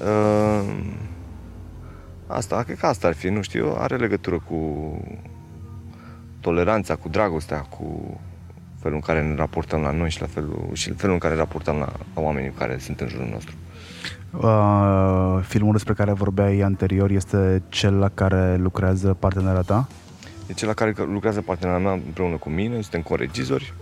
Uh, 0.00 0.74
asta, 2.26 2.62
cred 2.62 2.78
că 2.78 2.86
asta 2.86 3.06
ar 3.06 3.14
fi, 3.14 3.28
nu 3.28 3.42
știu, 3.42 3.74
are 3.78 3.96
legătură 3.96 4.44
cu 4.48 4.56
toleranța, 6.42 6.96
cu 6.96 7.08
dragostea, 7.08 7.58
cu 7.58 8.20
felul 8.78 8.96
în 8.96 9.00
care 9.00 9.22
ne 9.22 9.34
raportăm 9.34 9.80
la 9.80 9.90
noi 9.90 10.10
și, 10.10 10.20
la 10.20 10.26
felul, 10.26 10.68
și 10.72 10.92
felul 10.92 11.14
în 11.14 11.20
care 11.20 11.34
ne 11.34 11.40
raportăm 11.40 11.76
la, 11.76 11.92
la 12.14 12.20
oamenii 12.20 12.50
care 12.50 12.78
sunt 12.78 13.00
în 13.00 13.08
jurul 13.08 13.28
nostru. 13.30 13.54
Uh, 14.30 15.44
filmul 15.46 15.72
despre 15.72 15.92
care 15.92 16.12
vorbeai 16.12 16.60
anterior 16.60 17.10
este 17.10 17.62
cel 17.68 17.94
la 17.94 18.08
care 18.08 18.56
lucrează 18.56 19.14
partenera 19.14 19.60
ta? 19.60 19.88
E 20.46 20.52
cel 20.52 20.68
la 20.68 20.74
care 20.74 20.94
lucrează 21.12 21.40
partenera 21.40 21.78
mea 21.78 21.92
împreună 21.92 22.36
cu 22.36 22.48
mine, 22.48 22.80
suntem 22.80 23.02
co-regizori. 23.02 23.74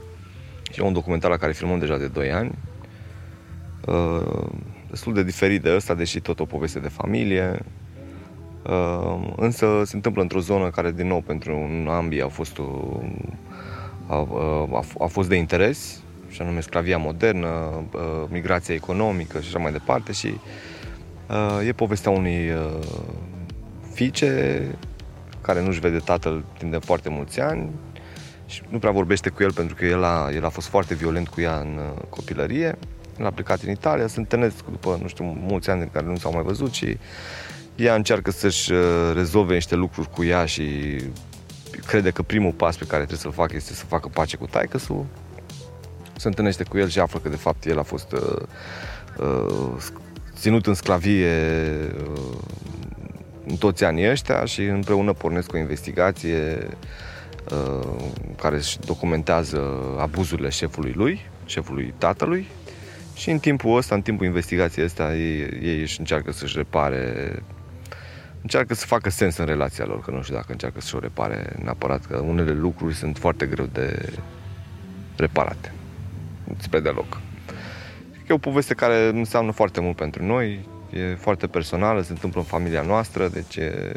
E 0.77 0.83
un 0.83 0.93
documentar 0.93 1.31
la 1.31 1.37
care 1.37 1.53
filmăm 1.53 1.79
deja 1.79 1.97
de 1.97 2.07
2 2.07 2.33
ani. 2.33 2.59
Uh, 3.87 4.49
destul 4.91 5.15
de 5.15 5.23
diferit 5.23 5.63
de 5.63 5.75
ăsta, 5.75 5.95
deși 5.95 6.21
tot 6.21 6.41
o 6.41 6.45
poveste 6.45 6.79
de 6.79 6.89
familie. 6.89 7.63
Uh, 8.63 9.33
însă 9.37 9.83
se 9.85 9.97
întâmplă 9.97 10.23
într-o 10.23 10.41
zonă 10.41 10.71
care, 10.71 10.93
din 10.93 11.07
nou, 11.07 11.21
pentru 11.21 11.69
ambii 11.89 12.23
a 12.23 12.29
fost, 12.29 12.59
o, 12.59 13.01
a, 14.07 14.29
a, 14.73 14.85
a 14.99 15.07
fost 15.07 15.29
de 15.29 15.37
interes, 15.37 16.03
și 16.29 16.43
anume 16.43 16.61
sclavia 16.61 16.99
modernă, 16.99 17.49
uh, 17.95 18.01
migrația 18.29 18.75
economică 18.75 19.41
și 19.41 19.47
așa 19.49 19.59
mai 19.59 19.73
departe 19.73 20.13
și 20.13 20.35
Uh, 21.31 21.67
e 21.67 21.73
povestea 21.73 22.11
unui 22.11 22.51
uh, 22.51 22.87
fiice 23.93 24.63
care 25.41 25.63
nu-și 25.63 25.81
vede 25.81 25.99
tatăl 25.99 26.45
timp 26.59 26.71
de 26.71 26.79
foarte 26.79 27.09
mulți 27.09 27.41
ani 27.41 27.71
și 28.47 28.63
nu 28.69 28.79
prea 28.79 28.91
vorbește 28.91 29.29
cu 29.29 29.43
el 29.43 29.53
pentru 29.53 29.75
că 29.75 29.85
el 29.85 30.05
a, 30.05 30.31
el 30.35 30.45
a 30.45 30.49
fost 30.49 30.67
foarte 30.67 30.95
violent 30.95 31.29
cu 31.29 31.41
ea 31.41 31.59
în 31.59 31.79
uh, 31.79 32.03
copilărie. 32.09 32.79
El 33.19 33.27
a 33.27 33.31
plecat 33.31 33.63
în 33.63 33.71
Italia, 33.71 34.07
se 34.07 34.19
întâlnesc 34.19 34.65
după, 34.71 34.99
nu 35.03 35.09
știu, 35.09 35.25
mulți 35.25 35.71
ani 35.71 35.81
în 35.81 35.89
care 35.93 36.07
nu 36.07 36.17
s-au 36.17 36.33
mai 36.33 36.43
văzut 36.43 36.73
și 36.73 36.99
ea 37.81 37.95
încearcă 37.95 38.31
să-și 38.31 38.73
uh, 38.73 39.13
rezolve 39.15 39.55
niște 39.55 39.75
lucruri 39.75 40.11
cu 40.11 40.25
ea 40.25 40.45
și 40.45 40.97
crede 41.87 42.11
că 42.11 42.23
primul 42.23 42.53
pas 42.53 42.77
pe 42.77 42.85
care 42.85 43.05
trebuie 43.05 43.19
să-l 43.19 43.33
facă 43.33 43.57
este 43.57 43.73
să 43.73 43.85
facă 43.85 44.09
pace 44.09 44.37
cu 44.37 44.47
taică 44.47 44.79
Se 46.17 46.29
întâlnește 46.29 46.65
cu 46.65 46.79
el 46.79 46.89
și 46.89 46.99
află 46.99 47.19
că 47.19 47.29
de 47.29 47.37
fapt 47.37 47.65
el 47.65 47.79
a 47.79 47.83
fost 47.83 48.13
uh, 48.13 48.43
uh, 49.19 49.77
ținut 50.35 50.67
în 50.67 50.75
sclavie 50.75 51.33
uh, 52.15 52.39
în 53.47 53.57
toți 53.57 53.85
anii 53.85 54.11
ăștia 54.11 54.45
și 54.45 54.63
împreună 54.63 55.13
pornesc 55.13 55.53
o 55.53 55.57
investigație 55.59 56.69
uh, 57.51 58.11
care 58.37 58.57
își 58.57 58.79
documentează 58.79 59.61
abuzurile 59.99 60.49
șefului 60.49 60.93
lui, 60.93 61.21
șefului 61.45 61.95
tatălui. 61.99 62.47
Și 63.15 63.31
în 63.31 63.39
timpul 63.39 63.77
ăsta, 63.77 63.95
în 63.95 64.03
timpul 64.03 64.27
investigației 64.27 64.85
ăsta, 64.85 65.17
ei, 65.17 65.41
ei 65.63 65.81
își 65.81 65.99
încearcă 65.99 66.33
să-și 66.33 66.57
repare 66.57 67.33
încearcă 68.43 68.75
să 68.75 68.87
facă 68.87 69.11
sens 69.11 69.37
în 69.37 69.47
relația 69.47 69.85
lor, 69.85 70.01
că 70.01 70.11
nu 70.11 70.23
știu 70.23 70.35
dacă 70.35 70.53
încearcă 70.53 70.81
să-și 70.81 70.95
o 70.95 70.99
repare 70.99 71.53
neapărat, 71.63 72.07
că 72.07 72.17
unele 72.17 72.53
lucruri 72.53 72.95
sunt 72.95 73.19
foarte 73.19 73.47
greu 73.47 73.65
de 73.65 74.13
reparate, 75.17 75.73
spre 76.57 76.81
deloc. 76.81 77.21
E 78.29 78.33
o 78.33 78.39
poveste 78.39 78.75
care 78.75 79.09
înseamnă 79.09 79.51
foarte 79.51 79.81
mult 79.81 79.97
pentru 79.97 80.25
noi, 80.25 80.69
e 80.93 81.15
foarte 81.15 81.47
personală, 81.47 82.03
se 82.03 82.13
întâmplă 82.13 82.41
în 82.41 82.47
familia 82.47 82.83
noastră, 82.83 83.29
deci 83.29 83.57
e... 83.57 83.93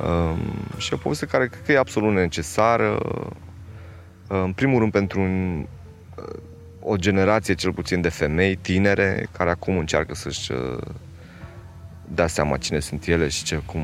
Um, 0.00 0.38
și 0.76 0.92
e 0.92 0.96
o 0.96 1.02
poveste 1.02 1.26
care 1.26 1.48
cred 1.48 1.62
că 1.62 1.72
e 1.72 1.78
absolut 1.78 2.14
necesară, 2.14 2.98
în 4.26 4.52
primul 4.52 4.78
rând 4.78 4.92
pentru 4.92 5.20
un, 5.20 5.66
o 6.80 6.96
generație 6.96 7.54
cel 7.54 7.72
puțin 7.72 8.00
de 8.00 8.08
femei 8.08 8.56
tinere 8.56 9.28
care 9.32 9.50
acum 9.50 9.78
încearcă 9.78 10.14
să-și 10.14 10.52
dea 12.14 12.26
seama 12.26 12.56
cine 12.56 12.80
sunt 12.80 13.06
ele 13.06 13.28
și 13.28 13.44
ce 13.44 13.62
cum... 13.66 13.82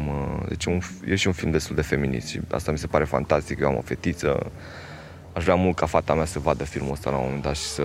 Deci 0.48 0.64
un, 0.64 0.80
e 1.06 1.14
și 1.14 1.26
un 1.26 1.32
film 1.32 1.50
destul 1.50 1.74
de 1.74 1.82
feminist 1.82 2.26
și 2.26 2.40
asta 2.50 2.72
mi 2.72 2.78
se 2.78 2.86
pare 2.86 3.04
fantastic. 3.04 3.60
Eu 3.60 3.68
am 3.68 3.76
o 3.76 3.80
fetiță, 3.80 4.50
aș 5.32 5.42
vrea 5.42 5.54
mult 5.54 5.76
ca 5.76 5.86
fata 5.86 6.14
mea 6.14 6.24
să 6.24 6.38
vadă 6.38 6.64
filmul 6.64 6.92
ăsta 6.92 7.10
la 7.10 7.16
un 7.16 7.22
moment 7.24 7.42
dat 7.42 7.54
și 7.54 7.62
să 7.62 7.84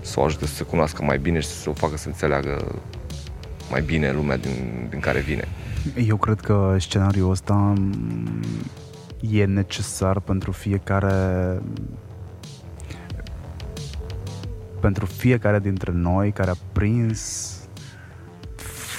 să 0.00 0.20
o 0.20 0.24
ajute 0.24 0.46
să 0.46 0.54
se 0.54 0.64
cunoască 0.64 1.04
mai 1.04 1.18
bine 1.18 1.40
și 1.40 1.48
să 1.48 1.70
o 1.70 1.72
facă 1.72 1.96
să 1.96 2.08
înțeleagă 2.08 2.80
mai 3.70 3.82
bine 3.82 4.12
lumea 4.12 4.36
din, 4.36 4.86
din 4.90 5.00
care 5.00 5.20
vine. 5.20 5.48
Eu 6.06 6.16
cred 6.16 6.40
că 6.40 6.76
scenariul 6.78 7.30
ăsta 7.30 7.54
mm, 7.54 8.42
e 9.20 9.44
necesar 9.44 10.20
pentru 10.20 10.52
fiecare 10.52 11.60
pentru 14.80 15.06
fiecare 15.06 15.58
dintre 15.58 15.92
noi 15.94 16.32
care 16.32 16.50
a 16.50 16.56
prins 16.72 17.52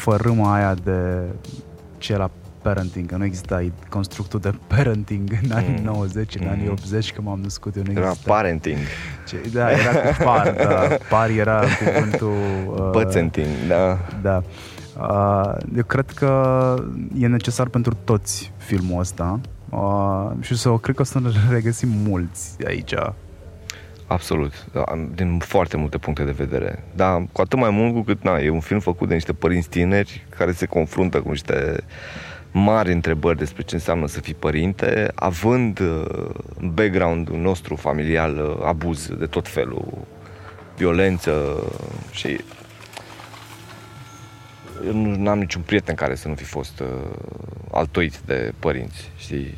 fărâma 0.04 0.54
aia 0.54 0.74
de 0.84 1.24
ce 1.98 2.18
la 2.18 2.30
parenting, 2.62 3.10
că 3.10 3.16
nu 3.16 3.24
exista 3.24 3.66
constructul 3.90 4.40
de 4.40 4.54
parenting 4.68 5.30
în 5.44 5.52
anii 5.52 5.76
mm. 5.78 5.84
90, 5.84 6.36
în 6.36 6.42
mm. 6.44 6.52
anii 6.52 6.70
80, 6.70 7.12
când 7.14 7.28
m-am 7.28 7.40
născut 7.40 7.76
eu, 7.76 7.84
nu 7.86 7.92
exista. 7.92 8.10
Era 8.10 8.36
parenting. 8.36 8.78
Ce, 9.28 9.50
da, 9.54 9.72
era 9.72 9.92
cu 9.92 10.24
par, 10.24 10.54
da, 10.54 10.98
par 11.10 11.30
era 11.30 11.64
cuvântul... 11.84 12.32
Uh, 12.74 12.90
Pățenting, 12.92 13.48
da. 13.68 13.98
Da. 14.22 14.44
Uh, 15.00 15.56
eu 15.76 15.84
cred 15.84 16.10
că 16.10 16.76
e 17.18 17.28
necesar 17.28 17.68
pentru 17.68 17.98
toți 18.04 18.52
filmul 18.58 19.00
ăsta 19.00 19.40
uh, 19.70 20.32
și 20.40 20.58
să, 20.58 20.70
cred 20.70 20.96
că 20.96 21.02
o 21.02 21.06
să 21.06 21.20
ne 21.20 21.30
regăsim 21.50 21.90
mulți 21.90 22.56
aici. 22.66 22.94
Absolut, 24.14 24.66
da, 24.72 24.84
din 25.16 25.40
foarte 25.40 25.78
multe 25.78 25.98
puncte 25.98 26.24
de 26.24 26.32
vedere. 26.32 26.84
Dar 26.96 27.26
cu 27.32 27.42
atât 27.42 27.60
mai 27.60 27.70
mult 27.70 27.94
cu 27.94 28.02
cât 28.02 28.24
na, 28.24 28.38
e 28.38 28.50
un 28.50 28.60
film 28.60 28.80
făcut 28.80 29.08
de 29.08 29.14
niște 29.14 29.34
părinți 29.34 29.70
tineri 29.70 30.26
care 30.38 30.52
se 30.52 30.66
confruntă 30.66 31.22
cu 31.22 31.30
niște 31.30 31.76
uh, 31.78 31.84
mari 32.54 32.92
întrebări 32.92 33.38
despre 33.38 33.64
ce 33.64 33.76
înseamnă 33.76 34.08
să 34.08 34.20
fii 34.20 34.34
părinte, 34.34 35.12
având 35.16 35.80
uh, 35.80 36.30
în 36.60 36.74
background-ul 36.74 37.38
nostru 37.40 37.76
familial 37.76 38.38
uh, 38.38 38.66
abuz 38.66 39.08
de 39.08 39.26
tot 39.26 39.48
felul, 39.48 40.08
violență 40.78 41.64
și 42.12 42.40
eu 44.86 44.94
nu 44.94 45.30
am 45.30 45.40
niciun 45.40 45.62
prieten 45.62 45.96
care 45.96 46.16
să 46.16 46.28
nu 46.28 46.36
fi 46.36 46.44
fost 46.44 46.80
uh, 46.80 46.88
altoit 47.72 48.18
de 48.18 48.54
părinți, 48.60 49.12
știi? 49.18 49.58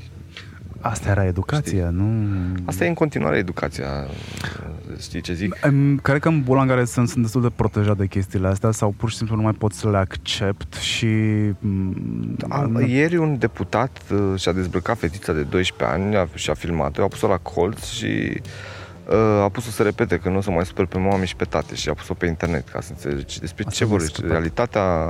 Asta 0.89 1.09
era 1.09 1.25
educația, 1.25 1.85
știi? 1.85 1.97
nu... 1.97 2.27
Asta 2.65 2.85
e 2.85 2.87
în 2.87 2.93
continuare 2.93 3.37
educația, 3.37 3.87
știi 4.99 5.21
ce 5.21 5.33
zic? 5.33 5.55
Cred 6.01 6.19
că 6.19 6.27
în 6.27 6.41
bula 6.43 6.61
în 6.61 6.67
care 6.67 6.85
sunt, 6.85 7.09
sunt 7.09 7.23
destul 7.23 7.41
de 7.41 7.51
protejat 7.55 7.97
de 7.97 8.05
chestiile 8.05 8.47
astea 8.47 8.71
sau 8.71 8.93
pur 8.97 9.09
și 9.09 9.15
simplu 9.15 9.35
nu 9.35 9.41
mai 9.41 9.51
pot 9.51 9.73
să 9.73 9.89
le 9.89 9.97
accept 9.97 10.73
și... 10.73 11.07
Da, 12.37 12.69
ieri 12.87 13.17
un 13.17 13.37
deputat 13.37 14.01
uh, 14.11 14.39
și-a 14.39 14.51
dezbrăcat 14.51 14.97
fetița 14.97 15.33
de 15.33 15.41
12 15.41 15.97
ani 15.97 16.29
și 16.33 16.49
a 16.49 16.53
filmat-o, 16.53 17.03
a 17.03 17.07
pus-o 17.07 17.27
la 17.27 17.37
colț 17.37 17.85
și 17.85 18.41
uh, 19.09 19.43
a 19.43 19.49
pus-o 19.49 19.69
să 19.69 19.83
repete 19.83 20.17
că 20.17 20.29
nu 20.29 20.37
o 20.37 20.41
să 20.41 20.51
mai 20.51 20.65
super 20.65 20.85
pe 20.85 20.97
mama 20.97 21.23
și 21.23 21.35
pe 21.35 21.45
tate 21.45 21.75
și 21.75 21.89
a 21.89 21.93
pus-o 21.93 22.13
pe 22.13 22.25
internet 22.25 22.69
ca 22.69 22.81
să 22.81 22.89
înțelegi 22.91 23.39
despre 23.39 23.63
Asta 23.67 23.77
ce 23.77 23.85
vorbești. 23.85 24.21
Realitatea 24.27 25.09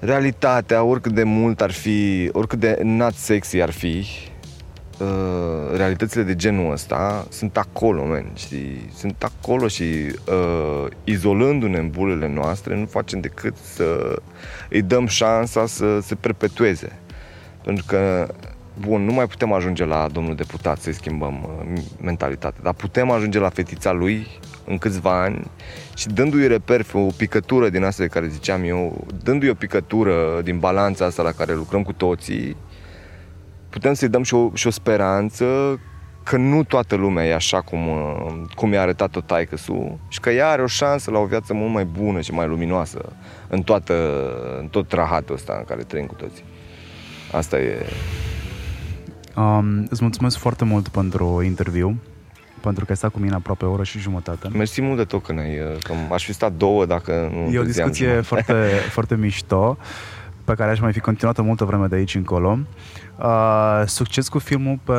realitatea, 0.00 0.82
oricât 0.82 1.12
de 1.12 1.22
mult 1.22 1.60
ar 1.60 1.70
fi, 1.70 2.28
oricât 2.32 2.58
de 2.58 2.78
not 2.82 3.14
sexy 3.14 3.60
ar 3.60 3.70
fi, 3.70 4.06
uh, 4.98 5.76
realitățile 5.76 6.22
de 6.22 6.36
genul 6.36 6.72
ăsta 6.72 7.26
sunt 7.30 7.56
acolo, 7.56 8.06
man, 8.06 8.30
știi? 8.34 8.90
Sunt 8.94 9.22
acolo 9.22 9.68
și 9.68 9.82
uh, 9.82 10.86
izolându-ne 11.04 11.78
în 11.78 11.90
bulele 11.90 12.28
noastre 12.28 12.76
nu 12.76 12.86
facem 12.86 13.20
decât 13.20 13.56
să 13.56 14.18
îi 14.68 14.82
dăm 14.82 15.06
șansa 15.06 15.66
să 15.66 16.00
se 16.00 16.14
perpetueze. 16.14 16.98
Pentru 17.64 17.84
că 17.86 18.28
bun, 18.78 19.04
nu 19.04 19.12
mai 19.12 19.26
putem 19.26 19.52
ajunge 19.52 19.84
la 19.84 20.08
domnul 20.12 20.34
deputat 20.34 20.80
să-i 20.80 20.94
schimbăm 20.94 21.42
uh, 21.42 21.82
mentalitatea, 22.00 22.60
dar 22.62 22.74
putem 22.74 23.10
ajunge 23.10 23.38
la 23.38 23.48
fetița 23.48 23.92
lui 23.92 24.26
în 24.70 24.78
câțiva 24.78 25.22
ani 25.22 25.50
și 25.96 26.08
dându-i 26.08 26.46
reper 26.46 26.86
o 26.92 27.06
picătură 27.16 27.68
din 27.68 27.84
asta 27.84 28.02
de 28.02 28.08
care 28.08 28.28
ziceam 28.28 28.64
eu, 28.64 29.06
dându-i 29.22 29.48
o 29.48 29.54
picătură 29.54 30.40
din 30.44 30.58
balanța 30.58 31.04
asta 31.04 31.22
la 31.22 31.30
care 31.30 31.54
lucrăm 31.54 31.82
cu 31.82 31.92
toții, 31.92 32.56
putem 33.70 33.94
să-i 33.94 34.08
dăm 34.08 34.22
și 34.22 34.34
o, 34.34 34.50
și 34.54 34.66
o 34.66 34.70
speranță 34.70 35.78
că 36.22 36.36
nu 36.36 36.64
toată 36.64 36.94
lumea 36.94 37.24
e 37.24 37.34
așa 37.34 37.60
cum, 37.60 37.88
uh, 37.88 38.42
cum 38.54 38.72
i-a 38.72 38.80
arătat-o 38.80 39.20
taică 39.20 39.56
și 40.08 40.20
că 40.20 40.30
ea 40.30 40.48
are 40.48 40.62
o 40.62 40.66
șansă 40.66 41.10
la 41.10 41.18
o 41.18 41.24
viață 41.24 41.54
mult 41.54 41.72
mai 41.72 41.84
bună 41.84 42.20
și 42.20 42.32
mai 42.32 42.46
luminoasă 42.46 43.12
în, 43.48 43.62
toată, 43.62 43.94
în 44.60 44.66
tot 44.66 44.92
rahatul 44.92 45.34
ăsta 45.34 45.54
în 45.58 45.64
care 45.64 45.82
trăim 45.82 46.06
cu 46.06 46.14
toții. 46.14 46.44
Asta 47.32 47.58
e 47.58 47.86
Um, 49.36 49.86
îți 49.90 50.02
mulțumesc 50.02 50.38
foarte 50.38 50.64
mult 50.64 50.88
pentru 50.88 51.42
interviu, 51.44 51.96
pentru 52.60 52.84
că 52.84 52.90
ai 52.90 52.96
stat 52.96 53.10
cu 53.10 53.18
mine 53.18 53.34
aproape 53.34 53.64
o 53.64 53.70
oră 53.70 53.82
și 53.82 53.98
jumătate. 53.98 54.48
Mersi 54.48 54.82
mult 54.82 54.96
de 54.96 55.04
tot 55.04 55.24
că, 55.24 55.32
ne 55.32 55.42
că 55.82 55.92
aș 56.12 56.24
fi 56.24 56.32
stat 56.32 56.52
două 56.52 56.86
dacă 56.86 57.30
nu 57.32 57.52
E 57.52 57.58
o 57.58 57.62
discuție 57.62 58.20
foarte, 58.20 58.52
foarte 58.96 59.16
mișto 59.16 59.78
pe 60.44 60.54
care 60.54 60.70
aș 60.70 60.80
mai 60.80 60.92
fi 60.92 61.00
continuat 61.00 61.40
multă 61.40 61.64
vreme 61.64 61.86
de 61.86 61.94
aici 61.94 62.14
încolo. 62.14 62.58
Uh, 63.18 63.82
succes 63.86 64.28
cu 64.28 64.38
filmul 64.38 64.78
pe, 64.84 64.94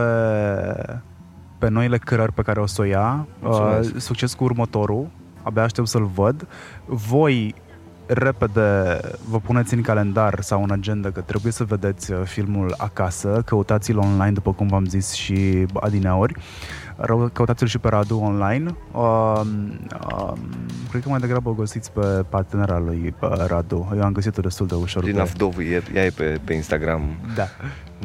pe 1.58 1.70
noile 1.70 1.98
cărări 1.98 2.34
pe 2.34 2.42
care 2.42 2.60
o 2.60 2.66
să 2.66 2.82
o 2.82 2.84
ia. 2.84 3.28
Uh, 3.44 3.80
succes 3.98 4.34
cu 4.34 4.44
următorul. 4.44 5.08
Abia 5.44 5.64
aștept 5.64 5.88
să-l 5.88 6.06
văd. 6.06 6.48
Voi 6.86 7.56
repede 8.06 9.00
vă 9.30 9.40
puneți 9.40 9.74
în 9.74 9.82
calendar 9.82 10.42
sau 10.42 10.64
în 10.64 10.72
agenda 10.72 11.12
că 11.12 11.22
trebuie 11.22 11.52
să 11.52 11.64
vedeți 11.64 12.12
uh, 12.12 12.22
filmul 12.24 12.74
acasă, 12.78 13.42
căutați-l 13.46 13.98
online, 13.98 14.32
după 14.32 14.54
cum 14.54 14.68
v-am 14.68 14.86
zis 14.86 15.12
și 15.12 15.66
adineori, 15.74 16.36
căutați-l 17.34 17.68
și 17.68 17.78
pe 17.78 17.90
Radu 17.90 18.20
online. 18.20 18.76
Uh, 18.92 19.42
uh, 20.12 20.34
cred 20.90 21.04
că 21.04 21.10
mai 21.10 21.20
degrabă 21.20 21.50
o 21.50 21.54
găsiți 21.54 21.92
pe 21.92 22.06
partenera 22.30 22.80
lui 22.80 23.16
pe 23.20 23.28
Radu. 23.48 23.92
Eu 23.96 24.04
am 24.04 24.12
găsit-o 24.12 24.42
destul 24.42 24.68
de 24.68 24.76
ușor. 24.76 25.04
Din 25.04 25.20
Afdovu, 25.20 25.62
ea 25.94 26.06
e 26.06 26.10
pe, 26.10 26.40
pe 26.44 26.54
Instagram. 26.54 27.02
Da. 27.36 27.48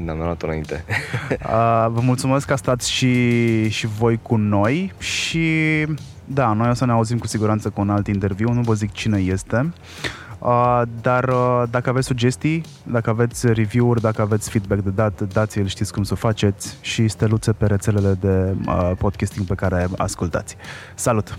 Ne-am 0.04 0.18
luat 0.18 0.42
înainte. 0.42 0.84
uh, 1.30 1.86
vă 1.88 2.00
mulțumesc 2.00 2.46
că 2.46 2.54
stați 2.54 2.90
și, 2.90 3.68
și 3.68 3.86
voi 3.86 4.18
cu 4.22 4.36
noi 4.36 4.92
și 4.98 5.86
da, 6.24 6.52
noi 6.52 6.70
o 6.70 6.74
să 6.74 6.84
ne 6.84 6.92
auzim 6.92 7.18
cu 7.18 7.26
siguranță 7.26 7.68
cu 7.68 7.80
un 7.80 7.90
alt 7.90 8.06
interviu, 8.06 8.52
nu 8.52 8.60
vă 8.60 8.74
zic 8.74 8.92
cine 8.92 9.18
este. 9.18 9.56
Uh, 9.56 10.25
dar 11.00 11.28
uh, 11.28 11.62
dacă 11.70 11.90
aveți 11.90 12.06
sugestii, 12.06 12.64
dacă 12.82 13.10
aveți 13.10 13.52
review-uri, 13.52 14.00
dacă 14.00 14.22
aveți 14.22 14.50
feedback 14.50 14.82
de 14.82 14.90
dat, 14.90 15.20
dați-l, 15.32 15.66
știți 15.66 15.92
cum 15.92 16.02
să 16.02 16.12
o 16.12 16.16
faceți 16.16 16.78
și 16.80 17.08
steluțe 17.08 17.52
pe 17.52 17.66
rețelele 17.66 18.16
de 18.20 18.54
uh, 18.66 18.90
podcasting 18.98 19.46
pe 19.46 19.54
care 19.54 19.88
ascultați. 19.96 20.56
Salut! 20.94 21.36